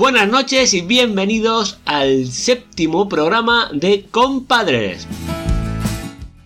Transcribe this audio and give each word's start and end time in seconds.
Buenas 0.00 0.30
noches 0.30 0.72
y 0.72 0.80
bienvenidos 0.80 1.78
al 1.84 2.28
séptimo 2.28 3.06
programa 3.06 3.68
de 3.70 4.06
Compadres. 4.10 5.06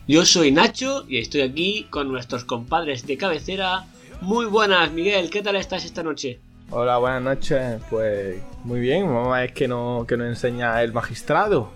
Yo 0.08 0.24
soy 0.24 0.50
Nacho 0.50 1.04
y 1.08 1.18
estoy 1.18 1.42
aquí 1.42 1.86
con 1.88 2.10
nuestros 2.10 2.44
compadres 2.44 3.06
de 3.06 3.16
cabecera. 3.16 3.84
Muy 4.20 4.46
buenas, 4.46 4.90
Miguel, 4.90 5.30
¿qué 5.30 5.40
tal 5.40 5.54
estás 5.54 5.84
esta 5.84 6.02
noche? 6.02 6.40
Hola, 6.70 6.98
buenas 6.98 7.22
noches. 7.22 7.80
Pues 7.88 8.42
muy 8.64 8.80
bien, 8.80 9.06
mamá 9.06 9.44
es 9.44 9.52
que, 9.52 9.68
no, 9.68 10.04
que 10.08 10.16
nos 10.16 10.26
enseña 10.26 10.82
el 10.82 10.92
magistrado. 10.92 11.70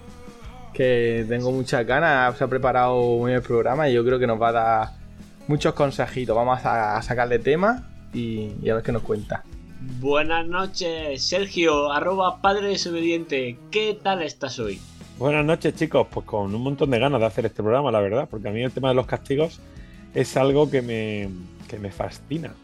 Que 0.75 1.25
tengo 1.29 1.53
muchas 1.53 1.87
ganas, 1.87 2.37
se 2.37 2.43
ha 2.43 2.49
preparado 2.49 3.01
muy 3.19 3.35
el 3.35 3.43
programa 3.43 3.89
y 3.89 3.95
yo 3.95 4.05
creo 4.05 4.19
que 4.19 4.27
nos 4.27 4.43
va 4.43 4.49
a 4.49 4.53
dar 4.53 4.89
muchos 5.47 5.75
consejitos. 5.75 6.35
Vamos 6.35 6.59
a, 6.65 7.01
sacarle 7.03 7.39
tema 7.39 7.89
y, 8.13 8.51
y 8.61 8.69
a 8.69 8.75
ver 8.75 8.83
qué 8.83 8.91
nos 8.91 9.03
cuenta. 9.03 9.45
Buenas 9.81 10.47
noches, 10.47 11.23
Sergio, 11.23 11.93
arroba 11.93 12.43
padre 12.43 12.69
desobediente. 12.69 13.57
¿Qué 13.71 13.97
tal 14.03 14.23
estás 14.23 14.59
hoy? 14.59 14.81
Buenas 15.19 15.45
noches, 15.45 15.75
chicos. 15.77 16.07
Pues 16.11 16.27
con 16.27 16.53
un 16.53 16.63
montón 16.63 16.91
de 16.91 16.99
ganas 16.99 17.21
de 17.21 17.27
hacer 17.27 17.47
este 17.47 17.63
programa, 17.63 17.93
la 17.93 18.01
verdad, 18.01 18.29
porque 18.29 18.49
a 18.49 18.51
mí 18.51 18.61
el 18.61 18.73
tema 18.73 18.89
de 18.89 18.95
los 18.97 19.07
castigos 19.07 19.61
es 20.15 20.37
algo 20.37 20.69
que 20.69 20.83
me, 20.83 21.29
que 21.69 21.79
me 21.79 21.93
fascina 21.93 22.55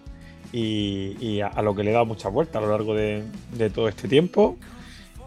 y, 0.53 1.41
a, 1.41 1.63
lo 1.63 1.75
que 1.75 1.85
le 1.85 1.91
he 1.91 1.93
dado 1.93 2.07
muchas 2.07 2.33
vueltas 2.33 2.57
a 2.57 2.67
lo 2.67 2.71
largo 2.73 2.95
de, 2.95 3.23
de, 3.57 3.71
todo 3.71 3.89
este 3.89 4.09
tiempo. 4.09 4.57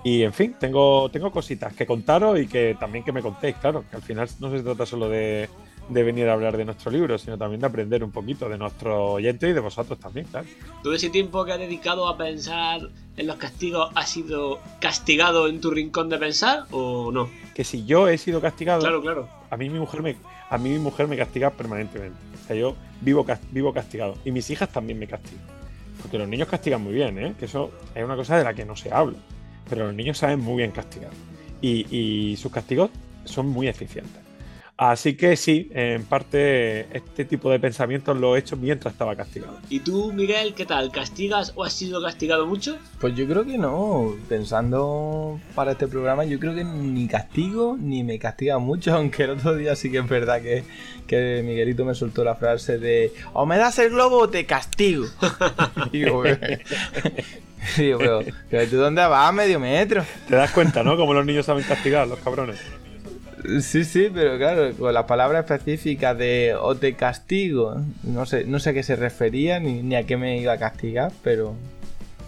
Y 0.03 0.23
en 0.23 0.33
fin, 0.33 0.55
tengo, 0.59 1.09
tengo 1.09 1.31
cositas 1.31 1.73
que 1.73 1.85
contaros 1.85 2.37
y 2.39 2.47
que 2.47 2.75
también 2.77 3.05
que 3.05 3.13
me 3.13 3.21
contéis, 3.21 3.55
claro, 3.57 3.85
que 3.89 3.95
al 3.95 4.01
final 4.01 4.29
no 4.39 4.51
se 4.51 4.61
trata 4.61 4.85
solo 4.85 5.07
de, 5.07 5.49
de 5.89 6.03
venir 6.03 6.27
a 6.27 6.33
hablar 6.33 6.57
de 6.57 6.65
nuestro 6.65 6.91
libro, 6.91 7.17
sino 7.17 7.37
también 7.37 7.61
de 7.61 7.67
aprender 7.67 8.03
un 8.03 8.11
poquito 8.11 8.49
de 8.49 8.57
nuestro 8.57 9.13
oyente 9.13 9.49
y 9.49 9.53
de 9.53 9.59
vosotros 9.59 9.99
también, 9.99 10.27
claro. 10.27 10.47
¿Todo 10.83 10.93
ese 10.93 11.09
tiempo 11.09 11.45
que 11.45 11.53
has 11.53 11.59
dedicado 11.59 12.07
a 12.07 12.17
pensar 12.17 12.89
en 13.15 13.27
los 13.27 13.37
castigos 13.37 13.89
ha 13.95 14.05
sido 14.05 14.59
castigado 14.79 15.47
en 15.47 15.61
tu 15.61 15.71
rincón 15.71 16.09
de 16.09 16.17
pensar 16.17 16.65
o 16.71 17.11
no? 17.11 17.29
Que 17.55 17.63
si 17.63 17.85
yo 17.85 18.07
he 18.07 18.17
sido 18.17 18.41
castigado, 18.41 18.81
claro, 18.81 19.01
claro. 19.01 19.29
A 19.49 19.57
mí 19.57 19.69
mi 19.69 19.79
mujer 19.79 20.01
me, 20.01 20.17
a 20.49 20.57
mí 20.57 20.69
mi 20.69 20.79
mujer 20.79 21.07
me 21.07 21.17
castiga 21.17 21.51
permanentemente. 21.51 22.17
O 22.43 22.47
sea, 22.47 22.55
yo 22.55 22.75
vivo, 23.01 23.25
vivo 23.51 23.73
castigado 23.73 24.15
y 24.25 24.31
mis 24.31 24.49
hijas 24.49 24.69
también 24.69 24.99
me 24.99 25.07
castigan. 25.07 25.45
Porque 26.01 26.17
los 26.17 26.27
niños 26.27 26.47
castigan 26.47 26.83
muy 26.83 26.93
bien, 26.93 27.17
¿eh? 27.17 27.33
que 27.39 27.45
eso 27.45 27.71
es 27.95 28.03
una 28.03 28.15
cosa 28.15 28.37
de 28.37 28.43
la 28.43 28.53
que 28.53 28.65
no 28.65 28.75
se 28.75 28.93
habla. 28.93 29.17
Pero 29.69 29.87
los 29.87 29.95
niños 29.95 30.17
saben 30.17 30.39
muy 30.39 30.57
bien 30.57 30.71
castigar. 30.71 31.11
y 31.61 32.35
sus 32.37 32.51
castigos 32.51 32.91
son 33.25 33.47
muy 33.47 33.67
eficientes. 33.67 34.26
Así 34.77 35.15
que 35.15 35.35
sí, 35.35 35.71
en 35.73 36.03
parte 36.03 36.95
este 36.95 37.25
tipo 37.25 37.49
de 37.49 37.59
pensamientos 37.59 38.15
lo 38.15 38.35
he 38.35 38.39
hecho 38.39 38.55
mientras 38.55 38.93
estaba 38.93 39.15
castigado. 39.15 39.57
¿Y 39.69 39.79
tú, 39.79 40.13
Miguel, 40.13 40.53
qué 40.53 40.67
tal? 40.67 40.91
¿Castigas 40.91 41.51
o 41.55 41.63
has 41.63 41.73
sido 41.73 41.99
castigado 41.99 42.45
mucho? 42.45 42.77
Pues 42.99 43.15
yo 43.15 43.25
creo 43.25 43.43
que 43.43 43.57
no. 43.57 44.15
Pensando 44.29 45.39
para 45.55 45.71
este 45.71 45.87
programa, 45.87 46.25
yo 46.25 46.39
creo 46.39 46.53
que 46.53 46.63
ni 46.63 47.07
castigo 47.07 47.75
ni 47.79 48.03
me 48.03 48.19
castiga 48.19 48.59
mucho, 48.59 48.93
aunque 48.95 49.23
el 49.23 49.31
otro 49.31 49.55
día 49.55 49.75
sí 49.75 49.91
que 49.91 49.97
es 49.97 50.07
verdad 50.07 50.43
que, 50.43 50.63
que 51.07 51.41
Miguelito 51.43 51.83
me 51.83 51.95
soltó 51.95 52.23
la 52.23 52.35
frase 52.35 52.77
de 52.77 53.11
o 53.33 53.47
me 53.47 53.57
das 53.57 53.79
el 53.79 53.89
globo 53.89 54.19
o 54.19 54.29
te 54.29 54.45
castigo. 54.45 55.07
digo, 55.91 56.23
pero, 57.75 58.23
pero 58.47 58.69
¿tú 58.69 58.77
dónde 58.77 59.03
vas? 59.07 59.33
Medio 59.33 59.59
metro. 59.59 60.05
Te 60.27 60.35
das 60.35 60.51
cuenta, 60.51 60.83
¿no? 60.83 60.95
Como 60.97 61.15
los 61.15 61.25
niños 61.25 61.47
saben 61.47 61.63
castigar, 61.63 62.07
los 62.07 62.19
cabrones. 62.19 62.59
Sí, 63.61 63.83
sí, 63.83 64.09
pero 64.13 64.37
claro, 64.37 64.73
con 64.75 64.93
la 64.93 65.05
palabra 65.05 65.39
específica 65.39 66.15
de 66.15 66.55
o 66.59 66.75
te 66.75 66.95
castigo, 66.95 67.75
no 68.03 68.25
sé, 68.25 68.45
no 68.45 68.59
sé 68.59 68.71
a 68.71 68.73
qué 68.73 68.83
se 68.83 68.95
refería 68.95 69.59
ni, 69.59 69.95
a 69.95 70.03
qué 70.03 70.17
me 70.17 70.39
iba 70.39 70.53
a 70.53 70.57
castigar, 70.57 71.11
pero 71.23 71.55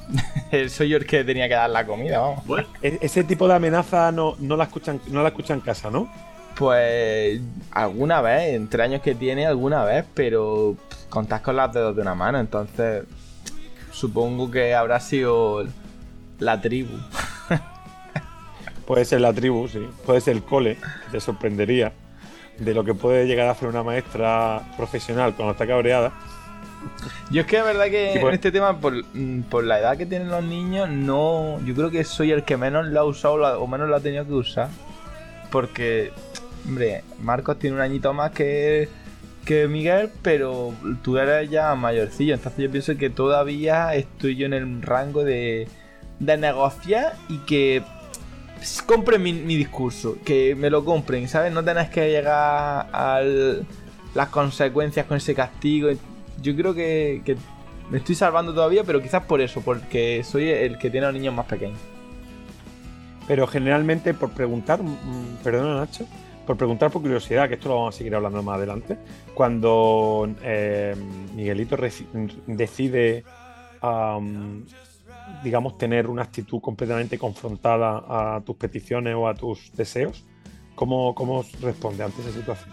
soy 0.69 0.89
yo 0.89 0.97
el 0.97 1.05
que 1.05 1.23
tenía 1.23 1.47
que 1.47 1.55
dar 1.55 1.69
la 1.69 1.85
comida, 1.85 2.19
vamos. 2.19 2.43
E-, 2.81 2.99
ese 3.01 3.23
tipo 3.23 3.47
de 3.47 3.55
amenaza 3.55 4.11
no, 4.11 4.35
no 4.39 4.55
la 4.55 4.65
escuchan, 4.65 5.01
no 5.07 5.23
la 5.23 5.29
escuchan 5.29 5.57
en 5.57 5.61
casa, 5.61 5.89
¿no? 5.89 6.11
Pues 6.55 7.41
alguna 7.71 8.21
vez, 8.21 8.53
entre 8.53 8.83
años 8.83 9.01
que 9.01 9.15
tiene, 9.15 9.47
alguna 9.47 9.83
vez, 9.83 10.05
pero 10.13 10.75
contás 11.09 11.41
con 11.41 11.55
las 11.55 11.73
dedos 11.73 11.95
de 11.95 12.01
una 12.03 12.13
mano, 12.13 12.39
entonces 12.39 13.03
supongo 13.91 14.51
que 14.51 14.75
habrá 14.75 14.99
sido 14.99 15.65
la 16.39 16.61
tribu. 16.61 16.97
Puede 18.89 19.05
ser 19.05 19.21
la 19.21 19.31
tribu, 19.31 19.67
sí. 19.67 19.87
Puede 20.03 20.19
ser 20.19 20.35
el 20.35 20.41
cole, 20.41 20.75
te 21.11 21.19
sorprendería. 21.19 21.93
De 22.57 22.73
lo 22.73 22.83
que 22.83 22.95
puede 22.95 23.27
llegar 23.27 23.47
a 23.47 23.51
hacer 23.51 23.69
una 23.69 23.83
maestra 23.83 24.63
profesional 24.77 25.35
cuando 25.35 25.51
está 25.51 25.67
cabreada. 25.67 26.11
Yo 27.29 27.41
es 27.41 27.47
que 27.47 27.57
la 27.57 27.65
verdad 27.65 27.85
que 27.85 28.13
en 28.13 28.29
este 28.29 28.51
tema, 28.51 28.71
mm, 28.73 29.41
por, 29.41 29.63
la 29.63 29.77
edad 29.77 29.95
que 29.95 30.07
tienen 30.07 30.29
los 30.29 30.43
niños, 30.43 30.89
no. 30.89 31.63
Yo 31.67 31.75
creo 31.75 31.91
que 31.91 32.03
soy 32.03 32.31
el 32.31 32.43
que 32.43 32.57
menos 32.57 32.87
lo 32.87 32.99
ha 32.99 33.03
usado 33.03 33.35
o 33.61 33.67
menos 33.67 33.89
lo 33.89 33.95
ha 33.95 33.99
tenido 33.99 34.25
que 34.25 34.33
usar. 34.33 34.69
Porque, 35.51 36.11
hombre, 36.65 37.03
Marcos 37.21 37.59
tiene 37.59 37.75
un 37.75 37.83
añito 37.83 38.11
más 38.15 38.31
que, 38.31 38.89
que 39.45 39.67
Miguel, 39.67 40.09
pero 40.23 40.73
tú 41.03 41.19
eres 41.19 41.47
ya 41.51 41.75
mayorcillo. 41.75 42.33
Entonces 42.33 42.63
yo 42.63 42.71
pienso 42.71 42.97
que 42.97 43.11
todavía 43.11 43.93
estoy 43.93 44.35
yo 44.35 44.47
en 44.47 44.53
el 44.53 44.81
rango 44.81 45.23
de, 45.23 45.67
de 46.19 46.37
negociar 46.37 47.13
y 47.29 47.37
que 47.45 47.83
compren 48.85 49.21
mi, 49.21 49.33
discurso, 49.55 50.17
que 50.23 50.55
me 50.55 50.69
lo 50.69 50.83
compren, 50.83 51.27
¿sabes? 51.27 51.51
No 51.53 51.63
tenés 51.63 51.89
que 51.89 52.09
llegar 52.09 52.87
a 52.91 53.21
las 54.13 54.29
consecuencias 54.29 55.05
con 55.05 55.17
ese 55.17 55.35
castigo. 55.35 55.89
Yo 56.41 56.55
creo 56.55 56.73
que, 56.73 57.37
me 57.89 57.97
estoy 57.97 58.15
salvando 58.15 58.53
todavía, 58.53 58.83
pero 58.83 59.01
quizás 59.01 59.23
por 59.23 59.41
eso, 59.41 59.61
porque 59.61 60.23
soy 60.23 60.49
el 60.49 60.77
que 60.77 60.89
tiene 60.89 61.07
a 61.07 61.11
los 61.11 61.19
niños 61.19 61.33
más 61.33 61.45
pequeños. 61.45 61.79
Pero 63.27 63.47
generalmente, 63.47 64.13
por 64.13 64.31
preguntar, 64.31 64.81
mm, 64.81 65.37
perdona 65.43 65.75
Nacho, 65.75 66.05
por 66.45 66.57
preguntar 66.57 66.91
por 66.91 67.01
curiosidad, 67.01 67.47
que 67.47 67.55
esto 67.55 67.69
lo 67.69 67.75
vamos 67.75 67.95
a 67.95 67.97
seguir 67.97 68.15
hablando 68.15 68.41
más 68.41 68.57
adelante, 68.57 68.97
cuando 69.33 70.29
eh, 70.43 70.95
Miguelito 71.35 71.77
decide 72.47 73.23
digamos, 75.43 75.77
tener 75.77 76.07
una 76.07 76.23
actitud 76.23 76.59
completamente 76.61 77.17
confrontada 77.17 78.03
a 78.07 78.41
tus 78.41 78.55
peticiones 78.55 79.15
o 79.15 79.27
a 79.27 79.33
tus 79.33 79.71
deseos? 79.73 80.25
¿Cómo, 80.75 81.13
cómo 81.13 81.45
responde 81.61 82.03
ante 82.03 82.21
esa 82.21 82.31
situación? 82.31 82.69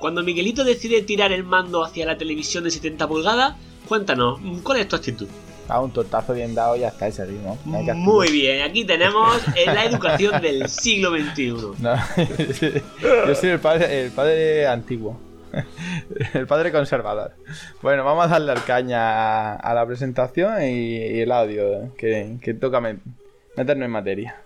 Cuando 0.00 0.22
Miguelito 0.22 0.64
decide 0.64 1.02
tirar 1.02 1.30
el 1.30 1.44
mando 1.44 1.84
hacia 1.84 2.06
la 2.06 2.16
televisión 2.16 2.64
de 2.64 2.70
70 2.70 3.06
pulgadas, 3.06 3.56
cuéntanos, 3.86 4.40
¿cuál 4.62 4.80
es 4.80 4.88
tu 4.88 4.96
actitud? 4.96 5.28
Ah, 5.68 5.80
un 5.80 5.92
tortazo 5.92 6.32
bien 6.32 6.54
dado 6.54 6.74
y 6.74 6.84
hasta 6.84 7.06
ese 7.06 7.24
ritmo. 7.26 7.56
Muy 7.64 8.32
bien, 8.32 8.62
aquí 8.62 8.84
tenemos 8.84 9.40
la 9.66 9.84
educación 9.84 10.42
del 10.42 10.68
siglo 10.68 11.10
XXI. 11.10 11.44
yo 13.28 13.34
soy 13.34 13.50
el 13.50 13.60
padre, 13.60 14.06
el 14.06 14.10
padre 14.10 14.66
antiguo. 14.66 15.29
el 16.34 16.46
padre 16.46 16.72
conservador. 16.72 17.32
Bueno, 17.82 18.04
vamos 18.04 18.26
a 18.26 18.28
darle 18.28 18.52
al 18.52 18.64
caña 18.64 19.54
a, 19.54 19.74
la 19.74 19.86
presentación 19.86 20.62
y, 20.62 21.20
el 21.20 21.32
audio, 21.32 21.94
que, 21.96 22.56
toca 22.60 22.80
meternos 22.80 23.86
en 23.86 23.90
materia. 23.90 24.42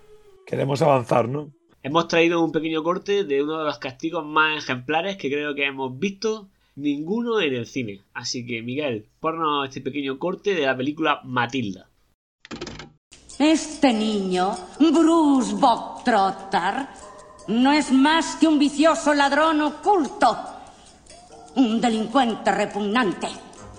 Queremos 0.47 0.83
avanzar, 0.83 1.29
¿no? 1.29 1.51
Hemos 1.83 2.09
traído 2.09 2.43
un 2.43 2.53
pequeño 2.53 2.83
corte 2.83 3.25
de 3.25 3.43
uno 3.43 3.59
de 3.59 3.65
los 3.65 3.79
castigos 3.79 4.25
más 4.25 4.65
ejemplares 4.65 5.17
que 5.17 5.31
creo 5.31 5.55
que 5.55 5.67
hemos 5.67 5.99
visto 5.99 6.49
ninguno 6.77 7.41
en 7.41 7.55
el 7.55 7.67
cine. 7.67 8.01
Así 8.15 8.47
que, 8.47 8.63
Miguel, 8.63 9.07
ponnos 9.21 9.69
este 9.69 9.81
pequeño 9.81 10.19
corte 10.19 10.55
de 10.55 10.67
la 10.67 10.77
película 10.77 11.21
Matilda. 11.25 11.89
Este 13.39 13.93
niño, 13.93 14.53
Bruce 14.79 15.55
Bogtrotter, 15.55 16.87
no 17.49 17.73
es 17.73 17.93
más 17.93 18.37
que 18.37 18.47
un 18.47 18.59
vicioso 18.59 19.13
ladrón 19.13 19.61
oculto 19.61 20.54
un 21.57 21.81
delincuente 21.81 22.51
repugnante. 22.51 23.29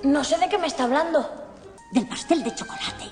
No 0.04 0.24
sé 0.24 0.38
de 0.38 0.50
qué 0.50 0.58
me 0.58 0.68
está 0.68 0.84
hablando. 0.84 1.30
Del 1.92 2.08
pastel 2.08 2.44
de 2.44 2.54
chocolate. 2.54 3.06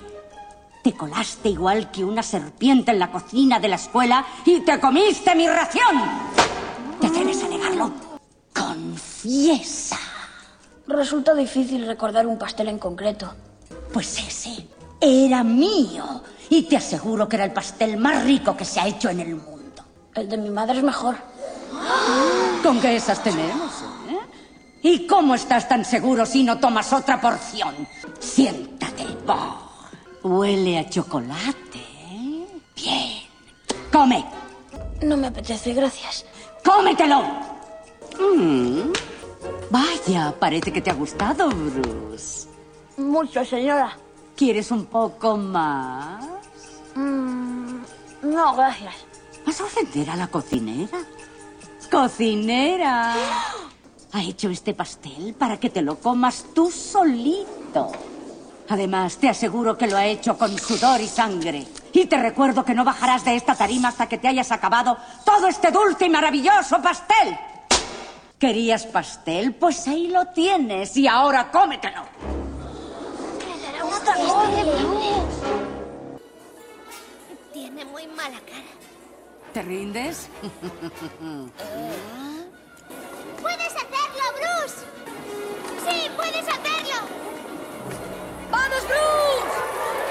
Te 0.82 0.92
colaste 0.92 1.48
igual 1.48 1.90
que 1.90 2.04
una 2.04 2.22
serpiente 2.22 2.90
en 2.90 2.98
la 2.98 3.10
cocina 3.10 3.58
de 3.58 3.68
la 3.68 3.76
escuela 3.76 4.24
y 4.44 4.60
te 4.60 4.78
comiste 4.78 5.34
mi 5.34 5.48
ración. 5.48 6.02
¿Te 7.00 7.06
atreves 7.06 7.42
a 7.42 7.48
negarlo? 7.48 7.90
Confiesa. 8.54 9.98
Resulta 10.86 11.34
difícil 11.34 11.86
recordar 11.86 12.26
un 12.26 12.38
pastel 12.38 12.68
en 12.68 12.78
concreto. 12.78 13.32
Pues 13.92 14.18
ese 14.18 14.68
era 15.00 15.42
mío. 15.42 16.22
Y 16.50 16.62
te 16.64 16.76
aseguro 16.76 17.28
que 17.28 17.36
era 17.36 17.46
el 17.46 17.52
pastel 17.52 17.96
más 17.96 18.22
rico 18.24 18.56
que 18.56 18.66
se 18.66 18.80
ha 18.80 18.86
hecho 18.86 19.08
en 19.08 19.20
el 19.20 19.36
mundo. 19.36 19.82
El 20.14 20.28
de 20.28 20.36
mi 20.36 20.50
madre 20.50 20.78
es 20.78 20.84
mejor. 20.84 21.16
¿Con 22.62 22.80
qué 22.80 22.96
esas 22.96 23.22
tenemos? 23.22 23.73
¿Y 24.86 25.06
cómo 25.06 25.34
estás 25.34 25.66
tan 25.66 25.82
seguro 25.82 26.26
si 26.26 26.44
no 26.44 26.58
tomas 26.58 26.92
otra 26.92 27.18
porción? 27.18 27.88
Siéntate. 28.20 29.06
huele 30.22 30.78
a 30.78 30.86
chocolate. 30.90 31.78
¿eh? 32.10 32.46
Bien. 32.76 33.22
Come. 33.90 34.22
No 35.00 35.16
me 35.16 35.28
apetece, 35.28 35.72
gracias. 35.72 36.26
¡Cómetelo! 36.62 37.22
Mm. 38.20 38.92
Vaya, 39.70 40.34
parece 40.38 40.70
que 40.70 40.82
te 40.82 40.90
ha 40.90 40.94
gustado, 40.94 41.48
Bruce. 41.48 42.46
Mucho, 42.98 43.42
señora. 43.42 43.96
¿Quieres 44.36 44.70
un 44.70 44.84
poco 44.84 45.38
más? 45.38 46.22
No, 46.94 48.54
gracias. 48.54 48.94
¿Vas 49.46 49.60
a 49.62 49.64
ofender 49.64 50.10
a 50.10 50.16
la 50.16 50.26
cocinera? 50.26 50.98
¡Cocinera! 51.90 53.14
Ha 54.14 54.22
hecho 54.22 54.48
este 54.48 54.74
pastel 54.74 55.34
para 55.36 55.58
que 55.58 55.70
te 55.70 55.82
lo 55.82 55.98
comas 55.98 56.46
tú 56.54 56.70
solito. 56.70 57.90
Además, 58.68 59.16
te 59.16 59.28
aseguro 59.28 59.76
que 59.76 59.88
lo 59.88 59.96
ha 59.96 60.06
hecho 60.06 60.38
con 60.38 60.56
sudor 60.56 61.00
y 61.00 61.08
sangre. 61.08 61.66
Y 61.92 62.06
te 62.06 62.16
recuerdo 62.16 62.64
que 62.64 62.74
no 62.74 62.84
bajarás 62.84 63.24
de 63.24 63.34
esta 63.34 63.56
tarima 63.56 63.88
hasta 63.88 64.08
que 64.08 64.18
te 64.18 64.28
hayas 64.28 64.52
acabado 64.52 64.96
todo 65.24 65.48
este 65.48 65.72
dulce 65.72 66.06
y 66.06 66.10
maravilloso 66.10 66.80
pastel. 66.80 67.36
¿Querías 68.38 68.86
pastel? 68.86 69.52
Pues 69.54 69.88
ahí 69.88 70.06
lo 70.06 70.26
tienes 70.26 70.96
y 70.96 71.08
ahora 71.08 71.50
cómetelo. 71.50 72.04
Tiene 77.52 77.84
muy 77.84 78.06
mala 78.06 78.38
cara. 78.38 78.62
¿Te 79.52 79.62
rindes? 79.62 80.28
¡Puedes 83.44 83.66
hacerlo, 83.66 84.03
Bruce! 84.34 84.84
¡Sí, 85.88 86.10
puedes 86.16 86.46
hacerlo! 86.48 87.08
¡Vamos, 88.50 88.82
Bruce! 88.88 90.03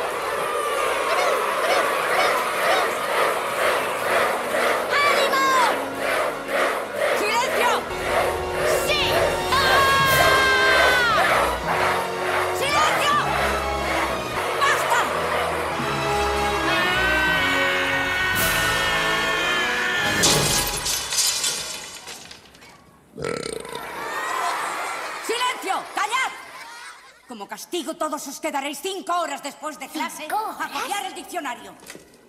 Como 27.44 27.60
castigo, 27.60 27.96
todos 27.96 28.26
os 28.26 28.40
quedaréis 28.40 28.80
cinco 28.80 29.12
horas 29.20 29.44
después 29.44 29.78
de 29.78 29.90
clase 29.90 30.24
¿Cinco 30.24 30.38
a 30.38 30.72
copiar 30.72 31.08
el 31.08 31.14
diccionario. 31.14 31.76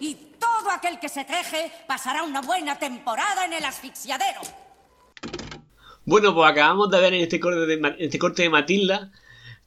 Y 0.00 0.16
todo 0.40 0.68
aquel 0.72 0.98
que 0.98 1.08
se 1.08 1.24
queje 1.24 1.70
pasará 1.86 2.24
una 2.24 2.40
buena 2.40 2.80
temporada 2.80 3.44
en 3.44 3.52
el 3.52 3.64
asfixiadero. 3.64 4.40
Bueno, 6.04 6.34
pues 6.34 6.50
acabamos 6.50 6.90
de 6.90 7.00
ver 7.00 7.14
en 7.14 7.20
este 7.20 7.38
corte 7.38 7.60
de, 7.60 7.74
en 7.74 7.96
este 8.00 8.18
corte 8.18 8.42
de 8.42 8.50
Matilda 8.50 9.12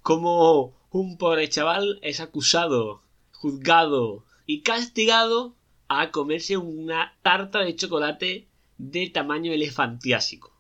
cómo 0.01 0.73
un 0.91 1.17
pobre 1.17 1.47
chaval 1.47 1.97
es 2.01 2.19
acusado, 2.19 3.01
juzgado 3.31 4.25
y 4.45 4.63
castigado 4.63 5.55
a 5.87 6.11
comerse 6.11 6.57
una 6.57 7.17
tarta 7.21 7.59
de 7.59 7.73
chocolate 7.73 8.49
de 8.77 9.09
tamaño 9.11 9.53
elefantiásico. 9.53 10.56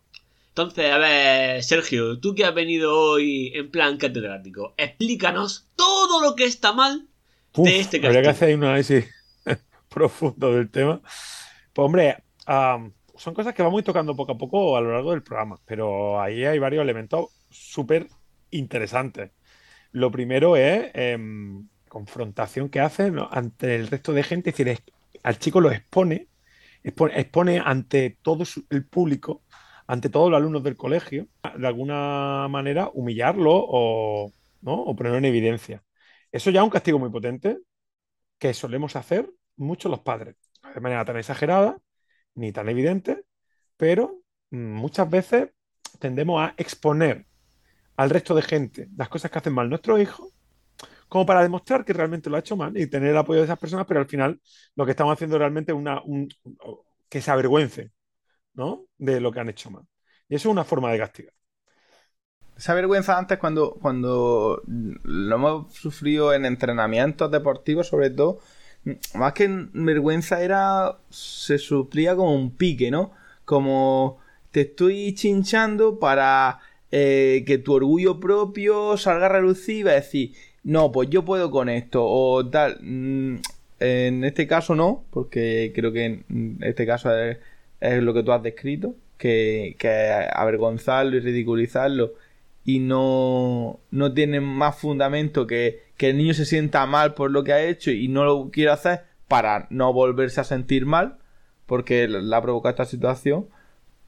Entonces, 0.57 0.91
a 0.91 0.97
ver, 0.97 1.61
Sergio, 1.63 2.19
tú 2.19 2.33
que 2.33 2.43
has 2.43 2.55
venido 2.55 2.99
hoy 2.99 3.51
en 3.53 3.69
plan 3.69 3.97
catedrático, 3.97 4.73
explícanos 4.75 5.69
todo 5.75 6.19
lo 6.19 6.35
que 6.35 6.45
está 6.45 6.73
mal 6.73 7.07
Uf, 7.55 7.67
de 7.69 7.79
este 7.79 8.03
habría 8.03 8.23
que 8.23 8.29
hacer 8.29 8.55
un 8.57 8.63
análisis 8.63 9.05
profundo 9.87 10.51
del 10.55 10.71
tema. 10.71 10.99
Pues 11.73 11.85
hombre, 11.85 12.23
am, 12.47 12.91
son 13.15 13.35
cosas 13.35 13.53
que 13.53 13.61
vamos 13.61 13.83
tocando 13.83 14.15
poco 14.15 14.31
a 14.31 14.37
poco 14.39 14.75
a 14.75 14.81
lo 14.81 14.93
largo 14.93 15.11
del 15.11 15.21
programa, 15.21 15.59
pero 15.63 16.19
ahí 16.19 16.43
hay 16.43 16.57
varios 16.57 16.81
elementos 16.81 17.27
súper 17.51 18.07
interesantes. 18.49 19.29
Lo 19.91 20.09
primero 20.09 20.55
es 20.57 20.89
em, 20.95 21.67
confrontación 21.87 22.69
que 22.69 22.79
hace 22.79 23.11
¿no? 23.11 23.29
ante 23.31 23.75
el 23.75 23.89
resto 23.89 24.11
de 24.11 24.23
gente, 24.23 24.49
es 24.49 24.57
decir, 24.57 24.69
es- 24.69 24.81
al 25.21 25.37
chico 25.37 25.61
lo 25.61 25.71
expone, 25.71 26.29
expone, 26.83 27.19
expone 27.19 27.61
ante 27.63 28.17
todo 28.23 28.43
su- 28.43 28.65
el 28.71 28.87
público, 28.87 29.43
ante 29.87 30.09
todos 30.09 30.29
los 30.31 30.37
alumnos 30.37 30.63
del 30.63 30.77
colegio, 30.77 31.27
de 31.57 31.67
alguna 31.67 32.47
manera 32.49 32.89
humillarlo 32.93 33.51
o, 33.55 34.31
¿no? 34.61 34.73
o 34.75 34.95
ponerlo 34.95 35.17
en 35.19 35.25
evidencia. 35.25 35.83
Eso 36.31 36.51
ya 36.51 36.59
es 36.61 36.63
un 36.65 36.69
castigo 36.69 36.99
muy 36.99 37.09
potente 37.09 37.59
que 38.39 38.53
solemos 38.53 38.95
hacer 38.95 39.29
muchos 39.57 39.89
los 39.91 40.01
padres, 40.01 40.35
de 40.73 40.81
manera 40.81 41.05
tan 41.05 41.17
exagerada 41.17 41.77
ni 42.35 42.51
tan 42.51 42.69
evidente, 42.69 43.25
pero 43.77 44.21
muchas 44.51 45.09
veces 45.09 45.49
tendemos 45.99 46.41
a 46.41 46.53
exponer 46.57 47.27
al 47.97 48.09
resto 48.09 48.35
de 48.35 48.41
gente 48.43 48.89
las 48.97 49.09
cosas 49.09 49.31
que 49.31 49.39
hacen 49.39 49.53
mal 49.53 49.69
nuestros 49.69 49.99
hijos, 50.01 50.29
como 51.09 51.25
para 51.25 51.41
demostrar 51.43 51.85
que 51.85 51.93
realmente 51.93 52.29
lo 52.29 52.35
ha 52.37 52.39
hecho 52.39 52.57
mal 52.57 52.77
y 52.77 52.87
tener 52.87 53.11
el 53.11 53.17
apoyo 53.17 53.39
de 53.39 53.45
esas 53.45 53.59
personas, 53.59 53.85
pero 53.87 53.99
al 54.01 54.07
final 54.07 54.41
lo 54.75 54.85
que 54.85 54.91
estamos 54.91 55.13
haciendo 55.13 55.37
realmente 55.37 55.71
es 55.71 55.77
una, 55.77 56.01
un- 56.03 56.29
que 57.09 57.21
se 57.21 57.31
avergüencen, 57.31 57.91
¿no? 58.57 58.87
de 58.99 59.21
lo 59.21 59.31
que 59.33 59.41
han 59.41 59.49
hecho 59.49 59.71
mal. 59.71 59.85
Y 60.29 60.35
eso 60.35 60.49
es 60.49 60.53
una 60.53 60.65
forma 60.65 60.91
de 60.93 60.99
castigar. 60.99 61.33
Esa 62.57 62.73
vergüenza 62.73 63.17
antes 63.17 63.37
cuando, 63.37 63.77
cuando 63.81 64.63
lo 64.65 65.35
hemos 65.35 65.73
sufrido 65.75 66.33
en 66.33 66.45
entrenamientos 66.45 67.29
deportivos, 67.31 67.87
sobre 67.87 68.09
todo, 68.09 68.39
más 69.15 69.33
que 69.33 69.47
vergüenza 69.73 70.41
era, 70.41 70.97
se 71.09 71.59
suplía 71.59 72.15
como 72.15 72.33
un 72.35 72.51
pique, 72.57 72.89
¿no? 72.91 73.11
Como 73.45 74.19
te 74.51 74.61
estoy 74.61 75.13
chinchando 75.13 75.99
para 75.99 76.59
eh, 76.91 77.43
que 77.45 77.59
tu 77.59 77.73
orgullo 77.73 78.19
propio 78.19 78.97
salga 78.97 79.27
a 79.27 79.29
relucir 79.29 79.77
y 79.77 79.83
va 79.83 79.91
a 79.91 79.95
decir, 79.95 80.33
no, 80.63 80.91
pues 80.91 81.09
yo 81.11 81.23
puedo 81.25 81.51
con 81.51 81.69
esto, 81.69 82.03
o 82.05 82.47
tal. 82.49 82.79
Mm, 82.81 83.37
En 83.79 84.23
este 84.23 84.47
caso 84.47 84.75
no, 84.75 85.05
porque 85.11 85.71
creo 85.75 85.91
que 85.93 86.05
en 86.05 86.57
este 86.61 86.85
caso 86.87 87.11
es 87.79 88.01
lo 88.03 88.13
que 88.13 88.23
tú 88.23 88.31
has 88.31 88.43
descrito, 88.43 88.95
que, 89.17 89.75
que 89.79 89.89
avergonzarlo 90.33 91.15
y 91.17 91.19
ridiculizarlo 91.19 92.13
y 92.65 92.79
no, 92.79 93.79
no 93.91 94.13
tiene 94.13 94.41
más 94.41 94.77
fundamento 94.77 95.47
que, 95.47 95.83
que 95.97 96.09
el 96.09 96.17
niño 96.17 96.33
se 96.33 96.45
sienta 96.45 96.85
mal 96.85 97.13
por 97.13 97.31
lo 97.31 97.43
que 97.43 97.53
ha 97.53 97.63
hecho 97.65 97.91
y 97.91 98.07
no 98.09 98.25
lo 98.25 98.49
quiere 98.51 98.71
hacer 98.71 99.01
para 99.27 99.67
no 99.69 99.93
volverse 99.93 100.41
a 100.41 100.43
sentir 100.43 100.85
mal 100.85 101.17
porque 101.65 102.07
le 102.07 102.35
ha 102.35 102.41
provocado 102.41 102.71
esta 102.71 102.85
situación. 102.85 103.47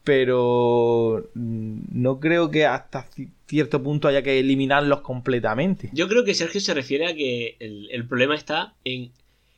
Pero 0.03 1.29
mm, 1.35 1.79
no 1.91 2.19
creo 2.19 2.49
que 2.51 2.65
hasta 2.65 3.05
ci- 3.09 3.29
cierto 3.47 3.83
punto 3.83 4.07
haya 4.07 4.21
que 4.23 4.39
eliminarlos 4.39 5.01
completamente. 5.01 5.89
Yo 5.93 6.07
creo 6.07 6.23
que 6.23 6.33
Sergio 6.33 6.61
se 6.61 6.73
refiere 6.73 7.07
a 7.07 7.13
que 7.15 7.57
el, 7.59 7.89
el 7.91 8.07
problema 8.07 8.35
está 8.35 8.73
en 8.85 9.11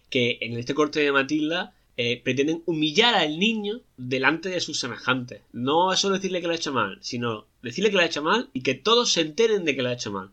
que 0.09 0.39
en 0.41 0.57
este 0.57 0.73
corte 0.73 0.99
de 0.99 1.11
Matilda 1.11 1.73
eh, 1.97 2.21
pretenden 2.23 2.63
humillar 2.65 3.15
al 3.15 3.37
niño 3.37 3.81
delante 3.97 4.49
de 4.49 4.59
sus 4.59 4.79
semejantes. 4.79 5.41
No 5.51 5.95
solo 5.95 6.15
decirle 6.15 6.41
que 6.41 6.47
lo 6.47 6.53
ha 6.53 6.57
hecho 6.57 6.73
mal, 6.73 6.97
sino 7.01 7.45
decirle 7.61 7.89
que 7.89 7.97
lo 7.97 8.01
ha 8.01 8.05
hecho 8.05 8.23
mal 8.23 8.49
y 8.53 8.61
que 8.61 8.75
todos 8.75 9.11
se 9.11 9.21
enteren 9.21 9.65
de 9.65 9.75
que 9.75 9.81
lo 9.81 9.89
ha 9.89 9.93
hecho 9.93 10.11
mal. 10.11 10.29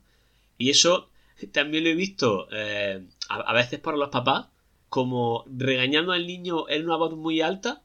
Y 0.57 0.71
eso 0.71 1.11
también 1.53 1.85
lo 1.85 1.91
he 1.91 1.95
visto 1.95 2.49
eh, 2.53 3.03
a, 3.29 3.37
a 3.37 3.53
veces 3.53 3.79
por 3.81 3.97
los 3.97 4.09
papás, 4.09 4.47
como 4.88 5.45
regañando 5.47 6.12
al 6.12 6.27
niño 6.27 6.69
en 6.69 6.85
una 6.85 6.97
voz 6.97 7.17
muy 7.17 7.41
alta, 7.41 7.83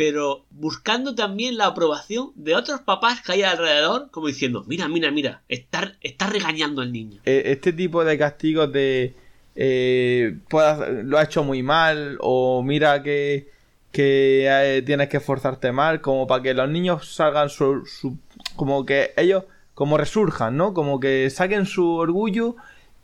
pero 0.00 0.46
buscando 0.48 1.14
también 1.14 1.58
la 1.58 1.66
aprobación 1.66 2.32
de 2.34 2.54
otros 2.54 2.80
papás 2.80 3.20
que 3.20 3.32
hay 3.32 3.42
alrededor, 3.42 4.10
como 4.10 4.28
diciendo, 4.28 4.64
mira, 4.66 4.88
mira, 4.88 5.10
mira, 5.10 5.42
está, 5.46 5.94
está 6.00 6.26
regañando 6.26 6.80
al 6.80 6.90
niño. 6.90 7.20
Eh, 7.26 7.42
este 7.44 7.74
tipo 7.74 8.02
de 8.02 8.16
castigos 8.16 8.72
de 8.72 9.14
eh, 9.54 10.36
puedas- 10.48 10.88
lo 11.04 11.18
ha 11.18 11.24
hecho 11.24 11.44
muy 11.44 11.62
mal 11.62 12.16
o 12.20 12.62
mira 12.62 13.02
que, 13.02 13.48
que 13.92 14.46
eh, 14.78 14.82
tienes 14.82 15.08
que 15.08 15.18
esforzarte 15.18 15.72
mal 15.72 16.00
como 16.00 16.26
para 16.26 16.42
que 16.42 16.54
los 16.54 16.68
niños 16.68 17.14
salgan 17.14 17.48
su, 17.50 17.84
su- 17.86 18.18
como 18.56 18.86
que 18.86 19.12
ellos 19.16 19.44
como 19.74 19.96
resurjan 19.98 20.56
no 20.56 20.74
como 20.74 21.00
que 21.00 21.28
saquen 21.30 21.66
su 21.66 21.94
orgullo 21.96 22.56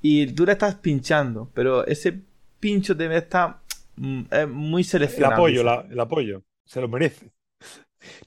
y 0.02 0.26
tú 0.28 0.46
le 0.46 0.52
estás 0.52 0.76
pinchando 0.76 1.50
pero 1.54 1.86
ese 1.86 2.20
pincho 2.60 2.94
debe 2.94 3.18
estar 3.18 3.58
mm, 3.96 4.22
es 4.30 4.48
muy 4.48 4.82
El 4.82 4.88
seleccionado 4.90 5.32
apoyo, 5.32 5.64
la- 5.64 5.86
el 5.90 5.98
apoyo, 6.00 6.42
se 6.64 6.80
lo 6.80 6.88
merece. 6.88 7.32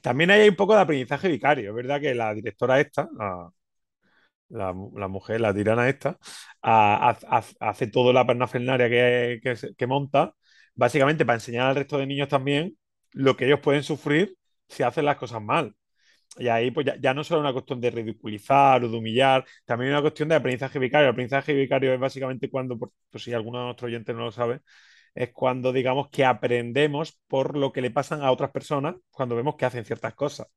También 0.02 0.30
hay 0.30 0.48
un 0.48 0.56
poco 0.56 0.74
de 0.74 0.80
aprendizaje 0.80 1.28
vicario, 1.28 1.70
es 1.70 1.74
verdad 1.76 2.00
que 2.00 2.14
la 2.14 2.34
directora 2.34 2.80
esta, 2.80 3.08
la, 3.16 3.50
la, 4.50 4.74
la 4.96 5.08
mujer, 5.08 5.40
la 5.40 5.54
tirana 5.54 5.88
esta, 5.88 6.18
a- 6.62 7.18
a- 7.28 7.44
hace 7.70 7.86
toda 7.88 8.12
la 8.12 8.26
parafernalia 8.26 8.88
que, 8.88 9.40
que, 9.42 9.74
que 9.76 9.86
monta, 9.86 10.34
básicamente 10.74 11.24
para 11.24 11.36
enseñar 11.36 11.68
al 11.68 11.76
resto 11.76 11.98
de 11.98 12.06
niños 12.06 12.28
también 12.28 12.76
lo 13.12 13.36
que 13.36 13.46
ellos 13.46 13.60
pueden 13.60 13.82
sufrir 13.82 14.36
si 14.68 14.82
hacen 14.82 15.04
las 15.04 15.16
cosas 15.16 15.42
mal. 15.42 15.74
Y 16.38 16.48
ahí 16.48 16.70
pues 16.70 16.86
ya, 16.86 16.96
ya 17.00 17.12
no 17.14 17.24
solo 17.24 17.40
una 17.40 17.52
cuestión 17.52 17.80
de 17.80 17.90
ridiculizar 17.90 18.84
o 18.84 18.88
de 18.88 18.96
humillar, 18.96 19.44
también 19.64 19.90
una 19.92 20.00
cuestión 20.00 20.28
de 20.28 20.36
aprendizaje 20.36 20.78
vicario. 20.78 21.06
El 21.08 21.12
aprendizaje 21.12 21.52
vicario 21.54 21.92
es 21.92 22.00
básicamente 22.00 22.48
cuando, 22.50 22.78
por, 22.78 22.92
por 23.10 23.20
si 23.20 23.32
alguno 23.34 23.58
de 23.58 23.64
nuestros 23.66 23.88
oyentes 23.88 24.14
no 24.14 24.22
lo 24.24 24.32
sabe, 24.32 24.60
es 25.14 25.30
cuando 25.32 25.72
digamos 25.72 26.08
que 26.10 26.24
aprendemos 26.24 27.20
por 27.28 27.56
lo 27.56 27.72
que 27.72 27.82
le 27.82 27.90
pasan 27.90 28.22
a 28.22 28.30
otras 28.32 28.50
personas 28.52 28.96
cuando 29.10 29.36
vemos 29.36 29.56
que 29.56 29.66
hacen 29.66 29.84
ciertas 29.84 30.14
cosas. 30.14 30.48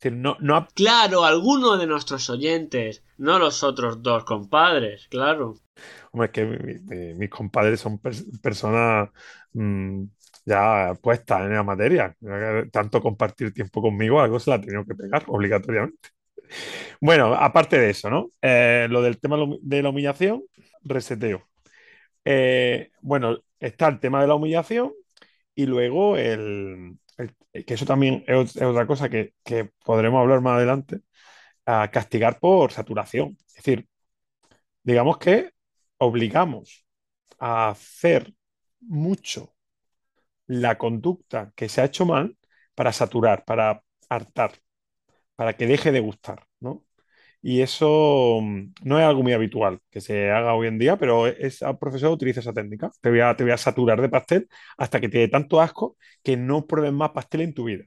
Decir, 0.00 0.12
no, 0.18 0.36
no 0.40 0.68
Claro, 0.74 1.24
alguno 1.24 1.76
de 1.78 1.86
nuestros 1.86 2.28
oyentes, 2.28 3.02
no 3.16 3.38
los 3.38 3.62
otros 3.62 4.02
dos 4.02 4.24
compadres, 4.24 5.06
claro. 5.08 5.54
Hombre, 6.12 6.26
es 6.26 6.32
que 6.32 6.44
mi- 6.44 6.78
mi- 6.96 7.14
mis 7.14 7.30
compadres 7.30 7.80
son 7.80 7.98
pers- 8.00 8.40
personas 8.40 9.10
mm, 9.52 10.04
ya 10.44 10.94
puesta 11.02 11.44
en 11.44 11.54
la 11.54 11.62
materia. 11.62 12.14
Tanto 12.70 13.00
compartir 13.00 13.52
tiempo 13.52 13.80
conmigo, 13.82 14.20
algo 14.20 14.38
se 14.40 14.50
la 14.50 14.56
ha 14.56 14.60
tenido 14.60 14.84
que 14.84 14.94
pegar 14.94 15.24
obligatoriamente. 15.28 16.10
Bueno, 17.00 17.34
aparte 17.34 17.78
de 17.78 17.90
eso, 17.90 18.10
¿no? 18.10 18.28
Eh, 18.42 18.86
lo 18.90 19.02
del 19.02 19.18
tema 19.20 19.36
de 19.62 19.82
la 19.82 19.90
humillación, 19.90 20.42
reseteo. 20.82 21.42
Eh, 22.24 22.90
bueno, 23.02 23.38
está 23.60 23.88
el 23.88 24.00
tema 24.00 24.20
de 24.22 24.28
la 24.28 24.34
humillación 24.36 24.92
y 25.54 25.66
luego 25.66 26.16
el, 26.18 26.98
que 27.16 27.74
eso 27.74 27.86
también 27.86 28.24
es, 28.26 28.56
otra 28.60 28.86
cosa 28.86 29.08
que, 29.08 29.34
podremos 29.84 30.20
hablar 30.20 30.40
más 30.40 30.56
adelante, 30.56 31.00
a 31.66 31.90
castigar 31.90 32.38
por 32.40 32.72
saturación. 32.72 33.36
Es 33.48 33.54
decir, 33.54 33.88
digamos 34.82 35.18
que 35.18 35.52
obligamos 35.98 36.86
a 37.38 37.70
hacer 37.70 38.34
mucho 38.80 39.54
la 40.46 40.78
conducta 40.78 41.52
que 41.56 41.68
se 41.68 41.80
ha 41.80 41.86
hecho 41.86 42.06
mal 42.06 42.36
para 42.74 42.92
saturar, 42.92 43.44
para 43.44 43.82
hartar, 44.08 44.52
para 45.36 45.56
que 45.56 45.66
deje 45.66 45.92
de 45.92 46.00
gustar, 46.00 46.46
¿no? 46.60 46.84
Y 47.42 47.62
eso 47.62 48.40
mm, 48.42 48.74
no 48.84 48.98
es 49.00 49.04
algo 49.06 49.22
muy 49.22 49.32
habitual 49.32 49.80
que 49.90 50.00
se 50.00 50.30
haga 50.30 50.54
hoy 50.54 50.68
en 50.68 50.78
día, 50.78 50.96
pero 50.98 51.26
esa 51.26 51.78
profesor 51.78 52.10
utiliza 52.12 52.40
esa 52.40 52.52
técnica. 52.52 52.90
Te 53.00 53.10
voy 53.10 53.20
a, 53.20 53.36
te 53.36 53.44
voy 53.44 53.52
a 53.52 53.58
saturar 53.58 54.00
de 54.00 54.08
pastel 54.08 54.48
hasta 54.78 55.00
que 55.00 55.08
te 55.08 55.18
dé 55.18 55.28
tanto 55.28 55.60
asco 55.60 55.96
que 56.22 56.36
no 56.36 56.66
pruebes 56.66 56.92
más 56.92 57.10
pastel 57.10 57.42
en 57.42 57.54
tu 57.54 57.64
vida. 57.64 57.84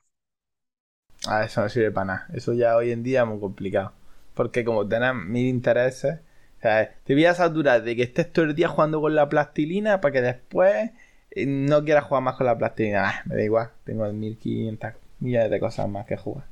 Ah, 1.27 1.43
eso 1.43 1.61
no 1.61 1.69
sirve 1.69 1.91
para 1.91 2.05
nada. 2.05 2.27
Eso 2.33 2.53
ya 2.53 2.75
hoy 2.75 2.91
en 2.91 3.03
día 3.03 3.21
es 3.21 3.27
muy 3.27 3.39
complicado. 3.39 3.93
Porque 4.33 4.63
como 4.65 4.87
tenés 4.87 5.13
mil 5.15 5.45
intereses, 5.47 6.19
o 6.59 6.61
sea, 6.61 6.91
te 7.03 7.13
voy 7.13 7.25
a 7.25 7.33
saturar 7.35 7.83
de 7.83 7.95
que 7.95 8.03
estés 8.03 8.31
todo 8.31 8.45
el 8.45 8.55
día 8.55 8.67
jugando 8.67 9.01
con 9.01 9.15
la 9.15 9.29
plastilina 9.29 10.01
para 10.01 10.11
que 10.13 10.21
después 10.21 10.91
eh, 11.31 11.45
no 11.45 11.83
quieras 11.83 12.05
jugar 12.05 12.23
más 12.23 12.35
con 12.35 12.45
la 12.47 12.57
plastilina. 12.57 13.09
Ah, 13.09 13.21
me 13.25 13.35
da 13.35 13.43
igual, 13.43 13.69
tengo 13.85 14.11
1500 14.11 14.93
millones 15.19 15.51
de 15.51 15.59
cosas 15.59 15.87
más 15.89 16.05
que 16.05 16.17
jugar. 16.17 16.45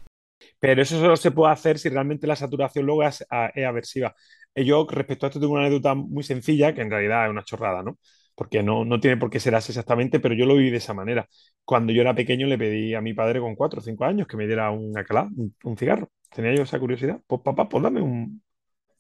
Pero 0.59 0.81
eso 0.81 0.97
solo 1.00 1.17
se 1.17 1.31
puede 1.31 1.51
hacer 1.51 1.77
si 1.77 1.89
realmente 1.89 2.25
la 2.27 2.38
saturación 2.38 2.85
luego 2.85 3.03
es, 3.03 3.25
aversiva. 3.29 4.15
Eh, 4.55 4.63
yo 4.63 4.88
respecto 4.89 5.25
a 5.25 5.29
esto 5.29 5.39
tengo 5.39 5.53
una 5.53 5.63
anécdota 5.65 5.93
muy 5.95 6.23
sencilla, 6.23 6.73
que 6.73 6.81
en 6.81 6.89
realidad 6.89 7.25
es 7.25 7.31
una 7.31 7.43
chorrada, 7.43 7.83
¿no? 7.83 7.97
Porque 8.35 8.63
no, 8.63 8.85
no 8.85 9.00
tiene 9.00 9.17
por 9.17 9.29
qué 9.29 9.39
ser 9.39 9.55
así 9.55 9.71
exactamente, 9.71 10.19
pero 10.19 10.33
yo 10.35 10.45
lo 10.45 10.55
viví 10.55 10.71
de 10.71 10.77
esa 10.77 10.93
manera. 10.93 11.27
Cuando 11.65 11.93
yo 11.93 12.01
era 12.01 12.15
pequeño 12.15 12.47
le 12.47 12.57
pedí 12.57 12.93
a 12.93 13.01
mi 13.01 13.13
padre 13.13 13.39
con 13.39 13.55
cuatro 13.55 13.79
o 13.79 13.83
cinco 13.83 14.05
años 14.05 14.25
que 14.27 14.38
me 14.38 14.47
diera 14.47 14.71
un 14.71 14.97
acalá, 14.97 15.29
un, 15.63 15.77
cigarro. 15.77 16.09
Tenía 16.33 16.55
yo 16.55 16.63
esa 16.63 16.79
curiosidad. 16.79 17.19
Pues 17.27 17.41
papá, 17.41 17.69
pues 17.69 17.83
dame 17.83 18.01
un, 18.01 18.41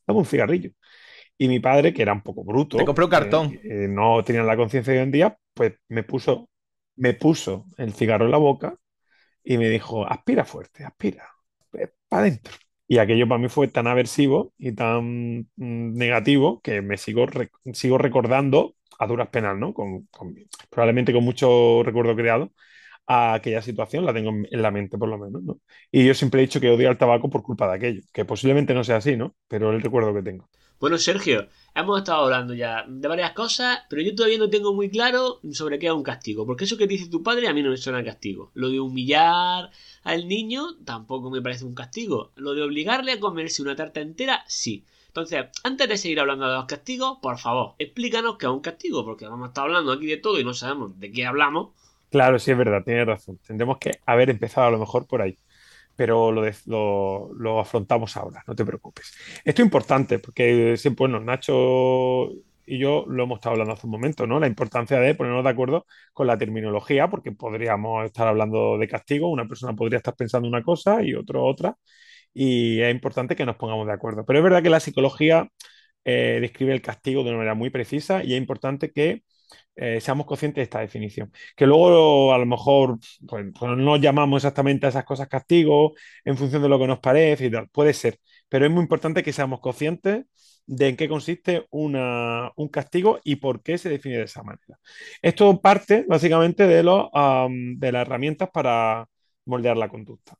dame 0.05 0.19
un 0.19 0.25
cigarrillo. 0.25 0.71
Y 1.37 1.47
mi 1.47 1.59
padre, 1.59 1.93
que 1.93 2.01
era 2.01 2.13
un 2.13 2.21
poco 2.21 2.43
bruto, 2.43 2.77
te 2.77 2.85
compró 2.85 3.05
un 3.05 3.11
cartón. 3.11 3.59
Eh, 3.63 3.87
no 3.89 4.23
tenía 4.23 4.43
la 4.43 4.55
conciencia 4.55 4.93
de 4.93 4.99
hoy 4.99 5.05
en 5.05 5.11
día, 5.11 5.37
pues 5.53 5.73
me 5.87 6.03
puso, 6.03 6.49
me 6.95 7.13
puso 7.13 7.65
el 7.77 7.93
cigarro 7.93 8.25
en 8.25 8.31
la 8.31 8.37
boca 8.37 8.77
y 9.43 9.57
me 9.57 9.69
dijo, 9.69 10.05
aspira 10.05 10.45
fuerte, 10.45 10.83
aspira 10.83 11.32
para 12.09 12.21
adentro. 12.23 12.53
Y 12.87 12.97
aquello 12.99 13.27
para 13.27 13.39
mí 13.41 13.49
fue 13.49 13.67
tan 13.67 13.87
aversivo 13.87 14.53
y 14.57 14.73
tan 14.73 15.39
mm, 15.55 15.93
negativo 15.95 16.61
que 16.61 16.81
me 16.81 16.97
sigo, 16.97 17.25
sigo 17.73 17.97
recordando 17.97 18.75
a 18.99 19.07
duras 19.07 19.29
penas, 19.29 19.57
¿no? 19.57 19.73
Con, 19.73 20.07
probablemente 20.69 21.13
con 21.13 21.23
mucho 21.23 21.81
recuerdo 21.83 22.15
creado 22.15 22.51
a 23.07 23.35
aquella 23.35 23.61
situación, 23.61 24.05
la 24.05 24.13
tengo 24.13 24.31
en 24.31 24.61
la 24.61 24.71
mente 24.71 24.97
por 24.97 25.09
lo 25.09 25.17
menos, 25.19 25.43
¿no? 25.43 25.59
Y 25.91 26.05
yo 26.07 26.13
siempre 26.15 26.41
he 26.41 26.45
dicho 26.47 26.61
que 26.61 26.69
odio 26.71 26.89
al 26.89 26.97
tabaco 26.97 27.29
por 27.29 27.43
culpa 27.43 27.67
de 27.69 27.75
aquello, 27.75 28.01
que 28.13 28.25
posiblemente 28.25 28.73
no 28.73 28.83
sea 28.83 28.97
así, 28.97 29.17
¿no? 29.17 29.35
Pero 29.47 29.71
el 29.71 29.81
recuerdo 29.81 30.13
que 30.13 30.23
tengo. 30.23 30.49
Bueno, 30.83 30.97
Sergio, 30.97 31.47
hemos 31.73 31.99
estado 31.99 32.25
hablando 32.25 32.53
ya 32.53 32.83
de 32.85 33.07
varias 33.07 33.31
cosas, 33.31 33.83
pero 33.89 34.01
yo 34.01 34.13
todavía 34.13 34.37
no 34.37 34.49
tengo 34.49 34.73
muy 34.73 34.89
claro 34.89 35.39
sobre 35.53 35.79
qué 35.79 35.85
es 35.85 35.93
un 35.93 36.03
castigo. 36.03 36.45
Porque 36.45 36.65
eso 36.65 36.75
que 36.75 36.87
dice 36.87 37.09
tu 37.09 37.23
padre 37.23 37.47
a 37.47 37.53
mí 37.53 37.63
no 37.63 37.69
me 37.69 37.77
suena 37.77 38.03
castigo. 38.03 38.51
Lo 38.53 38.67
de 38.67 38.81
humillar 38.81 39.71
al 40.03 40.27
niño 40.27 40.75
tampoco 40.83 41.29
me 41.29 41.41
parece 41.41 41.63
un 41.63 41.73
castigo. 41.73 42.33
Lo 42.35 42.53
de 42.53 42.63
obligarle 42.63 43.13
a 43.13 43.19
comerse 43.21 43.61
una 43.61 43.77
tarta 43.77 44.01
entera, 44.01 44.43
sí. 44.45 44.83
Entonces, 45.07 45.45
antes 45.63 45.87
de 45.87 45.95
seguir 45.95 46.19
hablando 46.19 46.49
de 46.49 46.55
los 46.55 46.65
castigos, 46.65 47.19
por 47.21 47.37
favor, 47.37 47.75
explícanos 47.79 48.35
qué 48.37 48.47
es 48.47 48.51
un 48.51 48.59
castigo, 48.59 49.05
porque 49.05 49.25
vamos 49.25 49.45
a 49.45 49.47
estar 49.47 49.63
hablando 49.63 49.93
aquí 49.93 50.07
de 50.07 50.17
todo 50.17 50.37
y 50.37 50.43
no 50.43 50.53
sabemos 50.53 50.99
de 50.99 51.13
qué 51.13 51.25
hablamos. 51.25 51.69
Claro, 52.09 52.37
sí 52.39 52.51
es 52.51 52.57
verdad, 52.57 52.83
tienes 52.83 53.07
razón. 53.07 53.39
Tendremos 53.47 53.77
que 53.77 54.01
haber 54.05 54.29
empezado 54.29 54.67
a 54.67 54.71
lo 54.71 54.79
mejor 54.79 55.07
por 55.07 55.21
ahí 55.21 55.37
pero 55.95 56.31
lo, 56.31 57.31
lo, 57.35 57.59
afrontamos 57.59 58.17
ahora, 58.17 58.43
no 58.47 58.55
te 58.55 58.65
preocupes. 58.65 59.13
Esto 59.43 59.61
es 59.61 59.65
importante 59.65 60.19
porque 60.19 60.75
siempre, 60.77 61.07
bueno, 61.07 61.19
Nacho 61.19 62.31
y 62.65 62.77
yo 62.79 63.05
lo 63.07 63.23
hemos 63.23 63.37
estado 63.37 63.53
hablando 63.53 63.73
hace 63.73 63.87
un 63.87 63.91
momento, 63.91 64.25
¿no? 64.27 64.39
La 64.39 64.47
importancia 64.47 64.99
de 64.99 65.15
ponernos 65.15 65.43
de 65.43 65.49
acuerdo 65.49 65.85
con 66.13 66.27
la 66.27 66.37
terminología, 66.37 67.09
porque 67.09 67.31
podríamos 67.31 68.05
estar 68.05 68.27
hablando 68.27 68.77
de 68.77 68.87
castigo, 68.87 69.29
una 69.29 69.47
persona 69.47 69.73
podría 69.75 69.97
estar 69.97 70.15
pensando 70.15 70.47
una 70.47 70.63
cosa 70.63 71.03
y 71.03 71.13
otro 71.13 71.43
otra, 71.45 71.75
y 72.33 72.81
es 72.81 72.91
importante 72.93 73.35
que 73.35 73.45
nos 73.45 73.57
pongamos 73.57 73.87
de 73.87 73.93
acuerdo. 73.93 74.25
Pero 74.25 74.39
es 74.39 74.43
verdad 74.43 74.63
que 74.63 74.69
la 74.69 74.79
psicología 74.79 75.49
eh, 76.05 76.39
describe 76.41 76.73
el 76.73 76.81
castigo 76.81 77.23
de 77.23 77.29
una 77.29 77.37
manera 77.39 77.55
muy 77.55 77.69
precisa 77.69 78.23
y 78.23 78.33
es 78.33 78.39
importante 78.39 78.91
que 78.91 79.23
eh, 79.75 79.99
seamos 80.01 80.25
conscientes 80.25 80.57
de 80.57 80.63
esta 80.63 80.79
definición. 80.79 81.31
Que 81.55 81.65
luego 81.65 82.33
a 82.33 82.37
lo 82.37 82.45
mejor 82.45 82.99
pues, 83.27 83.45
pues, 83.57 83.77
no 83.77 83.97
llamamos 83.97 84.37
exactamente 84.37 84.85
a 84.85 84.89
esas 84.89 85.05
cosas 85.05 85.27
castigo 85.27 85.93
en 86.23 86.37
función 86.37 86.61
de 86.61 86.69
lo 86.69 86.79
que 86.79 86.87
nos 86.87 86.99
parece 86.99 87.45
y 87.47 87.51
tal, 87.51 87.69
puede 87.69 87.93
ser, 87.93 88.19
pero 88.49 88.65
es 88.65 88.71
muy 88.71 88.81
importante 88.81 89.23
que 89.23 89.33
seamos 89.33 89.59
conscientes 89.59 90.25
de 90.65 90.89
en 90.89 90.95
qué 90.95 91.09
consiste 91.09 91.67
una, 91.71 92.51
un 92.55 92.69
castigo 92.69 93.19
y 93.23 93.35
por 93.37 93.61
qué 93.61 93.77
se 93.77 93.89
define 93.89 94.17
de 94.17 94.23
esa 94.23 94.43
manera. 94.43 94.79
Esto 95.21 95.59
parte 95.61 96.05
básicamente 96.07 96.67
de, 96.67 96.83
los, 96.83 97.09
de 97.77 97.91
las 97.91 98.01
herramientas 98.03 98.49
para 98.51 99.07
moldear 99.45 99.75
la 99.77 99.89
conducta, 99.89 100.35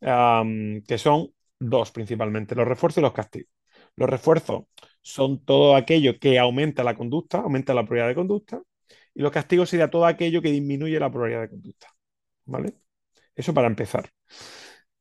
que 0.00 0.98
son 0.98 1.32
dos 1.58 1.90
principalmente, 1.90 2.54
los 2.54 2.68
refuerzos 2.68 2.98
y 2.98 3.02
los 3.02 3.12
castigos. 3.12 3.50
Los 3.96 4.08
refuerzos 4.08 4.64
son 5.02 5.44
todo 5.44 5.76
aquello 5.76 6.18
que 6.18 6.38
aumenta 6.38 6.84
la 6.84 6.94
conducta, 6.96 7.38
aumenta 7.38 7.74
la 7.74 7.82
probabilidad 7.82 8.08
de 8.08 8.14
conducta, 8.14 8.62
y 9.14 9.22
los 9.22 9.32
castigos 9.32 9.68
sería 9.70 9.90
todo 9.90 10.06
aquello 10.06 10.42
que 10.42 10.50
disminuye 10.50 10.98
la 10.98 11.10
probabilidad 11.10 11.42
de 11.42 11.50
conducta. 11.50 11.88
¿Vale? 12.46 12.74
Eso 13.36 13.54
para 13.54 13.68
empezar. 13.68 14.10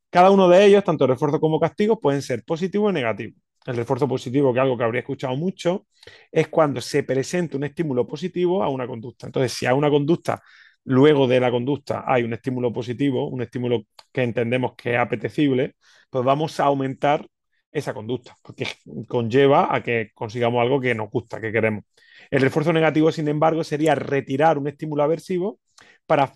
Cada 0.09 0.29
uno 0.31 0.49
de 0.49 0.65
ellos, 0.65 0.83
tanto 0.83 1.07
refuerzo 1.07 1.39
como 1.39 1.59
castigo, 1.59 1.99
pueden 1.99 2.21
ser 2.21 2.43
positivo 2.43 2.89
y 2.89 2.93
negativo. 2.93 3.37
El 3.65 3.77
refuerzo 3.77 4.07
positivo, 4.07 4.53
que 4.53 4.59
es 4.59 4.63
algo 4.63 4.77
que 4.77 4.83
habría 4.83 5.01
escuchado 5.01 5.35
mucho, 5.37 5.87
es 6.31 6.47
cuando 6.49 6.81
se 6.81 7.03
presenta 7.03 7.57
un 7.57 7.63
estímulo 7.63 8.05
positivo 8.07 8.63
a 8.63 8.69
una 8.69 8.87
conducta. 8.87 9.27
Entonces, 9.27 9.53
si 9.53 9.65
a 9.65 9.73
una 9.73 9.89
conducta, 9.89 10.41
luego 10.83 11.27
de 11.27 11.39
la 11.39 11.51
conducta, 11.51 12.03
hay 12.05 12.23
un 12.23 12.33
estímulo 12.33 12.73
positivo, 12.73 13.27
un 13.29 13.41
estímulo 13.41 13.83
que 14.11 14.23
entendemos 14.23 14.73
que 14.75 14.93
es 14.95 14.99
apetecible, 14.99 15.75
pues 16.09 16.25
vamos 16.25 16.59
a 16.59 16.65
aumentar 16.65 17.25
esa 17.71 17.93
conducta, 17.93 18.35
porque 18.41 18.67
conlleva 19.07 19.73
a 19.73 19.81
que 19.81 20.11
consigamos 20.13 20.61
algo 20.61 20.79
que 20.79 20.95
nos 20.95 21.09
gusta, 21.09 21.39
que 21.39 21.51
queremos. 21.51 21.85
El 22.29 22.41
refuerzo 22.41 22.73
negativo, 22.73 23.11
sin 23.11 23.27
embargo, 23.27 23.63
sería 23.63 23.95
retirar 23.95 24.57
un 24.57 24.67
estímulo 24.67 25.03
aversivo 25.03 25.59
para 26.05 26.33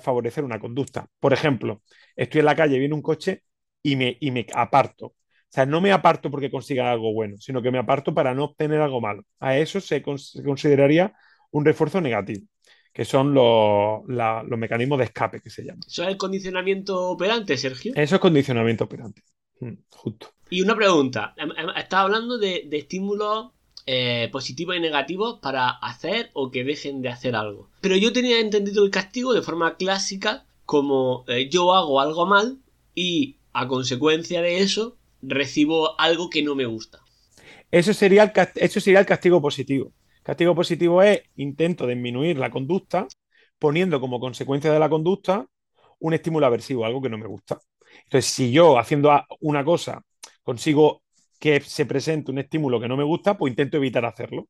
favorecer 0.00 0.44
una 0.44 0.58
conducta. 0.58 1.06
Por 1.20 1.32
ejemplo, 1.32 1.82
estoy 2.16 2.40
en 2.40 2.46
la 2.46 2.56
calle, 2.56 2.78
viene 2.78 2.94
un 2.94 3.02
coche 3.02 3.42
y 3.82 3.96
me, 3.96 4.16
y 4.20 4.30
me 4.30 4.46
aparto. 4.54 5.06
O 5.06 5.16
sea, 5.54 5.66
no 5.66 5.80
me 5.80 5.92
aparto 5.92 6.30
porque 6.30 6.50
consiga 6.50 6.90
algo 6.90 7.12
bueno, 7.12 7.36
sino 7.38 7.62
que 7.62 7.70
me 7.70 7.78
aparto 7.78 8.12
para 8.12 8.34
no 8.34 8.44
obtener 8.44 8.80
algo 8.80 9.00
malo. 9.00 9.24
A 9.38 9.56
eso 9.56 9.80
se, 9.80 10.02
consideraría 10.02 11.14
un 11.52 11.64
refuerzo 11.64 12.00
negativo, 12.00 12.46
que 12.92 13.04
son 13.04 13.32
los, 13.32 14.02
los 14.08 14.58
mecanismos 14.58 14.98
de 14.98 15.04
escape 15.04 15.40
que 15.40 15.50
se 15.50 15.62
llaman. 15.62 15.82
¿Eso 15.86 16.02
es 16.02 16.08
el 16.08 16.16
condicionamiento 16.16 17.08
operante, 17.08 17.56
Sergio? 17.56 17.92
Eso 17.94 18.16
es 18.16 18.20
condicionamiento 18.20 18.84
operante. 18.84 19.22
Mm, 19.64 19.78
justo. 19.90 20.28
Y 20.50 20.60
una 20.60 20.76
pregunta. 20.76 21.34
Em, 21.38 21.50
em, 21.56 21.70
estás 21.70 22.00
hablando 22.00 22.36
de, 22.36 22.68
estímulos 22.72 23.52
eh, 23.86 24.28
positivos 24.30 24.76
y 24.76 24.80
negativos 24.80 25.40
para 25.40 25.70
hacer 25.70 26.30
o 26.34 26.50
que 26.50 26.64
dejen 26.64 27.00
de 27.00 27.08
hacer 27.08 27.34
algo. 27.34 27.70
Pero 27.80 27.96
yo 27.96 28.12
tenía 28.12 28.40
entendido 28.40 28.84
el 28.84 28.90
castigo 28.90 29.32
de 29.32 29.42
forma 29.42 29.76
clásica 29.76 30.44
como 30.66 31.24
eh, 31.28 31.48
yo 31.50 31.74
hago 31.74 32.00
algo 32.00 32.26
mal 32.26 32.58
y 32.94 33.36
a 33.52 33.66
consecuencia 33.68 34.42
de 34.42 34.58
eso 34.58 34.96
recibo 35.22 35.98
algo 35.98 36.28
que 36.28 36.42
no 36.42 36.54
me 36.54 36.66
gusta. 36.66 37.00
Eso 37.70 37.94
sería 37.94 38.24
el, 38.24 38.32
eso 38.56 38.80
sería 38.80 39.00
el 39.00 39.06
castigo 39.06 39.40
positivo. 39.40 39.92
Castigo 40.22 40.54
positivo 40.54 41.02
es 41.02 41.22
intento 41.36 41.86
disminuir 41.86 42.38
la 42.38 42.50
conducta 42.50 43.06
poniendo 43.58 44.00
como 44.00 44.20
consecuencia 44.20 44.72
de 44.72 44.78
la 44.78 44.90
conducta 44.90 45.46
un 46.00 46.12
estímulo 46.12 46.44
aversivo, 46.46 46.84
algo 46.84 47.00
que 47.00 47.08
no 47.08 47.18
me 47.18 47.26
gusta. 47.26 47.60
Entonces, 48.04 48.30
si 48.30 48.52
yo 48.52 48.78
haciendo 48.78 49.10
una 49.40 49.64
cosa 49.64 50.02
consigo 50.42 51.02
que 51.38 51.60
se 51.60 51.86
presente 51.86 52.30
un 52.30 52.38
estímulo 52.38 52.80
que 52.80 52.88
no 52.88 52.96
me 52.96 53.04
gusta, 53.04 53.36
pues 53.36 53.50
intento 53.52 53.76
evitar 53.76 54.04
hacerlo. 54.04 54.48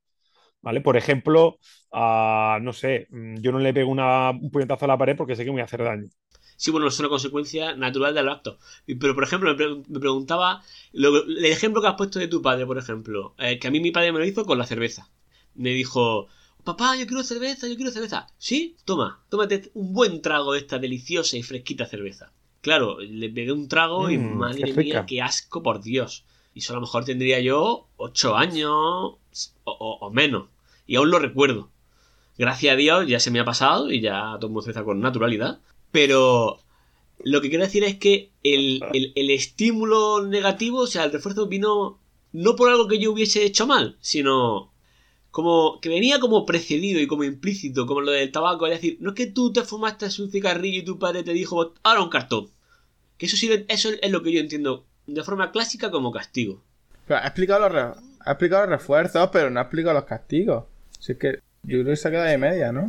¿Vale? 0.61 0.81
Por 0.81 0.97
ejemplo, 0.97 1.59
no 1.93 2.73
sé, 2.73 3.07
mm, 3.11 3.37
yo 3.41 3.53
no 3.53 3.59
le 3.59 3.75
pego 3.75 3.91
un 3.91 4.51
puñetazo 4.51 4.87
a 4.87 4.89
la 4.89 4.99
pared 4.99 5.17
porque 5.17 5.37
sé 5.37 5.45
que 5.45 5.51
me 5.51 5.55
voy 5.55 5.61
a 5.63 5.65
hacer 5.65 5.83
daño. 5.85 6.09
Sí, 6.57 6.71
bueno, 6.71 6.87
es 6.87 6.99
una 7.01 7.09
consecuencia 7.09 7.75
natural 7.75 8.15
del 8.15 8.29
acto. 8.29 8.59
Pero, 8.87 9.15
por 9.15 9.25
ejemplo, 9.25 9.55
me, 9.57 10.01
preguntaba, 10.01 10.63
el 10.93 11.45
ejemplo 11.45 11.83
que 11.83 11.89
has 11.89 11.95
puesto 11.95 12.19
de 12.19 12.29
tu 12.29 12.41
padre, 12.43 12.67
por 12.67 12.79
ejemplo, 12.79 13.35
eh, 13.39 13.59
que 13.59 13.69
a 13.69 13.71
mí 13.71 13.81
mi 13.81 13.91
padre 13.91 14.13
me 14.13 14.21
lo 14.21 14.25
hizo 14.25 14.45
con 14.45 14.59
la 14.59 14.67
cerveza. 14.67 15.11
Me 15.55 15.71
dijo, 15.71 16.29
papá, 16.63 16.97
yo 16.97 17.07
quiero 17.07 17.23
cerveza, 17.23 17.69
yo 17.69 17.77
quiero 17.77 17.91
cerveza. 17.91 18.29
¿Sí? 18.39 18.77
Toma, 18.85 19.25
tómate 19.29 19.71
un 19.75 19.93
buen 19.93 20.23
trago 20.23 20.53
de 20.53 20.61
esta 20.61 20.79
deliciosa 20.79 21.37
y 21.37 21.43
fresquita 21.43 21.87
cerveza. 21.87 22.33
Claro, 22.65 22.99
le 23.01 23.29
pegué 23.29 23.53
un 23.53 23.69
trago 23.69 24.11
y 24.11 24.17
Mm, 24.19 24.39
madre 24.39 24.63
qué 24.65 24.73
mía, 24.85 25.05
qué 25.07 25.21
asco, 25.23 25.63
por 25.63 25.83
Dios. 25.83 26.25
Y 26.55 26.61
eso 26.61 26.73
a 26.73 26.77
lo 26.77 26.81
mejor 26.81 27.05
tendría 27.05 27.39
yo 27.41 27.89
ocho 27.97 28.37
años 28.37 28.71
o, 29.65 29.73
o- 29.73 29.99
o 30.07 30.11
menos. 30.11 30.49
Y 30.87 30.97
aún 30.97 31.11
lo 31.11 31.19
recuerdo. 31.19 31.71
Gracias 32.39 32.73
a 32.73 32.77
Dios 32.77 33.07
ya 33.07 33.21
se 33.21 33.31
me 33.31 33.41
ha 33.41 33.45
pasado 33.45 33.93
y 33.93 34.01
ya 34.01 34.37
tomo 34.41 34.63
cerveza 34.63 34.83
con 34.85 35.01
naturalidad. 35.01 35.61
Pero 35.93 36.59
lo 37.23 37.41
que 37.41 37.49
quiero 37.51 37.65
decir 37.65 37.85
es 37.85 37.97
que 37.99 38.31
el, 38.43 38.83
el- 38.95 39.13
el 39.15 39.31
estímulo 39.31 40.27
negativo, 40.27 40.79
o 40.81 40.87
sea, 40.87 41.05
el 41.05 41.13
refuerzo 41.13 41.47
vino 41.49 41.99
no 42.33 42.57
por 42.57 42.71
algo 42.71 42.89
que 42.89 42.99
yo 42.99 43.13
hubiese 43.13 43.45
hecho 43.45 43.67
mal, 43.67 43.97
sino 44.01 44.73
como 45.31 45.81
que 45.81 45.89
venía 45.89 46.21
como 46.21 46.47
precedido 46.47 47.01
y 47.01 47.07
como 47.09 47.25
implícito, 47.25 47.87
como 47.87 48.01
lo 48.01 48.13
del 48.13 48.31
tabaco. 48.33 48.67
Es 48.67 48.75
decir, 48.81 48.99
no 49.01 49.11
es 49.11 49.17
que 49.17 49.27
tú 49.27 49.53
te 49.53 49.63
fumaste 49.63 50.07
un 50.23 50.31
cigarrillo 50.31 50.79
y 50.81 50.85
tu 50.85 50.99
padre 50.99 51.23
te 51.25 51.33
dijo, 51.33 51.75
ahora 51.83 52.03
un 52.03 52.09
cartón. 52.09 52.51
Que 53.19 53.27
eso 53.27 53.37
sí, 53.37 53.65
eso 53.69 53.91
es 54.01 54.11
lo 54.11 54.23
que 54.23 54.33
yo 54.33 54.41
entiendo 54.41 54.85
de 55.07 55.23
forma 55.23 55.53
clásica 55.53 55.91
como 55.91 56.11
castigo. 56.13 56.63
Pero 57.07 57.21
ha 57.21 57.27
explicado 57.27 57.61
los, 57.61 57.73
re- 57.73 58.01
ha 58.25 58.31
explicado 58.33 58.63
los 58.67 58.81
refuerzos, 58.81 59.29
pero 59.33 59.51
no 59.51 59.61
ha 59.61 59.65
explicado 59.65 59.95
los 59.95 60.05
castigos. 60.05 60.65
Así 60.99 61.13
es 61.13 61.19
que 61.19 61.33
yo 61.63 61.81
creo 61.81 61.85
que 61.87 61.97
se 61.97 62.09
ha 62.09 62.11
quedado 62.11 62.29
de 62.29 62.39
media, 62.39 62.73
¿no? 62.73 62.87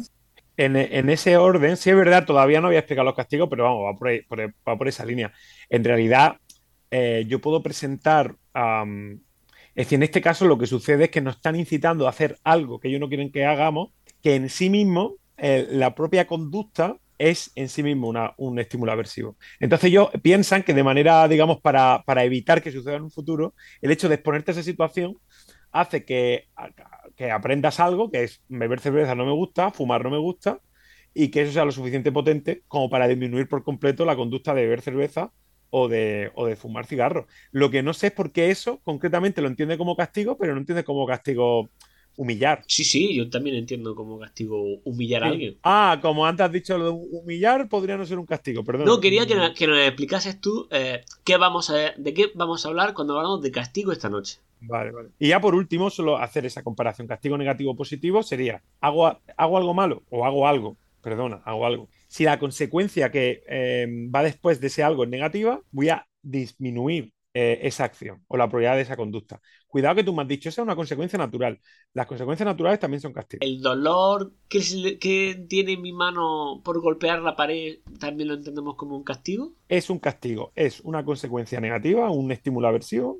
En, 0.57 0.77
en 0.77 1.09
ese 1.09 1.35
orden, 1.35 1.75
sí 1.75 1.89
es 1.89 1.95
verdad, 1.97 2.25
todavía 2.25 2.61
no 2.61 2.67
había 2.67 2.79
explicado 2.79 3.05
los 3.05 3.15
castigos, 3.15 3.49
pero 3.49 3.65
vamos, 3.65 3.85
va 3.85 3.97
por, 3.97 4.07
ahí- 4.07 4.21
por 4.21 4.39
ahí- 4.41 4.51
va 4.67 4.77
por 4.77 4.87
esa 4.87 5.05
línea. 5.05 5.33
En 5.69 5.83
realidad, 5.83 6.37
eh, 6.91 7.25
yo 7.27 7.39
puedo 7.41 7.61
presentar, 7.61 8.35
es 8.53 9.19
decir, 9.75 9.97
en 9.97 10.03
este 10.03 10.21
caso 10.21 10.45
lo 10.45 10.57
que 10.57 10.67
sucede 10.67 11.05
es 11.05 11.09
que 11.11 11.21
nos 11.21 11.35
están 11.35 11.55
incitando 11.57 12.07
a 12.07 12.11
hacer 12.11 12.37
algo 12.43 12.79
que 12.79 12.87
ellos 12.87 13.01
no 13.01 13.09
quieren 13.09 13.31
que 13.31 13.45
hagamos, 13.45 13.89
que 14.23 14.35
en 14.35 14.49
sí 14.49 14.69
mismo, 14.69 15.15
eh, 15.37 15.67
la 15.71 15.93
propia 15.93 16.25
conducta 16.27 16.95
es 17.17 17.51
en 17.55 17.69
sí 17.69 17.83
mismo 17.83 18.13
un 18.37 18.59
estímulo 18.59 18.91
aversivo. 18.91 19.37
Entonces 19.59 19.89
ellos 19.89 20.09
piensan 20.21 20.63
que 20.63 20.73
de 20.73 20.83
manera, 20.83 21.27
digamos, 21.27 21.61
para, 21.61 22.03
para 22.05 22.23
evitar 22.23 22.61
que 22.61 22.71
suceda 22.71 22.95
en 22.95 23.03
un 23.03 23.11
futuro, 23.11 23.53
el 23.81 23.91
hecho 23.91 24.09
de 24.09 24.15
exponerte 24.15 24.51
a 24.51 24.53
esa 24.53 24.63
situación 24.63 25.17
hace 25.71 26.05
que, 26.05 26.47
que 27.15 27.31
aprendas 27.31 27.79
algo, 27.79 28.09
que 28.09 28.23
es 28.23 28.41
beber 28.47 28.79
cerveza 28.79 29.15
no 29.15 29.25
me 29.25 29.33
gusta, 29.33 29.71
fumar 29.71 30.03
no 30.03 30.09
me 30.09 30.17
gusta, 30.17 30.59
y 31.13 31.29
que 31.29 31.41
eso 31.41 31.53
sea 31.53 31.65
lo 31.65 31.71
suficiente 31.71 32.11
potente 32.11 32.63
como 32.67 32.89
para 32.89 33.07
disminuir 33.07 33.47
por 33.47 33.63
completo 33.63 34.05
la 34.05 34.15
conducta 34.15 34.53
de 34.53 34.63
beber 34.63 34.81
cerveza 34.81 35.31
o 35.69 35.87
de, 35.87 36.31
o 36.35 36.45
de 36.45 36.55
fumar 36.55 36.85
cigarros. 36.85 37.25
Lo 37.51 37.69
que 37.71 37.83
no 37.83 37.93
sé 37.93 38.07
es 38.07 38.13
por 38.13 38.31
qué 38.31 38.51
eso 38.51 38.79
concretamente 38.83 39.41
lo 39.41 39.47
entiende 39.47 39.77
como 39.77 39.95
castigo, 39.95 40.37
pero 40.37 40.53
no 40.53 40.59
entiende 40.59 40.83
como 40.83 41.05
castigo 41.05 41.69
humillar. 42.15 42.63
Sí, 42.67 42.83
sí, 42.83 43.15
yo 43.15 43.29
también 43.29 43.55
entiendo 43.55 43.95
como 43.95 44.19
castigo 44.19 44.61
humillar 44.83 45.23
a 45.23 45.27
alguien. 45.27 45.57
Ah, 45.63 45.99
como 46.01 46.25
antes 46.25 46.45
has 46.45 46.51
dicho 46.51 46.77
lo 46.77 46.85
de 46.85 46.91
humillar, 46.91 47.67
podría 47.69 47.97
no 47.97 48.05
ser 48.05 48.19
un 48.19 48.25
castigo, 48.25 48.63
perdón. 48.63 48.85
No, 48.85 48.99
quería 48.99 49.25
que, 49.25 49.35
que 49.55 49.67
nos 49.67 49.79
explicases 49.79 50.39
tú 50.39 50.67
eh, 50.71 51.03
qué 51.23 51.37
vamos 51.37 51.69
a, 51.69 51.91
de 51.97 52.13
qué 52.13 52.31
vamos 52.35 52.65
a 52.65 52.69
hablar 52.69 52.93
cuando 52.93 53.17
hablamos 53.17 53.41
de 53.41 53.51
castigo 53.51 53.91
esta 53.91 54.09
noche. 54.09 54.39
Vale, 54.61 54.91
vale. 54.91 55.09
Y 55.19 55.29
ya 55.29 55.39
por 55.39 55.55
último, 55.55 55.89
solo 55.89 56.17
hacer 56.17 56.45
esa 56.45 56.63
comparación. 56.63 57.07
Castigo 57.07 57.37
negativo 57.37 57.75
positivo 57.75 58.23
sería, 58.23 58.63
¿hago, 58.81 59.19
hago 59.37 59.57
algo 59.57 59.73
malo 59.73 60.03
o 60.09 60.25
hago 60.25 60.47
algo? 60.47 60.77
Perdona, 61.01 61.41
hago 61.45 61.65
algo. 61.65 61.89
Si 62.07 62.23
la 62.23 62.39
consecuencia 62.39 63.11
que 63.11 63.43
eh, 63.47 63.87
va 64.13 64.23
después 64.23 64.59
de 64.59 64.67
ese 64.67 64.81
algo 64.81 65.03
es 65.03 65.09
negativa, 65.09 65.61
voy 65.71 65.89
a 65.89 66.07
disminuir 66.23 67.13
eh, 67.35 67.59
esa 67.63 67.85
acción 67.85 68.23
o 68.29 68.37
la 68.37 68.47
probabilidad 68.49 68.77
de 68.77 68.83
esa 68.83 68.97
conducta. 68.97 69.41
Cuidado 69.67 69.95
que 69.97 70.05
tú 70.05 70.13
me 70.15 70.23
has 70.23 70.29
dicho, 70.29 70.49
esa 70.49 70.61
es 70.63 70.65
una 70.65 70.77
consecuencia 70.77 71.19
natural. 71.19 71.61
Las 71.93 72.07
consecuencias 72.07 72.47
naturales 72.47 72.79
también 72.81 73.01
son 73.01 73.13
castigos. 73.13 73.47
El 73.47 73.61
dolor 73.61 74.33
que, 74.49 74.59
le- 74.75 74.99
que 74.99 75.45
tiene 75.47 75.77
mi 75.77 75.93
mano 75.93 76.61
por 76.65 76.81
golpear 76.81 77.21
la 77.21 77.35
pared 77.37 77.79
también 77.99 78.27
lo 78.29 78.35
entendemos 78.35 78.75
como 78.75 78.97
un 78.97 79.03
castigo. 79.05 79.53
Es 79.67 79.89
un 79.89 79.99
castigo, 79.99 80.51
es 80.55 80.79
una 80.81 81.03
consecuencia 81.05 81.59
negativa, 81.59 82.09
un 82.11 82.31
estímulo 82.31 82.67
aversivo 82.67 83.19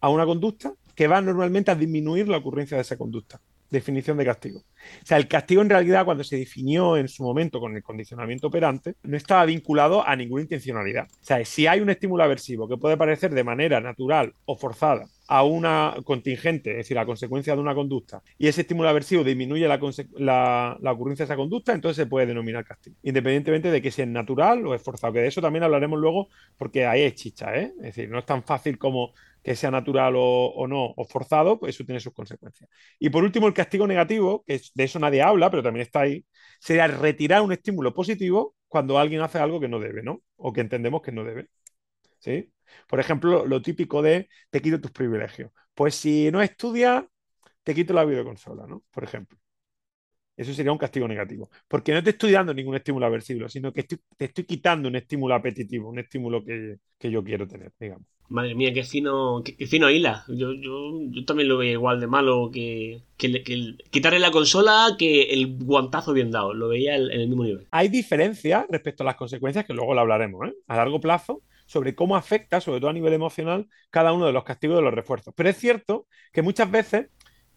a 0.00 0.08
una 0.10 0.26
conducta 0.26 0.74
que 0.96 1.08
va 1.08 1.20
normalmente 1.20 1.70
a 1.70 1.74
disminuir 1.76 2.28
la 2.28 2.38
ocurrencia 2.38 2.76
de 2.76 2.82
esa 2.82 2.96
conducta. 2.98 3.40
Definición 3.70 4.16
de 4.16 4.24
castigo. 4.24 4.60
O 4.60 5.06
sea, 5.06 5.16
el 5.16 5.28
castigo 5.28 5.62
en 5.62 5.70
realidad 5.70 6.04
cuando 6.04 6.24
se 6.24 6.36
definió 6.36 6.96
en 6.96 7.08
su 7.08 7.22
momento 7.22 7.60
con 7.60 7.76
el 7.76 7.82
condicionamiento 7.82 8.48
operante 8.48 8.96
no 9.02 9.16
estaba 9.16 9.44
vinculado 9.44 10.06
a 10.06 10.16
ninguna 10.16 10.42
intencionalidad. 10.42 11.04
O 11.04 11.24
sea, 11.24 11.44
si 11.44 11.66
hay 11.66 11.80
un 11.80 11.90
estímulo 11.90 12.24
aversivo 12.24 12.68
que 12.68 12.76
puede 12.76 12.96
parecer 12.96 13.32
de 13.32 13.44
manera 13.44 13.80
natural 13.80 14.34
o 14.44 14.56
forzada 14.56 15.06
a 15.28 15.44
una 15.44 15.94
contingente, 16.04 16.72
es 16.72 16.76
decir, 16.78 16.98
a 16.98 17.06
consecuencia 17.06 17.54
de 17.54 17.60
una 17.60 17.72
conducta, 17.72 18.20
y 18.36 18.48
ese 18.48 18.62
estímulo 18.62 18.88
aversivo 18.88 19.22
disminuye 19.22 19.68
la, 19.68 19.76
ocurrencia 19.76 21.24
de 21.24 21.28
esa 21.32 21.36
conducta, 21.36 21.72
entonces 21.72 22.02
se 22.02 22.06
puede 22.06 22.26
denominar 22.26 22.64
castigo, 22.64 22.96
independientemente 23.04 23.70
de 23.70 23.80
que 23.80 23.92
sea 23.92 24.06
natural 24.06 24.66
o 24.66 24.74
es 24.74 24.82
forzado, 24.82 25.12
que 25.12 25.20
de 25.20 25.28
eso 25.28 25.40
también 25.40 25.62
hablaremos 25.62 26.00
luego 26.00 26.28
porque 26.58 26.84
ahí 26.84 27.02
es 27.02 27.14
chicha, 27.14 27.56
¿eh? 27.56 27.72
Es 27.78 27.94
decir, 27.94 28.10
no 28.10 28.18
es 28.18 28.26
tan 28.26 28.42
fácil 28.42 28.76
como 28.76 29.12
que 29.42 29.56
sea 29.56 29.70
natural 29.70 30.14
o, 30.16 30.66
no, 30.68 30.92
o 30.96 31.04
forzado, 31.04 31.58
pues 31.58 31.74
eso 31.74 31.84
tiene 31.84 32.00
sus 32.00 32.12
consecuencias. 32.12 32.68
Y 32.98 33.10
por 33.10 33.24
último, 33.24 33.46
el 33.46 33.54
castigo 33.54 33.86
negativo, 33.86 34.44
que 34.46 34.60
de 34.74 34.84
eso 34.84 34.98
nadie 34.98 35.22
habla, 35.22 35.50
pero 35.50 35.62
también 35.62 35.82
está 35.86 36.00
ahí, 36.00 36.24
sería 36.60 36.86
retirar 36.86 37.42
un 37.42 37.52
estímulo 37.52 37.94
positivo 37.94 38.54
cuando 38.68 38.98
alguien 38.98 39.20
hace 39.22 39.38
algo 39.38 39.60
que 39.60 39.68
no 39.68 39.80
debe, 39.80 40.02
¿no? 40.02 40.22
O 40.36 40.52
que 40.52 40.60
entendemos 40.60 41.02
que 41.02 41.12
no 41.12 41.24
debe. 41.24 41.48
¿Sí? 42.18 42.52
Por 42.88 43.00
ejemplo, 43.00 43.46
lo 43.46 43.62
típico 43.62 44.02
de 44.02 44.28
te 44.50 44.60
quito 44.62 44.80
tus 44.80 44.90
privilegios. 44.92 45.52
Pues 45.74 45.94
si 45.94 46.30
no 46.30 46.42
estudias, 46.42 47.04
te 47.62 47.74
quito 47.74 47.94
la 47.94 48.04
videoconsola, 48.04 48.66
¿no? 48.66 48.84
Por 48.90 49.04
ejemplo. 49.04 49.38
Eso 50.40 50.54
sería 50.54 50.72
un 50.72 50.78
castigo 50.78 51.06
negativo. 51.08 51.50
Porque 51.68 51.92
no 51.92 52.02
te 52.02 52.10
estoy 52.10 52.32
dando 52.32 52.54
ningún 52.54 52.76
estímulo 52.76 53.06
aversivo, 53.06 53.48
sino 53.48 53.72
que 53.72 53.80
estoy- 53.82 54.00
te 54.16 54.26
estoy 54.26 54.44
quitando 54.44 54.88
un 54.88 54.96
estímulo 54.96 55.34
apetitivo, 55.34 55.88
un 55.90 55.98
estímulo 55.98 56.44
que, 56.44 56.78
que 56.98 57.10
yo 57.10 57.22
quiero 57.24 57.46
tener, 57.46 57.72
digamos. 57.78 58.06
Madre 58.28 58.54
mía, 58.54 58.72
qué 58.72 58.84
fino, 58.84 59.42
qué, 59.44 59.56
qué 59.56 59.66
fino 59.66 59.90
hila. 59.90 60.24
Yo, 60.28 60.52
yo, 60.52 61.00
yo 61.10 61.24
también 61.24 61.48
lo 61.48 61.58
veía 61.58 61.72
igual 61.72 61.98
de 62.00 62.06
malo 62.06 62.50
que, 62.52 63.02
que, 63.16 63.26
el- 63.26 63.42
que 63.44 63.52
el- 63.54 63.84
quitarle 63.90 64.20
la 64.20 64.30
consola 64.30 64.94
que 64.98 65.22
el 65.34 65.56
guantazo 65.58 66.12
bien 66.12 66.30
dado. 66.30 66.54
Lo 66.54 66.68
veía 66.68 66.94
en 66.96 67.10
el 67.10 67.28
mismo 67.28 67.42
nivel. 67.44 67.66
Hay 67.72 67.88
diferencias 67.88 68.66
respecto 68.68 69.02
a 69.02 69.06
las 69.06 69.16
consecuencias, 69.16 69.64
que 69.64 69.72
luego 69.74 69.94
lo 69.94 70.00
hablaremos, 70.00 70.48
¿eh? 70.48 70.54
a 70.68 70.76
largo 70.76 71.00
plazo, 71.00 71.42
sobre 71.66 71.94
cómo 71.96 72.14
afecta, 72.16 72.60
sobre 72.60 72.78
todo 72.80 72.90
a 72.90 72.92
nivel 72.92 73.12
emocional, 73.12 73.68
cada 73.90 74.12
uno 74.12 74.26
de 74.26 74.32
los 74.32 74.44
castigos 74.44 74.76
de 74.76 74.82
los 74.82 74.94
refuerzos. 74.94 75.34
Pero 75.36 75.48
es 75.48 75.56
cierto 75.56 76.06
que 76.32 76.42
muchas 76.42 76.70
veces 76.70 77.08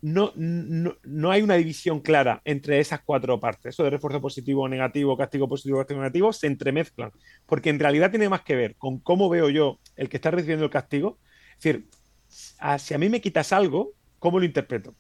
no, 0.03 0.33
no, 0.35 0.97
no 1.03 1.31
hay 1.31 1.41
una 1.41 1.55
división 1.55 2.01
clara 2.01 2.41
entre 2.43 2.81
esas 2.81 3.01
cuatro 3.05 3.39
partes. 3.39 3.73
Eso 3.73 3.85
de 3.85 3.89
refuerzo 3.89 4.19
positivo, 4.19 4.67
negativo, 4.67 5.15
castigo 5.15 5.47
positivo, 5.47 5.77
castigo 5.77 6.01
negativo, 6.01 6.33
se 6.33 6.47
entremezclan. 6.47 7.11
Porque 7.45 7.69
en 7.69 7.79
realidad 7.79 8.09
tiene 8.09 8.27
más 8.27 8.41
que 8.41 8.57
ver 8.57 8.75
con 8.75 8.99
cómo 8.99 9.29
veo 9.29 9.49
yo 9.49 9.79
el 9.95 10.09
que 10.09 10.17
está 10.17 10.29
recibiendo 10.29 10.65
el 10.65 10.71
castigo. 10.71 11.19
Es 11.57 11.63
decir, 11.63 11.87
si 12.79 12.93
a 12.93 12.97
mí 12.97 13.07
me 13.07 13.21
quitas 13.21 13.53
algo, 13.53 13.93
¿cómo 14.19 14.39
lo 14.39 14.45
interpreto? 14.45 14.93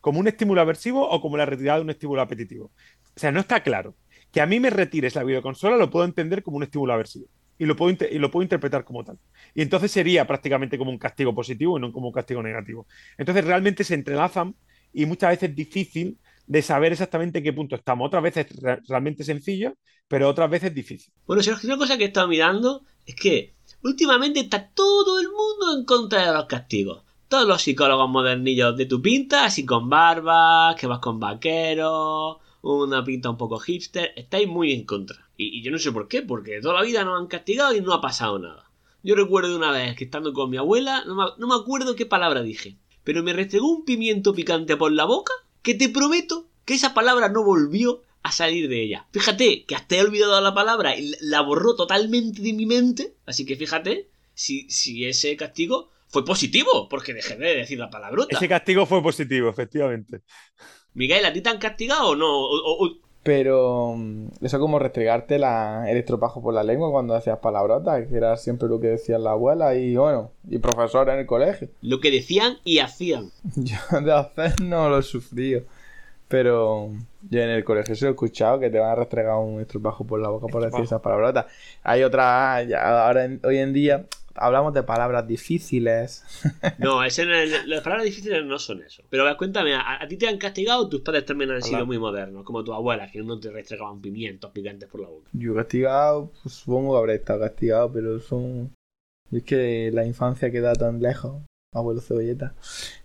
¿Como 0.00 0.18
un 0.18 0.26
estímulo 0.26 0.60
aversivo 0.60 1.08
o 1.08 1.20
como 1.20 1.36
la 1.36 1.46
retirada 1.46 1.78
de 1.78 1.84
un 1.84 1.90
estímulo 1.90 2.20
apetitivo? 2.20 2.72
O 3.14 3.20
sea, 3.20 3.30
no 3.30 3.38
está 3.38 3.62
claro. 3.62 3.94
Que 4.32 4.40
a 4.40 4.46
mí 4.46 4.58
me 4.58 4.70
retires 4.70 5.14
la 5.14 5.22
videoconsola 5.22 5.76
lo 5.76 5.90
puedo 5.90 6.04
entender 6.04 6.42
como 6.42 6.56
un 6.56 6.64
estímulo 6.64 6.92
aversivo. 6.92 7.28
Y 7.60 7.66
lo, 7.66 7.76
puedo 7.76 7.94
y 8.10 8.18
lo 8.18 8.30
puedo 8.30 8.42
interpretar 8.42 8.84
como 8.84 9.04
tal. 9.04 9.18
Y 9.54 9.62
entonces 9.62 9.90
sería 9.92 10.26
prácticamente 10.26 10.78
como 10.78 10.90
un 10.90 10.98
castigo 10.98 11.34
positivo 11.34 11.76
y 11.78 11.80
no 11.80 11.92
como 11.92 12.08
un 12.08 12.12
castigo 12.12 12.42
negativo. 12.42 12.86
Entonces 13.18 13.44
realmente 13.44 13.84
se 13.84 13.94
entrelazan 13.94 14.56
y 14.92 15.06
muchas 15.06 15.30
veces 15.30 15.50
es 15.50 15.56
difícil 15.56 16.18
de 16.46 16.62
saber 16.62 16.92
exactamente 16.92 17.38
en 17.38 17.44
qué 17.44 17.52
punto 17.52 17.76
estamos. 17.76 18.06
Otras 18.06 18.22
veces 18.22 18.46
re- 18.62 18.80
realmente 18.88 19.24
sencillo, 19.24 19.76
pero 20.08 20.28
otras 20.28 20.50
veces 20.50 20.74
difícil. 20.74 21.12
Bueno, 21.26 21.42
Sergio, 21.42 21.68
una 21.68 21.78
cosa 21.78 21.96
que 21.98 22.04
he 22.04 22.06
estado 22.08 22.28
mirando 22.28 22.84
es 23.06 23.14
que 23.14 23.54
últimamente 23.82 24.40
está 24.40 24.70
todo 24.70 25.20
el 25.20 25.28
mundo 25.28 25.78
en 25.78 25.84
contra 25.84 26.26
de 26.26 26.32
los 26.32 26.46
castigos. 26.46 27.04
Todos 27.28 27.46
los 27.46 27.62
psicólogos 27.62 28.10
modernillos 28.10 28.76
de 28.76 28.86
tu 28.86 29.00
pinta, 29.00 29.44
así 29.44 29.64
con 29.64 29.88
barbas, 29.88 30.74
que 30.76 30.86
vas 30.88 30.98
con 30.98 31.20
vaqueros, 31.20 32.38
una 32.62 33.04
pinta 33.04 33.30
un 33.30 33.36
poco 33.36 33.58
hipster, 33.60 34.12
estáis 34.16 34.48
muy 34.48 34.72
en 34.72 34.84
contra. 34.84 35.29
Y, 35.40 35.58
y 35.58 35.62
yo 35.62 35.70
no 35.70 35.78
sé 35.78 35.90
por 35.90 36.06
qué, 36.06 36.20
porque 36.22 36.60
toda 36.60 36.74
la 36.74 36.82
vida 36.82 37.02
nos 37.04 37.18
han 37.18 37.26
castigado 37.26 37.74
y 37.74 37.80
no 37.80 37.94
ha 37.94 38.00
pasado 38.02 38.38
nada. 38.38 38.70
Yo 39.02 39.14
recuerdo 39.14 39.56
una 39.56 39.72
vez 39.72 39.96
que 39.96 40.04
estando 40.04 40.34
con 40.34 40.50
mi 40.50 40.58
abuela, 40.58 41.02
no 41.06 41.14
me, 41.14 41.24
no 41.38 41.46
me 41.46 41.54
acuerdo 41.54 41.96
qué 41.96 42.04
palabra 42.04 42.42
dije, 42.42 42.76
pero 43.04 43.22
me 43.22 43.32
restregó 43.32 43.68
un 43.70 43.84
pimiento 43.86 44.34
picante 44.34 44.76
por 44.76 44.92
la 44.92 45.06
boca 45.06 45.32
que 45.62 45.74
te 45.74 45.88
prometo 45.88 46.48
que 46.66 46.74
esa 46.74 46.92
palabra 46.92 47.30
no 47.30 47.42
volvió 47.42 48.02
a 48.22 48.32
salir 48.32 48.68
de 48.68 48.82
ella. 48.82 49.06
Fíjate 49.12 49.64
que 49.64 49.74
hasta 49.74 49.96
he 49.96 50.02
olvidado 50.02 50.38
la 50.42 50.52
palabra 50.52 50.94
y 50.98 51.14
la- 51.22 51.40
borró 51.40 51.74
totalmente 51.74 52.42
de 52.42 52.52
mi 52.52 52.66
mente, 52.66 53.14
así 53.24 53.46
que 53.46 53.56
fíjate 53.56 54.10
si, 54.34 54.68
si 54.68 55.06
ese 55.06 55.34
castigo 55.36 55.90
fue 56.08 56.22
positivo, 56.24 56.86
porque 56.90 57.14
dejé 57.14 57.36
de 57.36 57.56
decir 57.56 57.78
la 57.78 57.88
palabrota. 57.88 58.36
Ese 58.36 58.48
castigo 58.48 58.84
fue 58.84 59.02
positivo, 59.02 59.48
efectivamente. 59.48 60.20
Miguel, 60.92 61.24
¿a 61.24 61.32
ti 61.32 61.40
te 61.40 61.48
han 61.48 61.58
castigado 61.58 62.08
o 62.08 62.16
no? 62.16 62.28
O- 62.28 62.60
o- 62.62 62.86
o- 62.86 62.98
Pero 63.22 63.94
mm, 63.96 64.28
eso 64.42 64.58
como 64.58 64.78
restregarte 64.78 65.38
la, 65.38 65.84
el 65.90 65.96
estropajo 65.98 66.40
por 66.42 66.54
la 66.54 66.62
lengua 66.62 66.90
cuando 66.90 67.14
hacías 67.14 67.38
palabrotas, 67.38 68.06
que 68.06 68.16
era 68.16 68.36
siempre 68.38 68.68
lo 68.68 68.80
que 68.80 68.88
decían 68.88 69.24
la 69.24 69.32
abuela 69.32 69.74
y 69.74 69.94
bueno, 69.96 70.30
y 70.48 70.58
profesor 70.58 71.08
en 71.10 71.18
el 71.18 71.26
colegio. 71.26 71.68
lo 71.82 72.00
que 72.00 72.10
decían 72.10 72.56
y 72.64 72.78
hacían. 72.78 73.30
Yo 73.56 74.00
de 74.00 74.12
hacer 74.12 74.60
no 74.62 74.88
lo 74.88 74.98
he 74.98 75.02
sufrido. 75.02 75.62
Pero 76.28 76.90
yo 77.28 77.40
en 77.42 77.50
el 77.50 77.64
colegio 77.64 77.96
se 77.96 78.04
lo 78.04 78.10
he 78.10 78.12
escuchado 78.12 78.60
que 78.60 78.70
te 78.70 78.78
van 78.78 78.90
a 78.90 78.94
restregar 78.94 79.36
un 79.38 79.60
estropajo 79.60 80.04
por 80.06 80.20
la 80.20 80.28
boca 80.28 80.46
por 80.46 80.62
decir 80.62 80.84
esas 80.84 81.00
palabrotas. 81.00 81.46
Hay 81.82 82.04
otras, 82.04 82.68
ya 82.68 83.04
ahora 83.04 83.24
en- 83.24 83.40
hoy 83.42 83.58
en 83.58 83.72
día 83.72 84.04
hablamos 84.40 84.72
de 84.74 84.82
palabras 84.82 85.26
difíciles. 85.26 86.24
No, 86.78 87.04
ese 87.04 87.26
no 87.26 87.34
es- 87.34 87.66
las 87.66 87.82
palabras 87.82 88.06
difíciles 88.06 88.44
no 88.44 88.58
son 88.58 88.82
eso. 88.82 89.02
Pero 89.10 89.24
cuéntame, 89.36 89.74
¿a, 89.74 90.02
a 90.02 90.08
ti 90.08 90.16
te 90.16 90.26
han 90.28 90.38
castigado 90.38 90.82
o 90.84 90.88
tus 90.88 91.02
padres 91.02 91.24
también 91.26 91.50
han 91.50 91.62
sido 91.62 91.76
Hola. 91.78 91.84
muy 91.86 91.98
modernos? 91.98 92.44
Como 92.44 92.64
tu 92.64 92.72
abuela, 92.72 93.10
que 93.10 93.22
no 93.22 93.38
te 93.38 93.50
restregaban 93.50 94.00
pimientos 94.00 94.50
picantes 94.52 94.88
por 94.88 95.00
la 95.02 95.08
boca. 95.08 95.28
Yo 95.32 95.54
castigado, 95.54 96.32
pues, 96.42 96.54
supongo 96.54 96.92
que 96.94 96.98
habré 96.98 97.14
estado 97.16 97.40
castigado, 97.40 97.92
pero 97.92 98.18
son... 98.20 98.72
Es 99.30 99.42
que 99.44 99.90
la 99.92 100.04
infancia 100.04 100.50
queda 100.50 100.72
tan 100.74 101.00
lejos, 101.00 101.42
abuelo 101.72 102.00
cebolleta. 102.00 102.54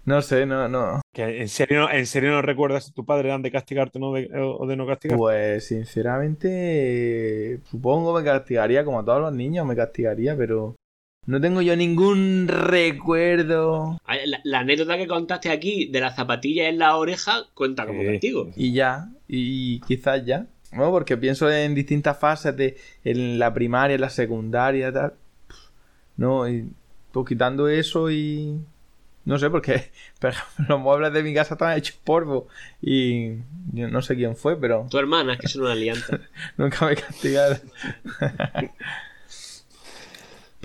No 0.06 0.22
sé, 0.22 0.46
no, 0.46 0.68
no. 0.70 1.02
Que 1.14 1.42
¿En 1.42 1.50
serio, 1.50 1.82
no- 1.82 1.92
¿En 1.92 2.06
serio 2.08 2.32
no 2.32 2.42
recuerdas 2.42 2.86
si 2.86 2.94
tu 2.94 3.06
padre 3.06 3.28
eran 3.30 3.42
de 3.42 3.52
castigarte 3.52 4.00
no 4.00 4.14
de- 4.14 4.30
o 4.36 4.66
de 4.66 4.76
no 4.76 4.88
castigarte? 4.88 5.20
Pues 5.20 5.68
sinceramente, 5.68 7.60
supongo 7.70 8.14
me 8.18 8.24
castigaría 8.24 8.84
como 8.86 9.00
a 9.00 9.06
todos 9.06 9.22
los 9.22 9.34
niños, 9.34 9.66
me 9.66 9.76
castigaría, 9.76 10.36
pero 10.38 10.76
no 11.26 11.42
tengo 11.42 11.62
yo 11.62 11.76
ningún 11.76 12.48
recuerdo. 12.48 14.00
La, 14.08 14.40
la 14.44 14.60
anécdota 14.60 14.98
que 14.98 15.08
contaste 15.08 15.50
aquí 15.50 15.88
de 15.88 16.00
la 16.00 16.14
zapatilla 16.14 16.70
en 16.70 16.80
la 16.80 16.96
oreja 16.98 17.46
cuenta 17.54 17.86
como 17.86 18.04
castigo. 18.04 18.52
Y 18.56 18.74
ya, 18.74 19.10
y 19.28 19.80
quizás 19.82 20.26
ya. 20.26 20.48
No, 20.72 20.92
porque 20.92 21.18
pienso 21.18 21.50
en 21.50 21.74
distintas 21.74 22.20
fases 22.20 22.56
de 22.56 22.78
en 23.04 23.40
la 23.40 23.54
primaria, 23.54 23.96
en 23.96 24.02
la 24.02 24.10
secundaria, 24.10 24.92
tal. 24.92 25.14
No, 26.18 26.48
y 26.48 26.70
pues 27.12 27.28
quitando 27.28 27.68
eso 27.70 28.12
y 28.12 28.60
no 29.24 29.40
sé, 29.40 29.50
porque 29.50 29.92
por 30.20 30.32
ejemplo, 30.32 30.66
los 30.76 30.80
muebles 30.80 31.14
de 31.14 31.24
mi 31.24 31.34
casa 31.34 31.56
están 31.56 31.78
hechos 31.78 31.98
polvo 32.04 32.48
y 32.82 33.38
yo 33.74 33.88
no 33.90 34.02
sé 34.02 34.16
quién 34.16 34.36
fue, 34.36 34.60
pero 34.60 34.88
Tu 34.90 34.98
hermana, 34.98 35.34
es 35.34 35.40
que 35.40 35.48
son 35.48 35.64
una 35.64 35.72
alianza. 35.72 36.20
nunca 36.58 36.86
me 36.86 36.96
castigaron. 36.96 37.60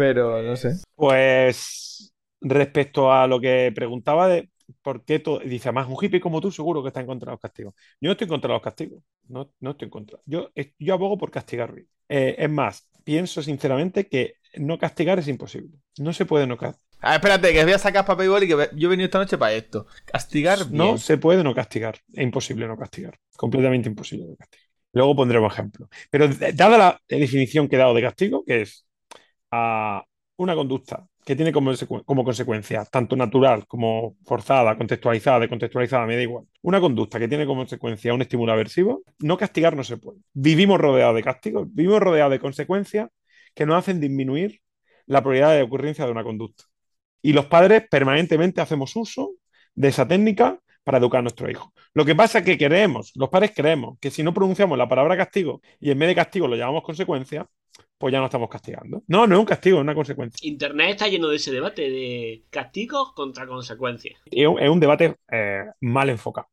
pero 0.01 0.43
no 0.43 0.57
sé. 0.57 0.71
Pues 0.95 2.13
respecto 2.41 3.13
a 3.13 3.27
lo 3.27 3.41
que 3.41 3.71
preguntaba 3.75 4.29
de 4.29 4.51
por 4.83 5.05
qué 5.05 5.19
todo, 5.19 5.41
dice, 5.41 5.69
además 5.69 5.89
un 5.89 5.97
hippie 6.03 6.21
como 6.21 6.41
tú 6.41 6.51
seguro 6.51 6.83
que 6.83 6.89
está 6.89 7.01
en 7.01 7.07
contra 7.07 7.27
de 7.31 7.33
los 7.35 7.41
castigos. 7.41 7.75
Yo 8.01 8.09
no 8.09 8.13
estoy 8.13 8.25
en 8.27 8.31
contra 8.31 8.49
de 8.49 8.55
los 8.55 8.63
castigos, 8.63 9.03
no, 9.29 9.53
no 9.61 9.71
estoy 9.73 9.87
en 9.87 9.91
contra. 9.91 10.19
Yo, 10.25 10.51
yo 10.79 10.95
abogo 10.95 11.19
por 11.19 11.31
castigar 11.31 11.75
bien. 11.75 11.89
Eh, 12.09 12.37
es 12.39 12.51
más, 12.51 12.89
pienso 13.05 13.43
sinceramente 13.43 14.09
que 14.09 14.35
no 14.57 14.79
castigar 14.79 15.19
es 15.19 15.29
imposible. 15.29 15.79
No 15.99 16.13
se 16.13 16.25
puede 16.25 16.47
no 16.47 16.57
castigar. 16.57 16.89
Ah, 17.03 17.15
espérate, 17.17 17.53
que 17.53 17.65
voy 17.65 17.73
a 17.73 17.79
sacar 17.79 18.05
papel 18.05 18.27
y 18.27 18.29
boli, 18.29 18.49
que 18.49 18.69
yo 18.77 18.89
he 18.89 18.91
venido 18.91 19.07
esta 19.07 19.19
noche 19.19 19.39
para 19.39 19.53
esto. 19.55 19.87
Castigar 20.07 20.67
bien. 20.69 20.77
No 20.77 20.99
se 20.99 21.19
puede 21.19 21.43
no 21.43 21.55
castigar. 21.55 21.99
Es 22.13 22.23
imposible 22.23 22.67
no 22.67 22.77
castigar. 22.77 23.19
Completamente 23.37 23.89
imposible 23.89 24.27
no 24.29 24.37
castigar. 24.37 24.67
Luego 24.93 25.17
pondremos 25.17 25.53
ejemplos. 25.53 25.89
Pero 26.11 26.29
d- 26.29 26.53
dada 26.53 26.77
la 26.79 27.01
definición 27.09 27.69
que 27.69 27.77
he 27.77 27.79
dado 27.79 27.95
de 27.95 28.03
castigo, 28.03 28.45
que 28.45 28.63
es 28.63 28.87
a 29.51 30.05
una 30.37 30.55
conducta 30.55 31.07
que 31.25 31.37
tiene 31.37 31.53
como, 31.53 31.73
como 32.05 32.25
consecuencia, 32.25 32.85
tanto 32.87 33.15
natural 33.15 33.67
como 33.67 34.17
forzada, 34.25 34.77
contextualizada, 34.77 35.41
decontextualizada, 35.41 36.07
me 36.07 36.17
da 36.17 36.23
igual. 36.23 36.47
Una 36.63 36.81
conducta 36.81 37.19
que 37.19 37.29
tiene 37.29 37.47
como 37.47 37.61
consecuencia 37.61 38.15
un 38.15 38.23
estímulo 38.23 38.53
aversivo, 38.53 39.03
no 39.19 39.37
castigar 39.37 39.77
no 39.77 39.85
se 39.85 39.99
puede. 39.99 40.19
Vivimos 40.33 40.81
rodeados 40.81 41.15
de 41.15 41.23
castigos, 41.23 41.69
vivimos 41.73 42.01
rodeados 42.01 42.33
de 42.33 42.41
consecuencias 42.41 43.09
que 43.55 43.67
nos 43.67 43.77
hacen 43.77 44.01
disminuir 44.01 44.61
la 45.07 45.21
probabilidad 45.21 45.57
de 45.57 45.63
ocurrencia 45.63 46.07
de 46.07 46.13
una 46.13 46.25
conducta. 46.25 46.65
Y 47.23 47.33
los 47.33 47.47
padres 47.47 47.85
permanentemente 47.91 48.61
hacemos 48.61 48.97
uso 48.97 49.33
de 49.75 49.89
esa 49.89 50.09
técnica 50.09 50.59
para 50.85 50.99
educar 50.99 51.19
a 51.19 51.23
nuestros 51.23 51.51
hijos. 51.51 51.69
Lo 51.93 52.05
que 52.05 52.15
pasa 52.15 52.39
es 52.39 52.45
que 52.45 52.57
creemos, 52.57 53.13
los 53.15 53.29
padres 53.29 53.53
creemos, 53.55 53.99
que 54.01 54.11
si 54.11 54.23
no 54.23 54.33
pronunciamos 54.33 54.79
la 54.79 54.89
palabra 54.89 55.17
castigo 55.17 55.61
y 55.79 55.91
en 55.91 55.99
vez 55.99 56.09
de 56.09 56.15
castigo 56.15 56.49
lo 56.49 56.57
llamamos 56.57 56.83
consecuencia, 56.83 57.47
pues 57.99 58.13
ya 58.13 58.19
no 58.19 58.27
estamos 58.27 58.49
castigando. 58.49 59.03
No, 59.07 59.27
no 59.27 59.35
es 59.35 59.39
un 59.41 59.47
castigo, 59.47 59.79
es 59.79 59.83
una 59.83 59.95
consecuencia. 59.95 60.47
Internet 60.49 60.91
está 60.91 61.09
lleno 61.09 61.29
de 61.29 61.37
ese 61.37 61.53
debate 61.53 61.83
de 61.83 62.45
castigos 62.51 63.13
contra 63.13 63.47
consecuencias. 63.47 64.21
Es 64.31 64.47
un, 64.47 64.59
es 64.59 64.69
un 64.71 64.81
debate 64.81 65.17
eh, 65.31 65.65
mal 65.81 66.09
enfocado. 66.11 66.49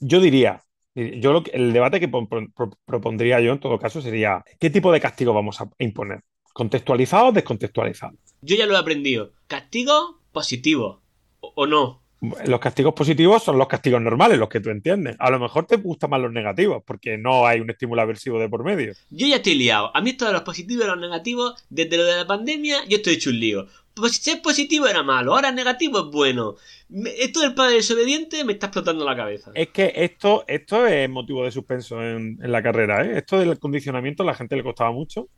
Yo 0.00 0.20
diría, 0.20 0.62
yo 0.94 1.32
lo 1.32 1.42
que- 1.42 1.52
el 1.52 1.72
debate 1.72 2.00
que 2.00 2.08
pro- 2.08 2.28
pro- 2.28 2.78
propondría 2.84 3.40
yo 3.40 3.52
en 3.52 3.60
todo 3.60 3.78
caso 3.78 4.00
sería, 4.02 4.44
¿qué 4.60 4.70
tipo 4.70 4.92
de 4.92 5.00
castigo 5.00 5.32
vamos 5.32 5.60
a 5.60 5.68
imponer? 5.78 6.20
¿Contextualizado 6.52 7.28
o 7.28 7.32
descontextualizado? 7.32 8.16
Yo 8.42 8.56
ya 8.56 8.66
lo 8.66 8.74
he 8.74 8.78
aprendido. 8.78 9.32
Castigo 9.48 10.20
positivo. 10.32 11.02
O, 11.40 11.52
o 11.56 11.66
no. 11.66 12.03
Los 12.46 12.60
castigos 12.60 12.94
positivos 12.94 13.42
son 13.42 13.58
los 13.58 13.68
castigos 13.68 14.00
normales, 14.00 14.38
los 14.38 14.48
que 14.48 14.60
tú 14.60 14.70
entiendes. 14.70 15.16
A 15.18 15.30
lo 15.30 15.38
mejor 15.38 15.66
te 15.66 15.76
gustan 15.76 16.10
más 16.10 16.20
los 16.20 16.32
negativos, 16.32 16.82
porque 16.86 17.16
no 17.16 17.46
hay 17.46 17.60
un 17.60 17.70
estímulo 17.70 18.02
aversivo 18.02 18.38
de 18.38 18.48
por 18.48 18.64
medio. 18.64 18.92
Yo 19.10 19.26
ya 19.26 19.36
estoy 19.36 19.54
liado. 19.54 19.90
A 19.94 20.00
mí 20.00 20.10
esto 20.10 20.26
de 20.26 20.32
los 20.32 20.42
positivos 20.42 20.84
y 20.84 20.88
los 20.88 20.98
negativos, 20.98 21.64
desde 21.70 21.96
lo 21.96 22.04
de 22.04 22.16
la 22.16 22.26
pandemia, 22.26 22.84
yo 22.88 22.96
estoy 22.96 23.14
hecho 23.14 23.30
un 23.30 23.40
lío. 23.40 23.66
Pues 23.94 24.16
ser 24.16 24.42
positivo 24.42 24.88
era 24.88 25.04
malo, 25.04 25.34
ahora 25.34 25.52
negativo 25.52 26.00
es 26.00 26.06
bueno. 26.06 26.56
Esto 27.18 27.40
del 27.40 27.54
padre 27.54 27.76
desobediente 27.76 28.44
me 28.44 28.54
está 28.54 28.66
explotando 28.66 29.04
la 29.04 29.14
cabeza. 29.14 29.52
Es 29.54 29.68
que 29.68 29.92
esto, 29.94 30.44
esto 30.48 30.86
es 30.86 31.08
motivo 31.08 31.44
de 31.44 31.52
suspenso 31.52 32.02
en, 32.02 32.38
en 32.42 32.52
la 32.52 32.62
carrera, 32.62 33.04
¿eh? 33.04 33.18
Esto 33.18 33.38
del 33.38 33.58
condicionamiento 33.58 34.24
a 34.24 34.26
la 34.26 34.34
gente 34.34 34.56
le 34.56 34.64
costaba 34.64 34.90
mucho 34.90 35.28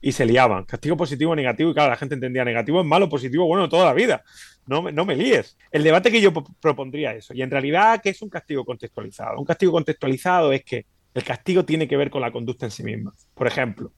y 0.00 0.12
se 0.12 0.24
liaban. 0.26 0.64
Castigo 0.64 0.96
positivo, 0.96 1.34
negativo, 1.34 1.70
y 1.70 1.74
claro, 1.74 1.90
la 1.90 1.96
gente 1.96 2.14
entendía 2.14 2.44
negativo 2.44 2.80
es 2.80 2.86
malo, 2.86 3.08
positivo, 3.08 3.46
bueno, 3.46 3.68
toda 3.68 3.86
la 3.86 3.92
vida. 3.94 4.22
No 4.66 4.90
no 4.90 5.04
me 5.04 5.16
líes. 5.16 5.56
El 5.70 5.82
debate 5.84 6.10
que 6.10 6.20
yo 6.20 6.32
pro- 6.32 6.44
propondría 6.60 7.12
eso. 7.14 7.32
Y 7.34 7.42
en 7.42 7.50
realidad, 7.50 8.00
¿qué 8.02 8.10
es 8.10 8.22
un 8.22 8.28
castigo 8.28 8.64
contextualizado? 8.64 9.38
Un 9.38 9.44
castigo 9.44 9.72
contextualizado 9.72 10.52
es 10.52 10.64
que 10.64 10.86
el 11.14 11.24
castigo 11.24 11.64
tiene 11.64 11.88
que 11.88 11.96
ver 11.96 12.10
con 12.10 12.20
la 12.20 12.30
conducta 12.30 12.66
en 12.66 12.70
sí 12.70 12.82
misma. 12.82 13.12
Por 13.34 13.46
ejemplo, 13.46 13.92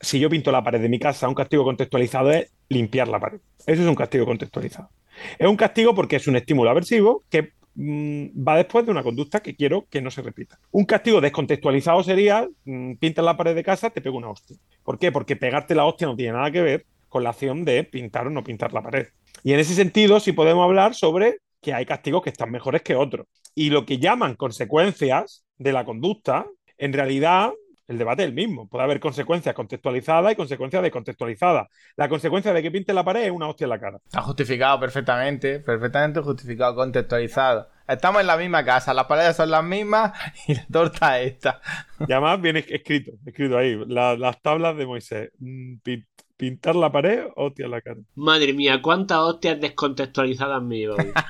si 0.00 0.18
yo 0.18 0.30
pinto 0.30 0.50
la 0.50 0.64
pared 0.64 0.80
de 0.80 0.88
mi 0.88 0.98
casa, 0.98 1.28
un 1.28 1.34
castigo 1.34 1.64
contextualizado 1.64 2.32
es 2.32 2.50
limpiar 2.68 3.08
la 3.08 3.20
pared. 3.20 3.38
Eso 3.66 3.82
es 3.82 3.88
un 3.88 3.94
castigo 3.94 4.24
contextualizado. 4.24 4.90
Es 5.38 5.46
un 5.46 5.56
castigo 5.56 5.94
porque 5.94 6.16
es 6.16 6.26
un 6.26 6.36
estímulo 6.36 6.70
aversivo 6.70 7.24
que 7.28 7.52
mm, 7.74 8.46
va 8.46 8.56
después 8.56 8.84
de 8.84 8.92
una 8.92 9.02
conducta 9.02 9.40
que 9.40 9.56
quiero 9.56 9.86
que 9.88 10.00
no 10.00 10.10
se 10.10 10.22
repita. 10.22 10.58
Un 10.70 10.84
castigo 10.84 11.20
descontextualizado 11.20 12.02
sería 12.02 12.48
mm, 12.64 12.94
pintas 12.94 13.24
la 13.24 13.36
pared 13.36 13.54
de 13.54 13.64
casa, 13.64 13.90
te 13.90 14.00
pego 14.00 14.18
una 14.18 14.30
hostia. 14.30 14.56
¿Por 14.82 14.98
qué? 14.98 15.12
Porque 15.12 15.36
pegarte 15.36 15.74
la 15.74 15.84
hostia 15.84 16.06
no 16.06 16.16
tiene 16.16 16.32
nada 16.32 16.50
que 16.50 16.62
ver 16.62 16.86
con 17.08 17.24
la 17.24 17.30
acción 17.30 17.64
de 17.64 17.84
pintar 17.84 18.26
o 18.26 18.30
no 18.30 18.44
pintar 18.44 18.72
la 18.72 18.82
pared. 18.82 19.08
Y 19.42 19.52
en 19.52 19.60
ese 19.60 19.74
sentido 19.74 20.20
sí 20.20 20.32
podemos 20.32 20.64
hablar 20.64 20.94
sobre 20.94 21.38
que 21.60 21.74
hay 21.74 21.84
castigos 21.84 22.22
que 22.22 22.30
están 22.30 22.50
mejores 22.50 22.82
que 22.82 22.94
otros. 22.94 23.26
Y 23.54 23.70
lo 23.70 23.84
que 23.84 23.98
llaman 23.98 24.36
consecuencias 24.36 25.44
de 25.58 25.72
la 25.72 25.84
conducta, 25.84 26.46
en 26.78 26.92
realidad 26.92 27.52
el 27.90 27.98
debate 27.98 28.22
es 28.22 28.28
el 28.28 28.34
mismo. 28.34 28.68
Puede 28.68 28.84
haber 28.84 29.00
consecuencias 29.00 29.54
contextualizadas 29.54 30.32
y 30.32 30.36
consecuencias 30.36 30.82
descontextualizadas. 30.82 31.68
La 31.96 32.08
consecuencia 32.08 32.52
de 32.52 32.62
que 32.62 32.70
pinte 32.70 32.94
la 32.94 33.04
pared 33.04 33.24
es 33.24 33.30
una 33.32 33.48
hostia 33.48 33.64
en 33.64 33.70
la 33.70 33.80
cara. 33.80 33.98
Está 34.04 34.22
justificado 34.22 34.78
perfectamente, 34.80 35.60
perfectamente 35.60 36.20
justificado, 36.20 36.74
contextualizado. 36.76 37.68
Estamos 37.88 38.20
en 38.20 38.28
la 38.28 38.36
misma 38.36 38.64
casa, 38.64 38.94
las 38.94 39.06
paredes 39.06 39.34
son 39.36 39.50
las 39.50 39.64
mismas 39.64 40.12
y 40.46 40.54
la 40.54 40.64
torta 40.70 41.20
es 41.20 41.32
esta. 41.34 41.60
Y 42.08 42.12
además 42.12 42.40
viene 42.40 42.64
escrito, 42.66 43.10
escrito 43.26 43.58
ahí, 43.58 43.76
la- 43.86 44.16
las 44.16 44.40
tablas 44.40 44.76
de 44.76 44.86
Moisés. 44.86 45.30
Mm, 45.38 45.74
pin- 45.84 46.06
pintar 46.36 46.74
la 46.76 46.90
pared, 46.90 47.26
hostia 47.36 47.66
en 47.66 47.70
la 47.72 47.80
cara. 47.82 47.98
Madre 48.14 48.52
mía, 48.54 48.80
cuántas 48.80 49.18
hostias 49.18 49.60
descontextualizadas 49.60 50.62
me 50.62 50.76
llevo 50.78 50.94
hoy. 50.96 51.12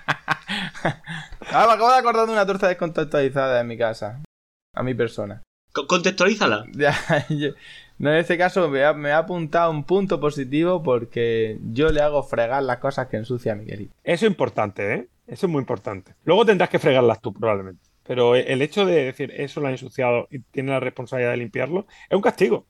Ah, 1.52 1.66
me 1.66 1.72
acabo 1.74 1.90
de 1.90 1.98
acordar 1.98 2.26
de 2.26 2.32
una 2.32 2.46
torta 2.46 2.68
descontextualizada 2.68 3.60
en 3.60 3.66
mi 3.66 3.76
casa. 3.78 4.22
A 4.74 4.82
mi 4.82 4.94
persona. 4.94 5.42
Co- 5.72 5.86
Contextualízala. 5.86 6.66
Ya, 6.74 6.94
yo- 7.28 7.50
no, 7.98 8.10
en 8.10 8.16
este 8.18 8.38
caso 8.38 8.68
me 8.70 8.82
ha, 8.84 8.94
me 8.94 9.12
ha 9.12 9.18
apuntado 9.18 9.70
un 9.70 9.84
punto 9.84 10.20
positivo 10.20 10.82
porque 10.82 11.58
yo 11.72 11.90
le 11.90 12.00
hago 12.00 12.22
fregar 12.22 12.62
las 12.62 12.78
cosas 12.78 13.08
que 13.08 13.18
ensucia 13.18 13.52
a 13.52 13.56
Miguelito. 13.56 13.94
Eso 14.04 14.24
es 14.24 14.30
importante, 14.30 14.94
¿eh? 14.94 15.08
Eso 15.26 15.46
es 15.46 15.52
muy 15.52 15.60
importante. 15.60 16.14
Luego 16.24 16.46
tendrás 16.46 16.70
que 16.70 16.78
fregarlas 16.78 17.20
tú, 17.20 17.32
probablemente. 17.34 17.82
Pero 18.06 18.34
el 18.34 18.62
hecho 18.62 18.86
de 18.86 19.04
decir 19.04 19.30
eso 19.36 19.60
lo 19.60 19.68
ha 19.68 19.70
ensuciado 19.70 20.26
y 20.30 20.38
tiene 20.40 20.72
la 20.72 20.80
responsabilidad 20.80 21.32
de 21.32 21.36
limpiarlo 21.36 21.86
es 22.08 22.16
un 22.16 22.22
castigo. 22.22 22.64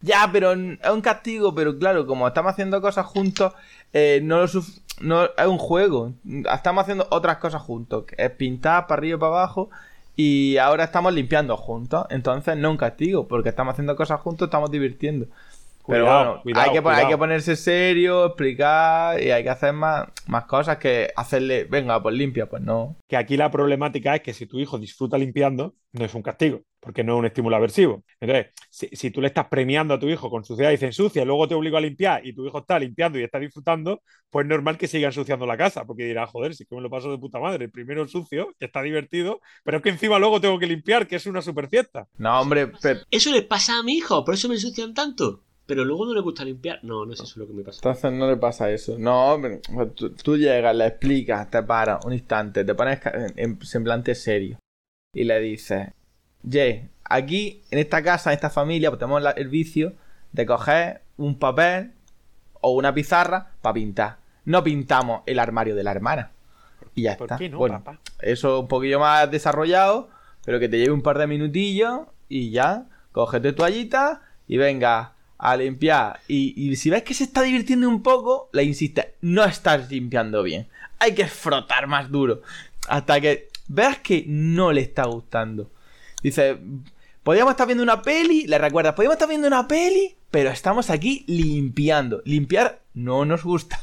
Ya, 0.00 0.28
pero 0.32 0.52
es 0.52 0.90
un 0.92 1.00
castigo, 1.00 1.54
pero 1.54 1.76
claro, 1.78 2.06
como 2.06 2.26
estamos 2.28 2.52
haciendo 2.52 2.80
cosas 2.80 3.06
juntos, 3.06 3.52
eh, 3.92 4.20
no 4.22 4.38
lo 4.40 4.46
suf- 4.48 4.80
no 5.00 5.24
es 5.24 5.46
un 5.46 5.58
juego. 5.58 6.12
Estamos 6.52 6.82
haciendo 6.82 7.06
otras 7.10 7.38
cosas 7.38 7.62
juntos, 7.62 8.04
que 8.06 8.16
es 8.18 8.30
pintar 8.32 8.86
para 8.86 8.98
arriba 8.98 9.16
y 9.16 9.20
para 9.20 9.32
abajo, 9.32 9.70
y 10.20 10.56
ahora 10.58 10.82
estamos 10.82 11.14
limpiando 11.14 11.56
juntos. 11.56 12.04
Entonces 12.10 12.56
no 12.56 12.72
un 12.72 12.76
castigo, 12.76 13.28
porque 13.28 13.50
estamos 13.50 13.72
haciendo 13.72 13.94
cosas 13.94 14.20
juntos, 14.20 14.48
estamos 14.48 14.68
divirtiendo. 14.68 15.28
Pero 15.88 16.04
Cuidado, 16.04 16.24
bueno, 16.24 16.42
cuidado, 16.42 16.70
hay, 16.70 16.78
que, 16.78 16.88
hay 16.90 17.08
que 17.08 17.16
ponerse 17.16 17.56
serio, 17.56 18.26
explicar 18.26 19.22
y 19.22 19.30
hay 19.30 19.42
que 19.42 19.48
hacer 19.48 19.72
más, 19.72 20.06
más 20.26 20.44
cosas 20.44 20.76
que 20.76 21.10
hacerle, 21.16 21.64
venga, 21.64 22.02
pues 22.02 22.14
limpia, 22.14 22.46
pues 22.46 22.62
no. 22.62 22.98
Que 23.08 23.16
aquí 23.16 23.38
la 23.38 23.50
problemática 23.50 24.14
es 24.14 24.20
que 24.20 24.34
si 24.34 24.44
tu 24.44 24.58
hijo 24.58 24.78
disfruta 24.78 25.16
limpiando, 25.16 25.76
no 25.92 26.04
es 26.04 26.14
un 26.14 26.20
castigo, 26.20 26.60
porque 26.78 27.02
no 27.02 27.14
es 27.14 27.18
un 27.20 27.24
estímulo 27.24 27.56
aversivo. 27.56 28.04
Entonces, 28.20 28.52
si, 28.68 28.88
si 28.88 29.10
tú 29.10 29.22
le 29.22 29.28
estás 29.28 29.48
premiando 29.48 29.94
a 29.94 29.98
tu 29.98 30.10
hijo 30.10 30.28
con 30.28 30.44
suciedad 30.44 30.68
y 30.68 30.72
dice 30.74 30.84
ensucia, 30.84 31.22
y 31.22 31.24
luego 31.24 31.48
te 31.48 31.54
obligo 31.54 31.78
a 31.78 31.80
limpiar 31.80 32.26
y 32.26 32.34
tu 32.34 32.44
hijo 32.44 32.58
está 32.58 32.78
limpiando 32.78 33.18
y 33.18 33.22
está 33.22 33.38
disfrutando, 33.38 34.02
pues 34.28 34.44
es 34.44 34.48
normal 34.50 34.76
que 34.76 34.88
siga 34.88 35.08
ensuciando 35.08 35.46
la 35.46 35.56
casa, 35.56 35.86
porque 35.86 36.04
dirá, 36.04 36.26
joder, 36.26 36.54
si 36.54 36.64
es 36.64 36.68
que 36.68 36.76
me 36.76 36.82
lo 36.82 36.90
paso 36.90 37.10
de 37.10 37.16
puta 37.16 37.40
madre. 37.40 37.70
Primero 37.70 38.06
sucio, 38.06 38.52
que 38.58 38.66
está 38.66 38.82
divertido, 38.82 39.40
pero 39.64 39.78
es 39.78 39.82
que 39.82 39.88
encima 39.88 40.18
luego 40.18 40.38
tengo 40.38 40.58
que 40.58 40.66
limpiar, 40.66 41.06
que 41.06 41.16
es 41.16 41.26
una 41.26 41.40
super 41.40 41.70
fiesta. 41.70 42.06
No, 42.18 42.38
hombre, 42.38 42.72
pero 42.82 43.00
Eso 43.10 43.32
le 43.32 43.40
pasa 43.40 43.78
a 43.78 43.82
mi 43.82 43.94
hijo, 43.94 44.22
por 44.22 44.34
eso 44.34 44.48
me 44.48 44.56
ensucian 44.56 44.92
tanto. 44.92 45.44
Pero 45.68 45.84
luego 45.84 46.06
no 46.06 46.14
le 46.14 46.20
gusta 46.22 46.44
limpiar. 46.46 46.80
No, 46.82 47.04
no 47.04 47.12
es 47.12 47.20
eso 47.20 47.38
lo 47.38 47.46
que 47.46 47.52
me 47.52 47.62
pasa. 47.62 47.76
entonces 47.78 48.10
no 48.10 48.26
le 48.26 48.38
pasa 48.38 48.70
eso. 48.70 48.96
No, 48.98 49.34
hombre, 49.34 49.60
tú, 49.94 50.10
tú 50.14 50.38
llegas, 50.38 50.74
le 50.74 50.86
explicas, 50.86 51.50
te 51.50 51.62
paras 51.62 52.02
un 52.06 52.14
instante, 52.14 52.64
te 52.64 52.74
pones 52.74 52.98
en, 53.04 53.34
en 53.36 53.62
semblante 53.66 54.14
serio 54.14 54.58
y 55.14 55.24
le 55.24 55.38
dices, 55.40 55.88
Ye, 56.42 56.88
aquí 57.04 57.60
en 57.70 57.78
esta 57.80 58.02
casa, 58.02 58.30
en 58.30 58.36
esta 58.36 58.48
familia, 58.48 58.88
pues 58.90 58.98
tenemos 58.98 59.20
la- 59.22 59.32
el 59.32 59.48
vicio 59.48 59.92
de 60.32 60.46
coger 60.46 61.02
un 61.18 61.38
papel 61.38 61.92
o 62.62 62.70
una 62.72 62.94
pizarra 62.94 63.50
para 63.60 63.74
pintar. 63.74 64.16
No 64.46 64.64
pintamos 64.64 65.20
el 65.26 65.38
armario 65.38 65.74
de 65.74 65.84
la 65.84 65.90
hermana. 65.90 66.30
Y 66.94 67.02
ya 67.02 67.18
¿Por 67.18 67.26
está. 67.26 67.36
qué 67.36 67.50
no, 67.50 67.58
bueno, 67.58 67.84
papá? 67.84 68.00
eso 68.22 68.60
un 68.60 68.68
poquillo 68.68 69.00
más 69.00 69.30
desarrollado, 69.30 70.08
pero 70.46 70.58
que 70.60 70.68
te 70.70 70.78
lleve 70.78 70.92
un 70.92 71.02
par 71.02 71.18
de 71.18 71.26
minutillos 71.26 72.06
y 72.30 72.50
ya, 72.52 72.86
cógete 73.12 73.52
toallita 73.52 74.22
y 74.46 74.56
venga 74.56 75.12
a 75.38 75.56
limpiar. 75.56 76.20
Y, 76.28 76.54
y 76.56 76.76
si 76.76 76.90
ves 76.90 77.02
que 77.04 77.14
se 77.14 77.24
está 77.24 77.42
divirtiendo 77.42 77.88
un 77.88 78.02
poco, 78.02 78.50
le 78.52 78.64
insistes, 78.64 79.06
no 79.20 79.44
estás 79.44 79.90
limpiando 79.90 80.42
bien. 80.42 80.68
Hay 80.98 81.14
que 81.14 81.26
frotar 81.26 81.86
más 81.86 82.10
duro. 82.10 82.42
Hasta 82.88 83.20
que 83.20 83.48
veas 83.68 83.98
que 83.98 84.24
no 84.26 84.72
le 84.72 84.80
está 84.80 85.04
gustando. 85.04 85.70
Dice, 86.22 86.58
podríamos 87.22 87.52
estar 87.52 87.66
viendo 87.66 87.84
una 87.84 88.02
peli, 88.02 88.46
le 88.46 88.58
recuerdas, 88.58 88.94
podríamos 88.94 89.14
estar 89.14 89.28
viendo 89.28 89.46
una 89.46 89.68
peli, 89.68 90.16
pero 90.30 90.50
estamos 90.50 90.90
aquí 90.90 91.24
limpiando. 91.28 92.22
Limpiar 92.24 92.82
no 92.94 93.24
nos 93.24 93.44
gusta. 93.44 93.78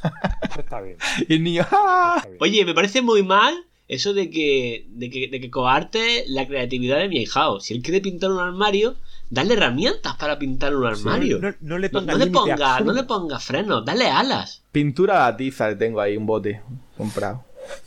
Está 0.57 0.81
bien. 0.81 0.97
y 1.29 1.35
el 1.35 1.43
niño, 1.43 1.65
¡ah! 1.71 2.21
bien. 2.25 2.37
Oye, 2.41 2.65
me 2.65 2.73
parece 2.73 3.01
muy 3.01 3.23
mal 3.23 3.65
eso 3.87 4.13
de 4.13 4.29
que, 4.29 4.87
de 4.89 5.09
que, 5.09 5.27
de 5.27 5.39
que 5.39 5.49
coarte 5.49 6.25
la 6.27 6.47
creatividad 6.47 6.97
de 6.97 7.07
mi 7.07 7.21
hijao. 7.21 7.59
Si 7.59 7.73
él 7.73 7.81
quiere 7.81 8.01
pintar 8.01 8.31
un 8.31 8.39
armario, 8.39 8.97
dale 9.29 9.53
herramientas 9.53 10.15
para 10.15 10.37
pintar 10.37 10.75
un 10.75 10.85
armario. 10.85 11.39
No, 11.39 11.53
no 11.61 11.77
le 11.77 11.89
ponga 11.89 12.13
no 12.13 12.19
le 12.19 12.27
ponga, 12.27 12.55
no 12.55 12.65
absurdo. 12.65 12.93
le 12.93 13.03
ponga 13.03 13.39
frenos, 13.39 13.85
dale 13.85 14.09
alas. 14.09 14.63
Pintura 14.71 15.27
a 15.27 15.35
tiza, 15.37 15.69
le 15.69 15.75
tengo 15.75 15.99
ahí 16.01 16.17
un 16.17 16.25
bote 16.25 16.61
comprado. 16.97 17.43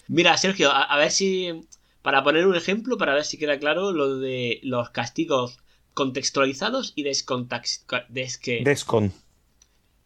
Mira, 0.08 0.36
Sergio, 0.36 0.70
a, 0.70 0.82
a 0.82 0.96
ver 0.96 1.10
si. 1.10 1.62
Para 2.02 2.22
poner 2.22 2.46
un 2.46 2.56
ejemplo, 2.56 2.96
para 2.96 3.14
ver 3.14 3.24
si 3.24 3.38
queda 3.38 3.58
claro 3.58 3.92
lo 3.92 4.18
de 4.18 4.60
los 4.62 4.90
castigos 4.90 5.58
contextualizados 5.98 6.92
y 6.94 7.02
descontax... 7.02 7.84
Desque, 8.08 8.60
Descon. 8.62 9.12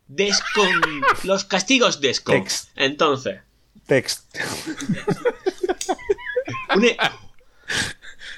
descon... 0.08 0.80
Los 1.24 1.44
castigos 1.44 2.00
descon. 2.00 2.36
Text. 2.36 2.70
Entonces, 2.76 3.42
Text. 3.86 4.34
un, 6.74 6.86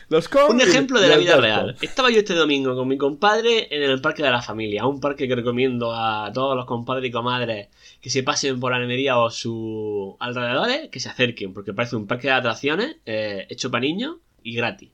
Los 0.08 0.28
un 0.50 0.60
ejemplo 0.60 1.00
de 1.00 1.08
la 1.08 1.16
vida 1.16 1.36
real. 1.36 1.76
Estaba 1.80 2.10
yo 2.10 2.18
este 2.18 2.34
domingo 2.34 2.74
con 2.74 2.88
mi 2.88 2.98
compadre 2.98 3.74
en 3.74 3.82
el 3.82 4.00
Parque 4.00 4.22
de 4.22 4.30
la 4.30 4.42
Familia, 4.42 4.86
un 4.86 5.00
parque 5.00 5.26
que 5.26 5.34
recomiendo 5.34 5.92
a 5.94 6.30
todos 6.32 6.56
los 6.56 6.66
compadres 6.66 7.08
y 7.08 7.12
comadres 7.12 7.68
que 8.00 8.10
se 8.10 8.22
pasen 8.22 8.60
por 8.60 8.74
Almería 8.74 9.18
o 9.18 9.30
sus 9.30 10.14
alrededores, 10.20 10.90
que 10.90 11.00
se 11.00 11.08
acerquen, 11.08 11.54
porque 11.54 11.72
parece 11.72 11.96
un 11.96 12.06
parque 12.06 12.28
de 12.28 12.34
atracciones 12.34 12.96
eh, 13.06 13.46
hecho 13.48 13.70
para 13.70 13.80
niños 13.82 14.16
y 14.42 14.54
gratis. 14.54 14.90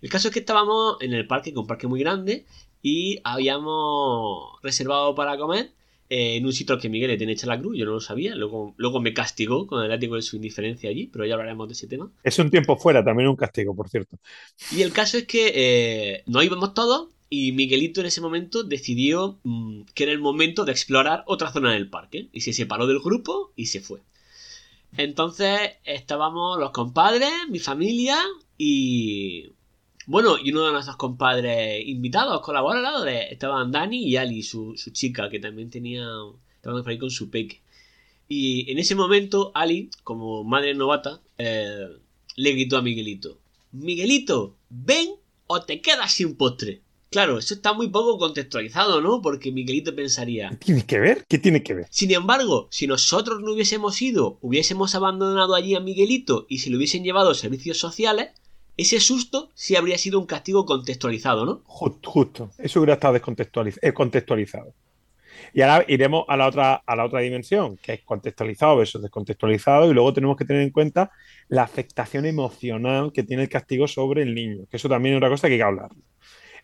El 0.00 0.10
caso 0.10 0.28
es 0.28 0.34
que 0.34 0.40
estábamos 0.40 0.96
en 1.00 1.12
el 1.12 1.26
parque, 1.26 1.50
que 1.50 1.58
es 1.58 1.60
un 1.60 1.66
parque 1.66 1.88
muy 1.88 2.00
grande, 2.00 2.46
y 2.82 3.20
habíamos 3.24 4.60
reservado 4.62 5.14
para 5.14 5.36
comer 5.36 5.72
eh, 6.14 6.36
en 6.36 6.44
un 6.44 6.52
sitio 6.52 6.74
al 6.74 6.80
que 6.82 6.90
Miguel 6.90 7.08
le 7.08 7.16
tiene 7.16 7.32
hecha 7.32 7.46
la 7.46 7.58
cruz, 7.58 7.74
yo 7.74 7.86
no 7.86 7.92
lo 7.92 8.00
sabía, 8.00 8.34
luego, 8.34 8.74
luego 8.76 9.00
me 9.00 9.14
castigó 9.14 9.66
con 9.66 9.82
el 9.82 9.88
látigo 9.88 10.16
de 10.16 10.20
su 10.20 10.36
indiferencia 10.36 10.90
allí, 10.90 11.06
pero 11.06 11.24
ya 11.24 11.32
hablaremos 11.32 11.66
de 11.68 11.72
ese 11.72 11.86
tema. 11.86 12.10
Es 12.22 12.38
un 12.38 12.50
tiempo 12.50 12.76
fuera, 12.76 13.02
también 13.02 13.30
un 13.30 13.36
castigo, 13.36 13.74
por 13.74 13.88
cierto. 13.88 14.18
Y 14.72 14.82
el 14.82 14.92
caso 14.92 15.16
es 15.16 15.26
que 15.26 15.52
eh, 15.54 16.22
no 16.26 16.42
íbamos 16.42 16.74
todos 16.74 17.08
y 17.30 17.52
Miguelito 17.52 18.02
en 18.02 18.08
ese 18.08 18.20
momento 18.20 18.62
decidió 18.62 19.38
mm, 19.42 19.84
que 19.94 20.02
era 20.02 20.12
el 20.12 20.18
momento 20.18 20.66
de 20.66 20.72
explorar 20.72 21.24
otra 21.26 21.50
zona 21.50 21.72
del 21.72 21.88
parque. 21.88 22.28
Y 22.30 22.42
se 22.42 22.52
separó 22.52 22.86
del 22.86 23.00
grupo 23.00 23.54
y 23.56 23.66
se 23.66 23.80
fue. 23.80 24.00
Entonces 24.98 25.58
estábamos 25.84 26.58
los 26.58 26.72
compadres, 26.72 27.32
mi 27.48 27.58
familia 27.58 28.18
y... 28.58 29.54
Bueno, 30.06 30.36
y 30.38 30.50
uno 30.50 30.66
de 30.66 30.72
nuestros 30.72 30.96
compadres 30.96 31.86
invitados, 31.86 32.40
colaboradores, 32.40 33.30
estaban 33.30 33.70
Dani 33.70 34.04
y 34.04 34.16
Ali, 34.16 34.42
su, 34.42 34.76
su 34.76 34.90
chica, 34.90 35.28
que 35.30 35.38
también 35.38 35.70
tenía... 35.70 36.06
Estaban 36.56 36.82
por 36.82 36.92
ahí 36.92 36.98
con 36.98 37.10
su 37.10 37.28
peque. 37.28 37.60
Y 38.28 38.70
en 38.70 38.78
ese 38.78 38.94
momento, 38.94 39.50
Ali, 39.54 39.90
como 40.04 40.44
madre 40.44 40.74
novata, 40.74 41.20
eh, 41.38 41.88
le 42.36 42.52
gritó 42.52 42.78
a 42.78 42.82
Miguelito: 42.82 43.38
Miguelito, 43.72 44.56
ven 44.70 45.08
o 45.48 45.60
te 45.62 45.80
quedas 45.80 46.12
sin 46.12 46.36
postre. 46.36 46.80
Claro, 47.10 47.38
eso 47.38 47.52
está 47.52 47.74
muy 47.74 47.88
poco 47.88 48.16
contextualizado, 48.16 49.02
¿no? 49.02 49.20
Porque 49.20 49.52
Miguelito 49.52 49.94
pensaría. 49.94 50.48
¿Qué 50.48 50.56
tiene 50.56 50.86
que 50.86 50.98
ver? 50.98 51.26
¿Qué 51.28 51.38
tiene 51.38 51.62
que 51.62 51.74
ver? 51.74 51.86
Sin 51.90 52.10
embargo, 52.10 52.68
si 52.70 52.86
nosotros 52.86 53.42
no 53.42 53.52
hubiésemos 53.52 54.00
ido, 54.00 54.38
hubiésemos 54.40 54.94
abandonado 54.94 55.54
allí 55.54 55.74
a 55.74 55.80
Miguelito 55.80 56.46
y 56.48 56.60
se 56.60 56.70
lo 56.70 56.78
hubiesen 56.78 57.04
llevado 57.04 57.30
a 57.30 57.34
servicios 57.34 57.76
sociales, 57.76 58.30
ese 58.76 59.00
susto 59.00 59.50
sí 59.54 59.76
habría 59.76 59.98
sido 59.98 60.18
un 60.18 60.26
castigo 60.26 60.64
contextualizado, 60.64 61.44
¿no? 61.44 61.62
Justo, 61.64 62.10
justo. 62.10 62.50
Eso 62.58 62.80
hubiera 62.80 62.94
estado 62.94 63.16
eh, 63.16 63.92
contextualizado. 63.92 64.74
Y 65.54 65.60
ahora 65.60 65.84
iremos 65.88 66.24
a 66.28 66.36
la 66.36 66.46
otra, 66.46 66.82
a 66.86 66.96
la 66.96 67.04
otra 67.04 67.20
dimensión, 67.20 67.76
que 67.76 67.94
es 67.94 68.02
contextualizado 68.02 68.76
versus 68.76 69.02
descontextualizado, 69.02 69.90
y 69.90 69.94
luego 69.94 70.12
tenemos 70.12 70.36
que 70.36 70.44
tener 70.44 70.62
en 70.62 70.70
cuenta 70.70 71.10
la 71.48 71.62
afectación 71.62 72.24
emocional 72.24 73.12
que 73.12 73.22
tiene 73.22 73.42
el 73.42 73.48
castigo 73.48 73.86
sobre 73.86 74.22
el 74.22 74.34
niño, 74.34 74.64
que 74.70 74.76
eso 74.76 74.88
también 74.88 75.14
es 75.14 75.18
otra 75.18 75.28
cosa 75.28 75.48
que 75.48 75.54
hay 75.54 75.58
que 75.58 75.64
hablar. 75.64 75.90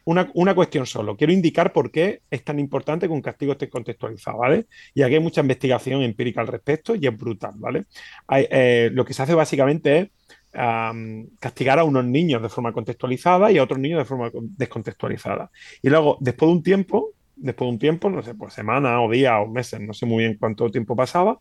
Una, 0.04 0.30
una 0.34 0.54
cuestión 0.54 0.86
solo, 0.86 1.16
quiero 1.16 1.34
indicar 1.34 1.72
por 1.72 1.90
qué 1.90 2.22
es 2.30 2.42
tan 2.42 2.58
importante 2.58 3.06
que 3.06 3.12
un 3.12 3.20
castigo 3.20 3.52
esté 3.52 3.68
contextualizado, 3.68 4.38
¿vale? 4.38 4.66
Y 4.94 5.02
aquí 5.02 5.14
hay 5.14 5.20
mucha 5.20 5.42
investigación 5.42 6.00
empírica 6.00 6.40
al 6.40 6.46
respecto 6.46 6.94
y 6.94 7.06
es 7.06 7.16
brutal, 7.16 7.52
¿vale? 7.56 7.84
Eh, 8.30 8.88
lo 8.92 9.04
que 9.04 9.12
se 9.12 9.22
hace 9.22 9.34
básicamente 9.34 9.98
es 9.98 10.10
castigar 10.52 11.78
a 11.78 11.84
unos 11.84 12.04
niños 12.04 12.42
de 12.42 12.48
forma 12.48 12.72
contextualizada 12.72 13.52
y 13.52 13.58
a 13.58 13.62
otros 13.62 13.78
niños 13.78 13.98
de 13.98 14.04
forma 14.04 14.30
con- 14.30 14.56
descontextualizada. 14.56 15.50
Y 15.82 15.88
luego, 15.90 16.16
después 16.20 16.48
de 16.48 16.52
un 16.56 16.62
tiempo, 16.62 17.14
después 17.36 17.66
de 17.68 17.72
un 17.72 17.78
tiempo, 17.78 18.10
no 18.10 18.22
sé, 18.22 18.34
pues 18.34 18.54
semanas 18.54 18.98
o 19.00 19.10
días 19.10 19.34
o 19.40 19.46
meses, 19.48 19.80
no 19.80 19.92
sé 19.94 20.06
muy 20.06 20.24
bien 20.24 20.36
cuánto 20.38 20.70
tiempo 20.70 20.96
pasaba, 20.96 21.38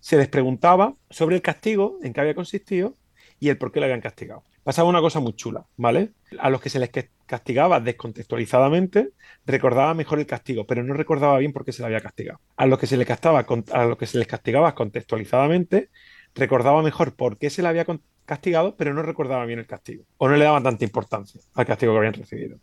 se 0.00 0.16
les 0.16 0.28
preguntaba 0.28 0.94
sobre 1.10 1.36
el 1.36 1.42
castigo, 1.42 1.98
en 2.02 2.12
qué 2.12 2.20
había 2.20 2.34
consistido 2.34 2.96
y 3.40 3.48
el 3.48 3.58
por 3.58 3.72
qué 3.72 3.80
le 3.80 3.86
habían 3.86 4.00
castigado. 4.00 4.44
Pasaba 4.62 4.88
una 4.88 5.00
cosa 5.00 5.20
muy 5.20 5.34
chula, 5.34 5.66
¿vale? 5.76 6.12
A 6.38 6.48
los 6.48 6.60
que 6.60 6.70
se 6.70 6.78
les 6.78 6.90
castigaba 7.26 7.80
descontextualizadamente, 7.80 9.10
recordaba 9.44 9.92
mejor 9.94 10.18
el 10.20 10.26
castigo, 10.26 10.66
pero 10.66 10.82
no 10.82 10.94
recordaba 10.94 11.38
bien 11.38 11.52
por 11.52 11.64
qué 11.64 11.72
se 11.72 11.82
le 11.82 11.86
había 11.86 12.00
castigado. 12.00 12.40
A 12.56 12.66
los 12.66 12.78
que 12.78 12.86
se 12.86 12.96
les 12.96 13.06
castigaba, 13.06 13.46
a 13.72 13.84
los 13.84 13.98
que 13.98 14.06
se 14.06 14.18
les 14.18 14.26
castigaba 14.26 14.74
contextualizadamente, 14.74 15.90
recordaba 16.34 16.82
mejor 16.82 17.14
por 17.14 17.38
qué 17.38 17.50
se 17.50 17.62
le 17.62 17.68
había 17.68 17.84
con- 18.24 18.34
castigado, 18.34 18.76
pero 18.76 18.94
no 18.94 19.02
recordaba 19.02 19.44
bien 19.46 19.58
el 19.58 19.66
castigo. 19.66 20.04
O 20.18 20.28
no 20.28 20.36
le 20.36 20.44
daban 20.44 20.62
tanta 20.62 20.84
importancia 20.84 21.40
al 21.54 21.66
castigo 21.66 21.92
que 21.92 21.98
habían 21.98 22.14
recibido. 22.14 22.56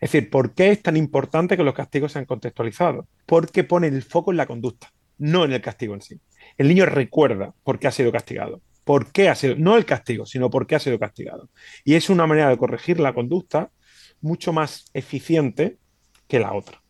Es 0.00 0.12
decir, 0.12 0.30
¿por 0.30 0.52
qué 0.54 0.70
es 0.70 0.82
tan 0.82 0.96
importante 0.96 1.56
que 1.56 1.62
los 1.64 1.74
castigos 1.74 2.12
sean 2.12 2.24
contextualizados? 2.24 3.06
Porque 3.26 3.64
pone 3.64 3.88
el 3.88 4.02
foco 4.02 4.30
en 4.30 4.36
la 4.36 4.46
conducta, 4.46 4.92
no 5.18 5.44
en 5.44 5.52
el 5.52 5.60
castigo 5.60 5.94
en 5.94 6.02
sí. 6.02 6.20
El 6.56 6.68
niño 6.68 6.86
recuerda 6.86 7.54
por 7.64 7.78
qué 7.78 7.88
ha 7.88 7.92
sido 7.92 8.10
castigado. 8.12 8.60
¿Por 8.84 9.12
qué 9.12 9.28
ha 9.28 9.34
sido? 9.34 9.54
No 9.56 9.76
el 9.76 9.84
castigo, 9.84 10.24
sino 10.24 10.48
por 10.48 10.66
qué 10.66 10.76
ha 10.76 10.78
sido 10.80 10.98
castigado. 10.98 11.50
Y 11.84 11.94
es 11.94 12.08
una 12.08 12.26
manera 12.26 12.48
de 12.48 12.56
corregir 12.56 13.00
la 13.00 13.12
conducta 13.12 13.70
mucho 14.20 14.52
más 14.52 14.86
eficiente 14.94 15.76
que 16.26 16.40
la 16.40 16.54
otra. 16.54 16.80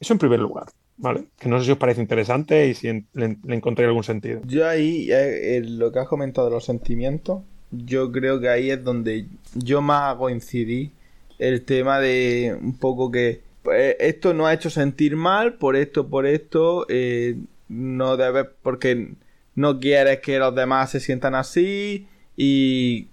Eso 0.00 0.12
en 0.12 0.18
primer 0.18 0.40
lugar, 0.40 0.66
¿vale? 0.96 1.26
Que 1.38 1.48
no 1.48 1.58
sé 1.58 1.66
si 1.66 1.70
os 1.70 1.78
parece 1.78 2.00
interesante 2.00 2.66
y 2.68 2.74
si 2.74 2.88
le, 2.88 3.36
le 3.44 3.54
encontré 3.54 3.84
algún 3.86 4.02
sentido. 4.04 4.40
Yo 4.44 4.68
ahí, 4.68 5.10
eh, 5.12 5.56
en 5.58 5.78
lo 5.78 5.92
que 5.92 6.00
has 6.00 6.08
comentado 6.08 6.48
de 6.48 6.54
los 6.54 6.64
sentimientos, 6.64 7.42
yo 7.70 8.12
creo 8.12 8.40
que 8.40 8.48
ahí 8.48 8.70
es 8.70 8.82
donde 8.82 9.26
yo 9.54 9.80
más 9.80 10.02
hago 10.10 10.30
incidir 10.30 10.90
el 11.38 11.62
tema 11.62 12.00
de 12.00 12.56
un 12.60 12.76
poco 12.78 13.10
que 13.10 13.42
pues, 13.62 13.96
esto 13.98 14.32
no 14.34 14.46
ha 14.46 14.54
hecho 14.54 14.70
sentir 14.70 15.16
mal, 15.16 15.54
por 15.54 15.76
esto, 15.76 16.08
por 16.08 16.26
esto, 16.26 16.86
eh, 16.88 17.36
no 17.68 18.16
debes, 18.16 18.46
porque 18.62 19.14
no 19.54 19.80
quieres 19.80 20.20
que 20.20 20.38
los 20.38 20.54
demás 20.54 20.90
se 20.90 21.00
sientan 21.00 21.34
así 21.34 22.06
y 22.36 23.08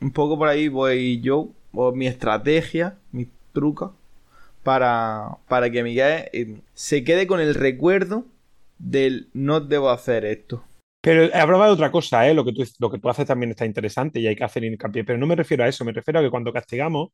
un 0.00 0.12
poco 0.12 0.38
por 0.38 0.48
ahí 0.48 0.68
voy 0.68 1.20
yo, 1.20 1.50
o 1.72 1.92
mi 1.92 2.06
estrategia, 2.06 2.96
mi 3.12 3.28
truco, 3.52 3.94
para, 4.62 5.38
para 5.48 5.70
que 5.70 5.82
Miguel 5.82 6.24
eh, 6.32 6.56
se 6.74 7.04
quede 7.04 7.26
con 7.26 7.40
el 7.40 7.54
recuerdo 7.54 8.24
del 8.78 9.28
no 9.34 9.60
debo 9.60 9.90
hacer 9.90 10.24
esto. 10.24 10.62
Pero 11.00 11.24
hablaba 11.34 11.66
de 11.66 11.72
otra 11.72 11.90
cosa, 11.90 12.28
¿eh? 12.28 12.34
Lo 12.34 12.44
que, 12.44 12.52
tú, 12.52 12.64
lo 12.80 12.90
que 12.90 12.98
tú 12.98 13.08
haces 13.08 13.26
también 13.26 13.50
está 13.50 13.64
interesante 13.64 14.20
y 14.20 14.26
hay 14.26 14.36
que 14.36 14.44
hacer 14.44 14.64
hincapié. 14.64 15.04
Pero 15.04 15.18
no 15.18 15.26
me 15.26 15.36
refiero 15.36 15.64
a 15.64 15.68
eso, 15.68 15.84
me 15.84 15.92
refiero 15.92 16.20
a 16.20 16.22
que 16.22 16.30
cuando 16.30 16.52
castigamos, 16.52 17.10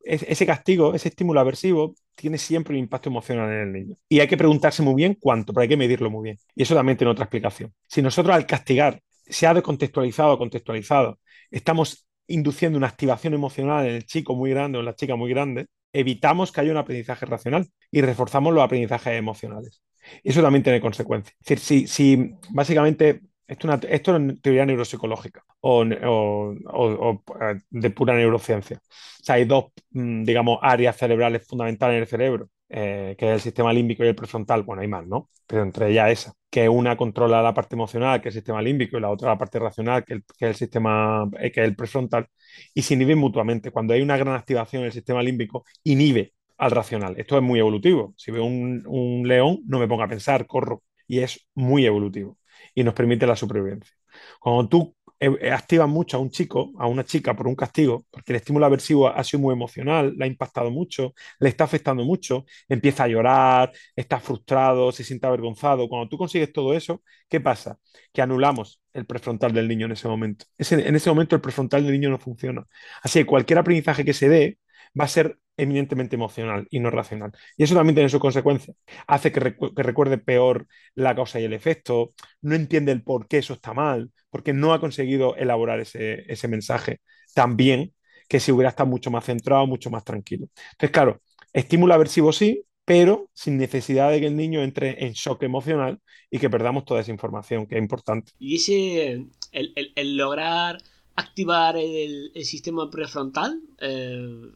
ese 0.00 0.46
castigo, 0.46 0.94
ese 0.94 1.08
estímulo 1.08 1.40
aversivo, 1.40 1.94
tiene 2.14 2.38
siempre 2.38 2.74
un 2.74 2.80
impacto 2.80 3.08
emocional 3.08 3.50
en 3.52 3.60
el 3.60 3.72
niño. 3.72 3.96
Y 4.08 4.20
hay 4.20 4.28
que 4.28 4.36
preguntarse 4.36 4.82
muy 4.82 4.94
bien 4.94 5.16
cuánto, 5.20 5.52
pero 5.52 5.62
hay 5.62 5.68
que 5.68 5.76
medirlo 5.76 6.10
muy 6.10 6.24
bien. 6.24 6.38
Y 6.54 6.62
eso 6.62 6.74
también 6.74 6.96
tiene 6.96 7.10
otra 7.10 7.24
explicación. 7.24 7.72
Si 7.86 8.02
nosotros 8.02 8.34
al 8.34 8.46
castigar, 8.46 9.00
sea 9.26 9.52
descontextualizado 9.54 10.32
o 10.34 10.38
contextualizado, 10.38 11.18
estamos 11.50 12.06
induciendo 12.28 12.78
una 12.78 12.88
activación 12.88 13.34
emocional 13.34 13.86
en 13.86 13.94
el 13.96 14.06
chico 14.06 14.34
muy 14.34 14.50
grande 14.50 14.78
o 14.78 14.80
en 14.80 14.86
la 14.86 14.94
chica 14.94 15.16
muy 15.16 15.30
grande, 15.30 15.66
evitamos 15.92 16.52
que 16.52 16.60
haya 16.60 16.72
un 16.72 16.76
aprendizaje 16.78 17.26
racional 17.26 17.66
y 17.90 18.02
reforzamos 18.02 18.52
los 18.54 18.62
aprendizajes 18.64 19.14
emocionales. 19.14 19.82
Eso 20.22 20.42
también 20.42 20.62
tiene 20.62 20.80
consecuencias. 20.80 21.36
Es 21.40 21.46
decir, 21.48 21.88
si, 21.88 22.34
básicamente 22.50 23.20
esto, 23.46 23.72
es 23.72 24.08
una 24.08 24.34
teoría 24.36 24.66
neuropsicológica 24.66 25.44
o, 25.60 25.84
eh, 25.84 27.60
de 27.70 27.90
pura 27.90 28.14
neurociencia. 28.14 28.78
O 29.20 29.24
sea, 29.24 29.36
hay 29.36 29.44
dos, 29.44 29.66
mm, 29.90 30.24
digamos, 30.24 30.58
áreas 30.62 30.96
cerebrales 30.96 31.46
fundamentales 31.46 31.96
en 31.96 32.02
el 32.02 32.08
cerebro, 32.08 32.48
eh, 32.68 33.14
que 33.18 33.26
es 33.28 33.32
el 33.34 33.40
sistema 33.40 33.72
límbico 33.72 34.04
y 34.04 34.08
el 34.08 34.14
prefrontal. 34.16 34.62
Bueno, 34.62 34.82
hay 34.82 34.88
más, 34.88 35.06
¿no? 35.06 35.30
Pero 35.46 35.62
entre 35.62 35.90
ellas 35.90 36.10
esa, 36.10 36.32
que 36.50 36.68
una 36.68 36.96
controla 36.96 37.42
la 37.42 37.54
parte 37.54 37.76
emocional, 37.76 38.20
que 38.20 38.28
es 38.28 38.34
el 38.36 38.40
sistema 38.40 38.62
límbico, 38.62 38.96
y 38.98 39.00
la 39.00 39.10
otra 39.10 39.30
la 39.30 39.38
parte 39.38 39.58
racional, 39.58 40.04
que, 40.04 40.14
es 40.14 40.22
el 40.38 40.54
sistema, 40.54 41.28
eh, 41.38 41.52
que 41.52 41.62
el 41.64 41.76
prefrontal, 41.76 42.28
y 42.74 42.82
se 42.82 42.94
inhiben 42.94 43.18
mutuamente. 43.18 43.70
Cuando 43.70 43.94
hay 43.94 44.02
una 44.02 44.16
gran 44.16 44.34
activación 44.34 44.82
en 44.82 44.86
el 44.86 44.92
sistema 44.92 45.22
límbico, 45.22 45.64
inhibe 45.84 46.34
al 46.58 46.70
racional. 46.70 47.14
Esto 47.18 47.36
es 47.36 47.42
muy 47.42 47.58
evolutivo. 47.60 48.14
Si 48.16 48.30
veo 48.30 48.44
un, 48.44 48.82
un 48.86 49.26
león, 49.28 49.60
no 49.66 49.78
me 49.78 49.88
pongo 49.88 50.02
a 50.02 50.08
pensar, 50.08 50.46
corro. 50.46 50.82
Y 51.08 51.20
es 51.20 51.46
muy 51.54 51.86
evolutivo 51.86 52.38
y 52.74 52.84
nos 52.84 52.94
permite 52.94 53.26
la 53.26 53.36
supervivencia. 53.36 53.94
Cuando 54.40 54.68
tú 54.68 54.95
eh, 55.20 55.30
eh, 55.40 55.50
activas 55.50 55.88
mucho 55.88 56.16
a 56.16 56.20
un 56.20 56.30
chico, 56.30 56.72
a 56.78 56.86
una 56.86 57.04
chica 57.04 57.34
por 57.34 57.46
un 57.48 57.54
castigo, 57.54 58.06
porque 58.10 58.32
el 58.32 58.36
estímulo 58.36 58.66
aversivo 58.66 59.08
ha 59.08 59.22
sido 59.24 59.40
muy 59.40 59.52
emocional, 59.54 60.14
le 60.16 60.24
ha 60.24 60.28
impactado 60.28 60.70
mucho, 60.70 61.14
le 61.38 61.48
está 61.48 61.64
afectando 61.64 62.04
mucho, 62.04 62.44
empieza 62.68 63.04
a 63.04 63.08
llorar, 63.08 63.72
está 63.94 64.20
frustrado, 64.20 64.92
se 64.92 65.04
siente 65.04 65.26
avergonzado. 65.26 65.88
Cuando 65.88 66.08
tú 66.08 66.18
consigues 66.18 66.52
todo 66.52 66.74
eso, 66.74 67.02
¿qué 67.28 67.40
pasa? 67.40 67.78
Que 68.12 68.22
anulamos 68.22 68.82
el 68.92 69.06
prefrontal 69.06 69.52
del 69.52 69.68
niño 69.68 69.86
en 69.86 69.92
ese 69.92 70.08
momento. 70.08 70.46
en 70.58 70.94
ese 70.96 71.10
momento 71.10 71.34
el 71.36 71.42
prefrontal 71.42 71.82
del 71.84 71.92
niño 71.92 72.10
no 72.10 72.18
funciona. 72.18 72.64
Así 73.02 73.20
que 73.20 73.26
cualquier 73.26 73.58
aprendizaje 73.58 74.04
que 74.04 74.12
se 74.14 74.28
dé 74.28 74.58
va 74.98 75.04
a 75.04 75.08
ser 75.08 75.38
eminentemente 75.56 76.16
emocional 76.16 76.66
y 76.70 76.80
no 76.80 76.90
racional. 76.90 77.32
Y 77.56 77.64
eso 77.64 77.74
también 77.74 77.94
tiene 77.94 78.10
sus 78.10 78.20
consecuencias. 78.20 78.76
Hace 79.06 79.32
que, 79.32 79.40
recuerde 79.74 80.18
peor 80.18 80.66
la 80.94 81.14
causa 81.14 81.40
y 81.40 81.44
el 81.44 81.52
efecto, 81.52 82.12
no 82.42 82.54
entiende 82.54 82.92
el 82.92 83.02
por 83.02 83.26
qué 83.28 83.38
eso 83.38 83.54
está 83.54 83.72
mal, 83.72 84.10
porque 84.30 84.52
no 84.52 84.72
ha 84.72 84.80
conseguido 84.80 85.36
elaborar 85.36 85.80
ese, 85.80 86.48
mensaje 86.48 87.00
tan 87.34 87.56
bien 87.56 87.94
que 88.28 88.40
si 88.40 88.52
hubiera 88.52 88.70
estado 88.70 88.88
mucho 88.88 89.10
más 89.10 89.24
centrado, 89.24 89.66
mucho 89.66 89.90
más 89.90 90.04
tranquilo. 90.04 90.48
Entonces, 90.72 90.90
claro, 90.90 91.22
estímulo 91.52 91.94
aversivo 91.94 92.32
sí, 92.32 92.64
pero 92.84 93.30
sin 93.34 93.56
necesidad 93.56 94.10
de 94.10 94.20
que 94.20 94.26
el 94.26 94.36
niño 94.36 94.62
entre 94.62 95.06
en 95.06 95.12
shock 95.12 95.42
emocional 95.42 96.00
y 96.30 96.38
que 96.38 96.50
perdamos 96.50 96.84
toda 96.84 97.00
esa 97.00 97.10
información, 97.10 97.66
que 97.66 97.76
es 97.76 97.82
importante. 97.82 98.32
Y 98.38 98.56
ese, 98.56 99.26
el, 99.52 100.16
lograr 100.16 100.78
activar 101.14 101.76
el, 101.76 102.30
sistema 102.44 102.90
prefrontal, 102.90 103.60
eh, 103.80 104.52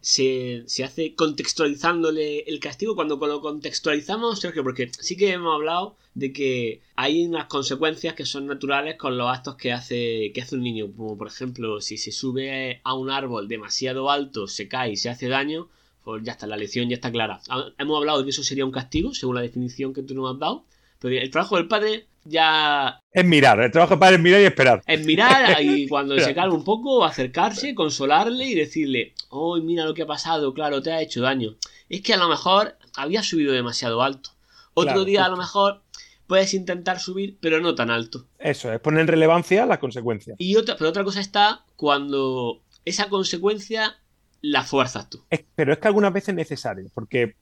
se, 0.00 0.64
hace 0.84 1.14
contextualizándole 1.14 2.40
el 2.40 2.60
castigo. 2.60 2.94
Cuando 2.94 3.16
lo 3.16 3.40
contextualizamos, 3.40 4.40
Sergio, 4.40 4.62
porque 4.62 4.90
sí 4.98 5.16
que 5.16 5.32
hemos 5.32 5.54
hablado 5.54 5.96
de 6.14 6.32
que 6.32 6.80
hay 6.96 7.26
unas 7.26 7.46
consecuencias 7.46 8.14
que 8.14 8.24
son 8.24 8.46
naturales 8.46 8.96
con 8.96 9.18
los 9.18 9.28
actos 9.28 9.56
que 9.56 9.72
hace, 9.72 10.32
que 10.34 10.42
hace 10.42 10.56
un 10.56 10.62
niño. 10.62 10.90
Como 10.96 11.16
por 11.16 11.28
ejemplo, 11.28 11.80
si 11.80 11.98
se 11.98 12.12
sube 12.12 12.80
a 12.84 12.94
un 12.94 13.10
árbol 13.10 13.48
demasiado 13.48 14.10
alto, 14.10 14.46
se 14.46 14.68
cae 14.68 14.92
y 14.92 14.96
se 14.96 15.10
hace 15.10 15.28
daño, 15.28 15.68
pues 16.04 16.22
ya 16.24 16.32
está, 16.32 16.46
la 16.46 16.56
lección 16.56 16.88
ya 16.88 16.94
está 16.94 17.12
clara. 17.12 17.40
Hemos 17.78 17.98
hablado 17.98 18.18
de 18.18 18.24
que 18.24 18.30
eso 18.30 18.42
sería 18.42 18.64
un 18.64 18.72
castigo, 18.72 19.14
según 19.14 19.36
la 19.36 19.42
definición 19.42 19.92
que 19.92 20.02
tú 20.02 20.14
nos 20.14 20.32
has 20.32 20.38
dado. 20.38 20.64
Pero 20.98 21.16
el 21.16 21.30
trabajo 21.30 21.56
del 21.56 21.68
padre 21.68 22.06
ya. 22.24 23.00
Es 23.12 23.24
mirar, 23.24 23.60
el 23.60 23.70
trabajo 23.70 23.98
para 23.98 24.16
es 24.16 24.20
mirar 24.20 24.40
y 24.40 24.44
esperar. 24.44 24.82
Es 24.86 25.04
mirar 25.04 25.62
y 25.62 25.88
cuando 25.88 26.18
se 26.18 26.34
calma 26.34 26.54
un 26.54 26.64
poco, 26.64 27.04
acercarse, 27.04 27.74
consolarle 27.74 28.46
y 28.46 28.54
decirle: 28.54 29.14
Oh, 29.28 29.56
mira 29.58 29.84
lo 29.84 29.94
que 29.94 30.02
ha 30.02 30.06
pasado, 30.06 30.54
claro, 30.54 30.82
te 30.82 30.92
ha 30.92 31.00
hecho 31.00 31.22
daño. 31.22 31.56
Es 31.88 32.02
que 32.02 32.14
a 32.14 32.18
lo 32.18 32.28
mejor 32.28 32.76
había 32.96 33.22
subido 33.22 33.52
demasiado 33.52 34.02
alto. 34.02 34.30
Otro 34.74 35.04
día 35.04 35.24
a 35.24 35.28
lo 35.28 35.36
mejor 35.36 35.82
puedes 36.26 36.54
intentar 36.54 37.00
subir, 37.00 37.38
pero 37.40 37.60
no 37.60 37.74
tan 37.74 37.90
alto. 37.90 38.26
Eso 38.38 38.72
es, 38.72 38.80
poner 38.80 39.00
en 39.00 39.08
relevancia 39.08 39.66
las 39.66 39.78
consecuencias. 39.78 40.36
Y 40.38 40.54
otra, 40.56 40.76
pero 40.76 40.90
otra 40.90 41.02
cosa 41.02 41.20
está 41.20 41.64
cuando 41.74 42.62
esa 42.84 43.08
consecuencia 43.08 43.96
la 44.40 44.62
fuerzas 44.62 45.10
tú. 45.10 45.24
pero 45.54 45.72
es 45.72 45.80
que 45.80 45.88
algunas 45.88 46.12
veces 46.12 46.30
es 46.30 46.34
necesario, 46.36 46.88
porque 46.94 47.34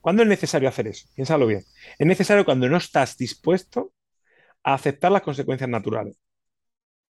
¿cuándo 0.00 0.22
es 0.22 0.28
necesario 0.28 0.68
hacer 0.68 0.86
eso? 0.86 1.06
Piénsalo 1.14 1.46
bien. 1.46 1.64
Es 1.98 2.06
necesario 2.06 2.44
cuando 2.44 2.68
no 2.68 2.78
estás 2.78 3.16
dispuesto 3.18 3.92
a 4.66 4.74
aceptar 4.74 5.12
las 5.12 5.22
consecuencias 5.22 5.70
naturales. 5.70 6.16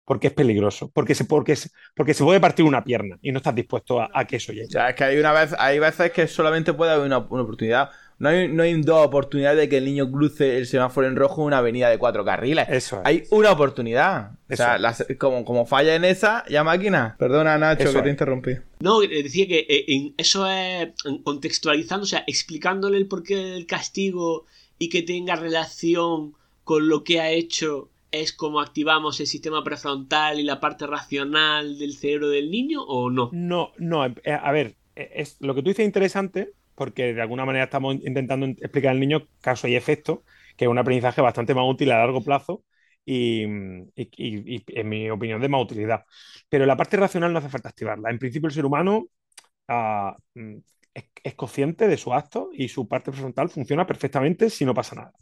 Porque 0.04 0.28
es 0.28 0.32
peligroso, 0.32 0.90
porque 0.92 1.14
se, 1.14 1.24
porque, 1.24 1.56
porque 1.94 2.14
se 2.14 2.22
puede 2.22 2.38
partir 2.38 2.64
una 2.64 2.84
pierna 2.84 3.18
y 3.22 3.32
no 3.32 3.38
estás 3.38 3.54
dispuesto 3.54 4.00
a, 4.00 4.24
que 4.24 4.36
eso 4.36 4.52
llegue. 4.52 4.66
O 4.66 4.70
sea, 4.70 4.90
es 4.90 4.94
que 4.94 5.02
hay, 5.02 5.18
una 5.18 5.32
vez, 5.32 5.52
hay 5.58 5.80
veces 5.80 6.12
que 6.12 6.28
solamente 6.28 6.72
puede 6.72 6.92
haber 6.92 7.06
una, 7.06 7.18
oportunidad. 7.18 7.90
No 8.18 8.28
hay, 8.28 8.46
no 8.48 8.62
hay, 8.62 8.80
dos 8.82 9.04
oportunidades 9.04 9.58
de 9.58 9.68
que 9.68 9.78
el 9.78 9.84
niño 9.84 10.10
cruce 10.10 10.58
el 10.58 10.66
semáforo 10.66 11.08
en 11.08 11.16
rojo 11.16 11.42
en 11.42 11.48
una 11.48 11.58
avenida 11.58 11.88
de 11.90 11.98
cuatro 11.98 12.24
carriles. 12.24 12.68
Eso 12.68 13.02
Hay 13.04 13.24
una 13.30 13.50
oportunidad. 13.50 14.32
O 14.48 14.56
sea, 14.56 14.78
como, 15.18 15.44
como 15.44 15.66
falla 15.66 15.96
en 15.96 16.04
esa, 16.04 16.44
ya 16.48 16.62
máquina. 16.62 17.16
Perdona, 17.18 17.58
Nacho, 17.58 17.92
que 17.92 18.02
te 18.02 18.10
interrumpí. 18.10 18.52
No, 18.78 19.00
decía 19.00 19.48
que 19.48 19.66
eh, 19.68 20.12
eso 20.16 20.48
es 20.48 20.90
contextualizando, 21.24 22.04
o 22.04 22.08
sea, 22.08 22.22
explicándole 22.28 22.96
el 22.96 23.08
porqué 23.08 23.36
del 23.36 23.66
castigo 23.66 24.46
y 24.78 24.88
que 24.88 25.02
tenga 25.02 25.34
relación 25.34 26.34
con 26.66 26.88
lo 26.88 27.04
que 27.04 27.20
ha 27.20 27.30
hecho 27.30 27.90
es 28.10 28.32
como 28.32 28.60
activamos 28.60 29.20
el 29.20 29.28
sistema 29.28 29.62
prefrontal 29.62 30.40
y 30.40 30.42
la 30.42 30.58
parte 30.58 30.84
racional 30.88 31.78
del 31.78 31.94
cerebro 31.94 32.28
del 32.28 32.50
niño 32.50 32.82
o 32.82 33.08
no? 33.08 33.30
No, 33.32 33.70
no, 33.78 34.04
eh, 34.04 34.32
a 34.32 34.50
ver, 34.50 34.74
eh, 34.96 35.12
es, 35.14 35.36
lo 35.38 35.54
que 35.54 35.62
tú 35.62 35.68
dices 35.68 35.84
es 35.84 35.86
interesante 35.86 36.50
porque 36.74 37.14
de 37.14 37.22
alguna 37.22 37.44
manera 37.44 37.66
estamos 37.66 37.94
intentando 37.94 38.46
explicar 38.46 38.90
al 38.90 38.98
niño 38.98 39.28
caso 39.40 39.68
y 39.68 39.76
efecto, 39.76 40.24
que 40.56 40.64
es 40.64 40.68
un 40.68 40.76
aprendizaje 40.76 41.20
bastante 41.20 41.54
más 41.54 41.66
útil 41.68 41.92
a 41.92 41.98
largo 41.98 42.20
plazo 42.20 42.64
y, 43.04 43.42
en 43.44 44.88
mi 44.88 45.08
opinión 45.08 45.40
de 45.40 45.48
más 45.48 45.62
utilidad. 45.62 46.04
Pero 46.48 46.66
la 46.66 46.76
parte 46.76 46.96
racional 46.96 47.32
no 47.32 47.38
hace 47.38 47.48
falta 47.48 47.68
activarla. 47.68 48.10
En 48.10 48.18
principio 48.18 48.48
el 48.48 48.54
ser 48.54 48.66
humano 48.66 49.06
ah, 49.68 50.16
mm, 50.34 50.56
es 51.22 51.34
consciente 51.36 51.86
de 51.86 51.96
su 51.96 52.12
acto 52.12 52.50
y 52.52 52.66
su 52.66 52.88
parte 52.88 53.12
prefrontal 53.12 53.50
funciona 53.50 53.86
perfectamente 53.86 54.50
si 54.50 54.64
no 54.64 54.74
pasa 54.74 54.96
nada. 54.96 55.12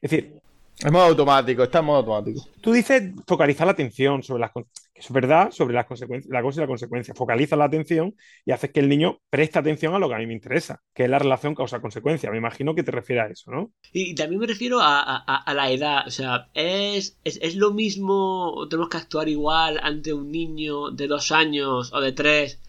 Es 0.00 0.10
decir, 0.10 0.43
es 0.84 0.92
modo 0.92 1.04
automático, 1.04 1.62
está 1.62 1.78
en 1.78 1.84
modo 1.86 1.98
automático. 1.98 2.46
Tú 2.60 2.72
dices 2.72 3.12
focalizar 3.26 3.66
la 3.66 3.72
atención 3.72 4.22
sobre 4.22 4.40
las 4.40 4.52
es 4.94 5.10
verdad, 5.10 5.50
sobre 5.50 5.74
las 5.74 5.86
consecuencias, 5.86 6.30
la 6.30 6.40
cosa 6.40 6.60
y 6.60 6.62
la 6.62 6.66
consecuencia. 6.68 7.14
Focaliza 7.14 7.56
la 7.56 7.64
atención 7.64 8.14
y 8.44 8.52
haces 8.52 8.70
que 8.70 8.80
el 8.80 8.88
niño 8.88 9.18
preste 9.28 9.58
atención 9.58 9.94
a 9.94 9.98
lo 9.98 10.08
que 10.08 10.14
a 10.14 10.18
mí 10.18 10.26
me 10.26 10.34
interesa, 10.34 10.82
que 10.94 11.04
es 11.04 11.10
la 11.10 11.18
relación 11.18 11.54
causa-consecuencia. 11.54 12.30
Me 12.30 12.38
imagino 12.38 12.74
que 12.74 12.84
te 12.84 12.92
refieres 12.92 13.24
a 13.24 13.28
eso, 13.28 13.50
¿no? 13.50 13.72
Y, 13.92 14.14
también 14.14 14.40
me 14.40 14.46
refiero 14.46 14.78
a, 14.80 15.44
la 15.52 15.70
edad. 15.70 16.06
O 16.06 16.10
sea, 16.10 16.48
¿es, 16.54 17.18
es, 17.24 17.56
lo 17.56 17.72
mismo, 17.72 18.68
tenemos 18.70 18.88
que 18.88 18.98
actuar 18.98 19.28
igual 19.28 19.80
ante 19.82 20.12
un 20.12 20.30
niño 20.30 20.90
de 20.90 21.08
dos 21.08 21.32
años 21.32 21.92
o 21.92 22.00
de 22.00 22.12
tres 22.12 22.60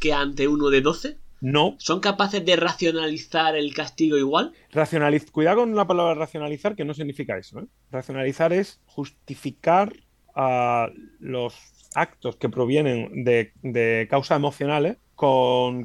que 0.00 0.14
ante 0.14 0.48
uno 0.48 0.70
de 0.70 0.80
doce? 0.80 1.18
No. 1.44 1.76
¿Son 1.76 2.00
capaces 2.00 2.42
de 2.42 2.56
racionalizar 2.56 3.54
el 3.54 3.74
castigo 3.74 4.16
igual? 4.16 4.54
Racionaliz 4.72 5.30
Cuidado 5.30 5.58
con 5.58 5.76
la 5.76 5.86
palabra 5.86 6.14
racionalizar, 6.14 6.74
que 6.74 6.86
no 6.86 6.94
significa 6.94 7.36
eso. 7.36 7.60
¿eh? 7.60 7.66
Racionalizar 7.90 8.54
es 8.54 8.80
justificar 8.86 9.92
a 10.34 10.88
los 11.20 11.54
actos 11.94 12.36
que 12.36 12.48
provienen 12.48 13.24
de, 13.24 14.06
causas 14.08 14.36
emocionales 14.36 14.96
con, 15.14 15.84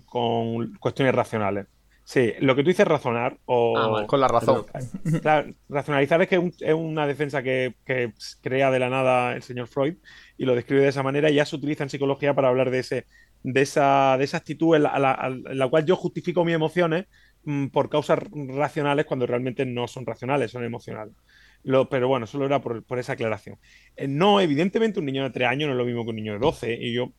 cuestiones 0.79 1.13
racionales. 1.13 1.67
Sí, 2.05 2.31
lo 2.39 2.55
que 2.55 2.63
tú 2.63 2.69
dices 2.69 2.87
razonar 2.87 3.37
o... 3.43 3.77
Ah, 3.77 4.07
con 4.07 4.21
la 4.21 4.29
razón. 4.29 4.65
racionalizar 5.67 6.21
es 6.21 6.29
que 6.29 6.51
es 6.61 6.73
una 6.73 7.05
defensa 7.05 7.43
que, 7.43 7.75
que, 7.85 8.13
crea 8.41 8.71
de 8.71 8.79
la 8.79 8.89
nada 8.89 9.35
el 9.35 9.43
señor 9.43 9.67
Freud 9.67 9.95
y 10.37 10.45
lo 10.45 10.55
describe 10.55 10.83
de 10.83 10.87
esa 10.87 11.03
manera 11.03 11.29
y 11.29 11.35
ya 11.35 11.45
se 11.45 11.57
utiliza 11.57 11.83
en 11.83 11.89
psicología 11.89 12.33
para 12.33 12.47
hablar 12.47 12.71
de 12.71 12.79
ese 12.79 13.07
de 13.43 13.61
esa, 13.61 14.17
de 14.17 14.23
esa 14.23 14.37
actitud 14.37 14.75
en 14.75 14.83
la, 14.83 15.67
cual 15.69 15.85
yo 15.85 15.95
justifico 15.95 16.43
mis 16.45 16.55
emociones 16.55 17.05
mm, 17.43 17.67
por 17.67 17.89
causas 17.89 18.19
racionales 18.31 19.05
cuando 19.05 19.25
realmente 19.25 19.65
no 19.65 19.87
son 19.87 20.05
racionales, 20.05 20.51
son 20.51 20.63
emocionales. 20.63 21.13
pero 21.89 22.07
bueno, 22.07 22.27
solo 22.27 22.45
era 22.45 22.61
por, 22.61 22.83
esa 22.97 23.13
aclaración. 23.13 23.57
Eh, 23.95 24.07
no, 24.07 24.41
evidentemente 24.41 24.99
un 24.99 25.05
niño 25.05 25.23
de 25.23 25.31
3 25.31 25.47
años 25.47 25.67
no 25.67 25.73
es 25.73 25.77
lo 25.77 25.85
mismo 25.85 26.03
que 26.03 26.09
un 26.09 26.15
niño 26.17 26.33
de 26.33 26.39
12. 26.39 26.77
Y 26.79 26.93
yo, 26.93 27.13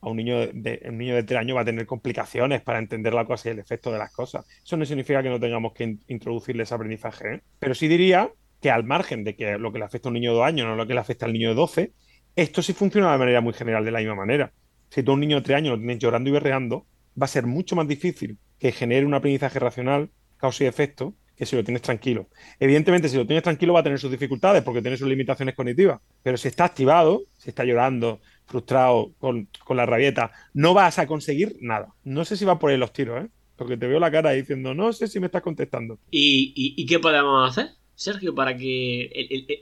a 0.00 0.08
un 0.08 0.16
niño 0.16 0.46
de, 0.52 0.82
un 0.86 0.98
niño 0.98 1.14
de 1.14 1.22
3 1.24 1.40
años 1.40 1.56
va 1.56 1.62
a 1.62 1.64
tener 1.64 1.86
complicaciones 1.86 2.62
para 2.62 2.78
entender 2.78 3.14
la 3.14 3.24
cosa 3.24 3.48
y 3.48 3.52
el 3.52 3.58
efecto 3.58 3.90
de 3.92 3.98
las 3.98 4.12
cosas. 4.12 4.46
Eso 4.64 4.76
no 4.76 4.84
significa 4.84 5.22
que 5.22 5.30
no 5.30 5.40
tengamos 5.40 5.72
que 5.72 5.98
introducirle 6.08 6.62
ese 6.64 6.74
aprendizaje, 6.74 7.34
¿eh? 7.34 7.40
pero 7.58 7.74
sí 7.74 7.88
diría 7.88 8.30
que 8.60 8.70
al 8.70 8.84
margen 8.84 9.24
de 9.24 9.36
que 9.36 9.58
lo 9.58 9.72
que 9.72 9.78
le 9.78 9.84
afecta 9.84 10.08
a 10.08 10.10
un 10.10 10.14
niño 10.14 10.30
de 10.30 10.38
2 10.38 10.46
años 10.46 10.66
no 10.66 10.76
lo 10.76 10.86
que 10.86 10.94
le 10.94 11.00
afecta 11.00 11.26
al 11.26 11.32
niño 11.32 11.50
de 11.50 11.54
12, 11.54 11.92
esto 12.36 12.62
sí 12.62 12.72
funciona 12.72 13.12
de 13.12 13.18
manera 13.18 13.40
muy 13.40 13.52
general, 13.52 13.84
de 13.84 13.90
la 13.90 13.98
misma 13.98 14.14
manera. 14.14 14.52
Si 14.94 15.02
tú 15.02 15.12
un 15.12 15.20
niño 15.20 15.38
de 15.38 15.42
3 15.42 15.56
años 15.58 15.72
lo 15.72 15.78
tienes 15.78 15.98
llorando 15.98 16.30
y 16.30 16.32
berreando, 16.32 16.86
va 17.20 17.24
a 17.24 17.28
ser 17.28 17.46
mucho 17.46 17.74
más 17.74 17.88
difícil 17.88 18.38
que 18.60 18.70
genere 18.70 19.04
un 19.04 19.14
aprendizaje 19.14 19.58
racional, 19.58 20.10
causa 20.36 20.62
y 20.62 20.66
efecto, 20.68 21.14
que 21.36 21.46
si 21.46 21.56
lo 21.56 21.64
tienes 21.64 21.82
tranquilo. 21.82 22.28
Evidentemente, 22.60 23.08
si 23.08 23.16
lo 23.16 23.26
tienes 23.26 23.42
tranquilo 23.42 23.72
va 23.72 23.80
a 23.80 23.82
tener 23.82 23.98
sus 23.98 24.12
dificultades 24.12 24.62
porque 24.62 24.82
tiene 24.82 24.96
sus 24.96 25.08
limitaciones 25.08 25.56
cognitivas, 25.56 26.00
pero 26.22 26.36
si 26.36 26.46
está 26.46 26.64
activado, 26.64 27.24
si 27.36 27.50
está 27.50 27.64
llorando, 27.64 28.20
frustrado, 28.46 29.10
con, 29.18 29.48
la 29.68 29.84
rabieta, 29.84 30.30
no 30.52 30.74
vas 30.74 31.00
a 31.00 31.08
conseguir 31.08 31.56
nada. 31.60 31.92
No 32.04 32.24
sé 32.24 32.36
si 32.36 32.44
va 32.44 32.60
por 32.60 32.70
ahí 32.70 32.76
los 32.76 32.92
tiros, 32.92 33.24
¿eh? 33.24 33.28
Porque 33.56 33.76
te 33.76 33.88
veo 33.88 33.98
la 33.98 34.12
cara 34.12 34.30
diciendo, 34.30 34.74
no 34.74 34.92
sé 34.92 35.08
si 35.08 35.18
me 35.18 35.26
estás 35.26 35.42
contestando. 35.42 35.98
¿Y, 36.08 36.86
qué 36.86 37.00
podemos 37.00 37.50
hacer, 37.50 37.72
Sergio, 37.96 38.32
para 38.32 38.56
que 38.56 39.06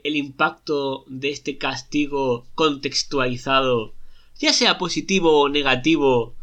el, 0.03 0.15
impacto 0.15 1.05
de 1.07 1.31
este 1.31 1.57
castigo 1.57 2.45
contextualizado, 2.53 3.95
ya 4.43 4.53
sea 4.53 4.77
positivo 4.77 5.41
o 5.41 5.49
negativo, 5.49 6.35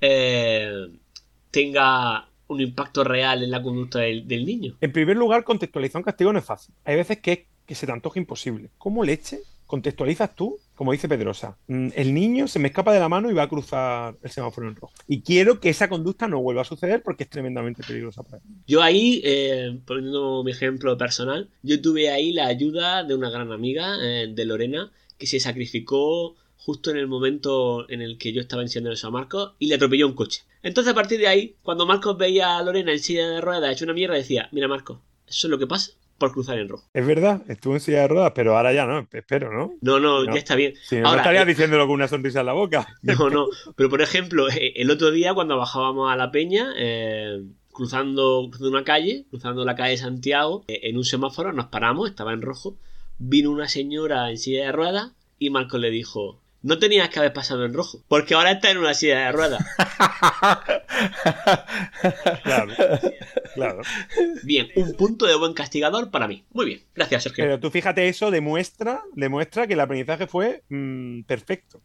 eh, 0.00 0.88
tenga 1.50 2.28
un 2.46 2.60
impacto 2.60 3.02
real 3.02 3.42
en 3.42 3.50
la 3.50 3.62
conducta 3.62 3.98
del, 3.98 4.44
niño? 4.46 4.76
En 4.80 4.92
primer 4.92 5.16
lugar, 5.16 5.42
contextualizar 5.42 5.98
un 6.00 6.04
castigo 6.04 6.32
no 6.32 6.38
es 6.38 6.44
fácil. 6.44 6.74
Hay 6.84 6.96
veces 6.96 7.18
que, 7.18 7.48
que 7.66 7.74
se 7.74 7.86
te 7.86 7.92
antoja 7.92 8.20
imposible. 8.20 8.70
¿Cómo 8.78 9.04
leche 9.04 9.40
contextualizas 9.72 10.36
tú, 10.36 10.58
como 10.74 10.92
dice 10.92 11.08
Pedrosa, 11.08 11.56
mm, 11.66 11.88
el 11.94 12.12
niño 12.12 12.46
se 12.46 12.58
me 12.58 12.68
escapa 12.68 12.92
de 12.92 13.00
la 13.00 13.08
mano 13.08 13.30
y 13.30 13.34
va 13.34 13.44
a 13.44 13.48
cruzar 13.48 14.18
el 14.22 14.30
semáforo 14.30 14.68
en 14.68 14.76
rojo. 14.76 14.92
Y 15.08 15.22
quiero 15.22 15.60
que 15.60 15.70
esa 15.70 15.88
conducta 15.88 16.28
no 16.28 16.42
vuelva 16.42 16.60
a 16.60 16.66
suceder 16.66 17.02
porque 17.02 17.22
es 17.22 17.30
tremendamente 17.30 17.82
peligrosa 17.82 18.22
para 18.22 18.36
él. 18.36 18.42
Yo 18.66 18.82
ahí, 18.82 19.22
eh, 19.24 19.80
poniendo 19.86 20.44
mi 20.44 20.50
ejemplo 20.50 20.98
personal, 20.98 21.48
yo 21.62 21.80
tuve 21.80 22.10
ahí 22.10 22.32
la 22.32 22.48
ayuda 22.48 23.02
de 23.02 23.14
una 23.14 23.30
gran 23.30 23.50
amiga, 23.50 23.96
eh, 24.02 24.30
de 24.30 24.44
Lorena, 24.44 24.92
que 25.16 25.26
se 25.26 25.40
sacrificó 25.40 26.36
justo 26.64 26.90
en 26.90 26.96
el 26.96 27.08
momento 27.08 27.88
en 27.90 28.02
el 28.02 28.18
que 28.18 28.32
yo 28.32 28.40
estaba 28.40 28.62
enseñando 28.62 28.92
eso 28.92 29.08
a 29.08 29.10
Marcos 29.10 29.52
y 29.58 29.66
le 29.66 29.74
atropelló 29.74 30.06
un 30.06 30.14
coche. 30.14 30.42
Entonces 30.62 30.92
a 30.92 30.94
partir 30.94 31.18
de 31.18 31.28
ahí, 31.28 31.56
cuando 31.62 31.86
Marcos 31.86 32.16
veía 32.16 32.56
a 32.56 32.62
Lorena 32.62 32.92
en 32.92 33.00
silla 33.00 33.28
de 33.28 33.40
ruedas 33.40 33.72
hecho 33.72 33.84
una 33.84 33.94
mierda, 33.94 34.14
decía, 34.14 34.48
mira 34.52 34.68
Marcos, 34.68 34.98
eso 35.26 35.46
es 35.46 35.50
lo 35.50 35.58
que 35.58 35.66
pasa 35.66 35.92
por 36.18 36.32
cruzar 36.32 36.58
en 36.58 36.68
rojo. 36.68 36.84
Es 36.94 37.04
verdad, 37.04 37.42
estuvo 37.48 37.74
en 37.74 37.80
silla 37.80 38.02
de 38.02 38.08
ruedas, 38.08 38.32
pero 38.32 38.56
ahora 38.56 38.72
ya 38.72 38.86
no, 38.86 39.08
espero, 39.10 39.52
¿no? 39.52 39.74
No, 39.80 39.98
no, 39.98 40.24
ya 40.24 40.38
está 40.38 40.54
bien. 40.54 40.74
Si 40.84 41.00
no, 41.00 41.16
estaría 41.16 41.44
diciéndolo 41.44 41.84
con 41.86 41.94
una 41.94 42.06
sonrisa 42.06 42.40
en 42.40 42.46
la 42.46 42.52
boca. 42.52 42.86
No, 43.02 43.28
no, 43.28 43.48
pero 43.74 43.90
por 43.90 44.02
ejemplo, 44.02 44.48
eh, 44.48 44.74
el 44.76 44.90
otro 44.90 45.10
día 45.10 45.34
cuando 45.34 45.56
bajábamos 45.56 46.12
a 46.12 46.16
la 46.16 46.30
peña, 46.30 46.72
eh, 46.78 47.42
cruzando, 47.72 48.48
una 48.60 48.84
calle, 48.84 49.24
cruzando 49.30 49.64
la 49.64 49.74
calle 49.74 49.96
Santiago, 49.96 50.64
eh, 50.68 50.80
en 50.84 50.96
un 50.96 51.04
semáforo 51.04 51.52
nos 51.52 51.66
paramos, 51.66 52.08
estaba 52.08 52.32
en 52.32 52.42
rojo, 52.42 52.76
vino 53.18 53.50
una 53.50 53.66
señora 53.66 54.30
en 54.30 54.38
silla 54.38 54.66
de 54.66 54.72
ruedas 54.72 55.12
y 55.40 55.50
Marco 55.50 55.78
le 55.78 55.90
dijo, 55.90 56.41
no 56.62 56.78
tenías 56.78 57.08
que 57.08 57.18
haber 57.18 57.32
pasado 57.32 57.64
en 57.64 57.74
rojo, 57.74 58.02
porque 58.08 58.34
ahora 58.34 58.52
está 58.52 58.70
en 58.70 58.78
una 58.78 58.94
silla 58.94 59.26
de 59.26 59.32
ruedas. 59.32 59.64
claro, 62.42 62.72
claro. 63.54 63.82
Bien, 64.42 64.68
un 64.76 64.94
punto 64.94 65.26
de 65.26 65.36
buen 65.36 65.54
castigador 65.54 66.10
para 66.10 66.28
mí. 66.28 66.44
Muy 66.50 66.66
bien, 66.66 66.82
gracias 66.94 67.24
Sergio. 67.24 67.44
Pero 67.44 67.60
tú 67.60 67.70
fíjate, 67.70 68.08
eso 68.08 68.30
demuestra, 68.30 69.02
demuestra 69.14 69.66
que 69.66 69.74
el 69.74 69.80
aprendizaje 69.80 70.26
fue 70.26 70.62
mm, 70.68 71.22
perfecto. 71.22 71.82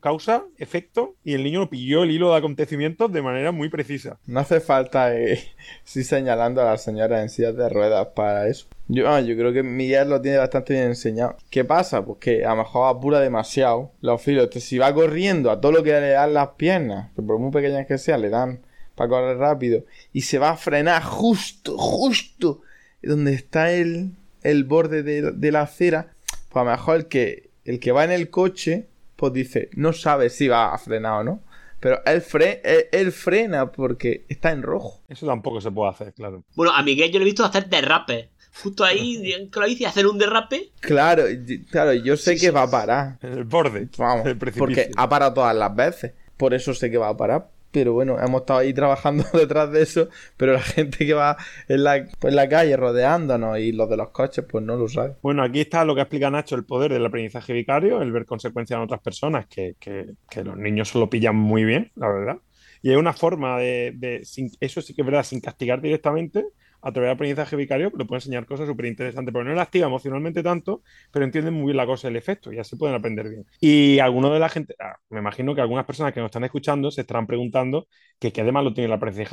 Causa, 0.00 0.44
efecto, 0.58 1.14
y 1.22 1.34
el 1.34 1.44
niño 1.44 1.70
pilló 1.70 2.02
el 2.02 2.10
hilo 2.10 2.32
de 2.32 2.38
acontecimientos 2.38 3.12
de 3.12 3.22
manera 3.22 3.52
muy 3.52 3.68
precisa. 3.68 4.18
No 4.26 4.40
hace 4.40 4.60
falta 4.60 5.14
ir 5.20 5.38
señalando 5.84 6.60
a 6.60 6.64
la 6.64 6.78
señora 6.78 7.22
en 7.22 7.28
de 7.28 7.68
ruedas 7.68 8.08
para 8.14 8.48
eso. 8.48 8.66
Yo, 8.88 9.08
ah, 9.08 9.20
yo 9.20 9.36
creo 9.36 9.52
que 9.52 9.62
Miguel 9.62 10.08
lo 10.08 10.20
tiene 10.20 10.38
bastante 10.38 10.72
bien 10.72 10.86
enseñado. 10.86 11.36
¿Qué 11.50 11.64
pasa? 11.64 12.04
Pues 12.04 12.18
que 12.18 12.44
a 12.44 12.50
lo 12.50 12.56
mejor 12.56 12.88
apura 12.88 13.20
demasiado 13.20 13.92
los 14.00 14.20
filos. 14.20 14.44
Entonces, 14.44 14.64
si 14.64 14.78
va 14.78 14.92
corriendo 14.92 15.50
a 15.50 15.60
todo 15.60 15.72
lo 15.72 15.82
que 15.82 15.92
le 15.92 16.10
dan 16.10 16.34
las 16.34 16.48
piernas, 16.56 17.12
que 17.14 17.22
por 17.22 17.38
muy 17.38 17.52
pequeñas 17.52 17.86
que 17.86 17.98
sean, 17.98 18.22
le 18.22 18.30
dan 18.30 18.60
para 18.94 19.10
correr 19.10 19.36
rápido, 19.36 19.84
y 20.12 20.22
se 20.22 20.38
va 20.38 20.50
a 20.50 20.56
frenar 20.56 21.02
justo, 21.02 21.78
justo 21.78 22.62
donde 23.02 23.32
está 23.32 23.70
el, 23.72 24.10
el 24.42 24.64
borde 24.64 25.02
de, 25.02 25.52
la 25.52 25.62
acera, 25.62 26.14
pues 26.48 26.62
a 26.62 26.64
lo 26.64 26.70
mejor 26.72 26.96
el 26.96 27.06
que, 27.06 27.50
el 27.64 27.78
que 27.78 27.92
va 27.92 28.04
en 28.04 28.10
el 28.10 28.30
coche, 28.30 28.88
pues 29.18 29.32
dice, 29.32 29.68
no 29.74 29.92
sabe 29.92 30.30
si 30.30 30.46
va 30.46 30.72
a 30.72 30.78
frenar 30.78 31.20
o 31.20 31.24
no. 31.24 31.42
Pero 31.80 32.00
él, 32.06 32.22
fre 32.22 32.62
él, 32.92 33.12
frena 33.12 33.70
porque 33.70 34.24
está 34.28 34.52
en 34.52 34.62
rojo. 34.62 35.02
Eso 35.08 35.26
tampoco 35.26 35.60
se 35.60 35.72
puede 35.72 35.90
hacer, 35.90 36.14
claro. 36.14 36.44
Bueno, 36.54 36.72
a 36.72 36.82
Miguel 36.84 37.10
yo 37.10 37.18
le 37.18 37.24
he 37.24 37.26
visto 37.26 37.44
hacer 37.44 37.68
derrape 37.68 38.30
justo 38.62 38.84
ahí 38.84 39.48
con 39.52 39.62
la 39.62 39.68
bici 39.68 39.84
hacer 39.84 40.06
un 40.06 40.18
derrape. 40.18 40.70
Claro, 40.80 41.24
claro, 41.70 41.92
yo 41.92 42.16
sé 42.16 42.36
que 42.36 42.50
va 42.50 42.62
a 42.62 42.70
parar. 42.70 43.18
En 43.22 43.32
el 43.32 43.44
borde. 43.44 43.88
Vamos, 43.96 44.26
porque 44.56 44.90
ha 44.96 45.08
parado 45.08 45.34
todas 45.34 45.56
las 45.56 45.74
veces. 45.74 46.12
Por 46.36 46.54
eso 46.54 46.74
sé 46.74 46.90
que 46.90 46.98
va 46.98 47.08
a 47.08 47.16
parar. 47.16 47.48
Pero 47.70 47.92
bueno, 47.92 48.18
hemos 48.18 48.42
estado 48.42 48.60
ahí 48.60 48.72
trabajando 48.72 49.24
detrás 49.32 49.70
de 49.72 49.82
eso. 49.82 50.08
Pero 50.36 50.52
la 50.52 50.60
gente 50.62 51.06
que 51.06 51.14
va 51.14 51.36
en 51.68 51.84
la, 51.84 51.96
en 51.96 52.36
la 52.36 52.48
calle 52.48 52.76
rodeándonos 52.76 53.58
y 53.58 53.72
los 53.72 53.88
de 53.88 53.96
los 53.96 54.10
coches, 54.10 54.44
pues 54.48 54.64
no 54.64 54.76
lo 54.76 54.88
sabe. 54.88 55.16
Bueno, 55.22 55.42
aquí 55.42 55.60
está 55.60 55.84
lo 55.84 55.94
que 55.94 56.02
explica 56.02 56.30
Nacho, 56.30 56.56
el 56.56 56.64
poder 56.64 56.92
del 56.92 57.06
aprendizaje 57.06 57.52
vicario, 57.52 58.02
el 58.02 58.12
ver 58.12 58.26
consecuencias 58.26 58.76
en 58.76 58.84
otras 58.84 59.00
personas, 59.00 59.46
que, 59.46 59.76
que, 59.78 60.14
que 60.30 60.44
los 60.44 60.56
niños 60.56 60.94
lo 60.94 61.10
pillan 61.10 61.36
muy 61.36 61.64
bien, 61.64 61.92
la 61.96 62.08
verdad. 62.08 62.38
Y 62.82 62.92
es 62.92 62.96
una 62.96 63.12
forma 63.12 63.58
de, 63.58 63.92
de 63.96 64.22
eso 64.60 64.82
sí 64.82 64.94
que 64.94 65.02
es 65.02 65.06
verdad, 65.06 65.24
sin 65.24 65.40
castigar 65.40 65.80
directamente, 65.80 66.46
a 66.80 66.92
través 66.92 67.08
del 67.08 67.14
aprendizaje 67.14 67.56
vicario 67.56 67.92
le 67.96 68.04
puede 68.04 68.18
enseñar 68.18 68.46
cosas 68.46 68.66
súper 68.66 68.86
interesantes, 68.86 69.32
pero 69.32 69.44
no 69.44 69.54
le 69.54 69.60
activa 69.60 69.86
emocionalmente 69.86 70.42
tanto, 70.42 70.82
pero 71.10 71.24
entienden 71.24 71.54
muy 71.54 71.66
bien 71.66 71.76
la 71.76 71.86
cosa, 71.86 72.08
el 72.08 72.16
efecto, 72.16 72.52
y 72.52 72.58
así 72.58 72.76
pueden 72.76 72.94
aprender 72.96 73.28
bien. 73.28 73.46
Y 73.60 73.98
alguno 73.98 74.32
de 74.32 74.38
la 74.38 74.48
gente, 74.48 74.74
ah, 74.80 74.96
me 75.10 75.20
imagino 75.20 75.54
que 75.54 75.60
algunas 75.60 75.84
personas 75.84 76.12
que 76.12 76.20
nos 76.20 76.28
están 76.28 76.44
escuchando 76.44 76.90
se 76.90 77.02
estarán 77.02 77.26
preguntando 77.26 77.88
que 78.18 78.32
qué 78.32 78.40
además 78.42 78.64
lo 78.64 78.74
tiene 78.74 78.86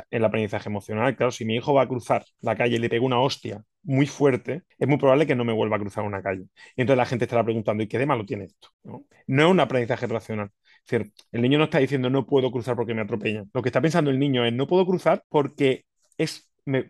el 0.10 0.26
aprendizaje, 0.26 0.70
emocional. 0.70 1.16
Claro, 1.16 1.32
si 1.32 1.46
mi 1.46 1.56
hijo 1.56 1.74
va 1.74 1.84
a 1.84 1.88
cruzar 1.88 2.26
la 2.42 2.56
calle 2.56 2.76
y 2.76 2.80
le 2.80 2.90
pego 2.90 3.06
una 3.06 3.20
hostia 3.20 3.64
muy 3.84 4.08
fuerte, 4.08 4.64
es 4.80 4.88
muy 4.88 4.98
probable 4.98 5.28
que 5.28 5.36
no 5.36 5.46
me 5.46 5.54
vuelva 5.54 5.76
a 5.78 5.80
cruzar 5.80 6.04
una 6.04 6.22
calle. 6.22 6.44
Y 6.76 6.82
entonces 6.82 6.98
la 6.98 7.06
gente 7.06 7.26
estará 7.26 7.44
preguntando, 7.44 7.84
¿y 7.84 7.88
qué 7.88 8.00
de 8.00 8.06
malo 8.06 8.26
tiene 8.26 8.46
esto? 8.46 8.70
¿No? 8.84 9.06
no 9.28 9.44
es 9.46 9.52
un 9.52 9.60
aprendizaje 9.60 10.08
racional. 10.08 10.52
Es 10.86 10.92
decir, 10.92 11.14
el 11.32 11.42
niño 11.42 11.58
no 11.58 11.66
está 11.66 11.80
diciendo 11.80 12.10
no 12.10 12.26
puedo 12.26 12.52
cruzar 12.52 12.76
porque 12.76 12.94
me 12.94 13.02
atropellan. 13.02 13.50
Lo 13.54 13.62
que 13.62 13.70
está 13.70 13.82
pensando 13.82 14.12
el 14.12 14.20
niño 14.20 14.46
es 14.46 14.54
no 14.54 14.68
puedo 14.68 14.86
cruzar 14.86 15.24
porque 15.30 15.86
es 16.18 16.50
me, 16.66 16.84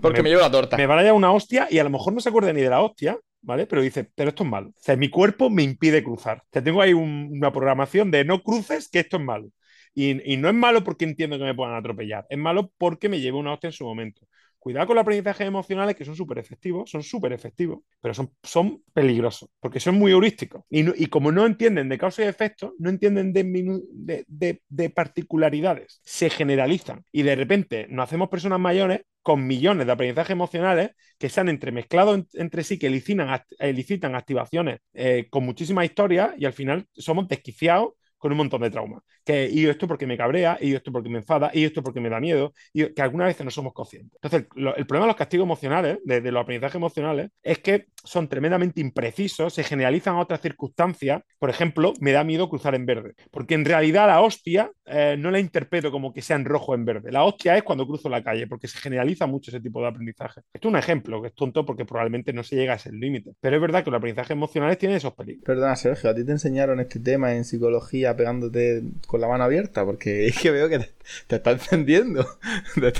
Porque 0.00 0.22
me, 0.22 0.30
lleva 0.30 0.42
la 0.42 0.50
torta. 0.50 0.76
Me 0.76 0.86
van 0.86 0.98
a 0.98 1.02
llevar 1.02 1.16
una 1.16 1.32
hostia 1.32 1.68
y 1.70 1.78
a 1.78 1.84
lo 1.84 1.90
mejor 1.90 2.12
no 2.12 2.20
se 2.20 2.28
acuerda 2.28 2.52
ni 2.52 2.62
de 2.62 2.70
la 2.70 2.80
hostia, 2.80 3.18
¿vale? 3.42 3.66
Pero 3.66 3.82
dice, 3.82 4.08
pero 4.14 4.30
esto 4.30 4.44
es 4.44 4.50
malo. 4.50 4.68
O 4.68 4.80
sea, 4.80 4.96
mi 4.96 5.10
cuerpo 5.10 5.50
me 5.50 5.62
impide 5.62 6.02
cruzar. 6.02 6.38
O 6.38 6.48
sea, 6.52 6.62
tengo 6.62 6.80
ahí 6.80 6.92
una 6.92 7.52
programación 7.52 8.10
de 8.10 8.24
no 8.24 8.42
cruces, 8.42 8.88
que 8.88 9.00
esto 9.00 9.16
es 9.16 9.22
malo. 9.22 9.50
Y, 9.94 10.32
y, 10.32 10.36
no 10.36 10.48
es 10.48 10.54
malo 10.54 10.84
porque 10.84 11.04
entiendo 11.04 11.38
que 11.38 11.44
me 11.44 11.54
puedan 11.54 11.74
atropellar, 11.74 12.24
es 12.28 12.38
malo 12.38 12.70
porque 12.78 13.08
me 13.08 13.20
llevo 13.20 13.38
una 13.38 13.52
hostia 13.52 13.68
en 13.68 13.72
su 13.72 13.84
momento. 13.84 14.22
Cuidado 14.58 14.88
con 14.88 14.96
los 14.96 15.02
aprendizajes 15.02 15.46
emocionales 15.46 15.94
que 15.94 16.04
son 16.04 16.16
súper 16.16 16.38
efectivos, 16.38 16.90
son 16.90 17.02
súper 17.02 17.32
efectivos, 17.32 17.80
pero 18.00 18.12
son, 18.12 18.32
son 18.42 18.82
peligrosos 18.92 19.48
porque 19.60 19.80
son 19.80 19.94
muy 19.94 20.12
heurísticos. 20.12 20.64
Y, 20.68 21.02
y 21.02 21.06
como 21.06 21.30
no 21.30 21.46
entienden 21.46 21.88
de 21.88 21.98
causa 21.98 22.24
y 22.24 22.26
efecto, 22.26 22.74
no 22.78 22.90
entienden 22.90 23.32
de, 23.32 24.24
de, 24.26 24.62
de, 24.68 24.90
particularidades, 24.90 26.00
se 26.04 26.28
generalizan 26.28 27.04
y 27.12 27.22
de 27.22 27.36
repente 27.36 27.86
nos 27.88 28.04
hacemos 28.04 28.28
personas 28.28 28.58
mayores 28.58 29.02
con 29.22 29.46
millones 29.46 29.86
de 29.86 29.92
aprendizajes 29.92 30.30
emocionales 30.30 30.90
que 31.18 31.28
se 31.28 31.40
han 31.40 31.48
entremezclado 31.48 32.26
entre 32.34 32.64
sí, 32.64 32.78
que 32.78 32.86
elicitan, 32.88 33.42
elicitan 33.58 34.14
activaciones 34.14 34.80
eh, 34.94 35.26
con 35.30 35.44
muchísimas 35.44 35.84
historias 35.84 36.32
y 36.38 36.46
al 36.46 36.52
final 36.52 36.86
somos 36.94 37.28
desquiciados 37.28 37.92
con 38.18 38.32
un 38.32 38.38
montón 38.38 38.60
de 38.60 38.70
traumas. 38.70 39.02
Que, 39.24 39.48
y 39.50 39.66
esto 39.66 39.86
porque 39.86 40.06
me 40.06 40.16
cabrea, 40.16 40.58
y 40.60 40.74
esto 40.74 40.92
porque 40.92 41.08
me 41.08 41.18
enfada, 41.18 41.50
y 41.54 41.64
esto 41.64 41.82
porque 41.82 42.00
me 42.00 42.10
da 42.10 42.20
miedo, 42.20 42.52
y 42.72 42.92
que 42.92 43.02
algunas 43.02 43.28
veces 43.28 43.44
no 43.44 43.50
somos 43.50 43.72
conscientes. 43.72 44.18
Entonces, 44.22 44.48
el 44.76 44.86
problema 44.86 45.06
de 45.06 45.10
los 45.12 45.16
castigos 45.16 45.44
emocionales, 45.44 45.98
de, 46.04 46.20
los 46.32 46.42
aprendizajes 46.42 46.76
emocionales, 46.76 47.30
es 47.42 47.58
que 47.58 47.86
son 48.04 48.28
tremendamente 48.28 48.80
imprecisos, 48.80 49.54
se 49.54 49.64
generalizan 49.64 50.16
a 50.16 50.20
otras 50.20 50.40
circunstancias. 50.40 51.22
Por 51.38 51.50
ejemplo, 51.50 51.92
me 52.00 52.12
da 52.12 52.24
miedo 52.24 52.48
cruzar 52.48 52.74
en 52.74 52.86
verde, 52.86 53.14
porque 53.30 53.54
en 53.54 53.64
realidad 53.64 54.06
la 54.06 54.20
hostia 54.20 54.70
eh, 54.86 55.16
no 55.18 55.30
la 55.30 55.38
interpreto 55.38 55.90
como 55.90 56.12
que 56.12 56.22
sea 56.22 56.36
en 56.36 56.44
rojo 56.44 56.72
o 56.72 56.74
en 56.74 56.84
verde. 56.84 57.12
La 57.12 57.24
hostia 57.24 57.56
es 57.56 57.62
cuando 57.62 57.86
cruzo 57.86 58.08
la 58.08 58.22
calle, 58.22 58.46
porque 58.46 58.68
se 58.68 58.78
generaliza 58.78 59.26
mucho 59.26 59.50
ese 59.50 59.60
tipo 59.60 59.80
de 59.80 59.88
aprendizaje. 59.88 60.40
Esto 60.52 60.68
es 60.68 60.72
un 60.72 60.78
ejemplo 60.78 61.20
que 61.20 61.28
es 61.28 61.34
tonto 61.34 61.64
porque 61.64 61.84
probablemente 61.84 62.32
no 62.32 62.42
se 62.42 62.56
llega 62.56 62.72
a 62.72 62.76
ese 62.76 62.92
límite. 62.92 63.32
Pero 63.40 63.56
es 63.56 63.62
verdad 63.62 63.84
que 63.84 63.90
los 63.90 63.98
aprendizajes 63.98 64.30
emocionales 64.30 64.78
tienen 64.78 64.96
esos 64.96 65.14
peligros. 65.14 65.44
Perdona, 65.44 65.76
Sergio, 65.76 66.10
a 66.10 66.14
ti 66.14 66.24
te 66.24 66.32
enseñaron 66.32 66.80
este 66.80 67.00
tema 67.00 67.34
en 67.34 67.44
psicología 67.44 68.07
pegándote 68.16 68.82
con 69.06 69.20
la 69.20 69.28
mano 69.28 69.44
abierta, 69.44 69.84
porque 69.84 70.26
es 70.28 70.38
que 70.38 70.50
veo 70.50 70.68
que 70.68 70.78
te, 71.26 71.36
está 71.36 71.50
encendiendo. 71.52 72.26
Te, 72.74 72.92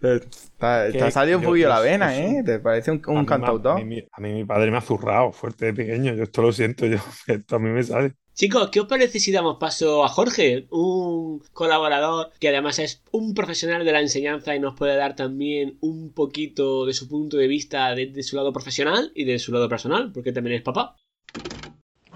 Te, 0.00 0.20
te 0.58 1.02
ha 1.02 1.10
salido 1.10 1.38
un 1.38 1.44
poquillo 1.44 1.68
la 1.68 1.80
vena, 1.80 2.16
¿eh? 2.16 2.42
Te 2.44 2.58
parece 2.58 2.90
un, 2.90 3.02
un 3.06 3.26
cantautor. 3.26 3.80
A 3.80 3.84
mí, 3.84 4.04
a 4.10 4.20
mí 4.20 4.32
mi 4.32 4.44
padre 4.44 4.70
me 4.70 4.78
ha 4.78 4.80
zurrado 4.80 5.32
fuerte 5.32 5.66
de 5.66 5.74
pequeño. 5.74 6.14
Yo 6.14 6.22
esto 6.22 6.42
lo 6.42 6.52
siento, 6.52 6.86
yo, 6.86 6.98
esto 7.26 7.56
a 7.56 7.58
mí 7.58 7.68
me 7.70 7.82
sale. 7.82 8.14
Chicos, 8.38 8.70
¿qué 8.70 8.78
os 8.78 8.86
parece 8.86 9.18
si 9.18 9.32
damos 9.32 9.56
paso 9.58 10.04
a 10.04 10.08
Jorge, 10.08 10.68
un 10.70 11.42
colaborador 11.52 12.30
que 12.38 12.48
además 12.48 12.78
es 12.78 13.02
un 13.10 13.34
profesional 13.34 13.84
de 13.84 13.90
la 13.90 14.00
enseñanza 14.00 14.54
y 14.54 14.60
nos 14.60 14.76
puede 14.76 14.94
dar 14.94 15.16
también 15.16 15.76
un 15.80 16.12
poquito 16.12 16.86
de 16.86 16.92
su 16.92 17.08
punto 17.08 17.36
de 17.36 17.48
vista 17.48 17.92
desde 17.96 18.22
su 18.22 18.36
lado 18.36 18.52
profesional 18.52 19.10
y 19.16 19.24
de 19.24 19.40
su 19.40 19.50
lado 19.50 19.68
personal, 19.68 20.12
porque 20.12 20.30
también 20.30 20.54
es 20.54 20.62
papá? 20.62 20.94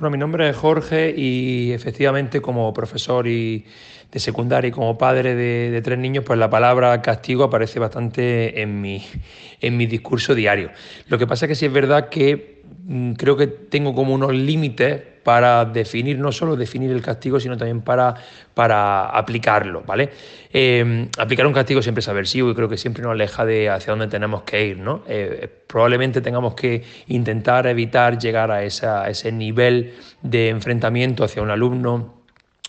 Bueno, 0.03 0.17
mi 0.17 0.19
nombre 0.19 0.49
es 0.49 0.57
Jorge 0.57 1.15
y 1.17 1.71
efectivamente 1.71 2.41
como 2.41 2.75
profesor 2.75 3.29
y 3.29 3.65
de 4.11 4.19
secundaria 4.19 4.67
y 4.67 4.73
como 4.73 4.99
padre 4.99 5.37
de, 5.37 5.71
de, 5.71 5.81
tres 5.81 5.97
niños, 5.97 6.25
pues 6.27 6.41
la 6.41 6.51
palabra 6.51 7.01
castigo 7.01 7.45
aparece 7.45 7.79
bastante 7.79 8.63
en 8.63 8.81
mi, 8.81 9.07
en 9.61 9.77
mi 9.77 9.87
discurso 9.87 10.35
diario. 10.35 10.73
Lo 11.07 11.19
que 11.19 11.29
pasa 11.29 11.45
es 11.45 11.51
que 11.51 11.55
sí 11.55 11.67
es 11.67 11.73
verdad 11.73 12.09
que 12.09 12.52
creo 13.17 13.37
que 13.37 13.47
tengo 13.47 13.95
como 13.95 14.15
unos 14.15 14.33
límites 14.33 15.03
para 15.23 15.65
definir, 15.65 16.19
no 16.19 16.33
solo 16.33 16.57
definir 16.57 16.91
el 16.91 17.01
castigo, 17.01 17.39
sino 17.39 17.57
también 17.57 17.83
para, 17.83 18.15
para 18.55 19.07
aplicarlo, 19.07 19.83
¿vale? 19.87 20.11
Eh, 20.53 21.09
aplicar 21.19 21.47
un 21.47 21.53
castigo 21.53 21.81
siempre 21.81 22.01
es 22.01 22.09
aversivo 22.09 22.51
y 22.51 22.55
creo 22.55 22.69
que 22.69 22.77
siempre 22.77 23.03
nos 23.03 23.13
aleja 23.13 23.45
de 23.45 23.71
hacia 23.71 23.93
dónde 23.93 24.09
tenemos 24.09 24.43
que 24.43 24.67
ir, 24.67 24.79
¿no? 24.79 25.03
Eh, 25.07 25.49
probablemente 25.67 26.21
tengamos 26.21 26.55
que 26.55 26.83
intentar 27.07 27.67
evitar 27.67 28.19
llegar 28.19 28.51
a, 28.51 28.65
esa, 28.65 29.05
a 29.05 29.11
ese 29.11 29.31
nivel 29.33 29.95
de 30.23 30.49
enfrentamiento 30.49 31.25
hacia 31.25 31.43
un 31.43 31.51
alumno 31.51 32.22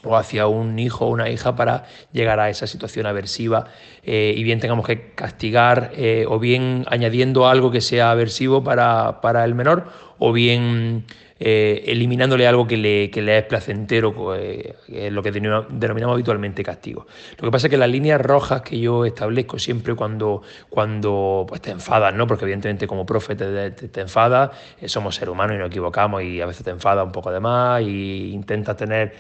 o 0.04 0.18
hacia 0.18 0.48
un 0.48 0.78
hijo 0.80 1.06
o 1.06 1.10
una 1.10 1.30
hija 1.30 1.56
para 1.56 1.86
llegar 2.12 2.40
a 2.40 2.50
esa 2.50 2.68
situación 2.68 3.06
aversiva. 3.06 3.68
Eh, 4.04 4.34
y 4.36 4.44
bien 4.44 4.60
tengamos 4.60 4.86
que 4.86 5.14
castigar 5.14 5.92
eh, 5.96 6.26
o 6.28 6.40
bien 6.40 6.86
añadiendo 6.90 7.48
algo 7.48 7.72
que 7.72 7.82
sea 7.82 8.12
aversivo 8.12 8.64
para, 8.64 9.22
para 9.22 9.46
el 9.46 9.56
menor 9.56 9.88
o 10.26 10.32
bien 10.32 11.04
eh, 11.38 11.84
eliminándole 11.88 12.48
algo 12.48 12.66
que 12.66 12.78
le, 12.78 13.12
que 13.12 13.22
le 13.22 13.40
es 13.40 13.44
placentero, 13.44 14.34
eh, 14.34 14.74
lo 15.12 15.22
que 15.22 15.32
denominamos 15.32 16.14
habitualmente 16.14 16.64
castigo. 16.64 17.06
Lo 17.38 17.46
que 17.46 17.52
pasa 17.52 17.68
es 17.68 17.72
que 17.72 17.76
las 17.78 17.90
líneas 17.90 18.22
rojas 18.22 18.62
que 18.62 18.80
yo 18.80 19.04
establezco 19.04 19.60
siempre 19.60 19.96
cuando, 19.96 20.42
cuando 20.70 21.46
pues, 21.46 21.60
te 21.60 21.72
enfadas, 21.72 22.16
¿no? 22.16 22.26
porque 22.26 22.46
evidentemente 22.46 22.88
como 22.88 23.06
profe 23.06 23.36
te, 23.36 23.72
te, 23.72 24.00
enfadas, 24.00 24.52
eh, 24.80 24.88
somos 24.88 25.16
seres 25.16 25.34
humanos 25.34 25.58
y 25.58 25.60
nos 25.60 25.68
equivocamos 25.68 26.24
y 26.24 26.40
a 26.40 26.46
veces 26.46 26.64
te 26.64 26.72
enfadas 26.72 27.06
un 27.06 27.12
poco 27.12 27.30
de 27.30 27.42
más 27.42 27.82
e 27.82 27.84
intentas 27.84 28.78
tener... 28.78 29.14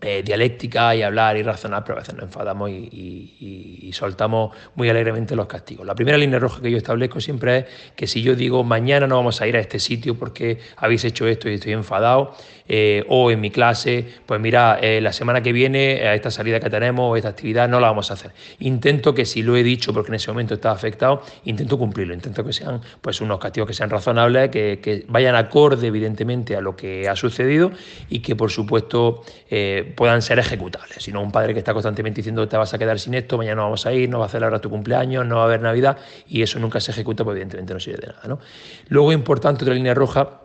Eh, 0.00 0.18
eh, 0.18 0.22
dialéctica 0.22 0.94
y 0.94 1.02
hablar 1.02 1.36
y 1.36 1.42
razonar, 1.42 1.84
pero 1.84 1.98
a 1.98 2.00
veces 2.00 2.14
nos 2.14 2.24
enfadamos 2.24 2.70
y, 2.70 3.90
soltamos 3.92 4.54
muy 4.74 4.88
alegremente 4.88 5.34
los 5.34 5.46
castigos. 5.46 5.84
La 5.86 5.94
primera 5.94 6.16
línea 6.18 6.38
roja 6.38 6.60
que 6.60 6.70
yo 6.70 6.76
establezco 6.76 7.20
siempre 7.20 7.58
es 7.58 7.64
que 7.96 8.06
si 8.06 8.22
yo 8.22 8.36
digo 8.36 8.62
mañana 8.62 9.06
no 9.06 9.16
vamos 9.16 9.40
a 9.40 9.46
ir 9.46 9.56
a 9.56 9.60
este 9.60 9.80
sitio 9.80 10.14
porque 10.14 10.58
habéis 10.76 11.04
hecho 11.04 11.26
esto 11.26 11.48
y 11.48 11.54
estoy 11.54 11.72
enfadado, 11.72 12.34
eh, 12.70 13.02
o 13.08 13.30
en 13.30 13.40
mi 13.40 13.50
clase, 13.50 14.04
pues 14.26 14.38
mira, 14.40 14.78
eh, 14.82 15.00
la 15.00 15.12
semana 15.12 15.42
que 15.42 15.52
viene 15.52 16.06
a 16.06 16.14
esta 16.14 16.30
salida 16.30 16.60
que 16.60 16.68
tenemos 16.68 17.16
esta 17.16 17.30
actividad 17.30 17.66
no 17.66 17.80
la 17.80 17.88
vamos 17.88 18.10
a 18.10 18.14
hacer. 18.14 18.32
Intento 18.58 19.14
que 19.14 19.24
si 19.24 19.42
lo 19.42 19.56
he 19.56 19.62
dicho 19.62 19.94
porque 19.94 20.10
en 20.10 20.16
ese 20.16 20.30
momento 20.30 20.54
estaba 20.54 20.74
afectado, 20.74 21.22
intento 21.44 21.78
cumplirlo, 21.78 22.12
intento 22.12 22.44
que 22.44 22.52
sean 22.52 22.82
pues 23.00 23.22
unos 23.22 23.38
castigos 23.38 23.68
que 23.68 23.74
sean 23.74 23.88
razonables, 23.88 24.50
que 24.50 25.06
vayan 25.08 25.34
acorde 25.34 25.86
evidentemente 25.86 26.56
a 26.56 26.60
lo 26.60 26.76
que 26.76 27.08
ha 27.08 27.16
sucedido 27.16 27.72
y 28.10 28.20
que 28.20 28.36
por 28.36 28.50
supuesto 28.50 29.22
puedan 29.88 30.22
ser 30.22 30.38
ejecutables. 30.38 31.02
Si 31.02 31.12
no, 31.12 31.22
un 31.22 31.32
padre 31.32 31.52
que 31.52 31.60
está 31.60 31.72
constantemente 31.72 32.18
diciendo 32.18 32.46
te 32.48 32.56
vas 32.56 32.72
a 32.74 32.78
quedar 32.78 32.98
sin 32.98 33.14
esto, 33.14 33.36
mañana 33.36 33.56
no 33.56 33.62
vamos 33.64 33.86
a 33.86 33.92
ir, 33.92 34.08
no 34.08 34.18
va 34.18 34.26
a 34.26 34.28
celebrar 34.28 34.60
tu 34.60 34.70
cumpleaños, 34.70 35.26
no 35.26 35.36
va 35.36 35.42
a 35.42 35.44
haber 35.44 35.60
Navidad 35.60 35.98
y 36.28 36.42
eso 36.42 36.58
nunca 36.58 36.80
se 36.80 36.90
ejecuta, 36.90 37.24
pues 37.24 37.34
evidentemente 37.34 37.74
no 37.74 37.80
sirve 37.80 37.98
de 37.98 38.06
nada. 38.08 38.38
Luego, 38.88 39.12
importante, 39.12 39.64
otra 39.64 39.74
línea 39.74 39.94
roja, 39.94 40.40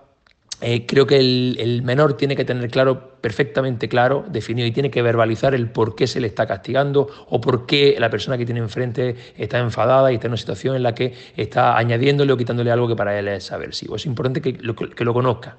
eh, 0.66 0.86
creo 0.86 1.06
que 1.06 1.18
el, 1.18 1.82
menor 1.84 2.16
tiene 2.16 2.38
que 2.38 2.46
tener 2.46 2.70
claro, 2.70 3.18
perfectamente 3.20 3.90
claro, 3.90 4.24
definido 4.30 4.66
y 4.66 4.72
tiene 4.72 4.90
que 4.90 5.02
verbalizar 5.02 5.54
el 5.54 5.70
por 5.70 5.94
qué 5.94 6.08
se 6.08 6.22
le 6.22 6.28
está 6.28 6.46
castigando 6.46 7.10
o 7.28 7.42
por 7.42 7.66
qué 7.66 7.98
la 8.00 8.10
persona 8.10 8.38
que 8.38 8.46
tiene 8.46 8.62
enfrente 8.62 9.16
está 9.36 9.60
enfadada 9.60 10.12
y 10.12 10.16
está 10.16 10.28
en 10.28 10.32
una 10.32 10.38
situación 10.38 10.78
en 10.78 10.84
la 10.84 10.96
que 10.96 11.14
está 11.36 11.78
añadiéndole 11.78 12.32
o 12.32 12.38
quitándole 12.38 12.72
algo 12.72 12.88
que 12.88 12.96
para 12.96 13.20
él 13.20 13.28
es 13.28 13.52
aversivo. 13.52 13.98
Es 13.98 14.06
importante 14.06 14.42
que 14.42 14.54
lo, 14.54 14.74
que 14.76 15.04
lo 15.04 15.14
conozca. 15.14 15.58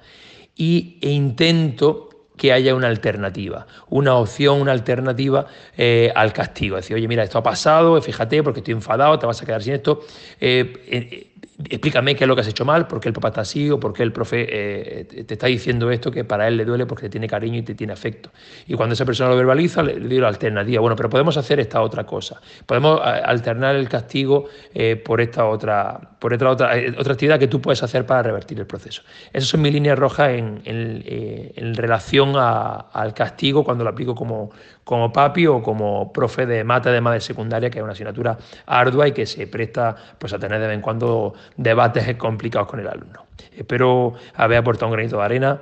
Y, 0.55 0.97
e 1.01 1.11
intento 1.11 2.09
que 2.37 2.51
haya 2.51 2.75
una 2.75 2.87
alternativa, 2.87 3.65
una 3.89 4.15
opción, 4.15 4.61
una 4.61 4.71
alternativa 4.71 5.45
eh, 5.77 6.11
al 6.15 6.33
castigo. 6.33 6.77
Es 6.77 6.85
decir, 6.85 6.95
oye, 6.95 7.07
mira, 7.07 7.23
esto 7.23 7.37
ha 7.37 7.43
pasado, 7.43 8.01
fíjate, 8.01 8.43
porque 8.43 8.59
estoy 8.59 8.73
enfadado, 8.73 9.17
te 9.19 9.25
vas 9.25 9.41
a 9.41 9.45
quedar 9.45 9.63
sin 9.63 9.73
esto. 9.73 10.01
Eh, 10.39 11.31
explícame 11.69 12.15
qué 12.15 12.25
es 12.25 12.27
lo 12.27 12.35
que 12.35 12.41
has 12.41 12.47
hecho 12.47 12.65
mal, 12.65 12.87
por 12.87 12.99
qué 12.99 13.09
el 13.09 13.13
papá 13.13 13.29
está 13.29 13.41
así 13.41 13.69
o 13.69 13.79
por 13.79 13.93
qué 13.93 14.03
el 14.03 14.11
profe 14.11 14.45
eh, 14.49 15.05
te 15.05 15.33
está 15.33 15.47
diciendo 15.47 15.89
esto 15.89 16.11
que 16.11 16.23
para 16.23 16.47
él 16.47 16.57
le 16.57 16.65
duele 16.65 16.85
porque 16.85 17.03
te 17.03 17.11
tiene 17.11 17.27
cariño 17.27 17.59
y 17.59 17.61
te 17.63 17.75
tiene 17.75 17.93
afecto. 17.93 18.31
Y 18.67 18.73
cuando 18.73 18.93
esa 18.93 19.05
persona 19.05 19.29
lo 19.29 19.37
verbaliza, 19.37 19.81
le, 19.83 19.99
digo 19.99 20.21
la 20.21 20.27
alternativa. 20.27 20.81
Bueno, 20.81 20.95
pero 20.95 21.09
podemos 21.09 21.37
hacer 21.37 21.59
esta 21.59 21.81
otra 21.81 22.05
cosa. 22.05 22.41
Podemos 22.65 22.99
alternar 23.01 23.75
el 23.75 23.87
castigo 23.87 24.49
eh, 24.73 24.95
por 24.97 25.21
esta 25.21 25.45
otra, 25.45 25.99
por 26.19 26.33
otra, 26.33 26.77
eh, 26.77 26.93
otra 26.97 27.13
actividad 27.13 27.39
que 27.39 27.47
tú 27.47 27.61
puedes 27.61 27.81
hacer 27.83 28.05
para 28.05 28.23
revertir 28.23 28.59
el 28.59 28.67
proceso. 28.67 29.03
Esas 29.31 29.49
son 29.49 29.61
mis 29.61 29.73
líneas 29.73 29.97
rojas 29.97 30.31
en, 30.31 30.61
eh, 30.65 31.53
relación 31.75 32.33
al 32.35 33.13
castigo 33.13 33.63
cuando 33.63 33.83
lo 33.83 33.89
aplico 33.89 34.15
como, 34.15 34.51
como 34.85 35.11
papi 35.11 35.47
o 35.47 35.61
como 35.61 36.13
profe 36.13 36.45
de 36.45 36.63
mate 36.63 36.89
de 36.91 37.01
madre 37.01 37.19
secundaria, 37.19 37.69
que 37.69 37.79
es 37.79 37.83
una 37.83 37.93
asignatura 37.93 38.37
ardua 38.67 39.07
y 39.07 39.11
que 39.11 39.25
se 39.25 39.47
presta 39.47 39.95
pues, 40.19 40.31
a 40.31 40.39
tener 40.39 40.61
de 40.61 40.67
vez 40.67 40.75
en 40.75 40.81
cuando 40.81 41.33
debates 41.57 42.15
complicados 42.15 42.69
con 42.69 42.79
el 42.79 42.87
alumno. 42.87 43.25
Espero 43.57 44.13
haber 44.35 44.59
aportado 44.59 44.87
un 44.87 44.93
granito 44.93 45.17
de 45.17 45.23
arena 45.23 45.59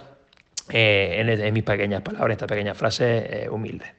eh, 0.70 1.16
en, 1.20 1.30
en, 1.30 1.54
mis 1.54 1.64
pequeñas 1.64 2.02
palabras, 2.02 2.28
en 2.28 2.32
estas 2.34 2.50
pequeñas 2.50 2.78
frases 2.78 3.26
eh, 3.30 3.50
humildes. 3.50 3.90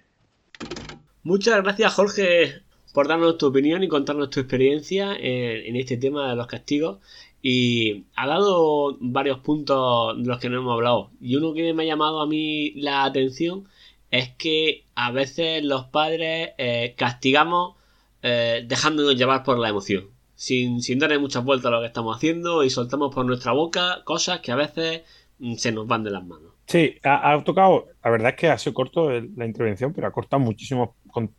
Muchas 1.22 1.62
gracias, 1.62 1.94
Jorge, 1.94 2.62
por 2.92 3.08
darnos 3.08 3.38
tu 3.38 3.46
opinión 3.46 3.82
y 3.82 3.88
contarnos 3.88 4.28
tu 4.28 4.40
experiencia 4.40 5.16
en, 5.16 5.64
en 5.66 5.76
este 5.76 5.96
tema 5.96 6.28
de 6.28 6.36
los 6.36 6.46
castigos. 6.46 6.98
Y 7.40 8.04
ha 8.14 8.26
dado 8.26 8.96
varios 9.00 9.38
puntos 9.40 10.16
de 10.18 10.26
los 10.26 10.38
que 10.38 10.50
no 10.50 10.58
hemos 10.58 10.72
hablado. 10.74 11.10
Y 11.20 11.36
uno 11.36 11.54
que 11.54 11.72
me 11.72 11.82
ha 11.82 11.86
llamado 11.86 12.20
a 12.20 12.26
mí 12.26 12.72
la 12.76 13.04
atención 13.04 13.66
es 14.14 14.28
que 14.28 14.84
a 14.94 15.10
veces 15.10 15.64
los 15.64 15.86
padres 15.86 16.50
eh, 16.56 16.94
castigamos 16.96 17.74
eh, 18.22 18.64
dejándonos 18.64 19.16
llevar 19.16 19.42
por 19.42 19.58
la 19.58 19.68
emoción, 19.68 20.04
sin, 20.36 20.80
sin 20.82 21.00
darle 21.00 21.18
muchas 21.18 21.44
vueltas 21.44 21.66
a 21.66 21.70
lo 21.74 21.80
que 21.80 21.88
estamos 21.88 22.16
haciendo 22.16 22.62
y 22.62 22.70
soltamos 22.70 23.12
por 23.12 23.26
nuestra 23.26 23.50
boca 23.50 24.02
cosas 24.04 24.38
que 24.38 24.52
a 24.52 24.54
veces 24.54 25.02
mm, 25.40 25.54
se 25.54 25.72
nos 25.72 25.88
van 25.88 26.04
de 26.04 26.12
las 26.12 26.24
manos. 26.24 26.52
Sí, 26.66 26.94
ha, 27.02 27.42
tocado, 27.44 27.88
la 28.04 28.10
verdad 28.10 28.30
es 28.30 28.36
que 28.36 28.48
ha 28.48 28.56
sido 28.56 28.72
corto 28.72 29.10
la 29.10 29.46
intervención, 29.46 29.92
pero 29.92 30.06
ha 30.06 30.12
cortado 30.12 30.40
muchísimo, 30.40 30.94
con, 31.08 31.34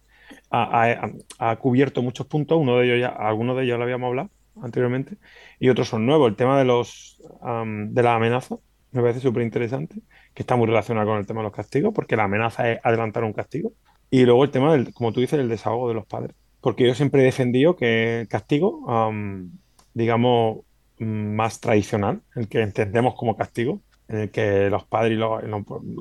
ha, 0.52 1.56
cubierto 1.56 2.02
muchos 2.02 2.28
puntos, 2.28 2.60
uno 2.60 2.78
de 2.78 2.88
ellos 2.88 3.00
ya, 3.00 3.08
algunos 3.08 3.56
de 3.56 3.64
ellos 3.64 3.78
lo 3.78 3.86
habíamos 3.86 4.10
hablado 4.10 4.30
anteriormente, 4.62 5.16
y 5.62 5.70
otros 5.70 5.88
son 5.88 6.06
nuevos. 6.06 6.30
El 6.30 6.36
tema 6.36 6.60
de 6.60 6.66
los 6.66 7.22
um, 7.40 7.94
de 7.94 8.04
la 8.04 8.16
amenaza 8.16 8.58
me 8.92 9.02
parece 9.02 9.22
súper 9.22 9.44
interesante 9.44 9.96
que 10.36 10.44
está 10.44 10.56
muy 10.58 10.68
relacionado 10.68 11.08
con 11.08 11.18
el 11.18 11.26
tema 11.26 11.40
de 11.40 11.46
los 11.46 11.54
castigos, 11.54 11.94
porque 11.96 12.16
la 12.18 12.26
amenaza 12.26 12.72
es 12.72 12.80
adelantar 12.84 13.24
un 13.24 13.34
castigo. 13.34 13.72
Y 14.12 14.26
luego 14.26 14.44
el 14.44 14.52
tema 14.52 14.74
del, 14.74 14.94
como 14.94 15.14
tú 15.14 15.22
dices, 15.22 15.40
el 15.40 15.50
desahogo 15.50 15.88
de 15.88 15.96
los 15.96 16.06
padres. 16.06 16.36
Porque 16.62 16.86
yo 16.86 16.94
siempre 16.94 17.22
he 17.22 17.26
defendido 17.26 17.76
que 17.76 18.22
el 18.22 18.28
castigo, 18.28 18.80
um, 18.80 19.50
digamos, 19.94 20.60
más 21.00 21.60
tradicional, 21.62 22.22
el 22.36 22.50
que 22.50 22.62
entendemos 22.62 23.16
como 23.16 23.38
castigo, 23.38 23.82
en 24.08 24.18
el 24.18 24.32
que 24.32 24.70
los 24.70 24.86
padres 24.86 25.14
y, 25.14 25.16
los, 25.16 25.42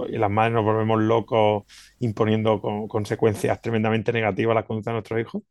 y 0.09 0.19
las 0.19 0.31
madres 0.31 0.55
nos 0.55 0.65
volvemos 0.65 1.01
locos 1.01 1.65
imponiendo 2.01 2.61
con, 2.61 2.89
consecuencias 2.89 3.63
tremendamente 3.63 4.13
negativas 4.13 4.53
a 4.53 4.61
la 4.61 4.67
conducta 4.67 4.91
de 4.91 4.95
nuestros 4.95 5.21
hijos, 5.21 5.43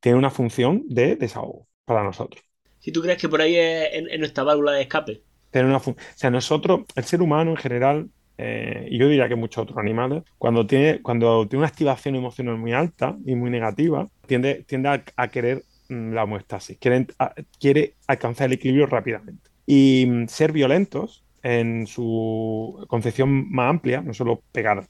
tiene 0.00 0.16
una 0.16 0.30
función 0.30 0.84
de 0.88 1.16
desahogo 1.16 1.66
para 1.84 2.04
nosotros. 2.04 2.42
Si 2.78 2.92
tú 2.92 3.02
crees 3.02 3.20
que 3.20 3.28
por 3.28 3.40
ahí 3.40 3.56
es 3.56 3.88
en, 3.92 4.08
en 4.08 4.20
nuestra 4.20 4.44
válvula 4.44 4.72
de 4.72 4.82
escape. 4.82 5.22
Tiene 5.50 5.68
una 5.68 5.78
o 5.78 5.96
sea, 6.14 6.30
nosotros, 6.30 6.82
el 6.94 7.04
ser 7.04 7.20
humano 7.20 7.50
en 7.50 7.56
general, 7.56 8.10
eh, 8.38 8.86
y 8.88 8.98
yo 8.98 9.08
diría 9.08 9.28
que 9.28 9.34
muchos 9.34 9.64
otros 9.64 9.78
animales, 9.78 10.22
cuando 10.38 10.66
tiene, 10.66 11.02
cuando 11.02 11.46
tiene 11.48 11.60
una 11.62 11.68
activación 11.68 12.14
emocional 12.14 12.56
muy 12.56 12.72
alta 12.72 13.16
y 13.26 13.34
muy 13.34 13.50
negativa, 13.50 14.06
tiende, 14.26 14.64
tiende 14.66 14.88
a, 14.88 15.04
a 15.16 15.28
querer 15.28 15.64
mm, 15.88 16.12
la 16.12 16.22
homeostasis, 16.22 16.78
quiere, 16.78 17.08
a, 17.18 17.34
quiere 17.58 17.94
alcanzar 18.06 18.46
el 18.46 18.52
equilibrio 18.54 18.86
rápidamente. 18.86 19.50
Y 19.66 20.06
mm, 20.08 20.28
ser 20.28 20.52
violentos, 20.52 21.24
en 21.42 21.86
su 21.86 22.84
concepción 22.88 23.50
más 23.50 23.70
amplia, 23.70 24.02
no 24.02 24.14
solo 24.14 24.42
pegar 24.52 24.86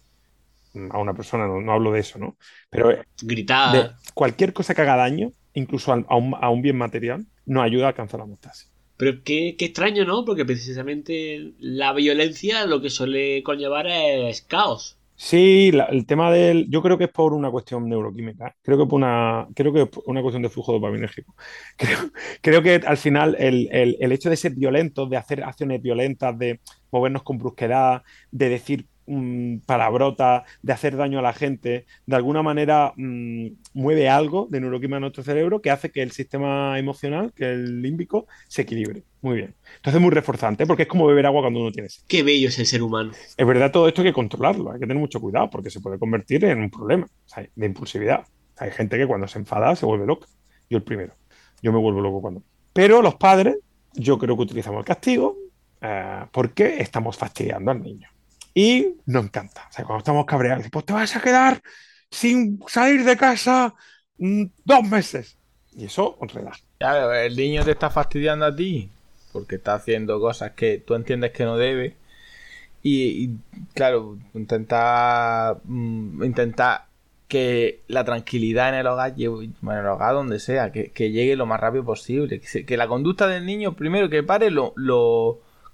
a 0.90 0.98
una 0.98 1.14
persona, 1.14 1.46
no, 1.46 1.60
no 1.60 1.72
hablo 1.72 1.92
de 1.92 2.00
eso, 2.00 2.18
¿no? 2.18 2.36
Pero 2.70 2.90
gritar. 3.22 3.74
De 3.74 3.90
cualquier 4.14 4.52
cosa 4.52 4.74
que 4.74 4.82
haga 4.82 4.96
daño, 4.96 5.30
incluso 5.54 5.92
a, 5.92 6.04
a, 6.08 6.16
un, 6.16 6.34
a 6.38 6.50
un 6.50 6.62
bien 6.62 6.76
material, 6.76 7.26
nos 7.46 7.64
ayuda 7.64 7.86
a 7.86 7.88
alcanzar 7.88 8.18
la 8.18 8.24
homeostasis. 8.24 8.70
Pero 8.98 9.22
qué, 9.24 9.56
qué, 9.58 9.64
extraño, 9.66 10.04
¿no? 10.04 10.24
Porque 10.26 10.44
precisamente 10.44 11.54
la 11.58 11.92
violencia 11.94 12.66
lo 12.66 12.82
que 12.82 12.90
suele 12.90 13.42
conllevar 13.42 13.86
es 13.88 14.42
caos. 14.42 14.98
Sí, 15.20 15.72
el 15.90 16.06
tema 16.06 16.30
del. 16.30 16.70
Yo 16.70 16.80
creo 16.80 16.96
que 16.96 17.04
es 17.04 17.10
por 17.10 17.32
una 17.32 17.50
cuestión 17.50 17.88
neuroquímica. 17.88 18.54
Creo 18.62 18.78
que 18.78 18.86
por 18.86 18.94
una, 18.98 19.48
creo 19.54 19.72
que 19.72 19.82
es 19.82 19.88
una 20.06 20.22
cuestión 20.22 20.42
de 20.42 20.48
flujo 20.48 20.72
dopaminérgico. 20.72 21.34
Creo, 21.76 21.98
creo 22.40 22.62
que 22.62 22.74
al 22.86 22.96
final 22.96 23.34
el, 23.38 23.68
el- 23.72 23.96
el 24.00 24.12
hecho 24.12 24.30
de 24.30 24.36
ser 24.36 24.52
violentos, 24.54 25.10
de 25.10 25.16
hacer 25.16 25.42
acciones 25.42 25.82
violentas, 25.82 26.38
de 26.38 26.60
movernos 26.92 27.24
con 27.24 27.38
brusquedad, 27.38 28.02
de 28.30 28.48
decir 28.48 28.86
mm, 29.08 29.60
palabrotas, 29.66 30.42
de 30.62 30.72
hacer 30.72 30.96
daño 30.96 31.18
a 31.18 31.22
la 31.22 31.32
gente, 31.32 31.86
de 32.06 32.16
alguna 32.16 32.42
manera 32.42 32.92
mm, 32.96 33.48
mueve 33.74 34.08
algo 34.08 34.46
de 34.50 34.60
neuroquímica 34.60 34.96
en 34.96 35.02
nuestro 35.02 35.22
cerebro 35.24 35.60
que 35.60 35.70
hace 35.70 35.90
que 35.90 36.02
el 36.02 36.12
sistema 36.12 36.78
emocional, 36.78 37.32
que 37.34 37.50
el 37.50 37.82
límbico, 37.82 38.26
se 38.46 38.62
equilibre. 38.62 39.02
Muy 39.20 39.36
bien. 39.36 39.54
Entonces 39.76 39.96
es 39.96 40.00
muy 40.00 40.10
reforzante, 40.10 40.66
porque 40.66 40.82
es 40.82 40.88
como 40.88 41.06
beber 41.06 41.26
agua 41.26 41.42
cuando 41.42 41.60
uno 41.60 41.72
tiene 41.72 41.88
sed. 41.88 42.02
Qué 42.06 42.22
bello 42.22 42.48
es 42.48 42.58
el 42.58 42.66
ser 42.66 42.82
humano. 42.82 43.12
Es 43.36 43.46
verdad, 43.46 43.72
todo 43.72 43.88
esto 43.88 44.02
hay 44.02 44.08
que 44.08 44.12
controlarlo, 44.12 44.70
hay 44.70 44.78
que 44.78 44.86
tener 44.86 45.00
mucho 45.00 45.20
cuidado 45.20 45.50
porque 45.50 45.70
se 45.70 45.80
puede 45.80 45.98
convertir 45.98 46.44
en 46.44 46.60
un 46.60 46.70
problema 46.70 47.08
de 47.54 47.66
impulsividad. 47.66 48.24
Hay 48.58 48.70
gente 48.70 48.96
que 48.98 49.06
cuando 49.06 49.26
se 49.26 49.38
enfada 49.38 49.74
se 49.76 49.86
vuelve 49.86 50.06
loca. 50.06 50.26
Yo 50.68 50.78
el 50.78 50.84
primero. 50.84 51.14
Yo 51.62 51.72
me 51.72 51.78
vuelvo 51.78 52.00
loco 52.00 52.20
cuando. 52.20 52.42
Pero 52.72 53.02
los 53.02 53.16
padres, 53.16 53.56
yo 53.94 54.18
creo 54.18 54.36
que 54.36 54.42
utilizamos 54.42 54.80
el 54.80 54.84
castigo 54.84 55.36
eh, 55.80 56.24
porque 56.32 56.80
estamos 56.80 57.16
fastidiando 57.16 57.70
al 57.70 57.82
niño. 57.82 58.08
Y 58.54 58.96
nos 59.06 59.24
encanta. 59.24 59.66
O 59.68 59.72
sea, 59.72 59.84
cuando 59.84 59.98
estamos 59.98 60.26
cabreados, 60.26 60.66
pues 60.70 60.84
te 60.84 60.92
vas 60.92 61.14
a 61.14 61.20
quedar 61.20 61.62
sin 62.10 62.60
salir 62.66 63.04
de 63.04 63.16
casa 63.16 63.74
mm, 64.18 64.44
dos 64.64 64.84
meses. 64.84 65.36
Y 65.76 65.84
eso 65.84 66.16
os 66.18 66.32
relaja. 66.32 66.60
Claro, 66.78 67.12
el 67.14 67.36
niño 67.36 67.64
te 67.64 67.72
está 67.72 67.90
fastidiando 67.90 68.46
a 68.46 68.54
ti 68.54 68.90
porque 69.32 69.56
está 69.56 69.74
haciendo 69.74 70.20
cosas 70.20 70.52
que 70.52 70.78
tú 70.78 70.94
entiendes 70.94 71.32
que 71.32 71.44
no 71.44 71.56
debe. 71.56 71.96
Y, 72.82 73.30
claro, 73.74 74.18
intentar 74.34 75.58
mm, 75.64 76.24
intentar 76.24 76.86
que 77.28 77.82
la 77.88 78.04
tranquilidad 78.04 78.70
en 78.70 78.76
el 78.76 78.86
hogar 78.86 79.14
bueno, 79.16 79.52
en 79.62 79.78
el 79.78 79.86
hogar 79.86 80.14
donde 80.14 80.40
sea, 80.40 80.72
que, 80.72 80.90
llegue 81.10 81.36
lo 81.36 81.46
más 81.46 81.60
rápido 81.60 81.84
posible. 81.84 82.40
Que, 82.40 82.76
la 82.76 82.88
conducta 82.88 83.26
del 83.28 83.44
niño, 83.46 83.74
primero 83.74 84.08
que 84.08 84.22
pare 84.22 84.50
lo 84.50 84.74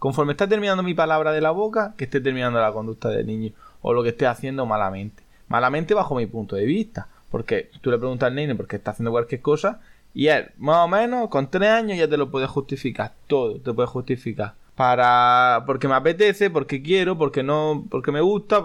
conforme 0.04 0.32
está 0.32 0.46
terminando 0.46 0.82
mi 0.82 0.92
palabra 0.92 1.32
de 1.32 1.40
la 1.40 1.50
boca, 1.50 1.94
que 1.96 2.04
esté 2.04 2.20
terminando 2.20 2.60
la 2.60 2.74
conducta 2.74 3.08
del 3.08 3.26
niño. 3.26 3.52
O 3.80 3.94
lo 3.94 4.02
que 4.02 4.10
esté 4.10 4.26
haciendo 4.26 4.66
malamente. 4.66 5.22
Malamente 5.48 5.94
bajo 5.94 6.14
mi 6.14 6.26
punto 6.26 6.56
de 6.56 6.66
vista. 6.66 7.08
Porque 7.30 7.70
tú 7.80 7.90
le 7.90 7.96
preguntas 7.96 8.26
al 8.26 8.34
niño 8.34 8.54
por 8.54 8.66
qué 8.66 8.76
está 8.76 8.90
haciendo 8.90 9.12
cualquier 9.12 9.40
cosa 9.40 9.80
y 10.12 10.26
él, 10.26 10.50
más 10.58 10.84
o 10.84 10.88
menos, 10.88 11.30
con 11.30 11.50
tres 11.50 11.70
años 11.70 11.96
ya 11.96 12.06
te 12.06 12.18
lo 12.18 12.30
puede 12.30 12.46
justificar. 12.46 13.14
Todo 13.26 13.58
te 13.58 13.72
puede 13.72 13.88
justificar. 13.88 14.52
Para. 14.76 15.62
porque 15.64 15.88
me 15.88 15.94
apetece, 15.94 16.50
porque 16.50 16.82
quiero, 16.82 17.16
porque 17.16 17.42
no. 17.42 17.86
porque 17.90 18.12
me 18.12 18.20
gusta. 18.20 18.62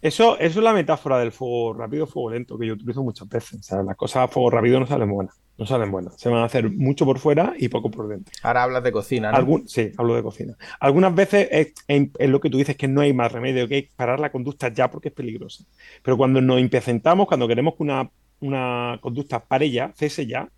Eso, 0.00 0.38
eso 0.38 0.58
es 0.58 0.64
la 0.64 0.72
metáfora 0.72 1.18
del 1.18 1.32
fuego 1.32 1.74
rápido, 1.74 2.06
fuego 2.06 2.30
lento, 2.30 2.56
que 2.56 2.66
yo 2.66 2.72
utilizo 2.72 3.02
muchas 3.02 3.28
veces. 3.28 3.70
Las 3.84 3.96
cosas 3.98 4.24
a 4.24 4.28
fuego 4.28 4.52
rápido 4.52 4.80
no 4.80 4.86
salen 4.86 5.10
buenas. 5.10 5.38
No 5.58 5.66
salen 5.66 5.90
buenas. 5.90 6.14
Se 6.20 6.28
van 6.28 6.40
a 6.42 6.44
hacer 6.44 6.70
mucho 6.70 7.04
por 7.04 7.18
fuera 7.18 7.52
y 7.58 7.68
poco 7.68 7.90
por 7.90 8.06
dentro. 8.08 8.32
Ahora 8.42 8.62
hablas 8.62 8.82
de 8.84 8.92
cocina, 8.92 9.32
¿no? 9.32 9.38
Sí, 9.68 9.90
hablo 9.98 10.14
de 10.14 10.22
cocina. 10.22 10.56
Algunas 10.78 11.14
veces 11.14 11.48
es, 11.50 11.72
es- 11.88 12.08
es 12.16 12.30
lo 12.30 12.40
que 12.40 12.48
tú 12.48 12.58
dices 12.58 12.76
que 12.76 12.86
no 12.88 13.00
hay 13.00 13.12
más 13.12 13.32
remedio, 13.32 13.66
que 13.66 13.74
hay 13.74 13.82
parar 13.96 14.20
la 14.20 14.30
conducta 14.30 14.68
ya 14.72 14.88
porque 14.90 15.08
es 15.08 15.14
peligrosa. 15.14 15.64
Pero 16.02 16.16
cuando 16.16 16.40
nos 16.40 16.60
impacientamos, 16.60 17.26
cuando 17.26 17.48
queremos 17.48 17.74
que 17.74 17.82
una, 17.82 18.08
una 18.40 18.98
conducta 19.02 19.44
pare 19.44 19.68
ya, 19.70 19.92
cese 19.96 20.26
ya, 20.26 20.48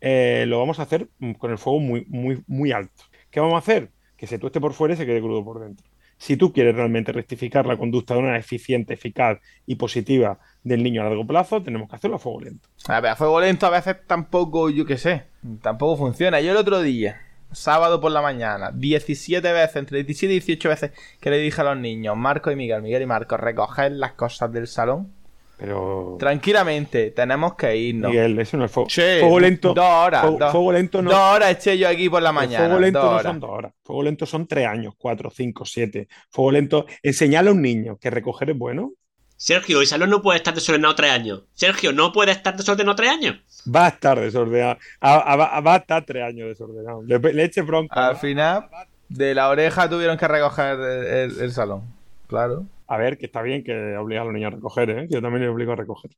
eh, 0.00 0.44
lo 0.48 0.58
vamos 0.58 0.78
a 0.78 0.82
hacer 0.84 1.08
con 1.38 1.50
el 1.50 1.58
fuego 1.58 1.80
muy, 1.80 2.06
muy, 2.08 2.42
muy 2.46 2.72
alto. 2.72 3.04
¿Qué 3.30 3.40
vamos 3.40 3.56
a 3.56 3.58
hacer? 3.58 3.90
Que 4.16 4.26
se 4.26 4.38
tueste 4.38 4.60
por 4.60 4.72
fuera 4.72 4.94
y 4.94 4.96
se 4.96 5.04
quede 5.06 5.20
crudo 5.20 5.44
por 5.44 5.60
dentro. 5.60 5.86
Si 6.18 6.36
tú 6.36 6.52
quieres 6.52 6.74
realmente 6.74 7.12
rectificar 7.12 7.66
la 7.66 7.76
conducta 7.76 8.14
de 8.14 8.20
una 8.20 8.38
eficiente, 8.38 8.94
eficaz 8.94 9.38
y 9.66 9.76
positiva 9.76 10.38
del 10.64 10.82
niño 10.82 11.02
a 11.02 11.04
largo 11.04 11.26
plazo, 11.26 11.62
tenemos 11.62 11.88
que 11.88 11.96
hacerlo 11.96 12.16
a 12.16 12.18
fuego 12.18 12.40
lento. 12.40 12.68
A 12.88 13.00
ver, 13.00 13.12
a 13.12 13.16
fuego 13.16 13.40
lento 13.40 13.66
a 13.66 13.70
veces 13.70 13.96
tampoco, 14.06 14.70
yo 14.70 14.86
qué 14.86 14.96
sé, 14.98 15.24
tampoco 15.62 15.96
funciona. 15.96 16.40
Yo 16.40 16.52
el 16.52 16.56
otro 16.56 16.80
día, 16.80 17.20
sábado 17.52 18.00
por 18.00 18.12
la 18.12 18.22
mañana, 18.22 18.70
17 18.72 19.52
veces, 19.52 19.76
entre 19.76 20.02
17 20.04 20.32
y 20.32 20.40
18 20.40 20.68
veces 20.68 20.90
que 21.20 21.30
le 21.30 21.38
dije 21.38 21.60
a 21.60 21.64
los 21.64 21.76
niños, 21.76 22.16
Marco 22.16 22.50
y 22.50 22.56
Miguel, 22.56 22.82
Miguel 22.82 23.02
y 23.02 23.06
Marco, 23.06 23.36
recoger 23.36 23.92
las 23.92 24.12
cosas 24.12 24.52
del 24.52 24.66
salón. 24.66 25.12
Pero, 25.58 26.16
Tranquilamente, 26.18 27.10
tenemos 27.12 27.54
que 27.54 27.74
irnos. 27.76 28.10
Miguel, 28.10 28.38
eso 28.38 28.56
no 28.58 28.66
es 28.66 28.70
fuego. 28.70 28.88
Fuego 28.90 29.40
lento. 29.40 29.72
Dos 29.74 29.84
horas. 29.84 30.20
fuego, 30.22 30.38
dos, 30.38 30.52
fuego 30.52 30.72
lento 30.72 31.02
no. 31.02 31.10
dos 31.10 31.18
horas 31.18 31.50
eché 31.52 31.78
yo 31.78 31.88
aquí 31.88 32.08
por 32.10 32.20
la 32.22 32.32
mañana. 32.32 32.66
Fuego 32.66 32.80
lento 32.80 32.98
dos 33.00 33.08
no 33.10 33.14
horas. 33.16 33.22
son 33.32 33.40
dos 33.40 33.50
horas. 33.50 33.72
Fuego 33.82 34.02
lento 34.02 34.26
son 34.26 34.46
tres 34.46 34.66
años, 34.66 34.94
cuatro, 34.98 35.30
cinco, 35.30 35.64
siete. 35.64 36.08
Fuego 36.30 36.50
lento. 36.52 36.86
Enseñarle 37.02 37.50
a 37.50 37.52
un 37.54 37.62
niño 37.62 37.96
que 37.98 38.10
recoger 38.10 38.50
es 38.50 38.58
bueno. 38.58 38.92
Sergio, 39.38 39.80
el 39.82 39.86
salón 39.86 40.10
no 40.10 40.22
puede 40.22 40.38
estar 40.38 40.54
desordenado 40.54 40.94
tres 40.94 41.10
años. 41.10 41.42
Sergio, 41.52 41.92
no 41.92 42.10
puede 42.12 42.32
estar 42.32 42.56
desordenado 42.56 42.96
tres 42.96 43.10
años. 43.10 43.36
Va 43.74 43.86
a 43.86 43.88
estar 43.88 44.18
desordenado. 44.20 44.78
A- 45.00 45.14
a- 45.16 45.56
a- 45.56 45.60
va 45.60 45.74
a 45.74 45.76
estar 45.78 46.04
tres 46.06 46.22
años 46.24 46.48
desordenado. 46.48 47.02
Le, 47.02 47.18
le 47.18 47.44
eche 47.44 47.60
bronca. 47.62 48.08
Al 48.08 48.16
final, 48.16 48.68
de 49.08 49.34
la 49.34 49.48
oreja 49.50 49.88
tuvieron 49.90 50.16
que 50.16 50.26
recoger 50.28 50.78
el, 50.80 51.06
el- 51.06 51.40
el 51.40 51.52
salón. 51.52 51.82
Claro. 52.26 52.66
A 52.88 52.98
ver, 52.98 53.18
que 53.18 53.26
está 53.26 53.42
bien 53.42 53.64
que 53.64 53.96
obliga 53.96 54.22
a 54.22 54.24
los 54.24 54.32
niños 54.32 54.52
a 54.52 54.56
recoger, 54.56 54.90
¿eh? 54.90 55.08
Que 55.08 55.14
yo 55.14 55.22
también 55.22 55.42
les 55.42 55.50
obligo 55.50 55.72
a 55.72 55.76
recoger. 55.76 56.12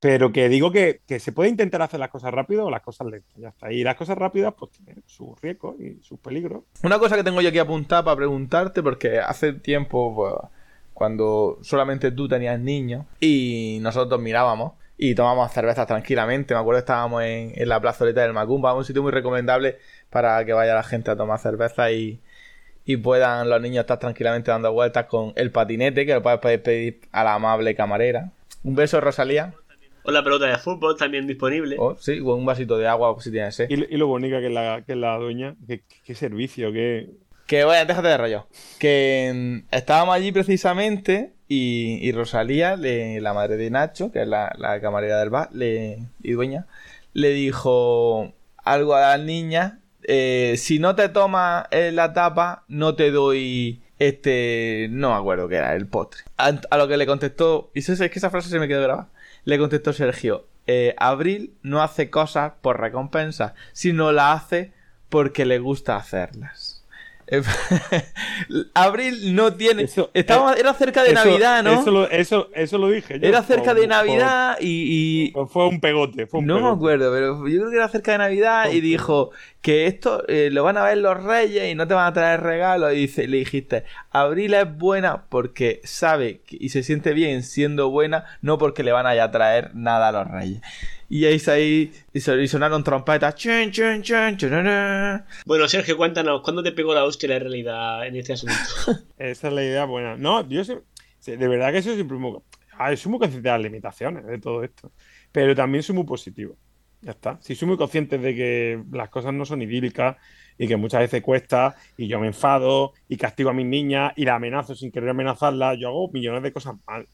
Pero 0.00 0.32
que 0.32 0.48
digo 0.48 0.72
que, 0.72 1.02
que 1.06 1.20
se 1.20 1.32
puede 1.32 1.50
intentar 1.50 1.82
hacer 1.82 2.00
las 2.00 2.08
cosas 2.08 2.32
rápido 2.32 2.66
o 2.66 2.70
las 2.70 2.82
cosas 2.82 3.06
lentas. 3.06 3.36
Ya 3.36 3.48
está. 3.48 3.70
Y 3.70 3.84
las 3.84 3.96
cosas 3.96 4.16
rápidas, 4.16 4.54
pues 4.58 4.72
tienen 4.72 5.02
sus 5.06 5.38
riesgos 5.40 5.78
y 5.78 6.02
sus 6.02 6.18
peligros. 6.18 6.64
Una 6.82 6.98
cosa 6.98 7.16
que 7.16 7.24
tengo 7.24 7.40
yo 7.42 7.50
aquí 7.50 7.58
apuntada 7.58 8.04
para 8.04 8.16
preguntarte, 8.16 8.82
porque 8.82 9.18
hace 9.18 9.52
tiempo, 9.52 10.14
pues, 10.14 10.34
cuando 10.94 11.58
solamente 11.60 12.10
tú 12.12 12.28
tenías 12.28 12.58
niños 12.58 13.04
y 13.20 13.78
nosotros 13.82 14.18
mirábamos 14.18 14.72
y 14.96 15.14
tomábamos 15.14 15.52
cervezas 15.52 15.86
tranquilamente, 15.86 16.54
me 16.54 16.60
acuerdo 16.60 16.78
que 16.78 16.84
estábamos 16.84 17.22
en, 17.24 17.52
en 17.54 17.68
la 17.68 17.78
plazoleta 17.78 18.22
del 18.22 18.32
Macumba, 18.32 18.72
un 18.72 18.86
sitio 18.86 19.02
muy 19.02 19.12
recomendable 19.12 19.76
para 20.08 20.42
que 20.46 20.54
vaya 20.54 20.74
la 20.74 20.82
gente 20.82 21.10
a 21.10 21.16
tomar 21.16 21.38
cerveza 21.38 21.92
y, 21.92 22.22
y 22.86 22.96
puedan 22.96 23.50
los 23.50 23.60
niños 23.60 23.80
estar 23.82 23.98
tranquilamente 23.98 24.50
dando 24.50 24.72
vueltas 24.72 25.04
con 25.06 25.32
el 25.36 25.50
patinete, 25.50 26.06
que 26.06 26.14
lo 26.14 26.22
puedes 26.22 26.38
pedir- 26.40 26.62
pedir 26.62 27.00
a 27.12 27.24
la 27.24 27.34
amable 27.34 27.74
camarera. 27.74 28.30
Un 28.64 28.74
beso, 28.76 29.00
Rosalía. 29.00 29.52
O 30.04 30.12
la 30.12 30.22
pelota 30.22 30.46
de 30.46 30.56
fútbol 30.58 30.96
también 30.96 31.26
disponible. 31.26 31.74
Oh, 31.80 31.96
sí, 31.96 32.20
o 32.20 32.34
un 32.36 32.46
vasito 32.46 32.78
de 32.78 32.86
agua 32.86 33.14
si 33.20 33.32
tienes 33.32 33.56
sed. 33.56 33.66
Y, 33.68 33.92
y 33.92 33.96
lo 33.98 34.06
bonita 34.06 34.38
que 34.38 34.46
es 34.46 34.52
la, 34.52 34.82
que 34.86 34.92
es 34.92 34.98
la 34.98 35.16
dueña. 35.18 35.56
Qué, 35.66 35.82
qué 36.04 36.14
servicio, 36.14 36.72
qué. 36.72 37.10
Que 37.46 37.64
bueno, 37.64 37.84
déjate 37.86 38.06
de 38.08 38.16
rollo. 38.16 38.46
Que 38.78 39.32
mm, 39.34 39.74
estábamos 39.74 40.14
allí 40.14 40.30
precisamente 40.30 41.32
y, 41.48 41.98
y 42.08 42.12
Rosalía, 42.12 42.76
le- 42.76 43.20
la 43.20 43.34
madre 43.34 43.56
de 43.56 43.68
Nacho, 43.70 44.12
que 44.12 44.22
es 44.22 44.28
la, 44.28 44.52
la 44.58 44.80
camarera 44.80 45.18
del 45.18 45.30
bar 45.30 45.48
le, 45.52 45.98
y 46.22 46.32
dueña, 46.32 46.66
le 47.12 47.30
dijo 47.30 48.32
algo 48.62 48.94
a 48.94 49.00
las 49.16 49.20
niñas. 49.20 49.74
Eh, 50.06 50.54
si 50.56 50.78
no 50.78 50.94
te 50.94 51.08
tomas 51.08 51.66
eh, 51.70 51.90
la 51.92 52.12
tapa, 52.12 52.64
no 52.68 52.94
te 52.94 53.10
doy 53.10 53.82
este... 53.98 54.88
No 54.90 55.10
me 55.10 55.16
acuerdo 55.16 55.48
qué 55.48 55.56
era, 55.56 55.74
el 55.74 55.86
postre. 55.86 56.22
A, 56.36 56.52
a 56.70 56.76
lo 56.76 56.86
que 56.88 56.96
le 56.96 57.06
contestó... 57.06 57.70
Y 57.74 57.80
eso, 57.80 57.92
es 57.92 57.98
que 58.10 58.18
esa 58.18 58.30
frase 58.30 58.48
se 58.50 58.58
me 58.58 58.68
quedó 58.68 58.82
grabada. 58.82 59.08
Le 59.44 59.58
contestó 59.58 59.92
Sergio, 59.92 60.46
eh, 60.66 60.94
Abril 60.98 61.52
no 61.62 61.82
hace 61.82 62.10
cosas 62.10 62.52
por 62.60 62.80
recompensa, 62.80 63.54
sino 63.72 64.10
la 64.12 64.32
hace 64.32 64.72
porque 65.08 65.44
le 65.46 65.58
gusta 65.60 65.96
hacerlas. 65.96 66.84
Abril 68.74 69.34
no 69.34 69.54
tiene. 69.54 69.82
Eso- 69.84 70.10
Estaba, 70.14 70.54
era 70.54 70.72
cerca 70.74 71.02
de 71.02 71.12
Eso- 71.12 71.24
Navidad, 71.24 71.62
¿no? 71.62 71.80
Eso 71.80 71.90
lo, 71.90 72.08
eso, 72.10 72.48
eso 72.54 72.78
lo 72.78 72.88
dije 72.88 73.18
yo. 73.18 73.26
Era 73.28 73.42
cerca 73.42 73.72
Por- 73.72 73.80
de 73.80 73.86
Navidad 73.86 74.56
y. 74.60 75.32
fue 75.48 75.68
un 75.68 75.80
pegote. 75.80 76.26
Fue 76.26 76.40
un 76.40 76.46
no 76.46 76.60
me 76.60 76.68
acuerdo, 76.68 77.12
pero 77.12 77.46
yo 77.48 77.58
creo 77.60 77.70
que 77.70 77.76
era 77.76 77.88
cerca 77.88 78.12
de 78.12 78.18
Navidad 78.18 78.70
y 78.70 78.80
dijo 78.80 79.30
que 79.66 79.88
esto 79.88 80.22
eh, 80.28 80.48
lo 80.52 80.62
van 80.62 80.76
a 80.76 80.84
ver 80.84 80.98
los 80.98 81.20
reyes 81.24 81.72
y 81.72 81.74
no 81.74 81.88
te 81.88 81.94
van 81.94 82.06
a 82.06 82.12
traer 82.12 82.40
regalos. 82.40 82.92
Y 82.92 82.98
dice, 82.98 83.26
le 83.26 83.38
dijiste, 83.38 83.82
Abril 84.12 84.54
es 84.54 84.78
buena 84.78 85.24
porque 85.28 85.80
sabe 85.82 86.42
y 86.48 86.68
se 86.68 86.84
siente 86.84 87.12
bien 87.12 87.42
siendo 87.42 87.90
buena, 87.90 88.26
no 88.42 88.58
porque 88.58 88.84
le 88.84 88.92
van 88.92 89.06
a 89.08 89.16
ya 89.16 89.28
traer 89.32 89.74
nada 89.74 90.06
a 90.06 90.12
los 90.12 90.28
reyes. 90.30 90.60
Y 91.08 91.24
ahí, 91.24 91.42
ahí 91.48 91.92
y 92.12 92.20
son- 92.20 92.40
y 92.40 92.46
sonaron 92.46 92.84
trompetas. 92.84 93.34
Chun, 93.34 93.72
chun, 93.72 94.02
chun. 94.02 94.36
Bueno, 95.44 95.66
Sergio, 95.66 95.96
cuéntanos, 95.96 96.42
¿cuándo 96.42 96.62
te 96.62 96.70
pegó 96.70 96.94
la 96.94 97.02
hostia 97.04 97.28
la 97.30 97.40
realidad 97.40 98.06
en 98.06 98.14
este 98.14 98.34
asunto? 98.34 98.54
Esa 99.18 99.48
es 99.48 99.52
la 99.52 99.64
idea 99.64 99.84
buena. 99.84 100.16
No, 100.16 100.48
yo 100.48 100.62
sé, 100.62 100.78
de 101.24 101.48
verdad 101.48 101.72
que 101.72 101.82
soy 101.82 101.96
siempre 101.96 102.18
muy, 102.18 102.38
a 102.78 102.90
ver, 102.90 102.98
soy 102.98 103.10
muy 103.10 103.18
consciente 103.18 103.48
de 103.48 103.52
las 103.52 103.62
limitaciones 103.62 104.24
de 104.26 104.38
todo 104.38 104.62
esto, 104.62 104.92
pero 105.32 105.56
también 105.56 105.82
soy 105.82 105.96
muy 105.96 106.04
positivo. 106.04 106.56
Ya 107.00 107.12
está. 107.12 107.38
Si 107.40 107.54
soy 107.54 107.68
muy 107.68 107.76
consciente 107.76 108.18
de 108.18 108.34
que 108.34 108.82
las 108.90 109.08
cosas 109.10 109.32
no 109.34 109.44
son 109.44 109.62
idílicas 109.62 110.16
y 110.58 110.66
que 110.66 110.76
muchas 110.76 111.00
veces 111.00 111.22
cuesta 111.22 111.76
y 111.96 112.08
yo 112.08 112.18
me 112.18 112.26
enfado 112.28 112.92
y 113.08 113.16
castigo 113.16 113.50
a 113.50 113.52
mis 113.52 113.66
niñas 113.66 114.12
y 114.16 114.24
la 114.24 114.36
amenazo 114.36 114.74
sin 114.74 114.90
querer 114.90 115.10
amenazarlas, 115.10 115.78
yo 115.78 115.88
hago 115.88 116.10
millones 116.10 116.42
de 116.42 116.52
cosas 116.52 116.74
mal. 116.86 117.06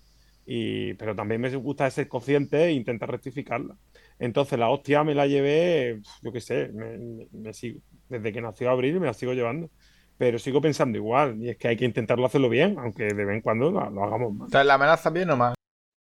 Y, 0.47 0.95
pero 0.95 1.15
también 1.15 1.41
me 1.41 1.55
gusta 1.57 1.89
ser 1.91 2.09
consciente 2.09 2.65
e 2.65 2.73
intentar 2.73 3.11
rectificarla. 3.11 3.77
Entonces 4.19 4.59
la 4.59 4.71
hostia 4.71 5.05
me 5.05 5.15
la 5.15 5.27
llevé, 5.27 6.01
yo 6.23 6.33
qué 6.33 6.41
sé, 6.41 6.69
me, 6.73 7.27
me- 7.33 7.53
sigo, 7.53 7.81
desde 8.09 8.33
que 8.33 8.41
nació 8.41 8.71
Abril 8.71 8.99
me 9.01 9.07
la 9.07 9.15
sigo 9.15 9.33
llevando. 9.35 9.71
pero 10.17 10.39
sigo 10.39 10.61
pensando 10.61 10.97
igual. 10.99 11.37
Y 11.43 11.51
es 11.51 11.57
que 11.59 11.69
hay 11.69 11.77
que 11.77 11.85
intentarlo 11.85 12.27
hacerlo 12.27 12.49
bien, 12.49 12.79
aunque 12.79 13.05
de 13.05 13.25
vez 13.25 13.37
en 13.37 13.41
cuando 13.43 13.71
lo, 13.71 13.81
hagamos 13.81 14.35
mal. 14.35 14.67
¿la 14.67 14.75
amenaza 14.75 15.11
bien 15.11 15.31
o 15.31 15.37
mal? 15.37 15.55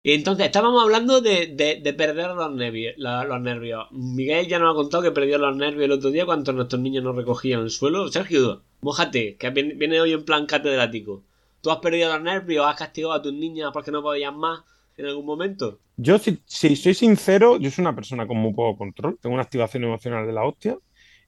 Y 0.05 0.13
entonces, 0.13 0.45
estábamos 0.45 0.83
hablando 0.83 1.19
de, 1.19 1.47
de- 1.47 1.81
de 1.83 1.93
perder 1.93 2.29
los 2.31 2.51
nervios, 2.53 2.93
los 2.97 3.41
nervios. 3.41 3.87
Miguel 3.91 4.47
ya 4.47 4.59
nos 4.59 4.71
ha 4.71 4.75
contado 4.75 5.03
que 5.03 5.11
perdió 5.11 5.37
los 5.39 5.55
nervios 5.57 5.85
el 5.85 5.91
otro 5.93 6.11
día 6.11 6.25
cuando 6.25 6.53
nuestros 6.53 6.81
niños 6.81 7.03
nos 7.03 7.15
recogían 7.15 7.61
el 7.61 7.69
suelo. 7.71 8.07
Sergio, 8.09 8.61
mójate, 8.81 9.35
que 9.37 9.49
viene 9.49 9.99
hoy 9.99 10.13
en 10.13 10.23
plan 10.23 10.45
catedrático. 10.45 11.23
¿Tú 11.61 11.71
has 11.71 11.79
perdido 11.79 12.09
los 12.13 12.21
nervios? 12.21 12.65
¿Has 12.67 12.77
castigado 12.77 13.13
a 13.13 13.21
tus 13.21 13.33
niñas 13.33 13.71
porque 13.73 13.91
no 13.91 14.03
podían 14.03 14.37
más 14.37 14.63
en 14.95 15.07
algún 15.07 15.25
momento? 15.25 15.79
Yo, 15.97 16.17
si, 16.19 16.43
si 16.45 16.75
soy 16.75 16.93
sincero, 16.93 17.57
yo 17.57 17.71
soy 17.71 17.81
una 17.83 17.95
persona 17.95 18.27
con 18.27 18.37
muy 18.37 18.53
poco 18.53 18.77
control. 18.77 19.17
Tengo 19.21 19.33
una 19.35 19.43
activación 19.43 19.83
emocional 19.85 20.27
de 20.27 20.33
la 20.33 20.43
hostia. 20.43 20.77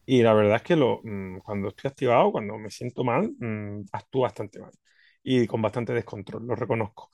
Y 0.05 0.21
la 0.23 0.33
verdad 0.33 0.57
es 0.57 0.63
que 0.63 0.75
mm, 0.75 1.39
cuando 1.39 1.69
estoy 1.69 1.89
activado, 1.89 2.31
cuando 2.31 2.57
me 2.57 2.69
siento 2.69 3.03
mal, 3.03 3.31
mm, 3.39 3.85
actúo 3.91 4.23
bastante 4.23 4.59
mal. 4.59 4.71
Y 5.23 5.47
con 5.47 5.61
bastante 5.61 5.93
descontrol, 5.93 6.45
lo 6.47 6.55
reconozco. 6.55 7.11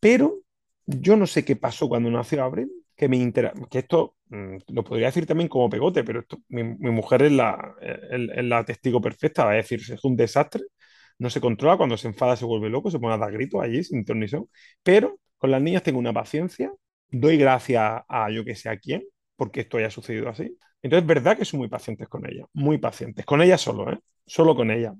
Pero 0.00 0.40
yo 0.86 1.16
no 1.16 1.26
sé 1.26 1.44
qué 1.44 1.56
pasó 1.56 1.88
cuando 1.88 2.10
nació 2.10 2.44
Abril, 2.44 2.70
que 2.96 3.08
me 3.08 3.16
intera- 3.16 3.52
que 3.70 3.78
esto 3.80 4.16
mm, 4.28 4.56
lo 4.68 4.84
podría 4.84 5.06
decir 5.08 5.26
también 5.26 5.48
como 5.48 5.68
pegote, 5.70 6.04
pero 6.04 6.24
mi, 6.48 6.62
mujer 6.90 7.22
es 7.22 7.32
la, 7.32 7.74
es- 7.80 8.30
es 8.34 8.44
testigo 8.64 9.00
perfecta, 9.00 9.48
a 9.48 9.52
decir, 9.52 9.80
es 9.80 10.04
un 10.04 10.16
desastre, 10.16 10.62
no 11.18 11.30
se 11.30 11.40
controla, 11.40 11.76
cuando 11.76 11.96
se 11.96 12.08
enfada 12.08 12.36
se 12.36 12.44
vuelve 12.44 12.68
loco, 12.70 12.90
se 12.90 12.98
pone 12.98 13.14
a 13.14 13.18
dar 13.18 13.32
gritos 13.32 13.62
allí 13.62 13.82
sin 13.84 14.04
ton 14.04 14.20
ni 14.20 14.28
son. 14.28 14.48
Pero 14.82 15.18
con 15.38 15.50
las 15.50 15.62
niñas 15.62 15.82
tengo 15.82 15.98
una 15.98 16.12
paciencia, 16.12 16.72
doy 17.10 17.36
gracias 17.38 18.02
a 18.08 18.30
yo 18.30 18.44
que 18.44 18.54
sé 18.54 18.68
a 18.68 18.78
quién, 18.78 19.02
porque 19.36 19.60
esto 19.60 19.78
haya 19.78 19.90
sucedido 19.90 20.28
así. 20.28 20.56
Entonces, 20.82 21.02
es 21.02 21.06
verdad 21.08 21.36
que 21.36 21.44
soy 21.44 21.58
muy 21.58 21.68
pacientes 21.68 22.08
con 22.08 22.26
ella, 22.30 22.46
muy 22.52 22.78
pacientes. 22.78 23.24
Con 23.24 23.42
ella 23.42 23.58
solo, 23.58 23.92
¿eh? 23.92 23.98
Solo 24.26 24.54
con 24.54 24.70
ella. 24.70 24.94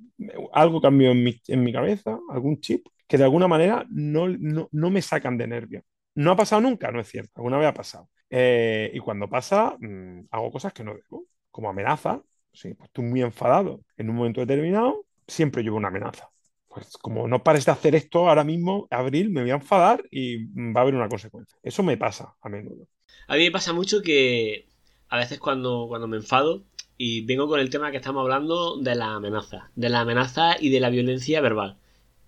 Algo 0.52 0.80
cambió 0.80 1.10
en 1.12 1.62
mi 1.64 1.72
cabeza, 1.72 2.18
algún 2.30 2.60
chip, 2.60 2.86
que 3.06 3.18
de 3.18 3.24
alguna 3.24 3.48
manera 3.48 3.86
no, 3.90 4.28
no, 4.28 4.68
no 4.72 4.90
me 4.90 5.02
sacan 5.02 5.38
de 5.38 5.46
nervios. 5.46 5.84
No 6.14 6.32
ha 6.32 6.36
pasado 6.36 6.62
nunca, 6.62 6.90
no 6.90 7.00
es 7.00 7.08
cierto. 7.08 7.32
Alguna 7.36 7.58
vez 7.58 7.68
ha 7.68 7.74
pasado. 7.74 8.08
Eh, 8.30 8.90
y 8.94 8.98
cuando 8.98 9.28
pasa, 9.28 9.76
mm, 9.78 10.26
hago 10.30 10.50
cosas 10.50 10.72
que 10.72 10.82
no 10.84 10.94
debo, 10.94 11.26
como 11.50 11.68
amenaza. 11.68 12.22
Sí, 12.52 12.74
pues 12.74 12.88
estoy 12.88 13.04
muy 13.04 13.22
enfadado 13.22 13.80
en 13.96 14.08
un 14.10 14.16
momento 14.16 14.40
determinado, 14.40 15.04
siempre 15.26 15.62
llevo 15.62 15.76
una 15.76 15.88
amenaza. 15.88 16.30
Pues 16.68 16.96
como 16.98 17.28
no 17.28 17.42
pares 17.42 17.66
de 17.66 17.72
hacer 17.72 17.94
esto 17.94 18.28
ahora 18.28 18.44
mismo, 18.44 18.86
abril, 18.90 19.30
me 19.30 19.42
voy 19.42 19.50
a 19.50 19.54
enfadar 19.54 20.02
y 20.10 20.46
va 20.46 20.80
a 20.80 20.82
haber 20.82 20.94
una 20.94 21.08
consecuencia. 21.08 21.58
Eso 21.62 21.82
me 21.82 21.96
pasa 21.96 22.34
a 22.40 22.48
menudo. 22.48 22.86
A 23.28 23.36
mí 23.36 23.44
me 23.44 23.50
pasa 23.50 23.72
mucho 23.72 24.02
que 24.02 24.68
a 25.08 25.18
veces 25.18 25.38
cuando, 25.38 25.86
cuando 25.88 26.08
me 26.08 26.16
enfado 26.16 26.64
y 26.96 27.24
vengo 27.26 27.46
con 27.48 27.60
el 27.60 27.70
tema 27.70 27.90
que 27.90 27.98
estamos 27.98 28.22
hablando 28.22 28.78
de 28.78 28.94
la 28.94 29.14
amenaza, 29.14 29.70
de 29.74 29.88
la 29.90 30.00
amenaza 30.00 30.56
y 30.58 30.70
de 30.70 30.80
la 30.80 30.90
violencia 30.90 31.40
verbal. 31.40 31.78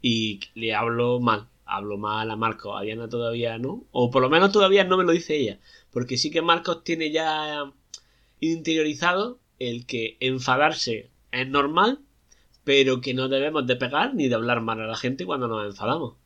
Y 0.01 0.41
le 0.55 0.75
hablo 0.75 1.21
mal, 1.21 1.49
hablo 1.65 1.99
mal 1.99 2.31
a 2.31 2.37
Marcos, 2.37 2.75
a 2.79 2.83
Diana 2.83 3.09
todavía 3.09 3.59
no, 3.59 3.85
o 3.93 4.11
por 4.11 4.23
lo 4.23 4.31
menos 4.31 4.53
todavía 4.53 4.85
no 4.85 4.97
me 4.97 5.05
lo 5.05 5.13
dice 5.13 5.37
ella, 5.37 5.59
porque 5.91 6.17
sí 6.17 6.31
que 6.31 6.43
Marcos 6.43 6.85
tiene 6.85 7.11
ya 7.11 7.73
interiorizado 8.41 9.39
el 9.59 9.87
que 9.87 10.17
enfadarse 10.21 11.11
es 11.33 11.49
normal, 11.49 12.01
pero 12.65 13.01
que 13.01 13.15
no 13.15 13.29
debemos 13.29 13.67
de 13.67 13.77
pegar 13.77 14.15
ni 14.15 14.29
de 14.29 14.35
hablar 14.35 14.61
mal 14.61 14.81
a 14.81 14.87
la 14.87 14.97
gente 14.97 15.27
cuando 15.27 15.49
nos 15.49 15.67
enfadamos. 15.67 16.15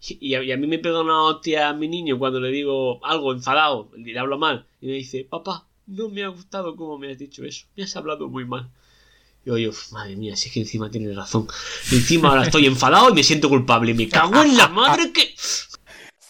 Y 0.00 0.34
a, 0.34 0.56
mí 0.56 0.66
me 0.66 0.78
pega 0.78 1.02
una 1.02 1.22
hostia 1.22 1.68
a 1.68 1.72
mi 1.72 1.88
niño 1.88 2.18
cuando 2.18 2.40
le 2.40 2.50
digo 2.50 3.04
algo 3.04 3.32
enfadado, 3.32 3.90
le 3.96 4.18
hablo 4.18 4.38
mal, 4.38 4.66
y 4.80 4.86
me 4.86 4.94
dice, 4.94 5.24
papá, 5.24 5.66
no 5.86 6.08
me 6.08 6.24
ha 6.24 6.28
gustado 6.28 6.74
cómo 6.74 6.98
me 6.98 7.12
has 7.12 7.18
dicho 7.18 7.44
eso, 7.44 7.66
me 7.76 7.84
has 7.84 7.94
hablado 7.96 8.28
muy 8.28 8.44
mal. 8.44 8.70
Y 9.56 9.62
yo, 9.62 9.70
"Uf, 9.70 9.92
madre 9.92 10.16
mía, 10.16 10.36
si 10.36 10.48
es 10.48 10.54
que 10.54 10.60
encima 10.60 10.90
tienes 10.90 11.16
razón. 11.16 11.46
Encima 11.92 12.28
ahora 12.30 12.42
estoy 12.44 12.66
enfadado 12.66 13.10
y 13.10 13.14
me 13.14 13.22
siento 13.22 13.48
culpable. 13.48 13.94
Me 13.94 14.08
cago 14.08 14.42
en 14.42 14.56
la 14.56 14.68
madre 14.68 15.12
que... 15.12 15.34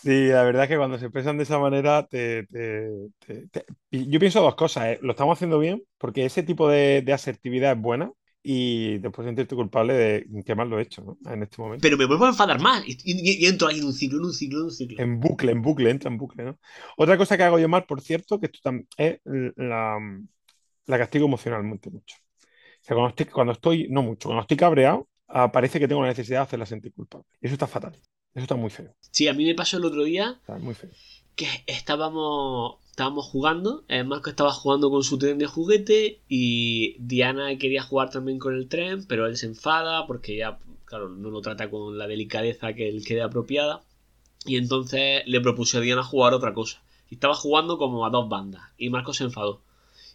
Sí, 0.00 0.28
la 0.28 0.44
verdad 0.44 0.62
es 0.64 0.68
que 0.68 0.76
cuando 0.76 0.96
se 0.98 1.06
expresan 1.06 1.36
de 1.38 1.42
esa 1.42 1.58
manera, 1.58 2.06
te, 2.06 2.44
te- 2.46 3.08
te- 3.26 3.48
te- 3.48 3.64
y 3.90 4.08
yo 4.08 4.20
pienso 4.20 4.40
dos 4.40 4.54
cosas. 4.54 4.84
¿eh? 4.86 4.98
Lo 5.02 5.10
estamos 5.10 5.36
haciendo 5.36 5.58
bien 5.58 5.82
porque 5.98 6.24
ese 6.24 6.42
tipo 6.44 6.68
de, 6.68 7.02
de 7.02 7.12
asertividad 7.12 7.72
es 7.72 7.80
buena 7.82 8.12
y 8.40 8.98
después 8.98 9.26
sentirte 9.26 9.56
culpable 9.56 9.94
de 9.94 10.44
que 10.46 10.54
mal 10.54 10.70
lo 10.70 10.78
he 10.78 10.82
hecho, 10.82 11.02
¿no? 11.02 11.18
En 11.30 11.42
este 11.42 11.60
momento. 11.60 11.82
Pero 11.82 11.96
me 11.96 12.06
vuelvo 12.06 12.26
a 12.26 12.28
enfadar 12.28 12.60
más. 12.60 12.84
Y, 12.86 12.92
y- 13.04 13.44
y 13.44 13.46
entro 13.46 13.66
ahí 13.66 13.78
en 13.80 13.86
un 13.86 13.92
ciclo, 13.92 14.18
en 14.18 14.24
un 14.26 14.32
ciclo, 14.32 14.58
en 14.60 14.64
un 14.66 14.70
ciclo. 14.70 15.02
En 15.02 15.18
bucle, 15.20 15.50
en 15.52 15.62
bucle, 15.62 15.90
entra 15.90 16.10
en 16.10 16.16
bucle, 16.16 16.44
¿no? 16.44 16.58
Otra 16.96 17.18
cosa 17.18 17.36
que 17.36 17.42
hago 17.42 17.58
yo 17.58 17.68
mal, 17.68 17.84
por 17.84 18.00
cierto, 18.00 18.38
que 18.38 18.46
esto 18.46 18.70
es 18.96 19.18
la, 19.24 19.98
la 20.86 20.98
castigo 20.98 21.26
emocionalmente 21.26 21.90
mucho. 21.90 22.16
Sea, 22.88 22.96
cuando 22.96 23.10
estoy, 23.10 23.26
cuando 23.26 23.52
estoy, 23.52 23.86
no 23.90 24.02
mucho, 24.02 24.28
cuando 24.28 24.40
estoy 24.42 24.56
cabreado, 24.56 25.08
ah, 25.28 25.52
parece 25.52 25.78
que 25.78 25.86
tengo 25.86 26.00
la 26.00 26.08
necesidad 26.08 26.38
de 26.38 26.42
hacerla 26.44 26.64
sentir 26.64 26.94
culpable. 26.94 27.26
Eso 27.42 27.52
está 27.52 27.66
fatal. 27.66 27.92
Eso 28.34 28.44
está 28.44 28.56
muy 28.56 28.70
feo. 28.70 28.94
Sí, 29.10 29.28
a 29.28 29.34
mí 29.34 29.44
me 29.44 29.54
pasó 29.54 29.76
el 29.76 29.84
otro 29.84 30.04
día 30.04 30.38
Está 30.40 30.56
muy 30.56 30.74
feo. 30.74 30.90
que 31.36 31.46
estábamos, 31.66 32.76
estábamos 32.88 33.26
jugando, 33.26 33.84
eh, 33.88 34.04
Marco 34.04 34.30
estaba 34.30 34.52
jugando 34.52 34.90
con 34.90 35.02
su 35.02 35.18
tren 35.18 35.36
de 35.36 35.46
juguete 35.46 36.22
y 36.28 36.96
Diana 36.98 37.56
quería 37.58 37.82
jugar 37.82 38.08
también 38.08 38.38
con 38.38 38.54
el 38.54 38.68
tren, 38.68 39.06
pero 39.06 39.26
él 39.26 39.36
se 39.36 39.46
enfada 39.46 40.06
porque 40.06 40.36
ya, 40.38 40.58
claro, 40.86 41.10
no 41.10 41.28
lo 41.28 41.42
trata 41.42 41.68
con 41.70 41.98
la 41.98 42.06
delicadeza 42.06 42.72
que 42.72 42.88
él 42.88 43.04
quede 43.04 43.20
apropiada. 43.20 43.82
Y 44.46 44.56
entonces 44.56 45.24
le 45.26 45.40
propuse 45.42 45.76
a 45.76 45.80
Diana 45.80 46.02
jugar 46.02 46.32
otra 46.32 46.54
cosa. 46.54 46.82
Y 47.10 47.16
estaba 47.16 47.34
jugando 47.34 47.76
como 47.76 48.06
a 48.06 48.10
dos 48.10 48.30
bandas. 48.30 48.62
Y 48.78 48.88
Marco 48.88 49.12
se 49.12 49.24
enfadó. 49.24 49.60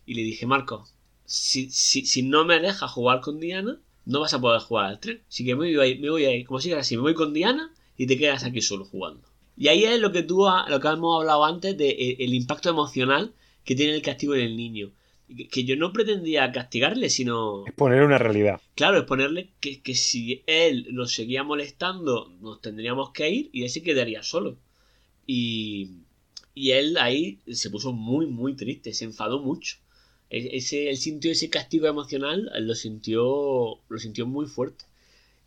Y 0.05 0.15
le 0.15 0.24
dije, 0.24 0.45
Marco, 0.47 0.88
si, 1.26 1.69
si, 1.69 2.05
si 2.05 2.24
no 2.24 2.45
me 2.45 2.59
dejas 2.59 2.91
jugar 2.91 3.21
con 3.21 3.39
Diana, 3.39 3.80
no 4.05 4.19
vas 4.19 4.34
a 4.34 4.41
poder 4.41 4.59
jugar 4.61 4.86
al 4.86 4.99
tren. 4.99 5.21
Así 5.30 5.45
que 5.45 5.55
me 5.55 5.76
voy 5.76 5.97
me 5.99 6.09
voy 6.09 6.26
a 6.26 6.36
ir. 6.36 6.45
Como 6.45 6.59
sigas 6.59 6.80
así, 6.82 6.95
me 6.95 7.03
voy 7.03 7.13
con 7.13 7.34
Diana 7.34 7.74
y 7.97 8.07
te 8.07 8.17
quedas 8.17 8.43
aquí 8.43 8.61
solo 8.61 8.86
jugando. 8.86 9.21
Y 9.55 9.67
ahí 9.67 9.84
es 9.86 9.99
lo 9.99 10.11
que 10.11 10.24
tú 10.24 10.45
lo 10.67 10.80
que 10.80 10.88
hemos 10.88 11.21
hablado 11.21 11.45
antes 11.45 11.78
de 11.78 11.89
e- 11.89 12.24
el 12.24 12.34
impacto 12.34 12.69
emocional 12.69 13.34
que 13.63 13.76
tiene 13.76 13.93
el 13.95 14.01
castigo 14.01 14.36
en 14.36 14.41
el 14.41 14.57
niño. 14.57 14.91
Que, 15.36 15.47
que 15.47 15.63
yo 15.63 15.76
no 15.78 15.93
pretendía 15.93 16.51
castigarle, 16.51 17.09
sino 17.09 17.65
Es 17.65 17.74
poner 17.74 18.03
una 18.03 18.17
realidad. 18.17 18.59
claro, 18.76 18.97
es 18.99 19.05
ponerle 19.05 19.49
que, 19.61 19.82
que 19.82 19.95
si 19.95 20.43
él 20.47 20.88
nos 20.91 21.13
seguía 21.13 21.43
molestando, 21.43 22.32
nos 22.41 22.61
tendríamos 22.61 23.11
que 23.11 23.30
ir 23.30 23.49
y 23.53 23.63
él 23.63 23.69
se 23.69 23.82
quedaría 23.84 24.21
solo. 24.21 24.57
Y, 25.26 25.89
y 26.53 26.71
él 26.71 26.97
ahí 26.97 27.39
se 27.51 27.69
puso 27.69 27.93
muy, 27.93 28.26
muy 28.28 28.55
triste, 28.55 28.93
se 28.93 29.05
enfadó 29.05 29.39
mucho. 29.39 29.78
E- 30.38 30.57
Ese, 30.59 30.89
él 30.89 30.97
sintió 30.97 31.31
ese 31.31 31.49
castigo 31.49 31.88
emocional, 31.88 32.51
él 32.55 32.67
lo 32.67 32.75
sintió, 32.75 33.23
lo 33.93 33.97
sintió 34.05 34.25
muy 34.27 34.45
fuerte. 34.47 34.86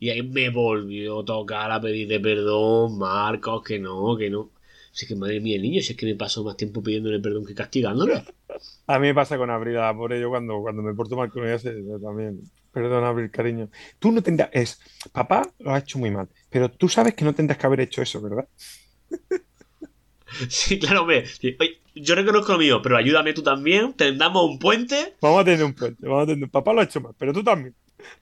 Y 0.00 0.10
ahí 0.10 0.22
me 0.22 0.50
volvió 0.50 1.20
a 1.20 1.24
tocar 1.26 1.70
a 1.72 1.80
pedirle 1.80 2.20
perdón, 2.20 2.98
Marcos, 2.98 3.62
que 3.64 3.78
no, 3.80 4.16
que 4.18 4.30
no. 4.30 4.50
Si 4.92 5.04
es 5.06 5.08
que 5.10 5.16
madre 5.16 5.40
mía, 5.40 5.58
niño, 5.60 5.82
si 5.82 5.92
es 5.92 5.98
que 5.98 6.06
me 6.06 6.16
paso 6.16 6.44
más 6.44 6.56
tiempo 6.58 6.82
pidiéndole 6.82 7.20
perdón 7.20 7.46
que 7.46 7.54
castigándolo. 7.54 8.16
A 8.86 8.98
mí 8.98 9.08
me 9.08 9.14
pasa 9.14 9.36
con 9.36 9.50
Abril, 9.50 9.76
a 9.78 9.86
la 9.86 9.94
pobre 9.96 10.20
yo 10.20 10.28
cuando, 10.30 10.60
cuando 10.60 10.82
me 10.82 10.94
porto 10.94 11.16
mal 11.16 11.30
con 11.30 11.46
ella 11.46 11.58
también. 12.02 12.40
Perdón, 12.72 13.04
Abril, 13.04 13.30
cariño. 13.30 13.70
Tú 13.98 14.12
no 14.12 14.22
tendrás, 14.22 14.50
es, 14.52 14.78
papá 15.12 15.50
lo 15.58 15.72
ha 15.74 15.78
hecho 15.78 15.98
muy 15.98 16.10
mal, 16.10 16.28
pero 16.50 16.70
tú 16.70 16.88
sabes 16.88 17.14
que 17.14 17.24
no 17.24 17.34
tendrás 17.34 17.58
que 17.58 17.66
haber 17.66 17.80
hecho 17.80 18.02
eso, 18.02 18.20
¿verdad? 18.20 18.48
Sí, 20.50 20.78
claro, 20.78 21.02
hombre. 21.02 21.26
Sí, 21.26 21.56
oye, 21.60 21.80
yo 21.96 22.14
reconozco 22.14 22.52
lo 22.52 22.58
mío, 22.58 22.82
pero 22.82 22.96
ayúdame 22.96 23.32
tú 23.32 23.42
también, 23.42 23.92
tendamos 23.94 24.44
un 24.44 24.58
puente. 24.58 25.14
Vamos 25.20 25.40
a 25.40 25.44
tener 25.44 25.64
un 25.64 25.74
puente, 25.74 26.06
vamos 26.06 26.24
a 26.24 26.26
tener, 26.26 26.48
papá 26.50 26.72
lo 26.72 26.80
ha 26.80 26.84
hecho 26.84 27.00
mal, 27.00 27.14
pero 27.18 27.32
tú 27.32 27.42
también. 27.42 27.74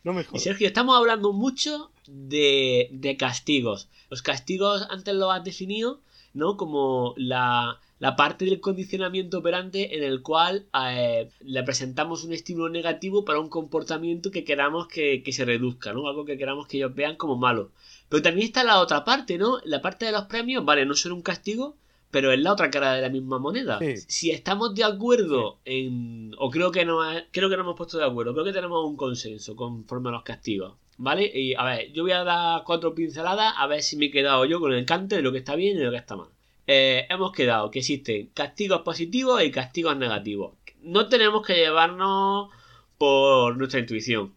No 0.03 0.13
me 0.13 0.23
Y 0.23 0.25
jodas. 0.25 0.43
Sergio, 0.43 0.67
estamos 0.67 0.97
hablando 0.97 1.33
mucho 1.33 1.91
de, 2.07 2.89
de 2.93 3.17
castigos. 3.17 3.89
Los 4.11 4.23
castigos 4.23 4.87
antes 4.91 5.15
lo 5.15 5.31
has 5.31 5.45
definido, 5.45 6.01
¿no? 6.33 6.57
Como 6.57 7.15
la, 7.17 7.81
la 7.99 8.17
parte 8.17 8.45
del 8.45 8.61
condicionamiento 8.61 9.39
operante 9.39 9.97
en 9.97 10.05
el 10.05 10.23
cual 10.23 10.67
eh, 10.89 11.29
le 11.41 11.63
presentamos 11.65 12.25
un 12.25 12.33
estímulo 12.33 12.69
negativo 12.71 13.25
para 13.25 13.41
un 13.41 13.49
comportamiento 13.49 14.31
que 14.31 14.45
queramos 14.45 14.89
que, 14.89 15.23
que 15.23 15.33
se 15.33 15.45
reduzca, 15.45 15.93
¿no? 15.93 16.09
Algo 16.09 16.25
que 16.25 16.39
queramos 16.39 16.67
que 16.67 16.79
ellos 16.79 16.95
vean 16.95 17.17
como 17.17 17.37
malo. 17.37 17.73
Pero 18.09 18.23
también 18.23 18.47
está 18.47 18.63
la 18.65 18.81
otra 18.81 19.05
parte, 19.05 19.39
¿no? 19.39 19.59
La 19.65 19.83
parte 19.83 20.07
de 20.07 20.13
los 20.13 20.25
premios, 20.27 20.65
vale, 20.65 20.87
no 20.87 20.95
son 20.95 21.13
un 21.13 21.23
castigo, 21.23 21.77
pero 22.15 22.31
es 22.33 22.39
la 22.39 22.53
otra 22.53 22.71
cara 22.71 22.95
de 22.95 23.03
la 23.03 23.09
misma 23.09 23.41
moneda. 23.41 23.81
Sí. 23.81 23.97
Si 24.07 24.31
estamos 24.31 24.73
de 24.77 24.85
acuerdo 24.85 25.59
en. 25.65 26.31
O 26.39 26.49
creo 26.49 26.71
que 26.71 26.85
no 26.85 27.01
creo 27.33 27.51
que 27.51 27.57
no 27.57 27.63
hemos 27.65 27.77
puesto 27.77 27.99
de 27.99 28.05
acuerdo, 28.05 28.33
creo 28.35 28.45
que 28.45 28.53
tenemos 28.53 28.87
un 28.89 28.97
consenso 28.97 29.57
conforme 29.57 30.11
a 30.11 30.13
los 30.13 30.23
castigos. 30.23 30.75
¿Vale? 30.97 31.29
Y 31.35 31.55
a 31.55 31.65
ver, 31.65 31.91
yo 31.93 32.05
voy 32.05 32.13
a 32.13 32.23
dar 32.23 32.63
cuatro 32.65 32.95
pinceladas 32.95 33.53
a 33.59 33.67
ver 33.67 33.83
si 33.83 33.97
me 33.97 34.07
he 34.07 34.11
quedado 34.13 34.45
yo 34.45 34.61
con 34.61 34.73
el 34.73 34.87
cante 34.87 35.17
de 35.17 35.23
lo 35.23 35.33
que 35.33 35.39
está 35.39 35.57
bien 35.57 35.77
y 35.77 35.81
lo 35.83 35.91
que 35.91 35.97
está 35.97 36.15
mal. 36.15 36.29
Eh, 36.69 37.05
hemos 37.11 37.33
quedado 37.33 37.71
que 37.73 37.81
existen 37.81 38.31
castigos 38.33 38.83
positivos 38.83 39.43
y 39.43 39.51
castigos 39.51 39.97
negativos. 39.97 40.53
No 40.83 41.09
tenemos 41.09 41.45
que 41.45 41.55
llevarnos 41.57 42.49
por 42.97 43.57
nuestra 43.57 43.81
intuición. 43.81 44.35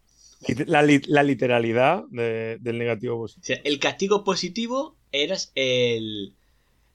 La, 0.66 0.82
li- 0.82 1.02
la 1.08 1.22
literalidad 1.24 2.06
de- 2.10 2.58
del 2.60 2.78
negativo 2.80 3.22
O 3.22 3.28
sea, 3.28 3.60
el 3.64 3.78
castigo 3.80 4.24
positivo 4.24 4.96
era 5.12 5.36
el 5.56 6.34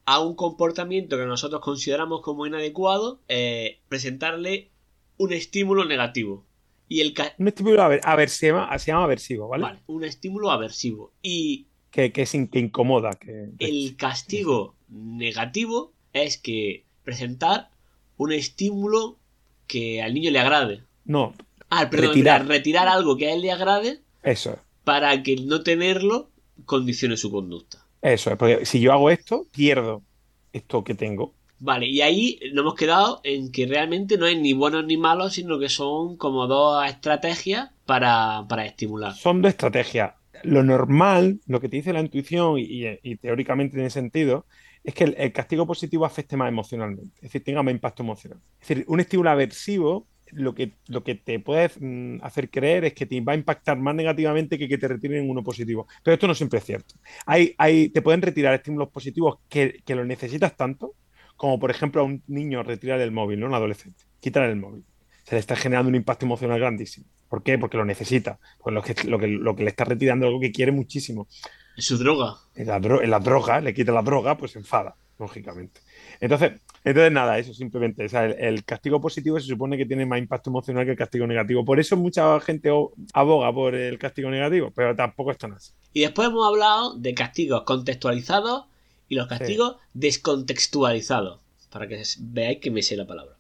a 0.05 0.21
un 0.21 0.35
comportamiento 0.35 1.17
que 1.17 1.27
nosotros 1.27 1.61
consideramos 1.61 2.23
como 2.23 2.47
inadecuado, 2.47 3.21
eh, 3.29 3.79
presentarle 3.89 4.71
un 5.17 5.33
estímulo 5.33 5.85
negativo. 5.85 6.45
Y 6.89 7.01
el 7.01 7.15
Un 7.39 7.49
estímulo 7.49 7.83
aver- 7.83 8.29
se, 8.29 8.49
llama, 8.49 9.05
aversivo, 9.05 9.49
¿vale? 9.49 9.63
vale, 9.63 9.79
un 9.87 10.05
estímulo 10.05 10.51
aversivo. 10.51 11.13
Y 11.23 11.67
Que, 11.91 12.13
que, 12.13 12.23
es 12.23 12.35
in- 12.35 12.49
que 12.49 12.59
incomoda. 12.59 13.13
Que, 13.13 13.51
el 13.59 13.97
castigo 13.97 14.75
negativo 14.89 15.93
es 16.13 16.37
que 16.39 16.85
presentar 17.05 17.71
un 18.17 18.33
estímulo 18.33 19.19
que 19.67 20.03
al 20.03 20.15
niño 20.15 20.31
le 20.31 20.39
agrade. 20.39 20.83
No, 21.05 21.35
Ah, 21.71 21.89
perdón, 21.89 22.09
Retirar. 22.11 22.47
retirar 22.47 22.89
algo 22.89 23.17
que 23.17 23.29
a 23.29 23.33
él 23.35 23.41
le 23.41 23.51
agrade 23.51 24.01
eso 24.23 24.51
es. 24.53 24.59
para 24.85 25.23
que 25.23 25.33
el 25.33 25.47
no 25.47 25.63
tenerlo 25.63 26.29
condicione 26.67 27.17
su 27.17 27.31
conducta. 27.31 27.82
Eso 28.03 28.31
es. 28.31 28.37
Porque 28.37 28.67
si 28.67 28.81
yo 28.81 28.93
hago 28.93 29.11
esto, 29.11 29.47
pierdo 29.53 30.05
esto 30.53 30.85
que 30.85 30.95
tengo. 30.95 31.35
Vale, 31.59 31.87
y 31.87 32.03
ahí 32.03 32.39
nos 32.53 32.63
hemos 32.63 32.75
quedado 32.75 33.21
en 33.25 33.51
que 33.53 33.67
realmente 33.67 34.19
no 34.19 34.27
hay 34.27 34.37
ni 34.39 34.53
buenos 34.53 34.85
ni 34.85 34.97
malos, 34.99 35.33
sino 35.35 35.59
que 35.59 35.69
son 35.71 36.17
como 36.19 36.47
dos 36.47 36.85
estrategias 36.87 37.71
para, 37.87 38.45
para 38.49 38.67
estimular. 38.67 39.15
Son 39.15 39.43
dos 39.43 39.51
estrategias. 39.51 40.15
Lo 40.43 40.63
normal, 40.63 41.41
lo 41.47 41.61
que 41.61 41.69
te 41.69 41.77
dice 41.77 41.93
la 41.93 42.01
intuición 42.01 42.59
y, 42.59 42.63
y- 42.63 42.99
y 43.03 43.17
teóricamente 43.17 43.75
tiene 43.77 43.91
sentido, 43.91 44.47
es 44.83 44.95
que 44.95 45.05
el, 45.05 45.15
el 45.19 45.33
castigo 45.33 45.67
positivo 45.67 46.05
afecte 46.05 46.37
más 46.37 46.49
emocionalmente, 46.49 47.15
es 47.17 47.23
decir, 47.23 47.45
tenga 47.45 47.63
más 47.63 47.73
impacto 47.75 48.03
emocional. 48.03 48.41
Es 48.61 48.69
decir, 48.69 48.85
un 48.89 49.01
estímulo 49.01 49.31
aversivo 49.31 50.09
lo 50.33 50.55
que, 50.55 50.73
lo 50.89 51.03
que 51.05 51.15
te 51.15 51.39
puede 51.41 51.71
mm, 51.81 52.21
hacer 52.23 52.51
creer 52.51 52.85
es 52.85 52.95
que 52.95 53.07
te 53.07 53.21
va 53.21 53.33
a 53.33 53.37
impactar 53.37 53.79
más 53.79 53.95
negativamente 53.95 54.59
que 54.59 54.69
que 54.69 54.79
te 54.79 54.89
retiren 54.89 55.29
uno 55.31 55.43
positivo. 55.43 55.87
Pero 56.03 56.15
esto 56.15 56.27
no 56.27 56.35
siempre 56.35 56.59
es 56.59 56.65
cierto. 56.65 56.95
Hay, 57.27 57.55
hay, 57.59 57.89
te 57.91 58.03
pueden 58.03 58.23
retirar 58.23 58.55
estímulos 58.55 58.89
positivos 58.91 59.39
que, 59.49 59.81
que 59.85 59.95
los 59.95 60.07
necesitas 60.07 60.57
tanto, 60.57 60.95
como 61.37 61.59
por 61.59 61.71
ejemplo 61.71 62.01
a 62.03 62.05
un 62.05 62.23
niño 62.27 62.63
retirar 62.63 63.01
el 63.01 63.13
móvil, 63.13 63.41
¿no? 63.41 63.47
Un 63.47 63.55
adolescente, 63.55 64.05
quitar 64.21 64.45
el 64.45 64.57
móvil. 64.57 64.85
Se 65.25 65.35
le 65.37 65.41
está 65.41 65.57
generando 65.57 65.89
un 65.89 65.95
impacto 65.95 66.27
emocional 66.27 66.59
grandísimo. 66.59 67.07
¿Por 67.29 67.43
qué? 67.43 67.59
Porque 67.59 67.77
lo 67.77 67.85
necesita. 67.85 68.39
Pues 68.63 68.75
lo 68.75 68.83
que, 68.83 68.95
lo 69.09 69.19
que, 69.19 69.27
lo 69.29 69.57
que 69.57 69.63
le 69.65 69.71
está 69.71 69.85
retirando 69.85 70.27
es 70.27 70.29
algo 70.31 70.41
que 70.41 70.53
quiere 70.53 70.73
muchísimo. 70.73 71.29
Es 71.77 71.87
su 71.87 71.97
droga. 71.99 72.37
En 72.55 72.67
la, 72.69 72.79
dro- 72.81 73.03
en 73.03 73.11
la 73.11 73.19
droga, 73.21 73.61
le 73.61 73.73
quita 73.75 73.93
la 73.93 74.03
droga, 74.03 74.37
pues 74.37 74.53
se 74.53 74.59
enfada, 74.59 74.95
lógicamente. 75.23 75.81
Entonces, 76.21 76.61
entonces 76.85 77.13
nada, 77.13 77.39
eso 77.39 77.55
simplemente. 77.55 78.05
O 78.05 78.09
sea, 78.09 78.27
el, 78.27 78.33
el 78.39 78.65
castigo 78.65 79.01
positivo 79.01 79.41
se 79.41 79.47
supone 79.47 79.77
que 79.77 79.87
tiene 79.87 80.05
más 80.05 80.19
impacto 80.19 80.51
emocional 80.51 80.85
que 80.85 80.91
el 80.91 80.97
castigo 80.97 81.27
negativo. 81.27 81.65
Por 81.65 81.81
eso 81.81 81.97
mucha 81.97 82.39
gente 82.41 82.71
aboga 83.15 83.53
por 83.53 83.75
el 83.75 83.99
castigo 83.99 84.31
negativo, 84.31 84.71
pero 84.75 84.95
tampoco 84.95 85.31
esto 85.31 85.49
no 85.49 85.57
es. 85.57 85.75
Y 85.93 86.01
después 86.01 86.29
hemos 86.29 86.47
hablado 86.47 86.99
de 86.99 87.15
castigos 87.15 87.63
contextualizados 87.63 88.67
y 89.09 89.15
los 89.15 89.29
castigos 89.29 89.77
descontextualizados. 89.95 91.41
Para 91.71 91.89
que 91.89 92.03
veáis 92.19 92.59
que 92.59 92.71
me 92.71 92.83
sé 92.83 92.97
la 92.97 93.07
palabra. 93.07 93.35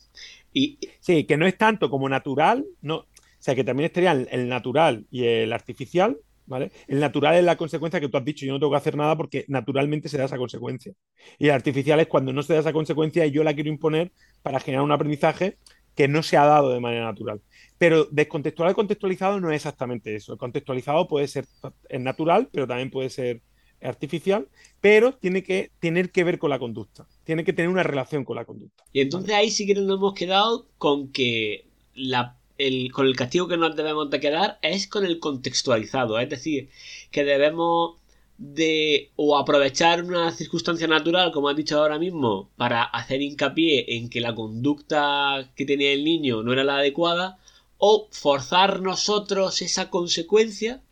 Y 0.55 0.78
Sí, 1.01 1.24
que 1.24 1.37
no 1.37 1.47
es 1.47 1.59
tanto 1.59 1.91
como 1.91 2.09
natural, 2.09 2.64
no, 2.80 2.97
o 2.97 3.07
sea, 3.39 3.55
que 3.55 3.64
también 3.64 3.87
estaría 3.87 4.12
el, 4.12 4.28
el 4.30 4.49
natural 4.49 5.05
y 5.11 5.24
el 5.24 5.53
artificial, 5.53 6.16
¿vale? 6.47 6.72
El 6.86 7.01
natural 7.01 7.36
es 7.36 7.45
la 7.45 7.57
consecuencia 7.57 8.01
que 8.01 8.09
tú 8.09 8.16
has 8.16 8.24
dicho, 8.24 8.47
yo 8.47 8.53
no 8.53 8.59
tengo 8.59 8.72
que 8.72 8.78
hacer 8.78 8.97
nada 8.97 9.16
porque 9.16 9.45
naturalmente 9.49 10.09
se 10.09 10.18
da 10.18 10.24
esa 10.24 10.36
consecuencia. 10.36 10.93
Y 11.38 11.47
el 11.47 11.53
artificial 11.53 12.01
es 12.01 12.07
cuando 12.07 12.32
no 12.32 12.43
se 12.43 12.55
da 12.55 12.61
esa 12.61 12.72
consecuencia 12.72 13.26
y 13.26 13.30
yo 13.30 13.45
la 13.45 13.55
quiero 13.55 13.70
imponer 13.70 14.12
para 14.43 14.61
generar 14.61 14.84
un 14.84 14.93
aprendizaje 14.93 15.59
que 15.95 16.09
no 16.09 16.22
se 16.22 16.36
ha 16.36 16.45
dado 16.45 16.70
de 16.70 16.80
manera 16.80 17.05
natural. 17.05 17.43
Pero 17.78 18.07
descontextual 18.11 18.70
y 18.70 18.74
contextualizado 18.74 19.40
no 19.40 19.51
es 19.51 19.57
exactamente 19.57 20.14
eso. 20.14 20.32
El 20.32 20.38
contextualizado 20.38 21.07
puede 21.07 21.28
ser 21.28 21.47
es 21.88 22.01
natural, 22.01 22.49
pero 22.53 22.66
también 22.66 22.90
puede 22.90 23.11
ser 23.11 23.43
artificial, 23.82 24.49
pero 24.80 25.14
tiene 25.14 25.43
que 25.43 25.70
tener 25.80 26.11
que 26.11 26.24
ver 26.24 26.38
con 26.38 26.51
la 26.51 26.59
conducta. 26.59 27.07
Tiene 27.24 27.45
que 27.45 27.53
tener 27.53 27.68
una 27.68 27.82
relación 27.82 28.24
con 28.24 28.36
la 28.36 28.45
conducta. 28.45 28.84
Y 28.93 29.01
entonces 29.01 29.34
ahí 29.34 29.51
sí 29.51 29.66
que 29.66 29.74
nos 29.74 29.99
hemos 29.99 30.14
quedado 30.14 30.68
con 30.78 31.11
que 31.11 31.66
la, 31.95 32.38
el, 32.59 32.92
con 32.92 33.07
el 33.07 33.16
castigo 33.16 33.48
que 33.48 33.57
nos 33.57 33.76
debemos 33.76 34.11
de 34.11 34.20
quedar 34.20 34.59
es 34.62 34.86
con 34.86 35.05
el 35.05 35.18
contextualizado. 35.18 36.18
Es 36.18 36.28
decir, 36.28 36.70
que 37.11 37.24
debemos 37.24 37.96
de 38.38 39.11
o 39.16 39.36
aprovechar 39.38 40.03
una 40.03 40.32
circunstancia 40.32 40.88
natural, 40.88 41.32
como 41.32 41.48
has 41.48 41.57
dicho 41.57 41.78
ahora 41.78 41.98
mismo, 41.98 42.50
para 42.57 42.82
hacer 42.82 43.22
hincapié 43.22 43.96
en 43.96 44.11
que 44.11 44.20
la 44.20 44.34
conducta 44.34 45.50
que 45.55 45.64
tenía 45.64 45.92
el 45.92 46.05
niño 46.05 46.42
no 46.42 46.53
era 46.53 46.64
la 46.64 46.78
adecuada, 46.78 47.38
o 47.78 48.09
forzar 48.11 48.80
nosotros 48.80 49.62
esa 49.62 49.90
consecuencia 49.90 50.82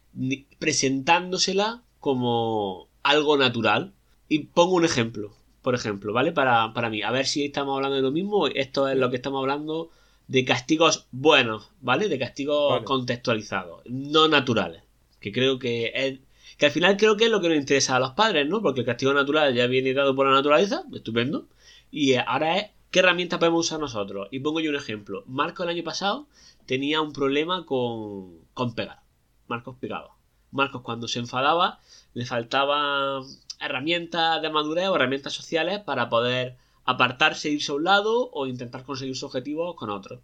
presentándosela 0.58 1.82
como 2.00 2.88
algo 3.02 3.36
natural. 3.36 3.92
Y 4.28 4.40
pongo 4.40 4.74
un 4.74 4.84
ejemplo, 4.84 5.32
por 5.62 5.74
ejemplo, 5.74 6.12
¿vale? 6.12 6.32
Para, 6.32 6.72
para 6.72 6.90
mí, 6.90 7.02
a 7.02 7.10
ver 7.10 7.26
si 7.26 7.44
estamos 7.44 7.74
hablando 7.76 7.96
de 7.96 8.02
lo 8.02 8.12
mismo. 8.12 8.46
Esto 8.46 8.88
es 8.88 8.96
lo 8.96 9.10
que 9.10 9.16
estamos 9.16 9.40
hablando 9.40 9.90
de 10.30 10.44
castigos 10.44 11.08
buenos, 11.10 11.70
¿vale? 11.80 12.08
De 12.08 12.16
castigos 12.16 12.70
Vale. 12.70 12.84
contextualizados, 12.84 13.82
no 13.86 14.28
naturales. 14.28 14.84
Que 15.18 15.32
creo 15.32 15.58
que 15.58 15.90
es. 15.92 16.20
Que 16.56 16.66
al 16.66 16.72
final 16.72 16.96
creo 16.96 17.16
que 17.16 17.24
es 17.24 17.30
lo 17.32 17.40
que 17.40 17.48
nos 17.48 17.58
interesa 17.58 17.96
a 17.96 17.98
los 17.98 18.12
padres, 18.12 18.48
¿no? 18.48 18.62
Porque 18.62 18.80
el 18.80 18.86
castigo 18.86 19.12
natural 19.12 19.52
ya 19.54 19.66
viene 19.66 19.92
dado 19.92 20.14
por 20.14 20.28
la 20.28 20.34
naturaleza, 20.34 20.84
estupendo. 20.94 21.48
Y 21.90 22.14
ahora 22.14 22.58
es 22.58 22.70
qué 22.92 23.00
herramienta 23.00 23.40
podemos 23.40 23.66
usar 23.66 23.80
nosotros. 23.80 24.28
Y 24.30 24.38
pongo 24.38 24.60
yo 24.60 24.70
un 24.70 24.76
ejemplo. 24.76 25.24
Marco 25.26 25.64
el 25.64 25.70
año 25.70 25.82
pasado 25.82 26.28
tenía 26.64 27.00
un 27.00 27.12
problema 27.12 27.66
con, 27.66 28.38
con 28.54 28.76
pegar. 28.76 29.00
Marcos 29.48 29.78
pegaba. 29.80 30.14
Marcos 30.52 30.82
cuando 30.82 31.08
se 31.08 31.18
enfadaba 31.18 31.80
le 32.14 32.24
faltaban 32.24 33.24
herramientas 33.58 34.40
de 34.42 34.50
madurez 34.50 34.86
o 34.90 34.94
herramientas 34.94 35.32
sociales 35.32 35.80
para 35.80 36.08
poder 36.08 36.56
apartarse, 36.84 37.50
irse 37.50 37.72
a 37.72 37.76
un 37.76 37.84
lado 37.84 38.30
o 38.32 38.46
intentar 38.46 38.84
conseguir 38.84 39.14
sus 39.14 39.24
objetivos 39.24 39.76
con 39.76 39.90
otro. 39.90 40.22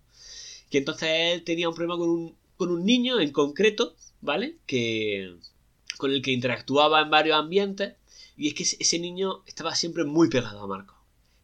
Y 0.71 0.79
entonces 0.79 1.09
él 1.33 1.45
tenía 1.45 1.69
un 1.69 1.75
problema 1.75 1.97
con 1.97 2.09
un, 2.09 2.37
con 2.57 2.71
un 2.71 2.85
niño 2.85 3.21
en 3.21 3.33
concreto, 3.33 3.95
¿vale? 4.21 4.57
Que 4.67 5.37
con 5.97 6.11
el 6.11 6.23
que 6.23 6.33
interactuaba 6.33 7.01
en 7.01 7.11
varios 7.11 7.37
ambientes 7.39 7.95
y 8.37 8.49
es 8.49 8.55
que 8.55 8.65
ese, 8.65 8.99
niño 8.99 9.43
estaba 9.47 9.75
siempre 9.75 10.05
muy 10.05 10.29
pegado 10.29 10.61
a 10.61 10.67
Marcos. 10.67 10.97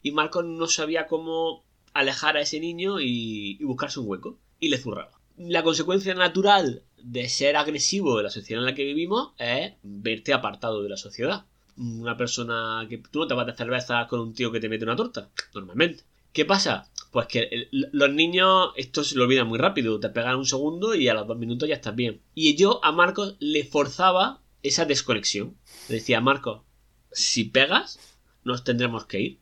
Y 0.02 0.10
Marcos 0.10 0.44
no 0.44 0.66
sabía 0.66 1.06
cómo 1.06 1.64
alejar 1.94 2.36
a 2.36 2.42
ese 2.42 2.60
niño 2.60 3.00
y, 3.00 3.56
y 3.58 3.64
buscarse 3.64 4.00
un 4.00 4.08
hueco 4.08 4.38
y 4.60 4.68
le 4.68 4.78
zurraba. 4.78 5.18
La 5.38 5.62
consecuencia 5.62 6.14
natural 6.14 6.82
de 6.98 7.28
ser 7.28 7.56
agresivo 7.56 8.16
de 8.16 8.24
la 8.24 8.30
sociedad 8.30 8.62
en 8.62 8.66
la 8.66 8.74
que 8.74 8.84
vivimos 8.84 9.32
es 9.38 9.72
verte 9.82 10.34
apartado 10.34 10.82
de 10.82 10.90
la 10.90 10.96
sociedad. 10.96 11.46
Una 11.76 12.16
persona 12.16 12.86
que 12.88 12.98
tú 12.98 13.20
no 13.20 13.26
te 13.26 13.34
vas 13.34 13.46
de 13.46 13.54
cerveza 13.54 14.06
con 14.06 14.20
un 14.20 14.34
tío 14.34 14.52
que 14.52 14.60
te 14.60 14.68
mete 14.68 14.84
una 14.84 14.96
torta, 14.96 15.30
normalmente. 15.54 16.04
¿Qué 16.32 16.44
pasa? 16.44 16.88
Pues 17.10 17.26
que 17.26 17.68
los 17.70 18.10
niños 18.10 18.70
esto 18.76 19.04
se 19.04 19.16
lo 19.16 19.24
olvidan 19.24 19.46
muy 19.46 19.58
rápido, 19.58 20.00
te 20.00 20.08
pegan 20.08 20.36
un 20.36 20.46
segundo 20.46 20.94
y 20.94 21.08
a 21.08 21.14
los 21.14 21.26
dos 21.26 21.36
minutos 21.36 21.68
ya 21.68 21.74
estás 21.74 21.94
bien. 21.94 22.22
Y 22.34 22.56
yo 22.56 22.82
a 22.82 22.92
Marcos 22.92 23.36
le 23.38 23.64
forzaba 23.64 24.40
esa 24.62 24.86
desconexión. 24.86 25.56
Le 25.88 25.96
decía, 25.96 26.20
Marcos, 26.20 26.62
si 27.10 27.44
pegas, 27.44 27.98
nos 28.44 28.64
tendremos 28.64 29.04
que 29.04 29.20
ir. 29.20 29.38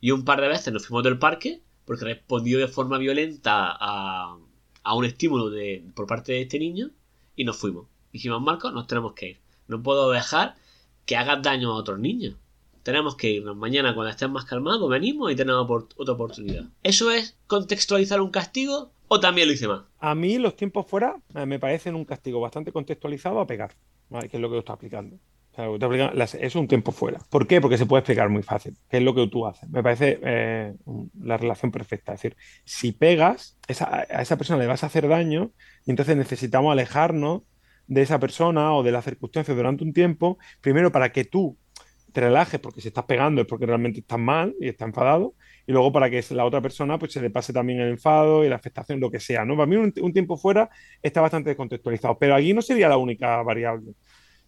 Y 0.00 0.12
un 0.12 0.24
par 0.24 0.40
de 0.40 0.48
veces 0.48 0.72
nos 0.72 0.86
fuimos 0.86 1.02
del 1.02 1.18
parque 1.18 1.60
porque 1.84 2.04
respondió 2.04 2.58
de 2.58 2.68
forma 2.68 2.98
violenta 2.98 3.76
a, 3.80 4.38
a 4.84 4.94
un 4.94 5.04
estímulo 5.04 5.50
de, 5.50 5.84
por 5.94 6.06
parte 6.06 6.32
de 6.32 6.42
este 6.42 6.58
niño 6.58 6.90
y 7.34 7.44
nos 7.44 7.56
fuimos. 7.56 7.88
Dijimos, 8.12 8.40
Marcos, 8.40 8.72
nos 8.72 8.86
tenemos 8.86 9.14
que 9.14 9.30
ir. 9.30 9.38
No 9.66 9.82
puedo 9.82 10.10
dejar 10.10 10.56
que 11.08 11.16
hagas 11.16 11.42
daño 11.42 11.72
a 11.72 11.74
otros 11.74 11.98
niños. 11.98 12.36
Tenemos 12.82 13.16
que 13.16 13.30
irnos. 13.30 13.56
Mañana, 13.56 13.94
cuando 13.94 14.10
estés 14.10 14.28
más 14.28 14.44
calmado, 14.44 14.88
venimos 14.88 15.32
y 15.32 15.36
tenemos 15.36 15.66
otra 15.96 16.14
oportunidad. 16.14 16.66
¿Eso 16.82 17.10
es 17.10 17.38
contextualizar 17.46 18.20
un 18.20 18.30
castigo 18.30 18.92
o 19.08 19.18
también 19.18 19.48
lo 19.48 19.54
hice 19.54 19.66
mal? 19.68 19.86
A 20.00 20.14
mí 20.14 20.36
los 20.36 20.54
tiempos 20.54 20.86
fuera 20.86 21.16
eh, 21.34 21.46
me 21.46 21.58
parecen 21.58 21.94
un 21.94 22.04
castigo 22.04 22.40
bastante 22.40 22.72
contextualizado 22.72 23.40
a 23.40 23.46
pegar, 23.46 23.74
que 24.30 24.36
es 24.36 24.40
lo 24.40 24.50
que 24.50 24.58
estoy 24.58 24.74
aplicando. 24.74 25.16
O 25.56 25.76
es 25.76 26.54
un 26.54 26.68
tiempo 26.68 26.92
fuera. 26.92 27.18
¿Por 27.30 27.48
qué? 27.48 27.60
Porque 27.60 27.78
se 27.78 27.86
puede 27.86 28.00
explicar 28.00 28.28
muy 28.28 28.44
fácil, 28.44 28.76
que 28.88 28.98
es 28.98 29.02
lo 29.02 29.12
que 29.12 29.26
tú 29.26 29.44
haces. 29.46 29.68
Me 29.70 29.82
parece 29.82 30.20
eh, 30.22 30.74
la 31.20 31.36
relación 31.36 31.72
perfecta. 31.72 32.12
Es 32.12 32.22
decir, 32.22 32.36
si 32.64 32.92
pegas, 32.92 33.56
a 33.80 34.02
esa 34.20 34.36
persona 34.36 34.60
le 34.60 34.68
vas 34.68 34.84
a 34.84 34.86
hacer 34.86 35.08
daño 35.08 35.50
y 35.84 35.90
entonces 35.90 36.16
necesitamos 36.16 36.70
alejarnos 36.70 37.42
de 37.88 38.02
esa 38.02 38.20
persona 38.20 38.74
o 38.74 38.82
de 38.84 38.92
las 38.92 39.04
circunstancias 39.04 39.56
durante 39.56 39.82
un 39.84 39.92
tiempo, 39.92 40.38
primero 40.60 40.92
para 40.92 41.10
que 41.12 41.24
tú 41.24 41.58
te 42.12 42.20
relajes 42.22 42.58
porque 42.60 42.80
si 42.80 42.88
estás 42.88 43.04
pegando 43.04 43.42
es 43.42 43.46
porque 43.46 43.66
realmente 43.66 44.00
estás 44.00 44.18
mal 44.18 44.54
y 44.60 44.68
estás 44.68 44.88
enfadado 44.88 45.34
y 45.66 45.72
luego 45.72 45.92
para 45.92 46.08
que 46.10 46.24
la 46.30 46.44
otra 46.46 46.60
persona 46.62 46.98
pues 46.98 47.12
se 47.12 47.20
le 47.20 47.30
pase 47.30 47.52
también 47.52 47.80
el 47.80 47.90
enfado 47.90 48.44
y 48.44 48.48
la 48.48 48.56
afectación, 48.56 49.00
lo 49.00 49.10
que 49.10 49.20
sea, 49.20 49.44
¿no? 49.44 49.56
Para 49.56 49.66
mí 49.66 49.76
un, 49.76 49.92
un 50.00 50.12
tiempo 50.12 50.36
fuera 50.38 50.70
está 51.02 51.20
bastante 51.20 51.50
descontextualizado, 51.50 52.18
pero 52.18 52.34
aquí 52.34 52.54
no 52.54 52.62
sería 52.62 52.88
la 52.88 52.96
única 52.96 53.42
variable. 53.42 53.92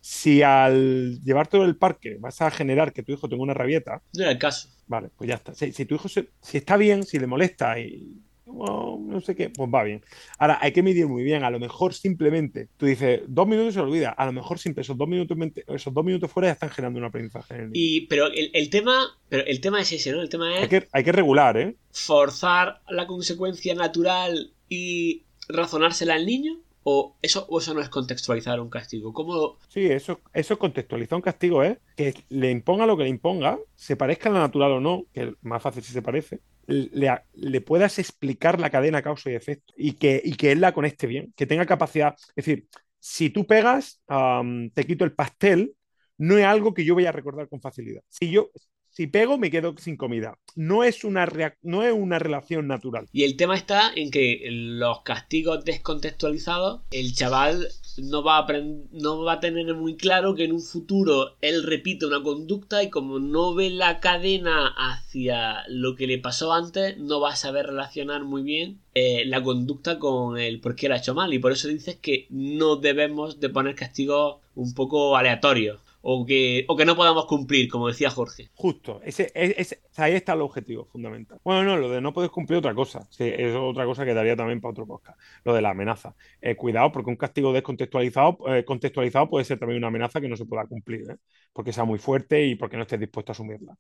Si 0.01 0.43
al 0.43 1.21
llevar 1.23 1.49
todo 1.49 1.65
el 1.67 1.77
parque 1.77 2.17
vas 2.21 2.41
a 2.41 2.51
generar 2.51 2.93
que 2.93 3.03
tu 3.03 3.13
hijo 3.13 3.29
tenga 3.29 3.43
una 3.43 3.55
rabieta, 3.55 4.03
No 4.15 4.23
era 4.23 4.33
el 4.33 4.39
caso. 4.39 4.69
vale, 4.87 5.11
pues 5.17 5.29
ya 5.29 5.35
está. 5.37 5.55
Si, 5.55 5.73
si 5.73 5.85
tu 5.85 5.95
hijo 5.97 6.09
se- 6.09 6.31
si 6.41 6.57
está 6.59 6.77
bien, 6.79 7.03
si 7.05 7.19
le 7.19 7.27
molesta 7.27 7.79
y 7.79 8.23
oh, 8.59 8.99
no 9.01 9.21
sé 9.21 9.35
qué, 9.35 9.51
pues 9.51 9.71
va 9.73 9.85
bien. 9.85 10.03
Ahora, 10.39 10.59
hay 10.61 10.73
que 10.73 10.83
medir 10.83 11.07
muy 11.07 11.23
bien. 11.23 11.45
A 11.45 11.51
lo 11.51 11.59
mejor 11.59 11.95
simplemente 11.95 12.69
tú 12.77 12.87
dices, 12.87 13.23
dos 13.27 13.47
minutos 13.47 13.75
se 13.75 13.81
olvida. 13.81 14.11
A 14.11 14.27
lo 14.27 14.33
mejor 14.33 14.59
siempre 14.59 14.83
esos 14.83 14.97
dos 14.97 15.09
minutos, 15.09 15.37
esos 15.69 15.93
dos 15.93 16.05
minutos 16.05 16.31
fuera 16.31 16.49
ya 16.49 16.53
están 16.53 16.71
generando 16.71 16.99
un 16.99 17.05
aprendizaje 17.07 17.55
en 17.55 17.61
el. 17.61 17.71
Y, 17.75 18.07
pero 18.07 18.27
el, 18.27 18.51
el 18.53 18.71
tema. 18.71 19.17
Pero 19.29 19.45
el 19.47 19.61
tema 19.61 19.81
es 19.81 19.93
ese, 19.93 20.13
¿no? 20.13 20.21
El 20.21 20.29
tema 20.29 20.55
es 20.57 20.63
Hay 20.63 20.69
que, 20.69 20.89
hay 20.93 21.05
que 21.05 21.13
regular, 21.13 21.57
¿eh? 21.57 21.77
forzar 21.93 22.81
la 22.89 23.07
consecuencia 23.07 23.75
natural 23.75 24.53
y 24.69 25.25
razonársela 25.49 26.15
al 26.15 26.27
niño? 26.27 26.59
¿O 26.83 27.17
eso, 27.23 27.47
eso 27.59 27.75
no 27.75 27.81
es 27.81 27.89
contextualizar 27.89 28.61
un 28.61 28.71
castigo? 28.71 29.13
¿Cómo 29.13 29.59
Sí, 29.69 29.87
eso, 29.87 30.21
eso 30.33 30.59
contextualizar 30.59 31.17
un 31.17 31.23
castigo 31.23 31.63
es 31.63 31.79
que 31.97 32.13
le 32.29 32.51
imponga 32.51 32.87
lo 32.87 32.97
que 32.97 33.05
le 33.05 33.09
imponga, 33.09 33.59
se 33.77 33.97
parezca 33.97 34.29
a 34.29 34.33
lo 34.33 34.39
natural 34.41 34.73
o 34.73 34.81
no, 34.81 35.05
que 35.13 35.23
es 35.23 35.29
más 35.43 35.63
fácil 35.63 35.83
si 35.85 35.93
se 35.93 36.03
parece, 36.03 36.41
le, 36.67 37.09
le 37.35 37.61
puedas 37.61 37.99
explicar 38.01 38.59
la 38.59 38.71
cadena 38.71 39.01
causa 39.03 39.31
y 39.31 39.35
efecto 39.35 39.73
y 39.77 39.93
que, 39.93 40.21
y 40.25 40.35
que 40.35 40.51
él 40.53 40.61
la 40.61 40.73
conecte 40.73 41.07
bien, 41.07 41.33
que 41.37 41.47
tenga 41.47 41.67
capacidad. 41.67 42.17
Es 42.35 42.45
decir, 42.47 42.67
si 42.99 43.31
tú 43.31 43.47
pegas, 43.47 44.03
am, 44.09 44.71
te 44.71 44.85
quito 44.85 45.05
el 45.05 45.13
pastel, 45.13 45.75
no 46.19 46.37
es 46.37 46.45
algo 46.45 46.75
que 46.75 46.85
yo 46.85 46.95
voy 46.95 47.07
a 47.07 47.13
recordar 47.13 47.49
con 47.49 47.61
facilidad. 47.61 48.03
Si 48.09 48.31
yo, 48.31 48.51
si 48.91 49.07
pego, 49.07 49.39
me 49.39 49.51
quedo 49.51 49.75
sin 49.79 49.97
comida. 49.97 50.39
No 50.57 50.83
es 50.83 51.05
una, 51.05 51.29
no 51.63 51.85
es 51.85 51.93
una 51.93 52.19
relación 52.19 52.67
natural. 52.67 53.09
Y 53.13 53.25
el 53.25 53.37
tema 53.37 53.57
está 53.57 53.93
en 53.95 54.11
que 54.11 54.47
los 54.51 55.03
castigos 55.03 55.65
descontextualizados, 55.65 56.83
el 56.91 57.15
chaval 57.15 57.69
no 57.99 58.23
va, 58.23 58.39
a 58.39 58.47
no 58.93 59.23
va 59.23 59.35
a 59.35 59.41
tener 59.41 59.73
muy 59.75 59.97
claro 59.97 60.35
que 60.35 60.45
en 60.45 60.53
un 60.53 60.61
futuro 60.61 61.37
él 61.41 61.63
repite 61.63 62.07
una 62.07 62.23
conducta 62.23 62.83
y 62.83 62.91
como 62.91 63.19
no 63.19 63.55
ve 63.55 63.71
la 63.71 64.01
cadena 64.01 64.75
hacia 64.77 65.65
lo 65.69 65.95
que 65.95 66.07
le 66.07 66.19
pasó 66.19 66.53
antes, 66.53 66.99
no 66.99 67.21
va 67.21 67.31
a 67.31 67.37
saber 67.37 67.67
relacionar 67.67 68.25
muy 68.25 68.43
bien 68.43 68.81
eh, 68.95 69.25
la 69.25 69.43
conducta 69.43 69.99
con 69.99 70.39
el 70.39 70.61
por 70.61 70.75
qué 70.75 70.89
la 70.89 70.97
ha 70.97 70.99
hecho 70.99 71.15
mal. 71.15 71.33
Y 71.33 71.39
por 71.39 71.53
eso 71.53 71.69
dices 71.69 71.97
que 71.97 72.27
no 72.31 72.77
debemos 72.77 73.39
de 73.41 73.51
poner 73.51 73.75
castigos 73.77 74.39
un 74.55 74.75
poco 74.75 75.17
aleatorios. 75.17 75.81
O 76.03 76.25
que, 76.27 76.65
o 76.69 76.77
que 76.77 76.85
no 76.85 76.97
podamos 76.97 77.27
cumplir, 77.27 77.69
como 77.69 77.89
decía 77.89 78.11
Jorge. 78.11 78.51
Justo, 78.55 79.01
ese, 79.03 79.31
ese- 79.35 79.81
ahí 79.97 80.15
está 80.15 80.35
el 80.35 80.43
objetivo 80.43 80.85
fundamental. 80.87 81.39
Bueno, 81.45 81.63
no, 81.65 81.77
lo 81.77 81.91
de 81.91 82.01
no 82.01 82.13
poder 82.13 82.31
cumplir 82.31 82.59
otra 82.59 82.75
cosa. 82.75 83.07
Sí, 83.11 83.25
es 83.25 83.55
otra 83.55 83.85
cosa 83.87 84.05
que 84.05 84.13
daría 84.15 84.37
también 84.37 84.61
para 84.61 84.73
otro 84.73 84.87
podcast. 84.87 85.19
Lo 85.45 85.55
de 85.55 85.63
la 85.63 85.71
amenaza. 85.71 86.15
Eh, 86.41 86.57
cuidado, 86.57 86.93
porque 86.93 87.11
un 87.11 87.17
castigo 87.17 87.53
descontextualizado 87.53 88.39
eh, 88.55 88.65
contextualizado 88.65 89.29
puede 89.31 89.45
ser 89.47 89.59
también 89.59 89.79
una 89.79 89.89
amenaza 89.89 90.21
que 90.21 90.29
no 90.29 90.37
se 90.37 90.45
pueda 90.47 90.67
cumplir, 90.67 91.11
¿eh? 91.11 91.17
porque 91.53 91.73
sea 91.73 91.85
muy 91.85 91.99
fuerte 91.99 92.45
y 92.47 92.55
porque 92.55 92.77
no 92.77 92.83
estés 92.83 93.01
dispuesto 93.01 93.33
a 93.33 93.35
asumirla. 93.35 93.77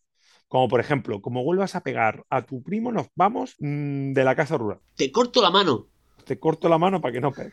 Como 0.49 0.69
por 0.69 0.81
ejemplo, 0.81 1.21
como 1.21 1.45
vuelvas 1.45 1.75
a 1.77 1.83
pegar 1.83 2.25
a 2.31 2.43
tu 2.47 2.63
primo, 2.63 2.91
nos 2.91 3.09
vamos 3.15 3.57
mm, 3.59 4.13
de 4.13 4.25
la 4.25 4.35
casa 4.35 4.57
rural. 4.57 4.81
Te 4.95 5.11
corto 5.13 5.43
la 5.43 5.51
mano. 5.51 5.90
Te 6.25 6.39
corto 6.39 6.69
la 6.69 6.79
mano 6.79 7.01
para 7.01 7.13
que 7.13 7.21
no 7.21 7.33
pegue. 7.33 7.53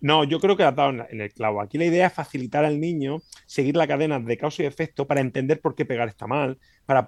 No, 0.00 0.24
yo 0.24 0.40
creo 0.40 0.56
que 0.56 0.64
has 0.64 0.74
dado 0.74 0.90
en, 0.90 1.20
el 1.20 1.32
clavo. 1.32 1.60
Aquí 1.60 1.78
la 1.78 1.86
idea 1.86 2.06
es 2.06 2.12
facilitar 2.12 2.64
al 2.64 2.80
niño 2.80 3.22
seguir 3.46 3.76
la 3.76 3.86
cadena 3.86 4.18
de 4.20 4.36
causa 4.36 4.62
y 4.62 4.66
efecto 4.66 5.06
para 5.06 5.20
entender 5.20 5.60
por 5.60 5.74
qué 5.74 5.84
pegar 5.84 6.08
está 6.08 6.26
mal, 6.26 6.58
para 6.86 7.04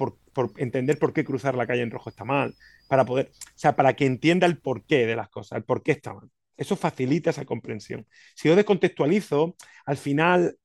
entender 0.56 0.98
por 0.98 1.12
qué 1.12 1.24
cruzar 1.24 1.54
la 1.54 1.66
calle 1.66 1.82
en 1.82 1.90
rojo 1.90 2.10
está 2.10 2.24
mal, 2.24 2.54
para 2.88 3.04
poder, 3.04 3.30
o 3.34 3.58
sea, 3.58 3.76
para 3.76 3.94
que 3.94 4.06
entienda 4.06 4.46
el 4.46 4.58
porqué 4.58 5.06
de 5.06 5.16
las 5.16 5.28
cosas, 5.28 5.58
el 5.58 5.64
por 5.64 5.82
qué 5.82 5.92
está 5.92 6.14
mal. 6.14 6.30
Eso 6.56 6.76
facilita 6.76 7.30
esa 7.30 7.44
comprensión. 7.44 8.06
Si 8.34 8.48
yo 8.48 8.56
descontextualizo, 8.56 9.56
al 9.84 9.96
final 9.96 10.56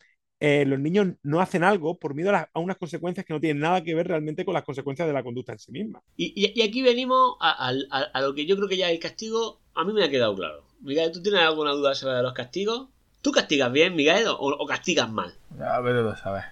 eh, 0.41 0.65
los 0.65 0.79
niños 0.79 1.07
no 1.23 1.39
hacen 1.39 1.63
algo 1.63 1.97
por 1.97 2.13
miedo 2.15 2.29
a, 2.29 2.33
las- 2.33 2.47
a 2.53 2.59
unas 2.59 2.75
consecuencias 2.77 3.25
que 3.25 3.33
no 3.33 3.39
tienen 3.39 3.61
nada 3.61 3.81
que 3.83 3.95
ver 3.95 4.07
realmente 4.07 4.43
con 4.43 4.53
las 4.55 4.63
consecuencias 4.63 5.07
de 5.07 5.13
la 5.13 5.23
conducta 5.23 5.53
en 5.53 5.59
sí 5.59 5.71
misma. 5.71 6.01
Y, 6.17 6.33
y- 6.35 6.51
y 6.59 6.61
aquí 6.63 6.81
venimos 6.81 7.35
a, 7.39 7.69
a- 7.69 7.73
a- 7.91 8.01
a 8.13 8.21
lo 8.21 8.33
que 8.35 8.45
yo 8.45 8.55
creo 8.57 8.67
que 8.67 8.75
ya 8.77 8.89
el 8.91 8.99
castigo 8.99 9.59
a 9.75 9.85
mí 9.85 9.93
me 9.93 10.03
ha 10.03 10.09
quedado 10.09 10.35
claro. 10.35 10.63
Miguel, 10.81 11.11
¿tú 11.11 11.21
tienes 11.21 11.41
alguna 11.41 11.71
duda 11.71 11.93
sobre 11.95 12.21
los 12.21 12.33
castigos? 12.33 12.87
¿Tú 13.21 13.31
castigas 13.31 13.71
bien, 13.71 13.95
Miguel, 13.95 14.25
o, 14.27 14.35
o 14.39 14.65
castigas 14.65 15.11
mal? 15.11 15.31
A 15.63 15.79
ver, 15.79 15.93
lo 15.95 16.15
sabes. 16.17 16.43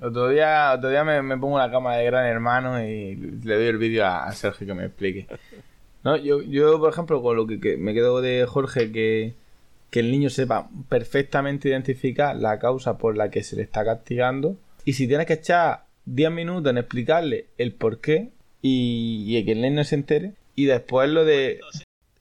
Otro 0.00 0.28
día, 0.28 0.74
otro 0.76 0.90
día 0.90 1.02
me, 1.02 1.22
me 1.22 1.38
pongo 1.38 1.56
una 1.56 1.70
cama 1.70 1.96
de 1.96 2.04
gran 2.04 2.26
hermano 2.26 2.84
y 2.84 3.16
le 3.16 3.54
doy 3.56 3.64
el 3.66 3.78
vídeo 3.78 4.04
a, 4.04 4.26
a 4.26 4.32
Sergio 4.32 4.66
que 4.66 4.74
me 4.74 4.84
explique. 4.84 5.26
No, 6.04 6.16
yo, 6.16 6.42
yo, 6.42 6.78
por 6.78 6.92
ejemplo, 6.92 7.20
con 7.22 7.34
lo 7.36 7.46
que, 7.46 7.58
que 7.58 7.76
me 7.78 7.94
quedo 7.94 8.20
de 8.20 8.46
Jorge, 8.46 8.92
que, 8.92 9.34
que 9.90 10.00
el 10.00 10.10
niño 10.10 10.30
sepa 10.30 10.68
perfectamente 10.88 11.68
identificar 11.68 12.36
la 12.36 12.58
causa 12.58 12.98
por 12.98 13.16
la 13.16 13.30
que 13.30 13.42
se 13.42 13.56
le 13.56 13.62
está 13.62 13.84
castigando. 13.84 14.58
Y 14.84 14.94
si 14.94 15.08
tienes 15.08 15.26
que 15.26 15.34
echar 15.34 15.84
10 16.06 16.30
minutos 16.30 16.70
en 16.70 16.78
explicarle 16.78 17.46
el 17.58 17.72
por 17.72 18.00
qué 18.00 18.30
y, 18.62 19.24
y 19.36 19.44
que 19.44 19.52
el 19.52 19.62
niño 19.62 19.84
se 19.84 19.94
entere. 19.94 20.34
Y 20.54 20.64
después 20.64 21.08
lo 21.10 21.24
de. 21.24 21.60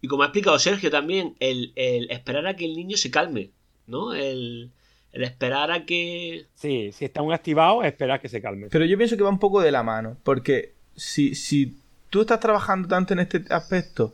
Y 0.02 0.08
como 0.08 0.24
ha 0.24 0.28
explicado 0.28 0.60
Sergio 0.60 0.92
también, 0.92 1.36
el, 1.40 1.74
el 1.76 2.10
esperar 2.12 2.48
a 2.48 2.56
que 2.56 2.66
el 2.66 2.76
niño 2.76 2.98
se 2.98 3.10
calme, 3.10 3.52
¿no? 3.88 4.14
El, 4.14 4.72
el 5.12 5.24
esperar 5.24 5.72
a 5.72 5.86
que... 5.86 6.46
Sí, 6.54 6.92
si 6.92 7.06
está 7.06 7.24
muy 7.24 7.34
activado, 7.34 7.84
espera 7.84 8.20
que 8.20 8.30
se 8.30 8.42
calme. 8.42 8.68
Pero 8.70 8.86
yo 8.86 8.98
pienso 8.98 9.18
que 9.18 9.24
va 9.24 9.30
un 9.30 9.40
poco 9.40 9.62
de 9.62 9.72
la 9.72 9.82
mano. 9.82 10.18
Porque 10.24 10.76
si, 10.96 11.34
si 11.34 11.78
tú 12.10 12.22
estás 12.22 12.40
trabajando 12.40 12.88
tanto 12.88 13.14
en 13.14 13.20
este 13.20 13.44
aspecto, 13.50 14.14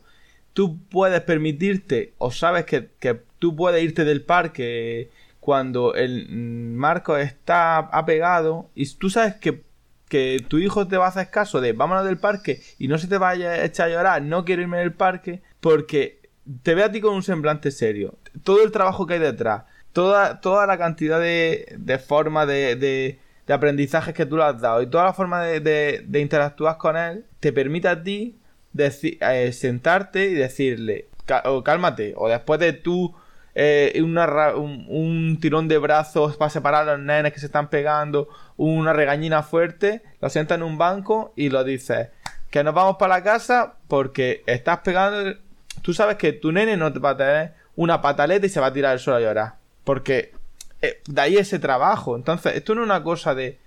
tú 0.53 0.79
puedes 0.89 1.19
permitirte, 1.21 2.13
o 2.17 2.31
sabes 2.31 2.65
que, 2.65 2.91
que 2.99 3.19
tú 3.43 3.53
puedes 3.57 3.83
irte 3.83 4.05
del 4.05 4.21
parque 4.23 5.09
cuando 5.41 5.95
el 5.95 6.29
marco 6.29 7.17
está 7.17 7.77
apegado 7.79 8.69
y 8.73 8.87
tú 8.95 9.09
sabes 9.09 9.35
que, 9.35 9.63
que 10.07 10.41
tu 10.47 10.59
hijo 10.59 10.87
te 10.87 10.95
va 10.95 11.07
a 11.07 11.09
hacer 11.09 11.29
caso 11.29 11.59
de 11.59 11.73
vámonos 11.73 12.05
del 12.05 12.17
parque 12.17 12.61
y 12.79 12.87
no 12.87 12.97
se 12.97 13.07
te 13.09 13.17
vaya 13.17 13.49
a 13.51 13.65
echar 13.65 13.89
a 13.89 13.91
llorar, 13.91 14.21
no 14.21 14.45
quiero 14.45 14.61
irme 14.61 14.77
del 14.77 14.93
parque, 14.93 15.41
porque 15.59 16.21
te 16.63 16.73
ve 16.73 16.83
a 16.83 16.91
ti 16.93 17.01
con 17.01 17.13
un 17.15 17.23
semblante 17.23 17.69
serio. 17.71 18.15
Todo 18.43 18.63
el 18.63 18.71
trabajo 18.71 19.05
que 19.05 19.15
hay 19.15 19.19
detrás, 19.19 19.63
toda, 19.91 20.39
toda 20.39 20.65
la 20.65 20.77
cantidad 20.77 21.19
de, 21.19 21.75
de 21.77 21.97
formas 21.99 22.47
de, 22.47 22.77
de, 22.77 23.19
aprendizajes 23.53 24.13
que 24.13 24.25
tú 24.25 24.37
le 24.37 24.43
has 24.45 24.61
dado 24.61 24.81
y 24.81 24.87
toda 24.87 25.03
la 25.03 25.13
forma 25.13 25.43
de, 25.43 25.59
de- 25.59 26.19
interactuar 26.21 26.77
con 26.77 26.95
él, 26.95 27.25
te 27.41 27.51
permite 27.51 27.89
a 27.89 28.01
ti 28.01 28.37
eh, 28.77 29.51
sentarte 29.51 30.27
y 30.27 30.33
decirle, 30.33 31.09
"Cá- 31.25 31.43
o 31.45 31.61
cálmate, 31.63 32.13
o 32.15 32.29
después 32.29 32.61
de 32.61 32.71
tú 32.71 33.13
eh, 33.55 34.01
un, 34.01 35.37
tirón 35.39 35.67
de 35.67 35.77
brazos 35.77 36.37
para 36.37 36.49
separar 36.49 36.89
a 36.89 36.93
los 36.93 37.05
nenes 37.05 37.33
que 37.33 37.39
se 37.39 37.45
están 37.45 37.69
pegando, 37.69 38.27
una 38.57 38.93
regañina 38.93 39.43
fuerte, 39.43 40.01
lo 40.21 40.29
sientas 40.29 40.57
en 40.57 40.63
un 40.63 40.77
banco 40.77 41.33
y 41.35 41.49
lo 41.49 41.63
dices, 41.63 42.09
que 42.49 42.63
nos 42.63 42.73
vamos 42.73 42.97
para 42.97 43.15
la 43.15 43.23
casa 43.23 43.75
porque 43.87 44.43
estás 44.47 44.79
pegando, 44.79 45.37
tú 45.81 45.93
sabes 45.93 46.17
que 46.17 46.33
tu 46.33 46.51
nene 46.51 46.77
no 46.77 46.91
te 46.91 46.99
va 46.99 47.11
a 47.11 47.17
tener 47.17 47.53
una 47.75 48.01
pataleta 48.01 48.45
y 48.45 48.49
se 48.49 48.59
va 48.59 48.67
a 48.67 48.73
tirar 48.73 48.93
al 48.93 48.99
suelo 48.99 49.17
a 49.17 49.21
llorar, 49.21 49.55
porque 49.83 50.33
eh, 50.81 51.01
de 51.07 51.21
ahí 51.21 51.37
ese 51.37 51.59
trabajo, 51.59 52.15
entonces 52.15 52.55
esto 52.55 52.73
no 52.75 52.81
es 52.81 52.85
una 52.85 53.03
cosa 53.03 53.35
de 53.35 53.59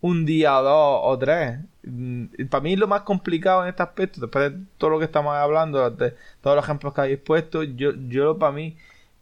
un 0.00 0.24
día 0.24 0.58
o 0.58 0.62
dos 0.62 1.00
o 1.04 1.18
tres. 1.18 1.58
Para 2.50 2.62
mí 2.62 2.76
lo 2.76 2.86
más 2.86 3.02
complicado 3.02 3.62
en 3.62 3.70
este 3.70 3.82
aspecto, 3.82 4.20
después 4.20 4.52
de 4.52 4.60
todo 4.76 4.90
lo 4.90 4.98
que 4.98 5.06
estamos 5.06 5.34
hablando, 5.34 5.90
de 5.90 6.14
todos 6.40 6.56
los 6.56 6.64
ejemplos 6.64 6.94
que 6.94 7.00
habéis 7.00 7.18
puesto, 7.18 7.62
yo, 7.62 7.92
yo 8.08 8.38
para 8.38 8.52
mí 8.52 8.76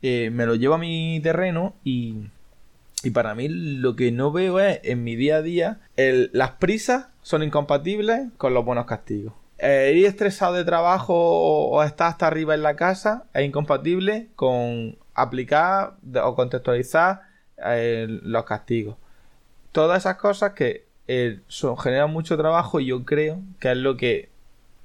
eh, 0.06 0.30
me 0.30 0.46
lo 0.46 0.54
llevo 0.54 0.74
a 0.74 0.78
mi 0.78 1.20
terreno 1.22 1.74
y, 1.84 2.28
y 3.02 3.10
para 3.10 3.34
mí 3.34 3.48
lo 3.48 3.96
que 3.96 4.12
no 4.12 4.32
veo 4.32 4.60
es 4.60 4.80
en 4.82 5.04
mi 5.04 5.16
día 5.16 5.36
a 5.36 5.42
día, 5.42 5.80
las 5.96 6.52
prisas 6.52 7.08
son 7.22 7.42
incompatibles 7.42 8.28
con 8.36 8.54
los 8.54 8.64
buenos 8.64 8.86
castigos. 8.86 9.32
Eh, 9.58 9.94
ir 9.96 10.06
estresado 10.06 10.54
de 10.54 10.64
trabajo 10.64 11.14
o, 11.14 11.82
estar 11.82 12.08
hasta 12.08 12.26
arriba 12.26 12.54
en 12.54 12.62
la 12.62 12.76
casa 12.76 13.24
es 13.32 13.46
incompatible 13.46 14.28
con 14.36 14.98
aplicar 15.14 15.94
o 16.22 16.34
contextualizar 16.34 17.22
eh, 17.64 18.06
los 18.06 18.44
castigos 18.44 18.96
todas 19.76 19.98
esas 19.98 20.16
cosas 20.16 20.52
que 20.54 20.86
generan 21.82 22.10
mucho 22.10 22.38
trabajo 22.38 22.80
y 22.80 22.86
yo 22.86 23.04
creo 23.04 23.42
que 23.60 23.72
es 23.72 23.76
lo 23.76 23.98
que 23.98 24.30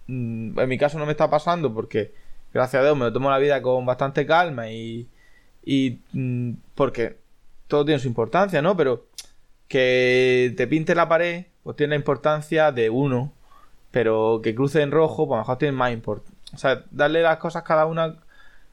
mm, 0.07 0.59
en 0.59 0.69
mi 0.69 0.77
caso 0.77 0.99
no 0.99 1.05
me 1.05 1.13
está 1.13 1.29
pasando 1.29 1.73
porque 1.73 2.13
gracias 2.53 2.81
a 2.81 2.83
Dios 2.83 2.97
me 2.97 3.05
lo 3.05 3.13
tomo 3.13 3.29
la 3.29 3.37
vida 3.37 3.61
con 3.61 3.85
bastante 3.85 4.25
calma 4.25 4.69
y, 4.69 5.07
y 5.63 5.99
mm, 6.13 6.53
porque 6.75 7.17
todo 7.67 7.85
tiene 7.85 7.99
su 7.99 8.07
importancia, 8.07 8.61
¿no? 8.61 8.75
Pero 8.77 9.07
que 9.67 10.53
te 10.57 10.67
pinte 10.67 10.95
la 10.95 11.07
pared 11.09 11.45
pues 11.63 11.77
tiene 11.77 11.91
la 11.91 11.97
importancia 11.97 12.71
de 12.71 12.89
uno, 12.89 13.33
pero 13.91 14.41
que 14.43 14.55
cruce 14.55 14.81
en 14.81 14.91
rojo 14.91 15.27
pues 15.27 15.35
a 15.35 15.39
lo 15.39 15.43
mejor 15.43 15.57
tiene 15.57 15.77
más 15.77 15.93
importancia. 15.93 16.37
O 16.53 16.57
sea, 16.57 16.85
darle 16.91 17.21
las 17.21 17.37
cosas 17.37 17.63
cada 17.63 17.85
una... 17.85 18.19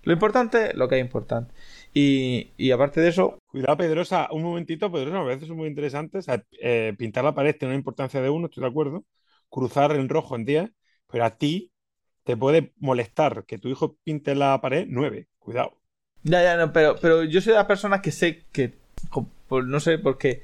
Lo 0.02 0.12
importante, 0.12 0.74
lo 0.74 0.88
que 0.88 0.96
es 0.98 1.04
importante. 1.04 1.52
Y, 1.92 2.52
y 2.56 2.70
aparte 2.70 3.00
de 3.00 3.08
eso, 3.08 3.38
Cuidado, 3.46 3.76
Pedrosa, 3.76 4.28
un 4.32 4.42
momentito, 4.42 4.90
Pedrosa, 4.92 5.18
a 5.20 5.24
veces 5.24 5.44
es 5.44 5.56
muy 5.56 5.68
interesante. 5.68 6.18
O 6.18 6.22
sea, 6.22 6.44
eh, 6.60 6.94
pintar 6.98 7.24
la 7.24 7.34
pared 7.34 7.56
tiene 7.58 7.74
una 7.74 7.78
importancia 7.78 8.20
de 8.22 8.30
uno, 8.30 8.46
estoy 8.46 8.62
de 8.62 8.68
acuerdo. 8.70 9.04
Cruzar 9.50 9.92
en 9.92 10.08
rojo 10.08 10.36
en 10.36 10.44
10, 10.44 10.70
pero 11.08 11.24
a 11.24 11.36
ti 11.36 11.72
te 12.24 12.36
puede 12.36 12.72
molestar 12.76 13.44
que 13.46 13.58
tu 13.58 13.68
hijo 13.68 13.96
pinte 14.04 14.34
la 14.34 14.60
pared 14.60 14.86
9. 14.88 15.28
Cuidado. 15.38 15.77
Ya, 16.24 16.42
ya, 16.42 16.56
no, 16.56 16.72
pero, 16.72 16.96
pero 17.00 17.24
yo 17.24 17.40
soy 17.40 17.52
de 17.52 17.58
las 17.58 17.66
personas 17.66 18.00
que 18.00 18.10
sé 18.12 18.42
que, 18.52 18.72
por- 19.48 19.64
no 19.66 19.80
sé, 19.80 19.98
porque... 19.98 20.42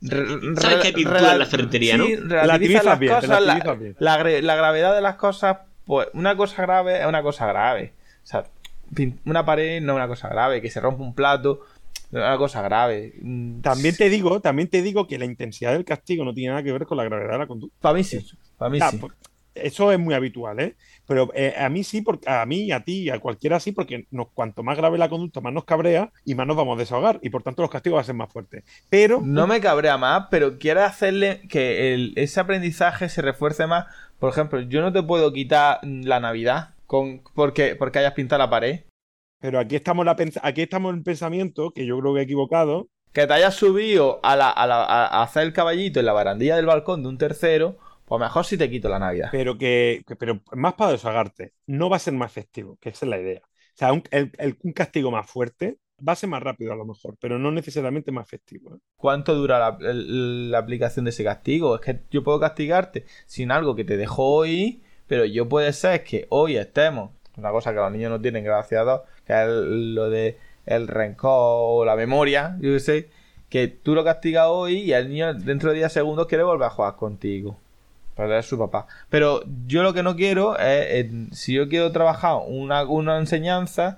re- 0.00 0.26
¿Sabes 0.56 0.78
que 0.80 0.86
hay 0.88 0.92
pintura 0.92 1.32
en 1.32 1.38
la 1.38 1.46
ferretería, 1.46 1.96
no? 1.96 2.06
sí, 2.06 2.16
Relativizas 2.16 2.84
relativizas 2.84 2.84
las 2.84 2.98
bien, 2.98 3.12
cosas, 3.14 3.28
la, 3.30 3.38
relativizas 3.38 3.78
bien. 3.78 3.96
la 3.98 4.18
gre- 4.22 4.40
la 4.42 4.56
gravedad 4.56 4.94
de 4.94 5.00
las 5.02 5.16
cosas, 5.16 5.58
pues 5.84 6.08
una 6.14 6.36
cosa 6.36 6.62
grave 6.62 7.00
es 7.00 7.06
una 7.06 7.22
cosa 7.22 7.46
grave. 7.46 7.92
O 8.24 8.26
sea, 8.26 8.44
una 9.24 9.44
pared 9.44 9.80
no 9.82 9.92
es 9.92 9.96
una 9.96 10.08
cosa 10.08 10.28
grave, 10.28 10.60
que 10.60 10.70
se 10.70 10.80
rompa 10.80 11.02
un 11.02 11.14
plato, 11.14 11.60
no 12.10 12.18
es 12.20 12.26
una 12.26 12.38
cosa 12.38 12.62
grave. 12.62 13.12
Mm, 13.20 13.60
También 13.60 13.96
te 13.96 14.08
digo, 14.08 14.40
también 14.40 14.68
te 14.68 14.82
digo 14.82 15.06
que 15.06 15.18
la 15.18 15.26
intensidad 15.26 15.72
del 15.72 15.84
castigo 15.84 16.24
no 16.24 16.34
tiene 16.34 16.50
nada 16.50 16.62
que 16.62 16.72
ver 16.72 16.86
con 16.86 16.96
la 16.96 17.04
gravedad 17.04 17.32
de 17.32 17.38
la 17.38 17.46
conducta. 17.46 17.76
Para 17.80 17.94
mí 17.94 18.02
sí, 18.02 18.26
para 18.58 18.70
mí 18.70 18.80
sí. 18.80 18.96
pues, 18.98 19.12
Eso 19.54 19.92
es 19.92 19.98
muy 19.98 20.14
habitual, 20.14 20.58
¿eh? 20.60 20.74
Pero 21.10 21.28
eh, 21.34 21.54
a 21.58 21.68
mí 21.68 21.82
sí, 21.82 22.02
porque 22.02 22.30
a 22.30 22.46
mí, 22.46 22.70
a 22.70 22.84
ti, 22.84 23.10
a 23.10 23.18
cualquiera 23.18 23.58
sí, 23.58 23.72
porque 23.72 24.06
nos, 24.12 24.28
cuanto 24.28 24.62
más 24.62 24.76
grave 24.76 24.96
la 24.96 25.08
conducta, 25.08 25.40
más 25.40 25.52
nos 25.52 25.64
cabrea 25.64 26.12
y 26.24 26.36
más 26.36 26.46
nos 26.46 26.56
vamos 26.56 26.76
a 26.76 26.78
desahogar. 26.78 27.18
Y 27.20 27.30
por 27.30 27.42
tanto 27.42 27.62
los 27.62 27.70
castigos 27.72 27.96
van 27.96 28.02
a 28.02 28.06
ser 28.06 28.14
más 28.14 28.32
fuertes. 28.32 28.62
Pero. 28.88 29.20
No 29.20 29.48
me 29.48 29.60
cabrea 29.60 29.98
más, 29.98 30.28
pero 30.30 30.56
quiero 30.60 30.84
hacerle 30.84 31.42
que 31.48 31.94
el- 31.94 32.12
ese 32.14 32.38
aprendizaje 32.38 33.08
se 33.08 33.22
refuerce 33.22 33.66
más. 33.66 33.86
Por 34.20 34.30
ejemplo, 34.30 34.60
yo 34.60 34.82
no 34.82 34.92
te 34.92 35.02
puedo 35.02 35.32
quitar 35.32 35.80
la 35.82 36.20
Navidad 36.20 36.74
con, 36.86 37.22
porque, 37.34 37.74
porque 37.74 37.98
hayas 37.98 38.12
pintado 38.12 38.38
la 38.38 38.48
pared. 38.50 38.82
Pero 39.40 39.58
aquí 39.58 39.74
estamos, 39.74 40.04
la, 40.04 40.16
aquí 40.42 40.62
estamos 40.62 40.90
en 40.92 40.98
el 40.98 41.02
pensamiento, 41.02 41.72
que 41.72 41.86
yo 41.86 41.98
creo 41.98 42.14
que 42.14 42.20
he 42.20 42.22
equivocado, 42.24 42.86
Que 43.12 43.26
te 43.26 43.32
hayas 43.32 43.54
subido 43.56 44.20
a, 44.22 44.36
la, 44.36 44.48
a, 44.50 44.66
la- 44.68 44.84
a 44.84 45.22
hacer 45.24 45.42
el 45.42 45.52
caballito 45.52 45.98
en 45.98 46.06
la 46.06 46.12
barandilla 46.12 46.54
del 46.54 46.66
balcón 46.66 47.02
de 47.02 47.08
un 47.08 47.18
tercero, 47.18 47.78
pues 48.10 48.20
mejor 48.20 48.44
si 48.44 48.58
te 48.58 48.68
quito 48.70 48.88
la 48.88 48.98
Navidad. 48.98 49.30
pero 49.30 49.56
que, 49.58 50.02
que- 50.06 50.16
pero 50.16 50.40
más 50.52 50.74
para 50.74 50.92
desahogarte. 50.92 51.52
No 51.66 51.88
va 51.90 51.96
a 51.96 52.00
ser 52.00 52.14
más 52.14 52.30
efectivo, 52.32 52.76
que 52.80 52.90
esa 52.90 53.06
es 53.06 53.10
la 53.10 53.18
idea. 53.20 53.40
O 53.44 53.76
sea, 53.76 53.92
un, 53.92 54.02
el- 54.10 54.32
el- 54.38 54.58
un 54.62 54.72
castigo 54.72 55.10
más 55.10 55.30
fuerte 55.30 55.78
va 56.06 56.12
a 56.14 56.16
ser 56.16 56.28
más 56.30 56.42
rápido 56.42 56.72
a 56.72 56.76
lo 56.76 56.84
mejor, 56.84 57.16
pero 57.20 57.38
no 57.38 57.50
necesariamente 57.52 58.10
más 58.12 58.26
efectivo. 58.26 58.74
¿eh? 58.74 58.78
¿Cuánto 58.96 59.34
dura 59.34 59.58
la, 59.58 59.78
el- 59.90 60.50
la 60.50 60.58
aplicación 60.58 61.04
de 61.04 61.10
ese 61.10 61.24
castigo? 61.24 61.74
Es 61.76 61.80
que 61.82 62.00
yo 62.10 62.24
puedo 62.24 62.40
castigarte 62.40 63.04
sin 63.26 63.50
algo 63.52 63.74
que 63.76 63.84
te 63.84 63.96
dejó 63.96 64.24
hoy, 64.36 64.82
pero 65.06 65.24
yo 65.24 65.48
puede 65.48 65.72
ser 65.72 66.04
que 66.04 66.26
hoy 66.30 66.56
estemos, 66.56 67.10
una 67.36 67.50
cosa 67.50 67.70
que 67.72 67.76
los 67.80 67.92
niños 67.92 68.10
no 68.10 68.20
tienen, 68.20 68.44
gracias 68.44 68.80
a 68.80 68.84
Dios, 68.84 69.00
que 69.24 69.32
es 69.32 69.38
el- 69.48 69.94
lo 69.94 70.10
de 70.10 70.38
el 70.66 70.88
rencor 70.88 71.30
o 71.32 71.84
la 71.84 71.96
memoria, 71.96 72.56
yo 72.60 72.72
qué 72.72 72.80
sé, 72.80 73.10
que 73.48 73.68
tú 73.68 73.94
lo 73.94 74.04
castigas 74.04 74.46
hoy 74.48 74.78
y 74.82 74.92
el 74.92 75.08
niño 75.08 75.34
dentro 75.34 75.70
de 75.70 75.76
10 75.78 75.92
segundos 75.92 76.26
quiere 76.26 76.44
volver 76.44 76.66
a 76.66 76.70
jugar 76.70 76.96
contigo. 76.96 77.56
Es 78.16 78.46
su 78.46 78.58
papá. 78.58 78.86
Pero 79.08 79.42
yo 79.66 79.82
lo 79.82 79.94
que 79.94 80.02
no 80.02 80.14
quiero 80.14 80.58
es, 80.58 81.06
si 81.32 81.54
yo 81.54 81.68
quiero 81.68 81.90
trabajar 81.90 82.36
una, 82.46 82.82
una 82.84 83.18
enseñanza, 83.18 83.96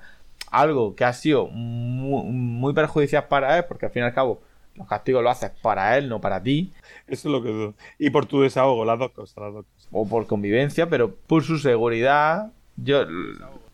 algo 0.50 0.94
que 0.94 1.04
ha 1.04 1.12
sido 1.12 1.48
muy, 1.48 2.24
muy 2.30 2.72
perjudicial 2.72 3.26
para 3.26 3.58
él, 3.58 3.64
porque 3.66 3.86
al 3.86 3.92
fin 3.92 4.02
y 4.02 4.06
al 4.06 4.14
cabo 4.14 4.40
los 4.76 4.86
castigos 4.86 5.22
lo 5.24 5.30
haces 5.30 5.50
para 5.62 5.98
él, 5.98 6.08
no 6.08 6.20
para 6.20 6.42
ti, 6.42 6.72
Eso 7.08 7.28
es 7.28 7.32
lo 7.32 7.42
que 7.42 7.48
dudo. 7.50 7.74
Y 7.98 8.10
por 8.10 8.26
tu 8.26 8.42
desahogo, 8.42 8.84
las 8.84 8.98
dos 8.98 9.10
cosas, 9.10 9.36
las 9.38 9.52
dos 9.54 9.64
cosas. 9.74 9.88
o 9.90 10.06
por 10.08 10.26
convivencia, 10.26 10.88
pero 10.88 11.14
por 11.26 11.42
su 11.42 11.58
seguridad, 11.58 12.52
yo, 12.76 13.04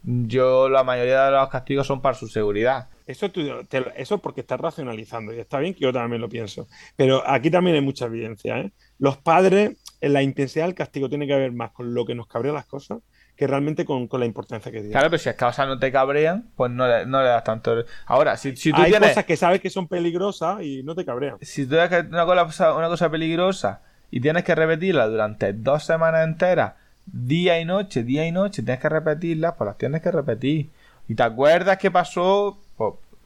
yo 0.02 0.68
la 0.68 0.84
mayoría 0.84 1.24
de 1.26 1.32
los 1.32 1.48
castigos 1.48 1.86
son 1.86 2.00
para 2.00 2.14
su 2.14 2.28
seguridad. 2.28 2.88
Eso, 3.06 3.30
tú- 3.30 3.64
te 3.68 3.84
eso 3.96 4.18
porque 4.18 4.40
estás 4.42 4.60
racionalizando 4.60 5.32
y 5.32 5.38
está 5.40 5.58
bien 5.58 5.74
que 5.74 5.80
yo 5.80 5.92
también 5.92 6.20
lo 6.20 6.28
pienso. 6.28 6.66
Pero 6.96 7.22
aquí 7.26 7.50
también 7.50 7.76
hay 7.76 7.82
mucha 7.82 8.04
evidencia. 8.06 8.58
¿eh? 8.58 8.70
Los 8.98 9.16
padres, 9.16 9.76
en 10.00 10.12
la 10.12 10.22
intensidad 10.22 10.66
del 10.66 10.74
castigo 10.74 11.08
tiene 11.08 11.26
que 11.26 11.34
ver 11.34 11.52
más 11.52 11.72
con 11.72 11.94
lo 11.94 12.04
que 12.04 12.14
nos 12.14 12.26
cabrea 12.26 12.52
las 12.52 12.66
cosas 12.66 12.98
que 13.38 13.46
realmente 13.46 13.84
con, 13.84 14.08
con 14.08 14.18
la 14.18 14.26
importancia 14.26 14.72
que 14.72 14.78
tiene. 14.78 14.92
Claro, 14.92 15.10
pero 15.10 15.18
si 15.18 15.28
las 15.28 15.36
cosas 15.36 15.68
no 15.68 15.78
te 15.78 15.92
cabrean, 15.92 16.50
pues 16.56 16.72
no 16.72 16.88
le, 16.88 17.06
no 17.06 17.22
le 17.22 17.28
das 17.28 17.44
tanto. 17.44 17.84
Ahora, 18.06 18.36
si, 18.36 18.56
si 18.56 18.72
tú 18.72 18.80
hay 18.80 18.90
tienes. 18.90 19.10
cosas 19.10 19.24
que 19.26 19.36
sabes 19.36 19.60
que 19.60 19.70
son 19.70 19.86
peligrosas 19.86 20.60
y 20.62 20.82
no 20.82 20.96
te 20.96 21.04
cabrean. 21.04 21.36
Si 21.40 21.64
tú 21.64 21.76
que 21.88 22.00
una 22.10 22.26
cosa, 22.26 22.74
una 22.74 22.88
cosa 22.88 23.08
peligrosa 23.08 23.82
y 24.10 24.20
tienes 24.20 24.42
que 24.42 24.56
repetirla 24.56 25.06
durante 25.06 25.52
dos 25.52 25.84
semanas 25.84 26.26
enteras, 26.26 26.72
día 27.06 27.60
y 27.60 27.64
noche, 27.64 28.02
día 28.02 28.26
y 28.26 28.32
noche, 28.32 28.62
tienes 28.62 28.80
que 28.80 28.88
repetirlas, 28.88 29.54
pues 29.56 29.66
las 29.68 29.78
tienes 29.78 30.02
que 30.02 30.10
repetir. 30.10 30.70
¿Y 31.06 31.14
te 31.14 31.22
acuerdas 31.22 31.78
qué 31.78 31.92
pasó? 31.92 32.60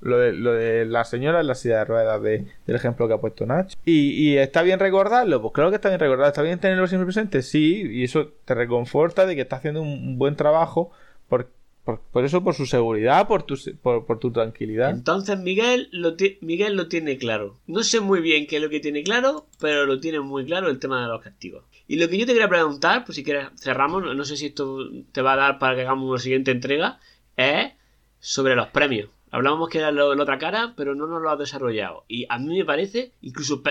Lo, 0.03 0.19
de, 0.19 0.33
lo 0.33 0.53
de 0.53 0.85
la 0.85 1.05
señora 1.05 1.41
en 1.41 1.47
la 1.47 1.55
silla 1.55 1.79
de 1.79 1.85
ruedas 1.85 2.21
de- 2.23 2.45
del 2.67 2.77
ejemplo 2.77 3.07
que 3.07 3.15
ha 3.15 3.19
puesto 3.19 3.47
Nacho. 3.47 3.79
¿Y, 3.85 4.37
está 4.37 4.63
bien 4.63 4.81
recordarlo? 4.81 5.41
Pues 5.41 5.55
claro 5.55 5.71
que 5.71 5.77
está 5.77 5.89
bien 5.91 6.01
recordarlo. 6.01 6.29
¿Está 6.29 6.43
bien 6.43 6.59
tenerlo 6.59 6.87
siempre 6.89 7.07
presente? 7.07 7.41
Sí, 7.43 7.83
y 7.89 8.03
eso 8.05 8.33
te 8.45 8.55
reconforta 8.55 9.27
de 9.27 9.37
que 9.37 9.43
está 9.43 9.57
haciendo 9.57 9.81
un, 9.81 10.19
buen 10.19 10.35
trabajo 10.35 10.91
por, 11.29 11.49
por, 11.85 12.25
eso, 12.25 12.43
por 12.43 12.55
su 12.55 12.67
seguridad, 12.67 13.29
por 13.29 13.45
tu, 13.45 13.57
por, 13.81 14.19
tu 14.19 14.33
tranquilidad. 14.33 14.91
Entonces 14.91 15.39
Miguel 15.39 15.89
lo, 15.93 16.17
Miguel 16.41 16.77
lo 16.77 16.89
tiene 16.89 17.17
claro. 17.17 17.59
No 17.69 17.85
sé 17.85 18.01
muy 18.01 18.21
bien 18.21 18.49
qué 18.49 18.57
es 18.57 18.63
lo 18.63 18.71
que 18.71 18.81
tiene 18.81 19.05
claro, 19.05 19.47
pero 19.61 19.87
lo 19.87 20.01
tiene 20.01 20.19
muy 20.19 20.45
claro 20.45 20.69
el 20.69 20.81
tema 20.81 21.01
de 21.01 21.09
los 21.09 21.23
castigos. 21.23 21.65
Y 21.87 21.97
lo 21.97 22.09
que 22.09 22.19
yo 22.19 22.27
te 22.27 22.33
quería 22.33 22.49
preguntar, 22.49 23.05
pues 23.05 23.17
si 23.17 23.23
quieres 23.23 23.49
cerramos, 23.57 24.03
no 24.03 24.25
sé 24.25 24.37
si 24.37 24.47
esto 24.47 24.79
te 25.13 25.23
va 25.23 25.35
a 25.35 25.37
dar 25.37 25.59
para 25.61 25.77
que 25.77 25.83
hagamos 25.83 26.09
una 26.11 26.19
siguiente 26.19 26.51
entrega, 26.51 26.99
es 27.37 27.73
sobre 28.19 28.55
los 28.57 28.69
premios. 28.69 29.09
Hablábamos 29.33 29.69
que 29.71 29.79
era 29.79 29.91
lo- 29.91 30.15
la 30.15 30.23
otra 30.23 30.39
cara, 30.39 30.75
pero 30.77 30.95
no 30.95 31.07
nos 31.09 31.21
lo 31.23 31.31
has 31.31 31.39
desarrollado. 31.39 32.05
Y 32.07 32.27
a 32.29 32.39
mí 32.39 32.57
me 32.59 32.65
parece 32.65 33.15
incluso 33.23 33.63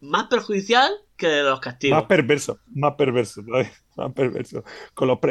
más 0.00 0.24
perjudicial 0.28 0.90
que 1.16 1.28
de 1.28 1.42
los 1.42 1.60
castigos. 1.60 1.98
Más 1.98 2.06
perverso, 2.08 2.58
más 2.74 2.94
perverso, 2.94 3.42
más 3.96 4.12
perverso. 4.14 4.64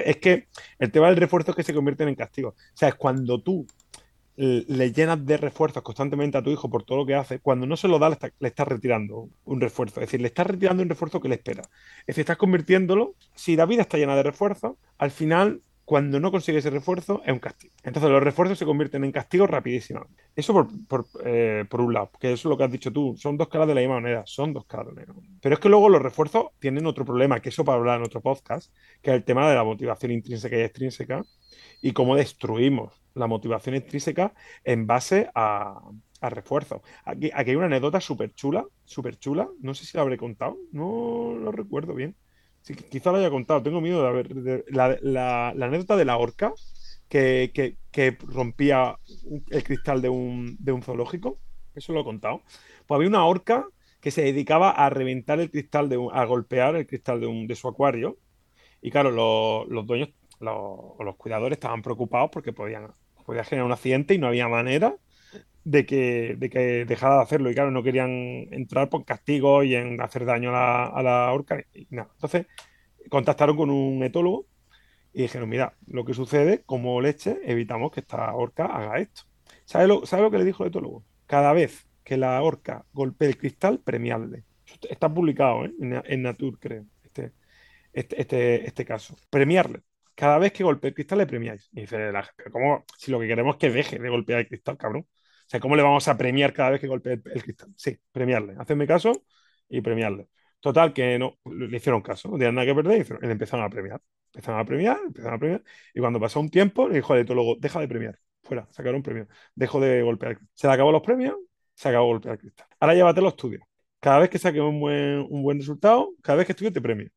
Es 0.06 0.18
que 0.18 0.48
el 0.80 0.92
tema 0.92 1.08
del 1.08 1.18
refuerzo 1.18 1.52
es 1.52 1.58
que 1.58 1.64
se 1.64 1.74
convierten 1.74 2.08
en 2.08 2.16
castigos. 2.16 2.54
O 2.54 2.78
sea, 2.78 2.90
es 2.90 2.96
cuando 2.96 3.42
tú 3.42 3.66
le 4.38 4.92
llenas 4.92 5.24
de 5.26 5.38
refuerzos 5.38 5.84
constantemente 5.84 6.38
a 6.38 6.42
tu 6.42 6.50
hijo 6.50 6.70
por 6.70 6.84
todo 6.84 7.00
lo 7.00 7.06
que 7.06 7.14
hace, 7.14 7.40
cuando 7.40 7.68
no 7.68 7.76
se 7.78 7.88
lo 7.88 8.00
da, 8.00 8.10
le, 8.10 8.14
está- 8.14 8.32
estás 8.40 8.68
retirando 8.68 9.30
un 9.44 9.62
refuerzo. 9.62 10.00
Es 10.00 10.08
decir, 10.08 10.22
le 10.22 10.28
estás 10.28 10.48
retirando 10.48 10.82
un 10.82 10.90
refuerzo 10.90 11.20
que 11.20 11.30
le 11.30 11.36
espera. 11.36 11.62
Es 12.00 12.08
decir, 12.08 12.22
estás 12.22 12.38
convirtiéndolo, 12.38 13.16
si 13.36 13.56
la 13.56 13.66
vida 13.68 13.82
está 13.84 13.98
llena 13.98 14.16
de 14.16 14.24
refuerzos, 14.24 14.78
al 14.98 15.12
final, 15.12 15.62
cuando 15.92 16.22
no 16.22 16.32
consigue 16.32 16.60
ese 16.60 16.70
refuerzo, 16.70 17.22
es 17.26 17.34
un 17.34 17.40
castigo. 17.40 17.74
Entonces, 17.84 18.10
los 18.10 18.24
refuerzos 18.24 18.58
se 18.58 18.64
convierten 18.64 19.04
en 19.04 19.12
castigos 19.12 19.50
rapidísimamente. 19.50 20.24
Eso 20.34 20.54
por, 20.54 20.88
por, 20.88 21.06
eh, 21.26 21.66
por 21.70 21.82
un 21.82 21.94
lado, 21.94 22.12
que 22.18 22.32
eso 22.32 22.48
es 22.48 22.50
lo 22.50 22.58
que 22.58 22.64
has 22.64 22.72
dicho 22.72 22.94
tú, 22.94 23.18
son 23.18 23.36
dos 23.36 23.50
caras 23.50 23.68
de 23.68 23.76
la 23.76 23.82
misma 23.82 23.96
moneda, 23.96 24.24
son 24.26 24.54
dos 24.54 24.66
caras 24.66 24.86
de 24.86 24.94
la 24.94 25.02
misma 25.02 25.16
moneda. 25.16 25.40
Pero 25.42 25.56
es 25.56 25.60
que 25.60 25.68
luego 25.68 25.90
los 25.90 26.02
refuerzos 26.02 26.46
tienen 26.60 26.86
otro 26.86 27.04
problema, 27.04 27.42
que 27.42 27.50
eso 27.50 27.66
para 27.66 27.78
hablar 27.78 28.00
en 28.00 28.06
otro 28.06 28.22
podcast, 28.22 28.74
que 29.02 29.10
es 29.12 29.18
el 29.18 29.26
tema 29.26 29.50
de 29.50 29.56
la 29.58 29.66
motivación 29.66 30.14
intrínseca 30.14 30.56
y 30.56 30.62
extrínseca, 30.62 31.24
y 31.82 31.92
cómo 31.92 32.16
destruimos 32.16 33.04
la 33.14 33.28
motivación 33.28 33.76
intrínseca 33.76 34.34
en 34.64 34.88
base 34.88 35.30
a, 35.36 35.78
a 36.22 36.30
refuerzos. 36.30 36.80
Aquí, 37.04 37.32
aquí 37.34 37.50
hay 37.50 37.58
una 37.58 37.66
anécdota 37.66 38.00
súper 38.00 38.34
chula, 38.34 38.66
súper 38.86 39.18
chula, 39.18 39.50
no 39.60 39.74
sé 39.74 39.86
si 39.86 39.98
la 39.98 40.04
habré 40.04 40.16
contado, 40.18 40.58
no 40.72 41.36
lo 41.38 41.52
recuerdo 41.52 41.94
bien. 41.96 42.16
Sí, 42.62 42.76
quizá 42.76 43.12
la 43.12 43.18
haya 43.20 43.30
contado, 43.32 43.64
tengo 43.64 43.82
miedo 43.82 44.02
de 44.04 44.08
haber... 44.08 44.66
la, 44.70 45.50
anécdota 45.50 45.96
de 45.98 46.06
la 46.06 46.18
orca 46.18 46.54
que, 47.10 47.52
que- 47.54 47.78
rompía 48.22 48.98
el 49.50 49.64
cristal 49.64 50.02
de 50.02 50.10
un, 50.10 50.56
de 50.60 50.72
un 50.72 50.82
zoológico, 50.84 51.40
eso 51.76 51.92
lo 51.94 52.02
he 52.02 52.04
contado. 52.04 52.44
Pues 52.88 52.98
había 52.98 53.10
una 53.10 53.26
orca 53.26 53.66
que 54.00 54.12
se 54.12 54.22
dedicaba 54.24 54.72
a 54.72 54.90
reventar 54.90 55.40
el 55.40 55.52
cristal, 55.52 55.90
de 55.90 55.98
un- 55.98 56.14
a 56.16 56.24
golpear 56.26 56.76
el 56.76 56.88
cristal 56.88 57.20
de, 57.20 57.28
un, 57.28 57.48
de 57.48 57.56
su 57.56 57.68
acuario. 57.68 58.18
Y 58.82 58.92
claro, 58.92 59.12
los, 59.12 59.68
los 59.70 59.86
dueños 59.88 60.10
los, 60.40 60.96
los 61.00 61.16
cuidadores 61.18 61.58
estaban 61.58 61.82
preocupados 61.82 62.30
porque 62.32 62.54
podían, 62.54 62.94
podía 63.26 63.44
generar 63.44 63.66
un 63.68 63.74
accidente 63.74 64.14
y 64.16 64.18
no 64.20 64.28
había 64.28 64.48
manera 64.48 64.96
de 65.64 65.86
que, 65.86 66.36
de 66.38 66.50
que 66.50 66.86
dejara 66.86 67.16
de 67.18 67.22
hacerlo. 67.24 67.50
Y 67.50 67.54
claro, 67.56 67.72
no 67.72 67.84
querían 67.84 68.10
entrar 68.52 68.90
por 68.90 69.06
castigo 69.06 69.64
y 69.64 69.76
en 69.76 70.02
hacer 70.02 70.26
daño 70.26 70.50
a 70.50 70.54
la, 70.54 70.86
a 70.86 71.04
la 71.04 71.32
orca. 71.34 71.64
Y 71.74 71.88
nada. 71.90 72.10
Entonces, 72.14 72.48
contactaron 73.10 73.58
con 73.58 73.70
un 73.70 74.04
etólogo 74.04 74.48
y 75.14 75.24
dijeron, 75.24 75.50
mira, 75.50 75.76
lo 75.88 76.06
que 76.06 76.14
sucede, 76.14 76.64
como 76.64 77.02
leche, 77.02 77.40
evitamos 77.44 77.92
que 77.92 78.00
esta 78.02 78.34
orca 78.34 78.66
haga 78.66 79.00
esto. 79.00 79.24
¿Sabe 79.66 79.88
lo, 79.88 80.06
sabe 80.06 80.24
lo 80.24 80.32
que 80.32 80.38
le 80.38 80.46
dijo 80.46 80.64
el 80.64 80.70
etólogo? 80.70 81.06
Cada 81.26 81.54
vez 81.54 81.88
que 82.04 82.18
la 82.18 82.42
orca 82.42 82.86
golpee 82.94 83.28
el 83.30 83.38
cristal, 83.38 83.80
premiarle. 83.80 84.44
Está 84.90 85.14
publicado 85.14 85.66
¿eh? 85.66 85.74
en, 85.80 86.02
en 86.06 86.22
Nature, 86.22 86.58
creo, 86.60 86.86
este, 87.04 87.34
este, 87.94 88.22
este, 88.22 88.68
este 88.68 88.86
caso. 88.86 89.16
Premiarle. 89.30 89.82
Cada 90.16 90.38
vez 90.40 90.52
que 90.54 90.64
golpee 90.64 90.90
el 90.90 90.94
cristal 90.94 91.20
le 91.20 91.28
premiáis. 91.28 91.70
Y 91.74 91.82
dice 91.82 92.12
la 92.12 92.28
¿cómo? 92.52 92.86
Si 92.98 93.12
lo 93.12 93.20
que 93.20 93.28
queremos 93.28 93.56
es 93.56 93.60
que 93.60 93.70
deje 93.70 94.00
de 94.00 94.10
golpear 94.10 94.40
el 94.42 94.48
cristal, 94.48 94.78
cabrón. 94.78 95.08
Sea, 95.52 95.60
¿cómo 95.60 95.76
le 95.76 95.84
vamos 95.84 96.08
a 96.08 96.18
premiar 96.18 96.54
cada 96.54 96.70
vez 96.70 96.80
que 96.80 96.88
golpee 96.88 97.22
el, 97.26 97.44
cristal? 97.44 97.74
Sí, 97.76 98.00
premiarle. 98.14 98.56
Hacedme 98.58 98.88
caso 98.88 99.12
y 99.68 99.82
premiarle. 99.82 100.30
Total, 100.62 100.94
que 100.94 101.20
no, 101.20 101.40
le 101.44 101.76
hicieron 101.76 102.02
caso, 102.02 102.30
no 102.30 102.36
tenían 102.38 102.56
nada 102.56 102.68
que 102.68 102.74
perder 102.74 103.06
y 103.22 103.26
le 103.26 103.34
empezaron 103.34 103.66
a 103.66 103.70
premiar. 103.70 104.02
Empezaron 104.34 104.62
a 104.62 104.66
premiar, 104.66 104.98
empezaron 105.06 105.34
a 105.36 105.40
premiar. 105.40 105.64
Y 105.94 106.00
cuando 106.00 106.22
pasó 106.22 106.40
un 106.40 106.50
tiempo, 106.50 106.88
le 106.88 106.96
dijo 106.96 107.12
al 107.12 107.20
etólogo, 107.20 107.58
deja 107.60 107.82
de 107.82 107.90
premiar. 107.90 108.18
Fuera, 108.44 108.66
sacaron 108.72 108.98
un 108.98 109.04
premio. 109.04 109.28
Dejo 109.54 109.82
de 109.82 110.02
golpear. 110.04 110.40
Se 110.54 110.68
le 110.68 110.74
acabó 110.74 110.90
los 110.94 111.02
premios, 111.02 111.36
se 111.74 111.90
acabó 111.90 112.08
golpear 112.08 112.36
el 112.36 112.40
cristal. 112.40 112.68
Ahora 112.80 112.94
llévatelo 112.96 113.28
a 113.28 113.32
estudio. 113.32 113.68
Cada 114.00 114.20
vez 114.20 114.30
que 114.30 114.40
saques 114.40 114.62
un 114.62 114.80
buen, 114.80 115.28
un 115.30 115.44
buen 115.44 115.60
resultado, 115.60 116.14
cada 116.22 116.38
vez 116.38 116.46
que 116.46 116.54
estudies 116.54 116.74
te 116.74 116.80
premio. 116.82 117.10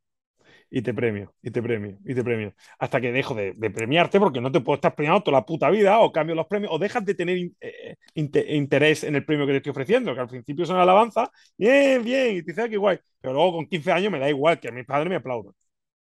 Y 0.77 0.83
te 0.83 0.93
premio, 0.93 1.33
y 1.41 1.53
te 1.53 1.63
premio, 1.63 1.99
y 2.05 2.15
te 2.17 2.25
premio. 2.25 2.53
Hasta 2.81 3.01
que 3.01 3.13
dejo 3.13 3.33
de, 3.35 3.55
premiarte 3.71 4.19
porque 4.19 4.41
no 4.41 4.51
te 4.51 4.61
puedo 4.61 4.75
estar 4.75 4.93
premiando 4.97 5.23
toda 5.23 5.39
la 5.39 5.47
puta 5.47 5.71
vida, 5.71 6.01
o 6.01 6.11
cambio 6.11 6.35
los 6.35 6.49
premios, 6.49 6.73
o 6.73 6.79
dejas 6.81 7.05
de 7.05 7.15
tener 7.15 7.39
eh, 7.61 7.97
inte- 8.17 8.45
interés 8.57 9.05
en 9.05 9.15
el 9.15 9.25
premio 9.25 9.47
que 9.47 9.53
te 9.53 9.57
estoy 9.59 9.71
ofreciendo, 9.71 10.13
que 10.15 10.21
al 10.21 10.29
principio 10.29 10.67
son 10.67 10.77
alabanza, 10.79 11.31
bien, 11.57 12.03
bien, 12.03 12.37
y 12.39 12.43
te 12.43 12.51
dice, 12.51 12.63
"Ah, 12.63 12.69
qué 12.69 12.77
guay. 12.77 12.99
Pero 13.21 13.35
luego 13.35 13.53
con 13.53 13.67
15 13.67 13.93
años 13.93 14.11
me 14.11 14.19
da 14.19 14.29
igual 14.29 14.59
que 14.59 14.73
mis 14.73 14.85
padres 14.85 15.09
me 15.09 15.17
aplaudan. 15.17 15.53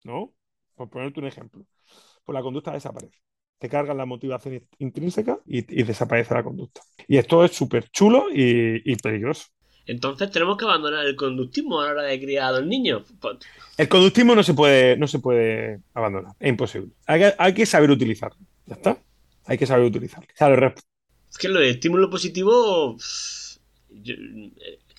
¿No? 0.05 0.34
Por 0.76 0.90
ponerte 0.90 1.20
un 1.20 1.26
ejemplo. 1.26 1.64
Pues 2.24 2.34
la 2.34 2.43
conducta 2.43 2.72
desaparece. 2.72 3.18
Te 3.59 3.68
cargan 3.70 3.97
la 3.98 4.06
motivación 4.06 4.55
in- 4.56 4.68
intrínseca 4.78 5.40
y, 5.47 5.59
y 5.80 5.84
desaparece 5.84 6.34
la 6.34 6.44
conducta. 6.44 6.82
Y 7.09 7.18
esto 7.18 7.44
es 7.44 7.52
súper 7.52 7.90
chulo 7.90 8.26
y, 8.32 8.82
y 8.84 8.97
peligroso. 8.97 9.47
Entonces 9.86 10.30
tenemos 10.30 10.56
que 10.56 10.64
abandonar 10.64 11.04
el 11.06 11.16
conductismo 11.16 11.80
a 11.80 11.86
la 11.86 11.90
hora 11.92 12.02
de 12.04 12.20
criar 12.20 12.46
a 12.54 12.59
los 12.60 12.66
niños. 12.66 13.02
Pues, 13.20 13.36
El 13.76 13.88
conductismo 13.88 14.34
no 14.34 14.42
se 14.42 14.54
puede, 14.54 14.96
no 14.96 15.06
se 15.09 15.18
puede 15.18 15.80
abandonar, 15.94 16.32
es 16.38 16.48
imposible. 16.48 16.88
Hay 17.06 17.20
que, 17.20 17.34
hay 17.38 17.54
que 17.54 17.66
saber 17.66 17.90
utilizarlo. 17.90 18.38
Ya 18.66 18.74
está. 18.76 18.98
Hay 19.46 19.59
que 19.59 19.66
saber 19.66 19.84
utilizarlo. 19.86 20.28
Es 21.30 21.38
que 21.38 21.48
lo 21.48 21.59
de 21.60 21.70
estímulo 21.70 22.09
positivo. 22.10 22.96
yo- 23.90 24.14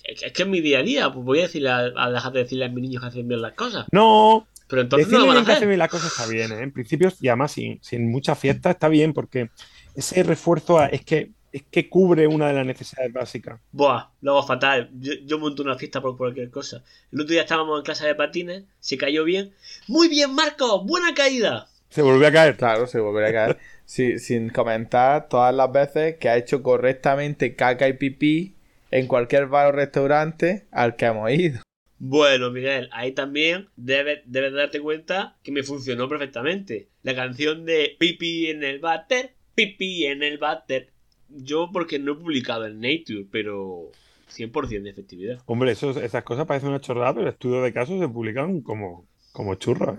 es 0.04 0.32
que 0.32 0.42
es 0.42 0.48
mi 0.48 0.60
día 0.60 0.80
a 0.80 0.82
día. 0.82 1.12
Pues 1.12 1.24
voy 1.24 1.38
a 1.38 1.42
decirle 1.42 1.70
a, 1.70 1.78
a 1.96 2.10
dejar 2.10 2.32
de 2.32 2.40
decirle 2.40 2.66
a 2.66 2.68
mis 2.68 2.82
niños 2.82 3.00
que 3.00 3.08
hacen 3.08 3.26
bien 3.26 3.40
las 3.40 3.54
cosas. 3.54 3.86
No, 3.90 4.46
Pero 4.68 4.82
entonces 4.82 5.08
no 5.08 5.12
Decirle 5.18 5.26
lo 5.26 5.34
van 5.34 5.42
a 5.42 5.46
que 5.46 5.52
hace 5.52 5.56
hacer. 5.58 5.68
bien 5.68 5.78
las 5.78 5.88
cosas 5.90 6.10
está 6.12 6.26
bien, 6.26 6.52
¿eh? 6.52 6.62
En 6.62 6.72
principio, 6.72 7.10
y 7.20 7.28
además 7.28 7.52
sin, 7.52 7.82
sin 7.82 8.10
mucha 8.10 8.34
fiesta 8.34 8.70
está 8.70 8.88
bien, 8.88 9.14
porque 9.14 9.48
ese 9.94 10.22
refuerzo 10.22 10.78
a- 10.78 10.86
es 10.88 11.02
que, 11.04 11.30
es 11.54 11.62
que 11.70 11.88
cubre 11.88 12.26
una 12.26 12.48
de 12.48 12.54
las 12.54 12.66
necesidades 12.66 13.12
básicas. 13.12 13.60
Buah, 13.70 14.08
lo 14.22 14.32
hago 14.32 14.46
fatal. 14.46 14.90
Yo, 14.98 15.12
yo 15.24 15.38
monto 15.38 15.62
una 15.62 15.76
fiesta 15.76 16.02
por 16.02 16.16
cualquier 16.16 16.50
cosa. 16.50 16.82
El 17.12 17.20
otro 17.20 17.32
día 17.32 17.42
estábamos 17.42 17.78
en 17.78 17.84
clase 17.84 18.08
de 18.08 18.16
patines, 18.16 18.64
se 18.80 18.98
cayó 18.98 19.22
bien. 19.22 19.54
Muy 19.86 20.08
bien, 20.08 20.34
Marco, 20.34 20.84
buena 20.84 21.14
caída. 21.14 21.68
Se 21.90 22.02
volvió 22.02 22.26
a 22.26 22.32
caer. 22.32 22.56
Claro, 22.56 22.88
se 22.88 22.98
volverá 22.98 23.28
a 23.28 23.32
caer. 23.32 23.58
Sí, 23.86 24.18
sin 24.18 24.48
comentar 24.48 25.28
todas 25.28 25.54
las 25.54 25.70
veces 25.70 26.16
que 26.16 26.30
ha 26.30 26.38
hecho 26.38 26.62
correctamente 26.62 27.54
caca 27.54 27.86
y 27.86 27.92
pipí 27.92 28.54
en 28.90 29.06
cualquier 29.06 29.46
bar 29.46 29.66
o 29.66 29.72
restaurante 29.72 30.66
al 30.70 30.96
que 30.96 31.04
hemos 31.04 31.30
ido. 31.30 31.60
Bueno, 31.98 32.50
Miguel, 32.50 32.88
ahí 32.92 33.12
también 33.12 33.68
debes, 33.76 34.22
debes 34.24 34.54
darte 34.54 34.80
cuenta 34.80 35.36
que 35.42 35.52
me 35.52 35.62
funcionó 35.62 36.08
perfectamente. 36.08 36.88
La 37.02 37.14
canción 37.14 37.66
de 37.66 37.94
Pipi 37.98 38.46
en 38.46 38.64
el 38.64 38.78
váter, 38.78 39.34
Pipi 39.54 40.06
en 40.06 40.22
el 40.22 40.38
váter. 40.38 40.93
Yo 41.34 41.70
porque 41.72 41.98
no 41.98 42.12
he 42.12 42.16
publicado 42.16 42.66
en 42.66 42.80
Nature, 42.80 43.26
pero 43.30 43.90
100% 44.30 44.82
de 44.82 44.90
efectividad. 44.90 45.42
Hombre, 45.46 45.72
eso, 45.72 45.90
esas 45.90 46.24
cosas 46.24 46.46
parecen 46.46 46.70
una 46.70 46.80
chorrada, 46.80 47.14
pero 47.14 47.28
estudios 47.28 47.62
de 47.64 47.72
casos 47.72 48.00
se 48.00 48.08
publican 48.08 48.60
como, 48.60 49.06
como 49.32 49.54
churros. 49.56 49.98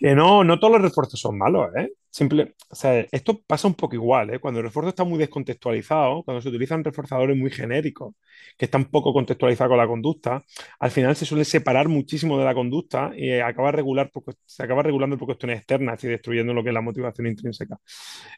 ¿Eh? 0.00 0.08
Que 0.08 0.14
no, 0.14 0.44
no 0.44 0.58
todos 0.58 0.74
los 0.74 0.82
refuerzos 0.82 1.20
son 1.20 1.38
malos, 1.38 1.70
¿eh? 1.76 1.92
Simple, 2.10 2.54
o 2.70 2.74
sea, 2.74 3.00
esto 3.12 3.42
pasa 3.46 3.68
un 3.68 3.74
poco 3.74 3.94
igual, 3.94 4.30
¿eh? 4.30 4.38
Cuando 4.38 4.60
el 4.60 4.66
refuerzo 4.66 4.88
está 4.88 5.04
muy 5.04 5.18
descontextualizado, 5.18 6.22
cuando 6.24 6.40
se 6.40 6.48
utilizan 6.48 6.82
reforzadores 6.82 7.36
muy 7.36 7.50
genéricos, 7.50 8.14
que 8.56 8.64
están 8.66 8.86
poco 8.86 9.12
contextualizados 9.12 9.70
con 9.70 9.78
la 9.78 9.86
conducta, 9.86 10.42
al 10.80 10.90
final 10.90 11.14
se 11.16 11.26
suele 11.26 11.44
separar 11.44 11.88
muchísimo 11.88 12.38
de 12.38 12.44
la 12.46 12.54
conducta 12.54 13.10
y 13.16 13.28
eh, 13.30 13.42
acaba 13.42 13.70
regular 13.72 14.10
se 14.46 14.62
acaba 14.62 14.82
regulando 14.82 15.18
por 15.18 15.26
cuestiones 15.26 15.58
externas 15.58 16.02
y 16.04 16.08
destruyendo 16.08 16.54
lo 16.54 16.62
que 16.62 16.70
es 16.70 16.74
la 16.74 16.80
motivación 16.80 17.26
intrínseca. 17.26 17.78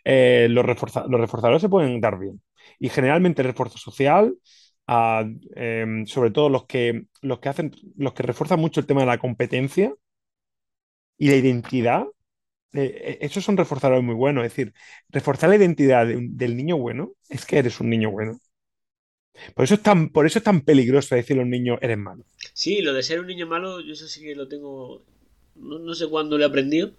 Eh, 0.05 0.49
los, 0.51 0.65
reforza- 0.65 1.07
los 1.09 1.21
reforzadores 1.21 1.63
se 1.63 1.69
pueden 1.69 2.01
dar 2.01 2.19
bien. 2.19 2.41
Y 2.79 2.89
generalmente 2.89 3.43
el 3.43 3.49
refuerzo 3.49 3.79
social 3.79 4.35
a, 4.87 5.25
em, 5.57 6.07
sobre 6.07 6.31
todo 6.31 6.49
los 6.49 6.67
que, 6.67 7.05
los 7.23 7.39
que 7.41 7.49
hacen, 7.49 7.73
los 7.97 8.13
que 8.15 8.23
refuerzan 8.23 8.61
mucho 8.61 8.81
el 8.81 8.87
tema 8.87 9.01
de 9.03 9.07
la 9.07 9.19
competencia 9.19 9.95
y 11.19 11.29
la 11.29 11.37
identidad, 11.37 12.05
eh, 12.73 13.03
eh, 13.05 13.19
esos 13.23 13.45
son 13.45 13.57
reforzadores 13.57 14.05
muy 14.05 14.15
buenos. 14.15 14.45
Es 14.45 14.53
decir, 14.53 14.73
reforzar 15.11 15.51
la 15.51 15.57
identidad 15.57 16.07
del 16.07 16.57
niño 16.57 16.79
bueno 16.79 17.13
es 17.29 17.45
que 17.45 17.59
eres 17.59 17.81
un 17.81 17.91
niño 17.91 18.11
bueno. 18.11 18.39
Por 19.55 19.65
eso 19.65 19.75
es 19.75 19.83
tan, 19.83 20.11
por 20.11 20.27
eso 20.27 20.39
es 20.39 20.45
tan 20.45 20.63
peligroso 20.63 21.15
decirle 21.15 21.43
a 21.43 21.45
un 21.45 21.51
niño, 21.51 21.79
eres 21.81 21.99
malo. 21.99 22.25
Sí, 22.53 22.81
lo 22.81 22.93
de 22.93 23.03
ser 23.03 23.21
un 23.21 23.27
niño 23.27 23.47
malo, 23.47 23.81
yo 23.81 23.93
eso 23.93 24.07
sí 24.09 24.21
que 24.23 24.35
lo 24.35 24.49
tengo. 24.49 25.05
No, 25.55 25.95
sé 25.95 26.09
cuándo 26.09 26.39
lo 26.39 26.45
he 26.45 26.47
aprendido, 26.47 26.93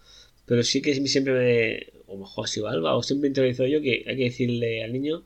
pero 0.46 0.64
sí 0.64 0.82
que 0.82 0.94
siempre 1.08 1.34
me. 1.34 2.00
O 2.08 2.18
mejor 2.18 2.46
ha 2.46 2.48
sido 2.48 2.68
Alba, 2.68 2.96
o 2.96 3.04
siempre 3.04 3.28
he 3.28 3.30
interiorizado 3.30 3.70
yo 3.70 3.82
que 3.82 4.04
hay 4.08 4.18
que 4.18 4.24
decirle 4.24 4.84
al 4.84 4.94
niño 4.94 5.24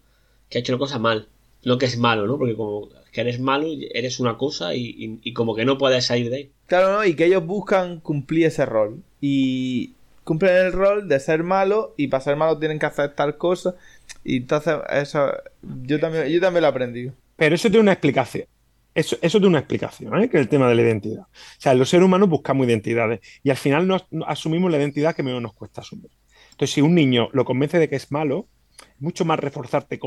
que 0.49 0.57
ha 0.57 0.61
hecho 0.61 0.73
una 0.73 0.79
cosa 0.79 0.99
mal. 0.99 1.29
No 1.65 1.77
que 1.77 1.85
es 1.85 1.97
malo, 1.97 2.27
¿no? 2.27 2.37
Porque 2.37 2.55
como 2.55 2.89
que 3.11 3.21
eres 3.21 3.39
malo, 3.39 3.67
eres 3.93 4.19
una 4.19 4.37
cosa 4.37 4.75
y, 4.75 4.87
y- 4.97 5.19
y 5.23 5.33
como 5.33 5.55
que 5.55 5.65
no 5.65 5.77
puedes 5.77 6.05
salir 6.05 6.29
de 6.29 6.35
ahí. 6.37 6.51
Claro, 6.67 6.91
¿no? 6.93 7.05
Y 7.05 7.15
que 7.15 7.25
ellos 7.25 7.45
buscan 7.45 7.99
cumplir 7.99 8.47
ese 8.47 8.65
rol. 8.65 9.01
Y 9.21 9.93
cumplen 10.23 10.55
el 10.55 10.71
rol 10.73 11.07
de 11.07 11.19
ser 11.19 11.43
malo 11.43 11.93
y 11.97 12.07
para 12.07 12.23
ser 12.23 12.35
malo 12.35 12.57
tienen 12.57 12.79
que 12.79 12.85
hacer 12.85 13.13
tal 13.15 13.37
cosa. 13.37 13.75
Y 14.23 14.37
entonces 14.37 14.75
eso 14.91 15.31
yo 15.83 15.99
también, 15.99 16.27
yo 16.27 16.39
también 16.41 16.61
lo 16.61 16.67
he 16.67 16.71
aprendido. 16.71 17.13
Pero 17.35 17.55
eso 17.55 17.69
tiene 17.69 17.81
una 17.81 17.93
explicación. 17.93 18.45
Eso, 18.95 19.17
eso 19.21 19.39
tiene 19.39 19.47
una 19.49 19.59
explicación, 19.59 20.21
¿eh? 20.21 20.29
que 20.29 20.37
es 20.37 20.41
el 20.43 20.49
tema 20.49 20.69
de 20.69 20.75
la 20.75 20.81
identidad. 20.83 21.21
O 21.23 21.27
sea, 21.57 21.73
los 21.73 21.89
seres 21.89 22.05
humanos 22.05 22.29
buscamos 22.29 22.67
identidades 22.67 23.21
y 23.41 23.49
al 23.49 23.57
final 23.57 23.87
nos, 23.87 24.05
nos 24.11 24.27
asumimos 24.29 24.69
la 24.71 24.77
identidad 24.77 25.15
que 25.15 25.23
menos 25.23 25.41
nos 25.41 25.53
cuesta 25.53 25.81
asumir. 25.81 26.11
Entonces, 26.51 26.73
si 26.75 26.81
un 26.81 26.93
niño 26.93 27.29
lo 27.33 27.43
convence 27.45 27.79
de 27.79 27.89
que 27.89 27.95
es 27.95 28.11
malo, 28.11 28.47
mucho 28.99 29.25
más 29.25 29.39
reforzarte 29.39 29.99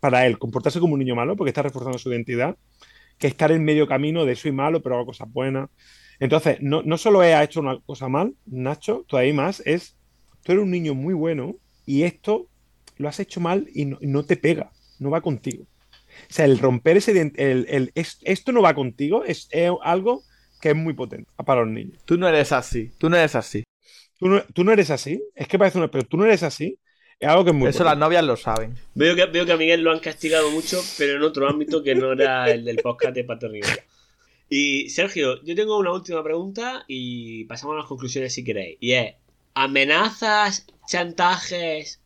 para 0.00 0.26
él, 0.26 0.38
comportarse 0.38 0.80
como 0.80 0.94
un 0.94 1.00
niño 1.00 1.14
malo, 1.16 1.36
porque 1.36 1.50
está 1.50 1.62
reforzando 1.62 1.98
su 1.98 2.10
identidad, 2.10 2.56
que 3.18 3.26
estar 3.28 3.52
en 3.52 3.64
medio 3.64 3.86
camino 3.86 4.24
de 4.24 4.36
soy 4.36 4.52
malo, 4.52 4.82
pero 4.82 4.96
hago 4.96 5.06
cosas 5.06 5.30
buenas. 5.32 5.70
Entonces, 6.20 6.58
no, 6.60 6.82
no 6.82 6.98
solo 6.98 7.22
he 7.22 7.42
hecho 7.42 7.60
una 7.60 7.80
cosa 7.80 8.08
mal, 8.08 8.34
Nacho, 8.46 9.04
todavía 9.08 9.34
más, 9.34 9.62
es 9.66 9.96
tú 10.44 10.52
eres 10.52 10.64
un 10.64 10.70
niño 10.70 10.94
muy 10.94 11.14
bueno 11.14 11.56
y 11.86 12.02
esto 12.04 12.48
lo 12.98 13.08
has 13.08 13.20
hecho 13.20 13.40
mal 13.40 13.68
y 13.74 13.86
no, 13.86 13.98
no 14.02 14.24
te 14.24 14.36
pega, 14.36 14.72
no 14.98 15.10
va 15.10 15.20
contigo. 15.22 15.64
O 16.30 16.32
sea, 16.32 16.44
el 16.44 16.58
romper 16.58 16.96
ese 16.98 17.12
el, 17.36 17.66
el- 17.68 17.92
es- 17.94 18.18
esto 18.22 18.52
no 18.52 18.62
va 18.62 18.74
contigo 18.74 19.24
es, 19.24 19.48
es 19.50 19.70
algo 19.82 20.22
que 20.60 20.70
es 20.70 20.76
muy 20.76 20.94
potente 20.94 21.30
para 21.44 21.62
los 21.64 21.70
niños. 21.72 22.02
Tú 22.04 22.16
no 22.18 22.28
eres 22.28 22.52
así, 22.52 22.90
tú 22.98 23.10
no 23.10 23.16
eres 23.16 23.34
así. 23.34 23.64
Tú 24.18 24.28
no, 24.28 24.42
tú 24.54 24.64
no 24.64 24.72
eres 24.72 24.90
así, 24.90 25.22
es 25.34 25.48
que 25.48 25.58
parece 25.58 25.78
una, 25.78 25.90
pero 25.90 26.04
tú 26.04 26.16
no 26.16 26.24
eres 26.24 26.42
así, 26.42 26.78
es 27.24 27.30
algo 27.30 27.44
que 27.44 27.50
es 27.50 27.56
muy 27.56 27.68
Eso 27.68 27.84
las 27.84 27.96
novias 27.96 28.24
lo 28.24 28.36
saben. 28.36 28.76
Veo 28.94 29.16
que, 29.16 29.26
veo 29.26 29.46
que 29.46 29.52
a 29.52 29.56
Miguel 29.56 29.82
lo 29.82 29.90
han 29.90 29.98
castigado 29.98 30.50
mucho, 30.50 30.80
pero 30.98 31.16
en 31.16 31.22
otro 31.22 31.48
ámbito 31.48 31.82
que 31.82 31.94
no 31.94 32.12
era 32.12 32.50
el 32.50 32.64
del 32.64 32.76
podcast 32.76 33.14
de 33.14 33.24
Pato 33.24 33.48
Rivera. 33.48 33.82
Y 34.50 34.90
Sergio, 34.90 35.42
yo 35.42 35.54
tengo 35.54 35.78
una 35.78 35.92
última 35.92 36.22
pregunta 36.22 36.84
y 36.86 37.44
pasamos 37.44 37.74
a 37.74 37.78
las 37.78 37.86
conclusiones 37.86 38.34
si 38.34 38.44
queréis. 38.44 38.76
Y 38.80 38.92
es, 38.92 39.14
¿amenazas, 39.54 40.66
chantajes, 40.86 42.02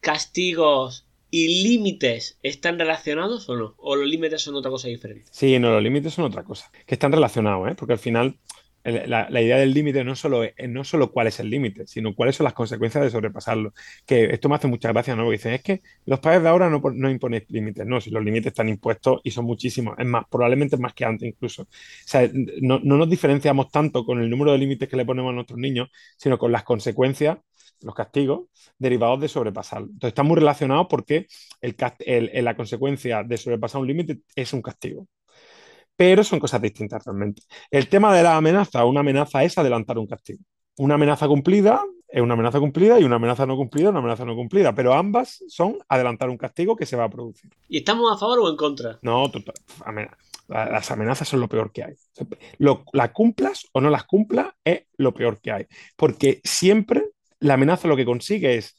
castigos 0.00 1.06
y 1.30 1.62
límites 1.62 2.38
están 2.42 2.78
relacionados 2.78 3.48
o 3.48 3.56
no? 3.56 3.74
¿O 3.78 3.96
los 3.96 4.06
límites 4.06 4.42
son 4.42 4.56
otra 4.56 4.70
cosa 4.70 4.88
diferente? 4.88 5.24
Sí, 5.30 5.58
no, 5.58 5.70
los 5.70 5.82
límites 5.82 6.12
son 6.12 6.26
otra 6.26 6.44
cosa, 6.44 6.70
que 6.86 6.94
están 6.94 7.12
relacionados, 7.12 7.70
¿eh? 7.70 7.74
Porque 7.74 7.94
al 7.94 7.98
final 7.98 8.36
la, 8.84 9.40
idea 9.42 9.56
del 9.58 9.72
límite 9.74 10.04
no 10.04 10.14
solo 10.16 10.42
no 10.68 10.84
solo 10.84 11.12
cuál 11.12 11.26
es 11.26 11.40
el 11.40 11.50
límite, 11.50 11.86
sino 11.86 12.14
cuáles 12.14 12.36
son 12.36 12.44
las 12.44 12.54
consecuencias 12.54 13.04
de 13.04 13.10
sobrepasarlo. 13.10 13.72
Que 14.06 14.26
esto 14.26 14.48
me 14.48 14.54
hace 14.56 14.68
mucha 14.68 14.90
gracia, 14.92 15.14
¿no? 15.16 15.24
Porque 15.24 15.36
dicen, 15.38 15.52
es 15.54 15.62
que 15.62 15.80
los 16.06 16.20
padres 16.20 16.42
de 16.42 16.48
ahora 16.48 16.70
no, 16.70 16.80
no 16.94 17.10
imponen 17.10 17.44
límites, 17.48 17.86
no, 17.86 18.00
si 18.00 18.10
los 18.10 18.24
límites 18.24 18.48
están 18.48 18.68
impuestos 18.68 19.20
y 19.24 19.30
son 19.30 19.44
muchísimos, 19.44 19.96
es 19.98 20.06
más, 20.06 20.24
probablemente 20.30 20.76
más 20.76 20.94
que 20.94 21.04
antes 21.04 21.28
incluso. 21.28 21.62
O 21.62 21.66
sea, 22.06 22.28
no, 22.60 22.80
no 22.82 22.96
nos 22.96 23.08
diferenciamos 23.10 23.70
tanto 23.70 24.04
con 24.04 24.20
el 24.20 24.30
número 24.30 24.52
de 24.52 24.58
límites 24.58 24.88
que 24.88 24.96
le 24.96 25.04
ponemos 25.04 25.30
a 25.30 25.34
nuestros 25.34 25.58
niños, 25.58 25.88
sino 26.16 26.38
con 26.38 26.52
las 26.52 26.64
consecuencias, 26.64 27.38
los 27.82 27.94
castigos 27.94 28.42
derivados 28.78 29.20
de 29.20 29.28
sobrepasarlo. 29.28 29.86
Entonces 29.86 30.08
está 30.08 30.22
muy 30.22 30.36
relacionado 30.36 30.88
porque 30.88 31.26
el- 31.60 31.76
el- 32.06 32.44
la 32.44 32.56
consecuencia 32.56 33.22
de 33.24 33.36
sobrepasar 33.36 33.80
un 33.80 33.86
límite 33.88 34.20
es 34.34 34.52
un 34.52 34.62
castigo 34.62 35.06
pero 36.00 36.24
son 36.24 36.40
cosas 36.40 36.62
distintas 36.62 37.04
realmente. 37.04 37.42
El 37.70 37.90
tema 37.90 38.16
de 38.16 38.22
la 38.22 38.34
amenaza, 38.34 38.86
una 38.86 39.00
amenaza 39.00 39.44
es 39.44 39.58
adelantar 39.58 39.98
un 39.98 40.06
castigo. 40.06 40.42
Una 40.78 40.94
amenaza 40.94 41.28
cumplida 41.28 41.84
es 42.08 42.22
una 42.22 42.32
amenaza 42.32 42.58
cumplida 42.58 42.98
y 42.98 43.04
una 43.04 43.16
amenaza 43.16 43.44
no 43.44 43.54
cumplida 43.54 43.88
es 43.88 43.90
una 43.90 43.98
amenaza 43.98 44.24
no 44.24 44.34
cumplida, 44.34 44.74
pero 44.74 44.94
ambas 44.94 45.44
son 45.48 45.76
adelantar 45.90 46.30
un 46.30 46.38
castigo 46.38 46.74
que 46.74 46.86
se 46.86 46.96
va 46.96 47.04
a 47.04 47.10
producir. 47.10 47.50
¿Y 47.68 47.76
estamos 47.76 48.10
a 48.10 48.16
favor 48.16 48.38
o 48.38 48.48
en 48.48 48.56
contra? 48.56 48.98
No, 49.02 49.30
total, 49.30 49.56
las 50.48 50.90
amenazas 50.90 51.28
son 51.28 51.40
lo 51.40 51.48
peor 51.50 51.70
que 51.70 51.84
hay. 51.84 51.94
Lo, 52.56 52.84
la 52.94 53.12
cumplas 53.12 53.66
o 53.72 53.82
no 53.82 53.90
las 53.90 54.04
cumplas 54.04 54.54
es 54.64 54.84
lo 54.96 55.12
peor 55.12 55.38
que 55.42 55.52
hay, 55.52 55.66
porque 55.96 56.40
siempre 56.44 57.10
la 57.40 57.54
amenaza 57.54 57.88
lo 57.88 57.96
que 57.96 58.06
consigue 58.06 58.56
es 58.56 58.74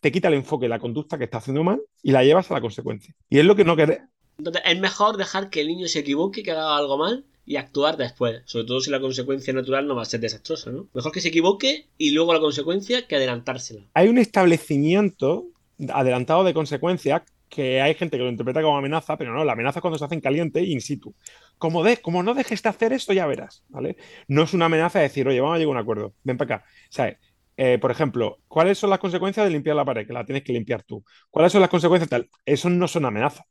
te 0.00 0.10
quita 0.10 0.26
el 0.26 0.34
enfoque 0.34 0.64
de 0.64 0.70
la 0.70 0.80
conducta 0.80 1.18
que 1.18 1.24
está 1.24 1.38
haciendo 1.38 1.62
mal 1.62 1.80
y 2.02 2.10
la 2.10 2.24
llevas 2.24 2.50
a 2.50 2.54
la 2.54 2.60
consecuencia. 2.60 3.14
Y 3.30 3.38
es 3.38 3.44
lo 3.44 3.54
que 3.54 3.64
no 3.64 3.76
querés. 3.76 4.00
Entonces, 4.38 4.62
es 4.64 4.80
mejor 4.80 5.16
dejar 5.16 5.50
que 5.50 5.60
el 5.60 5.68
niño 5.68 5.88
se 5.88 6.00
equivoque, 6.00 6.42
que 6.42 6.50
haga 6.52 6.76
algo 6.76 6.98
mal 6.98 7.26
y 7.46 7.56
actuar 7.56 7.96
después. 7.96 8.42
Sobre 8.46 8.66
todo 8.66 8.80
si 8.80 8.90
la 8.90 9.00
consecuencia 9.00 9.52
natural 9.52 9.86
no 9.86 9.94
va 9.96 10.02
a 10.02 10.06
ser 10.06 10.20
desastrosa, 10.20 10.70
¿no? 10.72 10.88
Mejor 10.94 11.12
que 11.12 11.20
se 11.20 11.28
equivoque 11.28 11.88
y 11.98 12.10
luego 12.10 12.32
la 12.32 12.40
consecuencia 12.40 13.06
que 13.06 13.16
adelantársela. 13.16 13.84
hay 13.94 14.08
un 14.08 14.18
establecimiento 14.18 15.46
adelantado 15.92 16.44
de 16.44 16.54
consecuencias 16.54 17.22
que 17.48 17.80
hay 17.80 17.94
gente 17.94 18.16
que 18.16 18.24
lo 18.24 18.30
interpreta 18.30 18.62
como 18.62 18.76
amenaza, 18.76 19.16
pero 19.16 19.32
no, 19.32 19.44
la 19.44 19.52
amenaza 19.52 19.78
es 19.78 19.80
cuando 19.82 19.98
se 19.98 20.04
hace 20.04 20.14
en 20.14 20.20
caliente 20.20 20.62
in 20.64 20.80
situ. 20.80 21.14
Como, 21.58 21.84
de, 21.84 21.98
como 21.98 22.22
no 22.22 22.34
dejes 22.34 22.62
de 22.62 22.68
hacer 22.68 22.92
esto, 22.92 23.12
ya 23.12 23.26
verás, 23.26 23.64
¿vale? 23.68 23.96
No 24.26 24.42
es 24.42 24.54
una 24.54 24.66
amenaza 24.66 24.98
de 24.98 25.04
decir, 25.04 25.28
oye, 25.28 25.40
vamos 25.40 25.56
a 25.56 25.58
llegar 25.58 25.76
a 25.76 25.78
un 25.78 25.82
acuerdo, 25.82 26.14
ven 26.24 26.36
para 26.36 26.56
acá. 26.56 26.66
Sea, 26.90 27.16
eh, 27.56 27.78
por 27.78 27.90
ejemplo, 27.92 28.38
¿cuáles 28.48 28.78
son 28.78 28.90
las 28.90 28.98
consecuencias 28.98 29.46
de 29.46 29.52
limpiar 29.52 29.76
la 29.76 29.84
pared? 29.84 30.06
Que 30.06 30.12
la 30.12 30.24
tienes 30.24 30.42
que 30.42 30.52
limpiar 30.52 30.82
tú. 30.82 31.04
¿Cuáles 31.30 31.52
son 31.52 31.60
las 31.60 31.70
consecuencias 31.70 32.10
tal? 32.10 32.28
Eso 32.44 32.68
no 32.70 32.88
son 32.88 33.04
amenazas. 33.04 33.46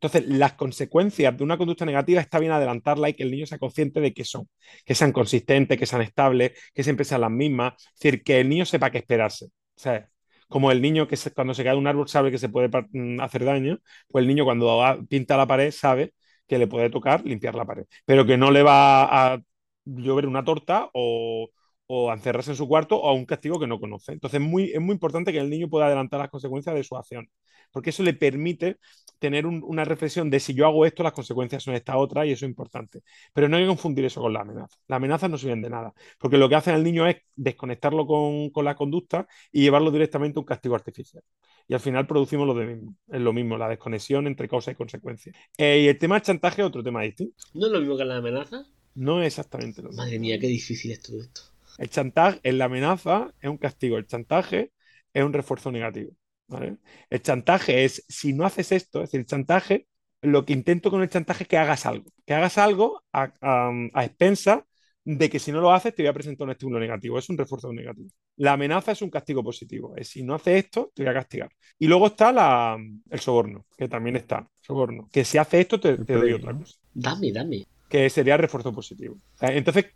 Entonces, 0.00 0.26
las 0.28 0.52
consecuencias 0.54 1.36
de 1.36 1.44
una 1.44 1.58
conducta 1.58 1.84
negativa 1.84 2.20
está 2.20 2.38
bien 2.38 2.52
adelantarla 2.52 3.08
y 3.08 3.14
que 3.14 3.24
el 3.24 3.30
niño 3.32 3.46
sea 3.46 3.58
consciente 3.58 4.00
de 4.00 4.14
que 4.14 4.24
son, 4.24 4.48
que 4.84 4.94
sean 4.94 5.12
consistentes, 5.12 5.78
que 5.78 5.86
sean 5.86 6.02
estables, 6.02 6.52
que 6.74 6.84
siempre 6.84 7.04
sean 7.04 7.22
las 7.22 7.30
mismas. 7.30 7.74
Es 7.94 8.00
decir, 8.00 8.22
que 8.22 8.40
el 8.40 8.48
niño 8.48 8.64
sepa 8.64 8.90
qué 8.90 8.98
esperarse. 8.98 9.46
O 9.46 9.50
sea, 9.80 10.08
Como 10.48 10.70
el 10.70 10.80
niño 10.80 11.06
que 11.08 11.16
cuando 11.34 11.52
se 11.54 11.62
cae 11.64 11.72
de 11.72 11.78
un 11.78 11.86
árbol 11.86 12.08
sabe 12.08 12.30
que 12.30 12.38
se 12.38 12.48
puede 12.48 12.68
mm, 12.92 13.20
hacer 13.20 13.44
daño, 13.44 13.78
pues 14.08 14.22
el 14.22 14.28
niño 14.28 14.44
cuando 14.44 14.98
pinta 15.08 15.36
la 15.36 15.46
pared 15.46 15.70
sabe 15.72 16.14
que 16.46 16.58
le 16.58 16.66
puede 16.66 16.90
tocar 16.90 17.24
limpiar 17.24 17.54
la 17.54 17.64
pared, 17.66 17.84
pero 18.06 18.24
que 18.26 18.36
no 18.38 18.50
le 18.50 18.62
va 18.62 19.34
a 19.34 19.40
llover 19.84 20.26
una 20.26 20.44
torta 20.44 20.88
o, 20.94 21.48
o 21.86 22.10
a 22.10 22.14
encerrarse 22.14 22.50
en 22.52 22.56
su 22.56 22.68
cuarto 22.68 22.96
o 23.00 23.08
a 23.08 23.12
un 23.12 23.26
castigo 23.26 23.58
que 23.60 23.66
no 23.66 23.78
conoce. 23.80 24.12
Entonces 24.12 24.40
es 24.40 24.46
muy 24.80 24.92
importante 24.92 25.32
que 25.32 25.38
el 25.38 25.50
niño 25.50 25.68
pueda 25.68 25.86
adelantar 25.86 26.20
las 26.20 26.30
consecuencias 26.30 26.74
de 26.74 26.84
su 26.84 26.96
acción, 26.96 27.28
porque 27.72 27.90
eso 27.90 28.02
le 28.02 28.14
permite 28.14 28.78
tener 29.18 29.46
un- 29.46 29.62
una 29.64 29.84
reflexión 29.84 30.30
de 30.30 30.38
si 30.40 30.54
yo 30.54 30.66
hago 30.66 30.86
esto, 30.86 31.02
las 31.02 31.12
consecuencias 31.12 31.62
son 31.64 31.74
esta 31.74 31.96
otra 31.96 32.24
y 32.24 32.32
eso 32.32 32.44
es 32.46 32.50
importante. 32.50 33.02
Pero 33.32 33.48
no 33.48 33.56
hay 33.56 33.64
que 33.64 33.68
confundir 33.68 34.04
eso 34.04 34.20
con 34.20 34.32
la 34.32 34.40
amenaza. 34.40 34.76
Las 34.86 34.96
amenazas 34.98 35.28
no 35.30 35.38
sirven 35.38 35.62
de 35.62 35.70
nada, 35.70 35.92
porque 36.18 36.38
lo 36.38 36.48
que 36.48 36.54
hace 36.54 36.70
al 36.70 36.84
niño 36.84 37.06
es 37.06 37.16
desconectarlo 37.34 38.06
con, 38.06 38.50
con 38.50 38.64
la 38.64 38.76
conducta 38.76 39.26
y 39.50 39.62
llevarlo 39.62 39.90
directamente 39.90 40.38
a 40.38 40.40
un 40.42 40.46
castigo 40.46 40.74
artificial. 40.76 41.22
Y 41.66 41.74
al 41.74 41.80
final 41.80 42.06
producimos 42.06 42.46
lo 42.46 42.54
de 42.54 42.66
mismo. 42.66 42.94
Es 43.08 43.20
lo 43.20 43.32
mismo, 43.32 43.58
la 43.58 43.68
desconexión 43.68 44.26
entre 44.26 44.48
causa 44.48 44.70
y 44.70 44.74
consecuencia. 44.74 45.32
Eh, 45.58 45.80
y 45.84 45.88
el 45.88 45.98
tema 45.98 46.14
del 46.16 46.22
chantaje 46.22 46.62
es 46.62 46.68
otro 46.68 46.82
tema 46.82 47.02
distinto. 47.02 47.36
¿No 47.52 47.66
es 47.66 47.72
lo 47.72 47.80
mismo 47.80 47.98
que 47.98 48.06
la 48.06 48.16
amenaza? 48.16 48.64
No 48.94 49.22
es 49.22 49.28
exactamente 49.28 49.80
lo 49.82 49.88
mismo. 49.90 50.02
Madre 50.02 50.18
mía, 50.18 50.38
qué 50.40 50.46
difícil 50.46 50.92
es 50.92 51.02
todo 51.02 51.20
esto. 51.20 51.42
El 51.76 51.88
chantaje, 51.90 52.40
en 52.42 52.58
la 52.58 52.66
amenaza, 52.66 53.34
es 53.40 53.50
un 53.50 53.58
castigo. 53.58 53.96
El 53.98 54.06
chantaje 54.06 54.72
es 55.12 55.24
un 55.24 55.32
refuerzo 55.32 55.70
negativo. 55.72 56.12
¿Vale? 56.48 56.78
El 57.10 57.22
chantaje 57.22 57.84
es, 57.84 58.04
si 58.08 58.32
no 58.32 58.44
haces 58.46 58.72
esto, 58.72 59.00
es 59.02 59.08
decir, 59.10 59.20
el 59.20 59.26
chantaje, 59.26 59.86
lo 60.22 60.44
que 60.44 60.52
intento 60.52 60.90
con 60.90 61.02
el 61.02 61.08
chantaje 61.08 61.44
es 61.44 61.48
que 61.48 61.58
hagas 61.58 61.86
algo. 61.86 62.10
Que 62.26 62.34
hagas 62.34 62.58
algo 62.58 63.02
a, 63.12 63.32
a, 63.40 63.70
a 63.94 64.04
expensa 64.04 64.66
de 65.04 65.30
que 65.30 65.38
si 65.38 65.52
no 65.52 65.60
lo 65.60 65.72
haces 65.72 65.94
te 65.94 66.02
voy 66.02 66.08
a 66.10 66.12
presentar 66.12 66.44
un 66.46 66.50
estímulo 66.52 66.80
negativo. 66.80 67.18
Es 67.18 67.28
un 67.30 67.38
refuerzo 67.38 67.72
negativo. 67.72 68.08
La 68.36 68.52
amenaza 68.54 68.92
es 68.92 69.02
un 69.02 69.10
castigo 69.10 69.42
positivo. 69.44 69.94
Es 69.96 70.08
si 70.08 70.22
no 70.22 70.34
haces 70.34 70.64
esto, 70.64 70.90
te 70.94 71.02
voy 71.04 71.10
a 71.10 71.14
castigar. 71.14 71.50
Y 71.78 71.86
luego 71.86 72.08
está 72.08 72.32
la, 72.32 72.76
el 73.10 73.20
soborno, 73.20 73.66
que 73.76 73.88
también 73.88 74.16
está. 74.16 74.48
Soborno. 74.60 75.08
Que 75.12 75.24
si 75.24 75.38
haces 75.38 75.60
esto, 75.60 75.80
te, 75.80 75.98
te 75.98 76.14
doy 76.14 76.32
otra 76.32 76.54
cosa. 76.56 76.74
Dame, 76.94 77.32
dame. 77.32 77.66
Que 77.88 78.10
sería 78.10 78.36
refuerzo 78.36 78.74
positivo. 78.74 79.16
Entonces, 79.40 79.86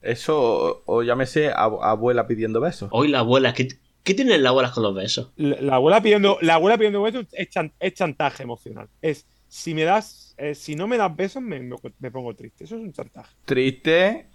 Eso, 0.00 0.82
o, 0.86 1.02
llámese 1.02 1.50
ab- 1.52 1.78
abuela 1.82 2.26
pidiendo 2.26 2.60
besos. 2.60 2.90
Hoy 2.92 3.08
la 3.08 3.20
abuela, 3.20 3.52
¿qué, 3.54 3.68
qué 4.04 4.14
tienen 4.14 4.42
las 4.42 4.50
abuelas 4.50 4.72
con 4.72 4.82
los 4.84 4.94
besos? 4.94 5.32
La, 5.36 5.60
la 5.60 5.74
abuela 5.76 6.00
pidiendo, 6.00 6.38
la 6.40 6.54
abuela 6.54 6.76
pidiendo 6.78 7.02
besos 7.02 7.26
es, 7.32 7.48
chan- 7.50 7.72
es 7.80 7.94
chantaje 7.94 8.44
emocional. 8.44 8.88
Es 9.02 9.26
si 9.48 9.74
me 9.74 9.82
das, 9.84 10.34
eh, 10.38 10.54
si 10.54 10.76
no 10.76 10.86
me 10.86 10.96
das 10.96 11.14
besos, 11.16 11.42
me, 11.42 11.58
me- 11.60 11.76
me 11.98 12.10
pongo 12.10 12.34
triste. 12.34 12.64
Eso 12.64 12.76
es 12.76 12.82
un 12.82 12.92
chantaje. 12.92 13.34
Triste. 13.44 14.26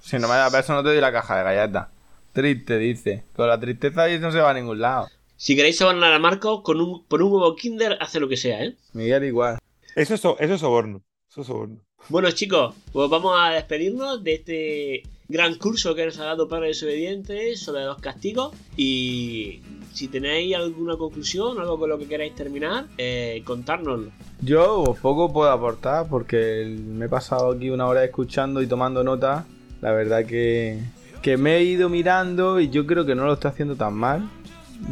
Si 0.00 0.18
no 0.18 0.28
me 0.28 0.34
das 0.34 0.50
besos, 0.52 0.70
no 0.70 0.82
te 0.82 0.88
doy 0.90 1.00
la 1.00 1.12
caja 1.12 1.38
de 1.38 1.44
galletas. 1.44 1.88
Triste, 2.32 2.78
dice. 2.78 3.24
Con 3.34 3.48
la 3.48 3.58
tristeza 3.60 4.02
ahí 4.02 4.18
no 4.18 4.30
se 4.32 4.38
va 4.40 4.50
a 4.50 4.54
ningún 4.54 4.80
lado. 4.80 5.08
Si 5.36 5.56
queréis 5.56 5.76
sobornar 5.78 6.12
a 6.12 6.18
Marco 6.18 6.62
con 6.62 6.80
un, 6.80 7.04
por 7.06 7.22
un 7.22 7.32
huevo 7.32 7.56
Kinder, 7.56 7.96
hace 8.00 8.20
lo 8.20 8.28
que 8.28 8.36
sea, 8.36 8.62
¿eh? 8.64 8.76
Miguel 8.92 9.24
igual. 9.24 9.58
Eso 9.96 10.14
es, 10.14 10.20
so- 10.20 10.38
eso 10.38 10.54
es 10.54 10.60
soborno. 10.60 11.02
Eso 11.30 11.40
es 11.42 11.46
soborno. 11.46 11.80
Bueno, 12.08 12.30
chicos, 12.30 12.74
pues 12.92 13.10
vamos 13.10 13.36
a 13.38 13.50
despedirnos 13.50 14.22
de 14.24 14.34
este 14.34 15.02
gran 15.30 15.54
curso 15.54 15.94
que 15.94 16.04
nos 16.04 16.18
ha 16.18 16.24
dado 16.24 16.48
Padre 16.48 16.68
Desobediente 16.68 17.56
sobre 17.56 17.84
los 17.84 17.98
castigos. 17.98 18.52
Y 18.76 19.60
si 19.92 20.08
tenéis 20.08 20.56
alguna 20.56 20.96
conclusión, 20.96 21.58
algo 21.60 21.78
con 21.78 21.88
lo 21.88 21.98
que 21.98 22.06
queráis 22.06 22.34
terminar, 22.34 22.86
eh, 22.98 23.40
contárnoslo. 23.44 24.10
Yo 24.42 24.96
poco 25.00 25.32
puedo 25.32 25.50
aportar 25.50 26.08
porque 26.08 26.76
me 26.84 27.06
he 27.06 27.08
pasado 27.08 27.52
aquí 27.52 27.70
una 27.70 27.86
hora 27.86 28.04
escuchando 28.04 28.60
y 28.60 28.66
tomando 28.66 29.04
notas. 29.04 29.44
La 29.80 29.92
verdad 29.92 30.26
que, 30.26 30.80
que 31.22 31.36
me 31.36 31.56
he 31.56 31.62
ido 31.62 31.88
mirando 31.88 32.58
y 32.58 32.68
yo 32.68 32.84
creo 32.84 33.06
que 33.06 33.14
no 33.14 33.24
lo 33.24 33.34
estoy 33.34 33.52
haciendo 33.52 33.76
tan 33.76 33.94
mal. 33.94 34.28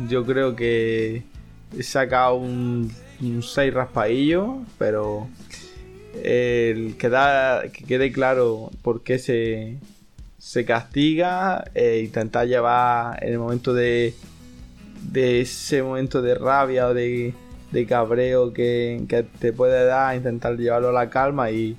Yo 0.09 0.24
creo 0.24 0.55
que 0.55 1.24
he 1.77 1.82
sacado 1.82 2.36
un, 2.36 2.93
6 3.20 3.74
raspaillos, 3.74 4.51
pero 4.78 5.27
el 6.23 6.97
que 6.97 7.85
quede 7.86 8.12
claro 8.12 8.70
por 8.82 9.02
qué 9.02 9.19
se, 9.19 9.78
se 10.39 10.65
castiga 10.65 11.65
e 11.74 12.01
intentar 12.01 12.47
llevar 12.47 13.23
en 13.23 13.32
el 13.32 13.39
momento 13.39 13.74
de, 13.74 14.15
de 15.10 15.40
ese 15.40 15.82
momento 15.82 16.23
de 16.23 16.35
rabia 16.36 16.86
o 16.89 16.94
de, 16.94 17.35
de 17.73 17.86
cabreo 17.86 18.52
que, 18.52 19.02
que 19.09 19.24
te 19.24 19.52
puede 19.52 19.85
dar, 19.85 20.16
intentar 20.16 20.56
llevarlo 20.56 20.89
a 20.90 20.93
la 20.93 21.10
calma 21.10 21.51
y, 21.51 21.77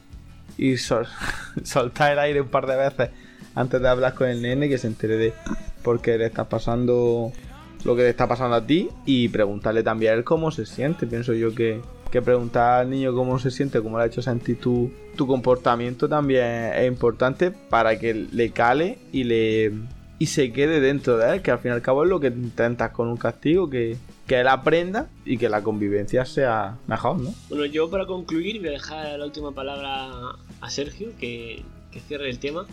y 0.57 0.77
sol- 0.77 1.07
soltar 1.63 2.11
el 2.11 2.19
aire 2.19 2.41
un 2.41 2.49
par 2.49 2.67
de 2.67 2.75
veces 2.75 3.09
antes 3.55 3.81
de 3.81 3.87
hablar 3.87 4.13
con 4.13 4.27
el 4.29 4.41
nene 4.41 4.69
que 4.69 4.77
se 4.77 4.87
entere 4.87 5.17
de 5.17 5.33
por 5.83 6.01
qué 6.01 6.17
le 6.17 6.25
está 6.25 6.47
pasando 6.49 7.31
lo 7.85 7.95
que 7.95 8.03
le 8.03 8.09
está 8.09 8.27
pasando 8.27 8.57
a 8.57 8.65
ti 8.67 8.89
y 9.05 9.29
preguntarle 9.29 9.83
también 9.83 10.11
a 10.11 10.15
él 10.17 10.23
cómo 10.25 10.51
se 10.51 10.65
siente. 10.65 11.07
Pienso 11.07 11.33
yo 11.33 11.55
que, 11.55 11.81
que 12.11 12.21
preguntar 12.21 12.81
al 12.81 12.89
niño 12.89 13.13
cómo 13.13 13.39
se 13.39 13.51
siente, 13.51 13.81
cómo 13.81 13.97
le 13.97 14.03
ha 14.03 14.07
hecho 14.07 14.21
sentir 14.21 14.59
tu, 14.59 14.91
tu 15.15 15.27
comportamiento 15.27 16.09
también 16.09 16.73
es 16.75 16.87
importante 16.87 17.51
para 17.51 17.99
que 17.99 18.13
le 18.13 18.51
cale 18.51 18.97
y 19.11 19.23
le 19.23 19.73
y 20.19 20.25
se 20.25 20.51
quede 20.51 20.81
dentro 20.81 21.17
de 21.17 21.35
él, 21.35 21.41
que 21.41 21.49
al 21.49 21.59
fin 21.59 21.71
y 21.71 21.73
al 21.75 21.81
cabo 21.81 22.03
es 22.03 22.09
lo 22.09 22.19
que 22.19 22.27
intentas 22.27 22.91
con 22.91 23.07
un 23.07 23.15
castigo, 23.15 23.69
que, 23.69 23.95
que 24.27 24.41
él 24.41 24.49
aprenda 24.49 25.07
y 25.25 25.37
que 25.37 25.47
la 25.47 25.63
convivencia 25.63 26.25
sea 26.25 26.77
mejor, 26.87 27.19
¿no? 27.19 27.33
Bueno, 27.47 27.65
yo 27.65 27.89
para 27.89 28.05
concluir 28.05 28.59
voy 28.59 28.67
a 28.67 28.71
dejar 28.71 29.17
la 29.17 29.25
última 29.25 29.53
palabra 29.53 30.09
a 30.59 30.69
Sergio, 30.69 31.11
que, 31.17 31.63
que 31.91 32.01
cierre 32.01 32.29
el 32.29 32.39
tema. 32.39 32.67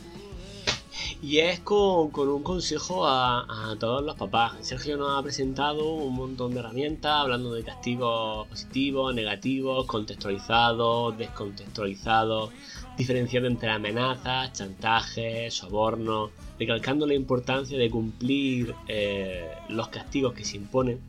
Y 1.27 1.40
es 1.40 1.59
con, 1.59 2.12
un 2.16 2.43
consejo 2.44 3.05
a, 3.05 3.74
todos 3.81 4.05
los 4.05 4.15
papás. 4.15 4.53
Sergio 4.61 4.97
nos 4.97 5.19
ha 5.19 5.23
presentado 5.24 5.94
un 5.94 6.15
montón 6.15 6.55
de 6.55 6.61
herramientas, 6.61 7.20
hablando 7.20 7.53
de 7.53 7.65
castigos 7.65 8.47
positivos, 8.47 9.12
negativos, 9.12 9.86
contextualizados, 9.86 11.19
descontextualizados, 11.19 12.51
diferenciando 12.97 13.48
entre 13.48 13.70
amenazas, 13.70 14.53
chantajes, 14.53 15.53
sobornos, 15.53 16.31
recalcando 16.61 17.09
la 17.09 17.15
importancia 17.15 17.77
de 17.77 17.90
cumplir 17.90 18.73
eh, 18.86 19.51
los 19.69 19.89
castigos 19.89 20.32
que 20.32 20.44
se 20.44 20.59
imponen. 20.59 21.01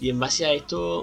Y 0.00 0.08
en 0.08 0.20
base 0.20 0.46
a 0.46 0.52
esto, 0.52 1.02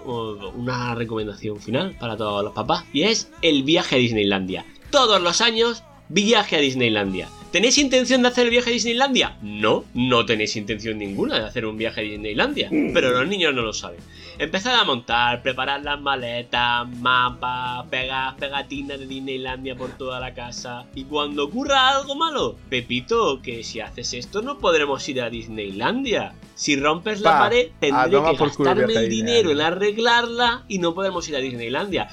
una 0.55 0.95
recomendación 0.95 1.59
final 1.59 1.97
para 1.99 2.15
todos 2.15 2.41
los 2.41 2.53
papás. 2.53 2.85
Y 2.93 3.01
es 3.01 3.29
el 3.41 3.63
viaje 3.63 3.97
a 3.97 3.99
Disneylandia. 3.99 4.65
Todos 4.91 5.21
los 5.21 5.41
años, 5.41 5.83
viaje 6.13 6.57
a 6.57 6.59
Disneylandia. 6.59 7.29
¿Tenéis 7.51 7.77
intención 7.77 8.21
de 8.21 8.29
hacer 8.29 8.45
el 8.45 8.51
viaje 8.51 8.69
a 8.69 8.73
Disneylandia? 8.73 9.37
No, 9.41 9.83
no 9.93 10.25
tenéis 10.25 10.55
intención 10.55 10.97
ninguna 10.97 11.37
de 11.37 11.45
hacer 11.45 11.65
un 11.65 11.77
viaje 11.77 11.99
a 11.99 12.03
Disneylandia. 12.03 12.69
Pero 12.69 13.11
los 13.11 13.27
niños 13.27 13.53
no 13.53 13.61
lo 13.61 13.73
saben. 13.73 13.99
Empezad 14.39 14.75
a 14.75 14.85
montar, 14.85 15.43
preparar 15.43 15.83
las 15.83 15.99
maletas, 15.99 16.87
mapas, 16.99 17.85
pegar 17.89 18.37
pegatinas 18.37 18.99
de 18.99 19.05
Disneylandia 19.05 19.75
por 19.75 19.91
toda 19.97 20.21
la 20.21 20.33
casa. 20.33 20.85
Y 20.95 21.03
cuando 21.03 21.45
ocurra 21.45 21.89
algo 21.89 22.15
malo, 22.15 22.55
Pepito, 22.69 23.41
que 23.41 23.63
si 23.63 23.81
haces 23.81 24.13
esto 24.13 24.41
no 24.41 24.57
podremos 24.57 25.07
ir 25.09 25.21
a 25.21 25.29
Disneylandia. 25.29 26.33
Si 26.55 26.75
rompes 26.75 27.21
la 27.21 27.31
Pa, 27.31 27.39
pared, 27.39 27.69
tendré 27.79 28.09
que 28.11 28.35
gastarme 28.37 28.93
el 28.93 29.09
dinero 29.09 29.51
en 29.51 29.61
arreglarla 29.61 30.63
y 30.67 30.77
no 30.77 30.93
podemos 30.93 31.27
ir 31.27 31.35
a 31.35 31.39
Disneylandia. 31.39 32.07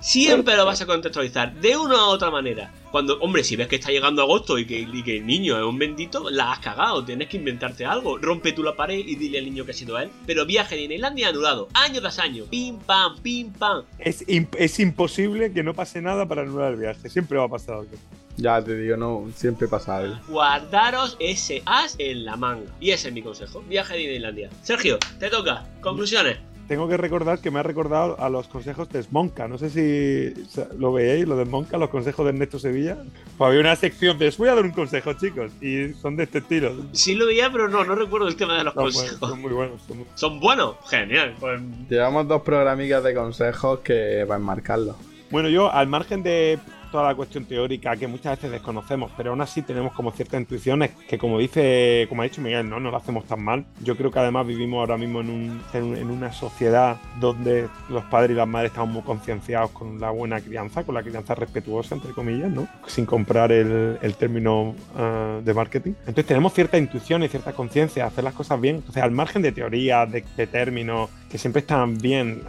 Siempre 0.00 0.56
lo 0.56 0.64
vas 0.66 0.80
a 0.82 0.86
contextualizar 0.86 1.54
de 1.54 1.76
una 1.76 1.96
u 1.96 2.08
otra 2.10 2.30
manera. 2.30 2.72
Cuando, 2.90 3.18
hombre, 3.20 3.42
si 3.44 3.56
ves 3.56 3.66
que 3.68 3.76
está 3.76 3.90
llegando 3.90 4.22
agosto 4.22 4.58
y 4.58 4.66
que, 4.66 4.78
y 4.80 5.02
que 5.02 5.18
el 5.18 5.26
niño 5.26 5.56
es 5.58 5.64
un 5.64 5.78
bendito, 5.78 6.30
la 6.30 6.52
has 6.52 6.60
cagado. 6.60 7.04
Tienes 7.04 7.28
que 7.28 7.36
inventarte 7.36 7.84
algo. 7.84 8.16
Rompe 8.18 8.52
tú 8.52 8.62
la 8.62 8.74
pared 8.76 8.98
y 8.98 9.16
dile 9.16 9.38
al 9.38 9.44
niño 9.46 9.64
que 9.64 9.72
ha 9.72 9.74
sido 9.74 9.98
él. 9.98 10.08
Pero 10.26 10.46
viaje 10.46 10.74
a 10.76 10.78
Disneylandia 10.78 11.28
anulado, 11.28 11.68
año 11.74 12.00
tras 12.00 12.18
año. 12.18 12.44
Pim 12.50 12.78
pam, 12.78 13.18
pim 13.20 13.52
pam. 13.52 13.84
Es, 13.98 14.26
imp- 14.28 14.54
es 14.58 14.78
imposible 14.80 15.52
que 15.52 15.62
no 15.62 15.74
pase 15.74 16.00
nada 16.00 16.26
para 16.26 16.42
anular 16.42 16.72
el 16.72 16.78
viaje. 16.78 17.08
Siempre 17.10 17.36
va 17.38 17.44
a 17.44 17.48
pasar 17.48 17.76
algo. 17.76 17.90
Ya 18.38 18.62
te 18.62 18.76
digo, 18.76 18.96
no, 18.98 19.24
siempre 19.34 19.66
pasa 19.66 19.96
algo. 19.96 20.16
Guardaros 20.28 21.16
ese 21.20 21.62
as 21.66 21.96
en 21.98 22.24
la 22.24 22.36
manga. 22.36 22.70
Y 22.80 22.90
ese 22.90 23.08
es 23.08 23.14
mi 23.14 23.22
consejo. 23.22 23.62
Viaje 23.68 23.94
a 23.94 23.96
Disneylandia. 23.96 24.50
Sergio, 24.62 24.98
te 25.18 25.28
toca. 25.30 25.64
Conclusiones. 25.80 26.38
Tengo 26.68 26.88
que 26.88 26.96
recordar 26.96 27.38
que 27.38 27.52
me 27.52 27.60
ha 27.60 27.62
recordado 27.62 28.18
a 28.18 28.28
los 28.28 28.48
consejos 28.48 28.88
de 28.88 29.00
Smonka. 29.00 29.46
No 29.46 29.56
sé 29.56 29.70
si 29.70 30.46
lo 30.78 30.92
veis, 30.92 31.26
lo 31.26 31.36
de 31.36 31.44
Smonka, 31.44 31.78
los 31.78 31.90
consejos 31.90 32.24
de 32.26 32.30
Ernesto 32.30 32.58
Sevilla. 32.58 32.96
Pues 33.38 33.48
había 33.48 33.60
una 33.60 33.76
sección 33.76 34.18
de 34.18 34.26
os 34.28 34.36
voy 34.36 34.48
a 34.48 34.54
dar 34.56 34.64
un 34.64 34.72
consejo, 34.72 35.12
chicos. 35.12 35.52
Y 35.60 35.94
son 35.94 36.16
de 36.16 36.24
este 36.24 36.38
estilo. 36.38 36.74
Sí 36.90 37.14
lo 37.14 37.26
veía, 37.26 37.52
pero 37.52 37.68
no, 37.68 37.84
no 37.84 37.94
recuerdo 37.94 38.26
el 38.26 38.34
tema 38.34 38.58
de 38.58 38.64
los 38.64 38.74
buenos, 38.74 38.96
consejos. 38.96 39.28
son 39.30 39.40
muy 39.42 39.52
buenos. 39.52 39.80
son 39.86 39.98
muy- 39.98 40.06
¿Son 40.16 40.40
buenos? 40.40 40.74
Genial. 40.90 41.34
Pues 41.38 41.60
Llevamos 41.88 42.26
dos 42.26 42.42
programicas 42.42 43.04
de 43.04 43.14
consejos 43.14 43.80
que 43.80 44.24
van 44.24 44.42
a 44.42 44.44
marcarlo. 44.44 44.96
Bueno, 45.30 45.48
yo, 45.48 45.72
al 45.72 45.86
margen 45.86 46.22
de 46.24 46.58
toda 46.96 47.08
la 47.08 47.14
cuestión 47.14 47.44
teórica 47.44 47.94
que 47.94 48.06
muchas 48.06 48.38
veces 48.38 48.50
desconocemos, 48.50 49.12
pero 49.18 49.28
aún 49.28 49.42
así 49.42 49.60
tenemos 49.60 49.92
como 49.92 50.12
ciertas 50.12 50.40
intuiciones 50.40 50.92
que 51.06 51.18
como 51.18 51.38
dice, 51.38 52.06
como 52.08 52.22
ha 52.22 52.24
dicho 52.24 52.40
Miguel, 52.40 52.70
no, 52.70 52.80
no 52.80 52.90
lo 52.90 52.96
hacemos 52.96 53.26
tan 53.26 53.44
mal. 53.44 53.66
Yo 53.82 53.98
creo 53.98 54.10
que 54.10 54.18
además 54.18 54.46
vivimos 54.46 54.78
ahora 54.78 54.96
mismo 54.96 55.20
en, 55.20 55.28
un, 55.28 55.62
en, 55.74 56.10
una 56.10 56.32
sociedad 56.32 56.96
donde 57.20 57.68
los 57.90 58.02
padres 58.04 58.30
y 58.30 58.34
las 58.34 58.48
madres 58.48 58.70
estamos 58.70 58.88
muy 58.94 59.02
concienciados 59.02 59.72
con 59.72 60.00
la 60.00 60.08
buena 60.08 60.40
crianza, 60.40 60.84
con 60.84 60.94
la 60.94 61.02
crianza 61.02 61.34
respetuosa, 61.34 61.96
entre 61.96 62.12
comillas, 62.12 62.50
¿no? 62.50 62.66
Sin 62.86 63.04
comprar 63.04 63.52
el, 63.52 63.98
el 64.00 64.14
término 64.14 64.74
uh, 64.94 65.44
de 65.44 65.52
marketing. 65.52 65.92
Entonces 66.00 66.24
tenemos 66.24 66.54
cierta 66.54 66.78
intuición 66.78 67.22
y 67.24 67.28
cierta 67.28 67.52
conciencia 67.52 68.04
de 68.04 68.08
hacer 68.08 68.24
las 68.24 68.32
cosas 68.32 68.58
bien. 68.58 68.76
Entonces, 68.76 69.02
al 69.02 69.10
margen 69.10 69.42
de 69.42 69.52
teorías, 69.52 70.10
de, 70.10 70.24
de 70.34 70.46
términos 70.46 71.10
que 71.30 71.36
siempre 71.36 71.60
están 71.60 71.98
bien 71.98 72.40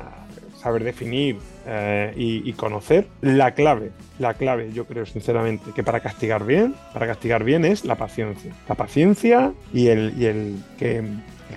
saber 0.57 0.85
definir 0.85 1.37
eh, 1.67 2.13
y, 2.15 2.53
conocer 2.53 3.07
la 3.21 3.51
clave. 3.51 3.91
La 4.19 4.33
clave, 4.33 4.71
yo 4.73 4.85
creo 4.85 5.05
sinceramente, 5.05 5.71
que 5.75 5.83
para 5.83 5.99
castigar 5.99 6.45
bien, 6.45 6.75
para 6.93 7.07
castigar 7.07 7.43
bien 7.43 7.65
es 7.65 7.83
la 7.83 7.95
paciencia. 7.95 8.53
La 8.69 8.75
paciencia 8.75 9.51
y 9.73 9.87
el, 9.87 10.13
y 10.17 10.25
el 10.25 10.55
que 10.79 11.03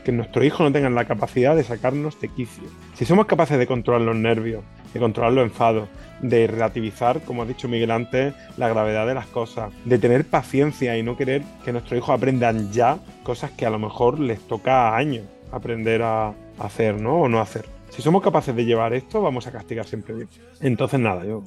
que 0.05 0.13
nuestro 0.13 0.45
hijo 0.45 0.63
no 0.63 0.73
tenga 0.73 0.89
la 0.91 1.05
capacidad 1.05 1.57
de 1.57 1.65
sacarnos 1.65 2.21
de 2.21 2.29
quicio. 2.29 2.65
Si 2.95 3.05
somos 3.05 3.27
capaces 3.27 3.59
de 3.59 3.67
controlar 3.67 4.03
los 4.03 4.17
nervios, 4.17 4.63
de 4.95 5.01
controlar 5.01 5.33
los 5.33 5.45
enfados, 5.45 5.89
de 6.23 6.47
relativizar, 6.47 7.21
como 7.23 7.43
ha 7.43 7.47
dicho 7.47 7.69
Miguel 7.69 7.91
antes, 7.91 8.35
la 8.57 8.69
gravedad 8.69 9.07
de 9.07 9.15
las 9.15 9.27
cosas, 9.27 9.73
de 9.85 9.99
tener 9.99 10.25
paciencia 10.25 10.97
y 10.97 11.03
no 11.03 11.17
querer 11.17 11.43
que 11.65 11.73
nuestros 11.73 11.99
hijos 11.99 12.11
aprendan 12.11 12.71
ya 12.73 12.99
cosas 13.23 13.51
que 13.53 13.67
a 13.67 13.71
lo 13.71 13.79
mejor 13.79 14.21
les 14.21 14.41
toca 14.41 14.97
años 14.97 15.25
aprender 15.53 16.03
a 16.03 16.33
hacer, 16.59 17.01
¿no? 17.01 17.23
O 17.23 17.29
no 17.29 17.41
hacer. 17.41 17.65
Si 18.01 18.05
somos 18.05 18.23
capaces 18.23 18.57
de 18.57 18.65
llevar 18.65 18.95
esto, 18.95 19.21
vamos 19.21 19.47
a 19.47 19.53
castigar 19.53 19.85
siempre 19.85 20.15
bien. 20.15 20.29
Entonces, 20.63 20.99
nada, 20.99 21.23
yo 21.27 21.43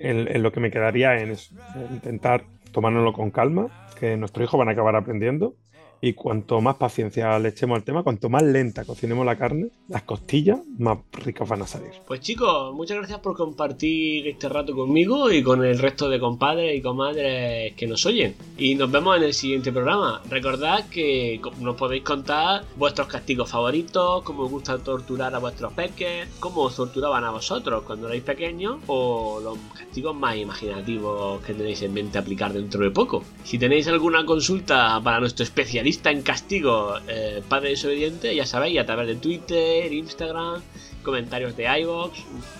en, 0.00 0.40
lo 0.40 0.52
que 0.52 0.60
me 0.60 0.70
quedaría 0.70 1.16
es 1.16 1.50
intentar 1.90 2.44
tomárnoslo 2.70 3.12
con 3.12 3.32
calma, 3.32 3.66
que 3.98 4.16
nuestros 4.16 4.44
hijos 4.44 4.56
van 4.56 4.68
a 4.68 4.70
acabar 4.70 4.94
aprendiendo 4.94 5.56
y 6.00 6.14
cuanto 6.14 6.60
más 6.60 6.76
paciencia 6.76 7.38
le 7.38 7.50
echemos 7.50 7.76
al 7.76 7.84
tema, 7.84 8.02
cuanto 8.02 8.28
más 8.28 8.42
lenta 8.42 8.84
cocinemos 8.84 9.26
la 9.26 9.36
carne, 9.36 9.68
las 9.88 10.02
costillas 10.02 10.58
más 10.78 10.98
ricas 11.12 11.48
van 11.48 11.62
a 11.62 11.66
salir. 11.66 11.90
Pues 12.06 12.20
chicos, 12.20 12.74
muchas 12.74 12.96
gracias 12.96 13.20
por 13.20 13.36
compartir 13.36 14.26
este 14.26 14.48
rato 14.48 14.74
conmigo 14.74 15.30
y 15.30 15.42
con 15.42 15.64
el 15.64 15.78
resto 15.78 16.08
de 16.08 16.18
compadres 16.18 16.78
y 16.78 16.82
comadres 16.82 17.74
que 17.74 17.86
nos 17.86 18.06
oyen. 18.06 18.34
Y 18.56 18.74
nos 18.74 18.90
vemos 18.90 19.16
en 19.16 19.24
el 19.24 19.34
siguiente 19.34 19.72
programa. 19.72 20.22
Recordad 20.30 20.88
que 20.88 21.40
nos 21.60 21.76
podéis 21.76 22.02
contar 22.02 22.64
vuestros 22.76 23.08
castigos 23.08 23.50
favoritos, 23.50 24.22
cómo 24.22 24.44
os 24.44 24.50
gusta 24.50 24.78
torturar 24.78 25.34
a 25.34 25.38
vuestros 25.38 25.72
peques, 25.74 26.28
cómo 26.40 26.62
os 26.62 26.76
torturaban 26.76 27.24
a 27.24 27.30
vosotros 27.30 27.82
cuando 27.84 28.06
erais 28.06 28.22
pequeños 28.22 28.78
o 28.86 29.40
los 29.42 29.58
castigos 29.76 30.14
más 30.14 30.36
imaginativos 30.36 31.42
que 31.42 31.52
tenéis 31.52 31.82
en 31.82 31.92
mente 31.92 32.18
aplicar 32.18 32.52
dentro 32.52 32.82
de 32.82 32.90
poco. 32.90 33.22
Si 33.44 33.58
tenéis 33.58 33.88
alguna 33.88 34.24
consulta 34.24 35.00
para 35.02 35.20
nuestro 35.20 35.44
especialista, 35.44 35.89
lista 35.90 36.12
en 36.12 36.22
castigo 36.22 36.94
eh, 37.08 37.42
Padre 37.48 37.70
Desobediente, 37.70 38.32
ya 38.32 38.46
sabéis, 38.46 38.78
a 38.78 38.86
través 38.86 39.08
de 39.08 39.16
Twitter, 39.16 39.92
Instagram, 39.92 40.62
comentarios 41.02 41.56
de 41.56 41.64
iVoox, 41.80 42.12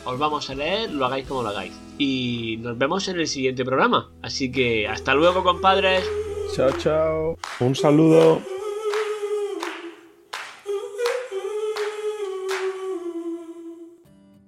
os 0.05 0.19
vamos 0.19 0.51
a 0.51 0.57
leer, 0.57 0.91
lo 0.91 1.07
hagáis 1.07 1.29
como 1.29 1.45
lo 1.45 1.51
hagáis. 1.51 1.73
Y 1.97 2.59
nos 2.61 2.77
vemos 2.77 3.07
en 3.07 3.21
el 3.21 3.29
siguiente 3.29 3.65
programa. 3.65 4.11
Así 4.21 4.51
que 4.51 4.89
hasta 4.89 5.15
luego, 5.15 5.45
compadres. 5.45 6.05
Chao, 6.57 6.73
chao. 6.73 7.39
Un 7.61 7.77
saludo. 7.77 8.43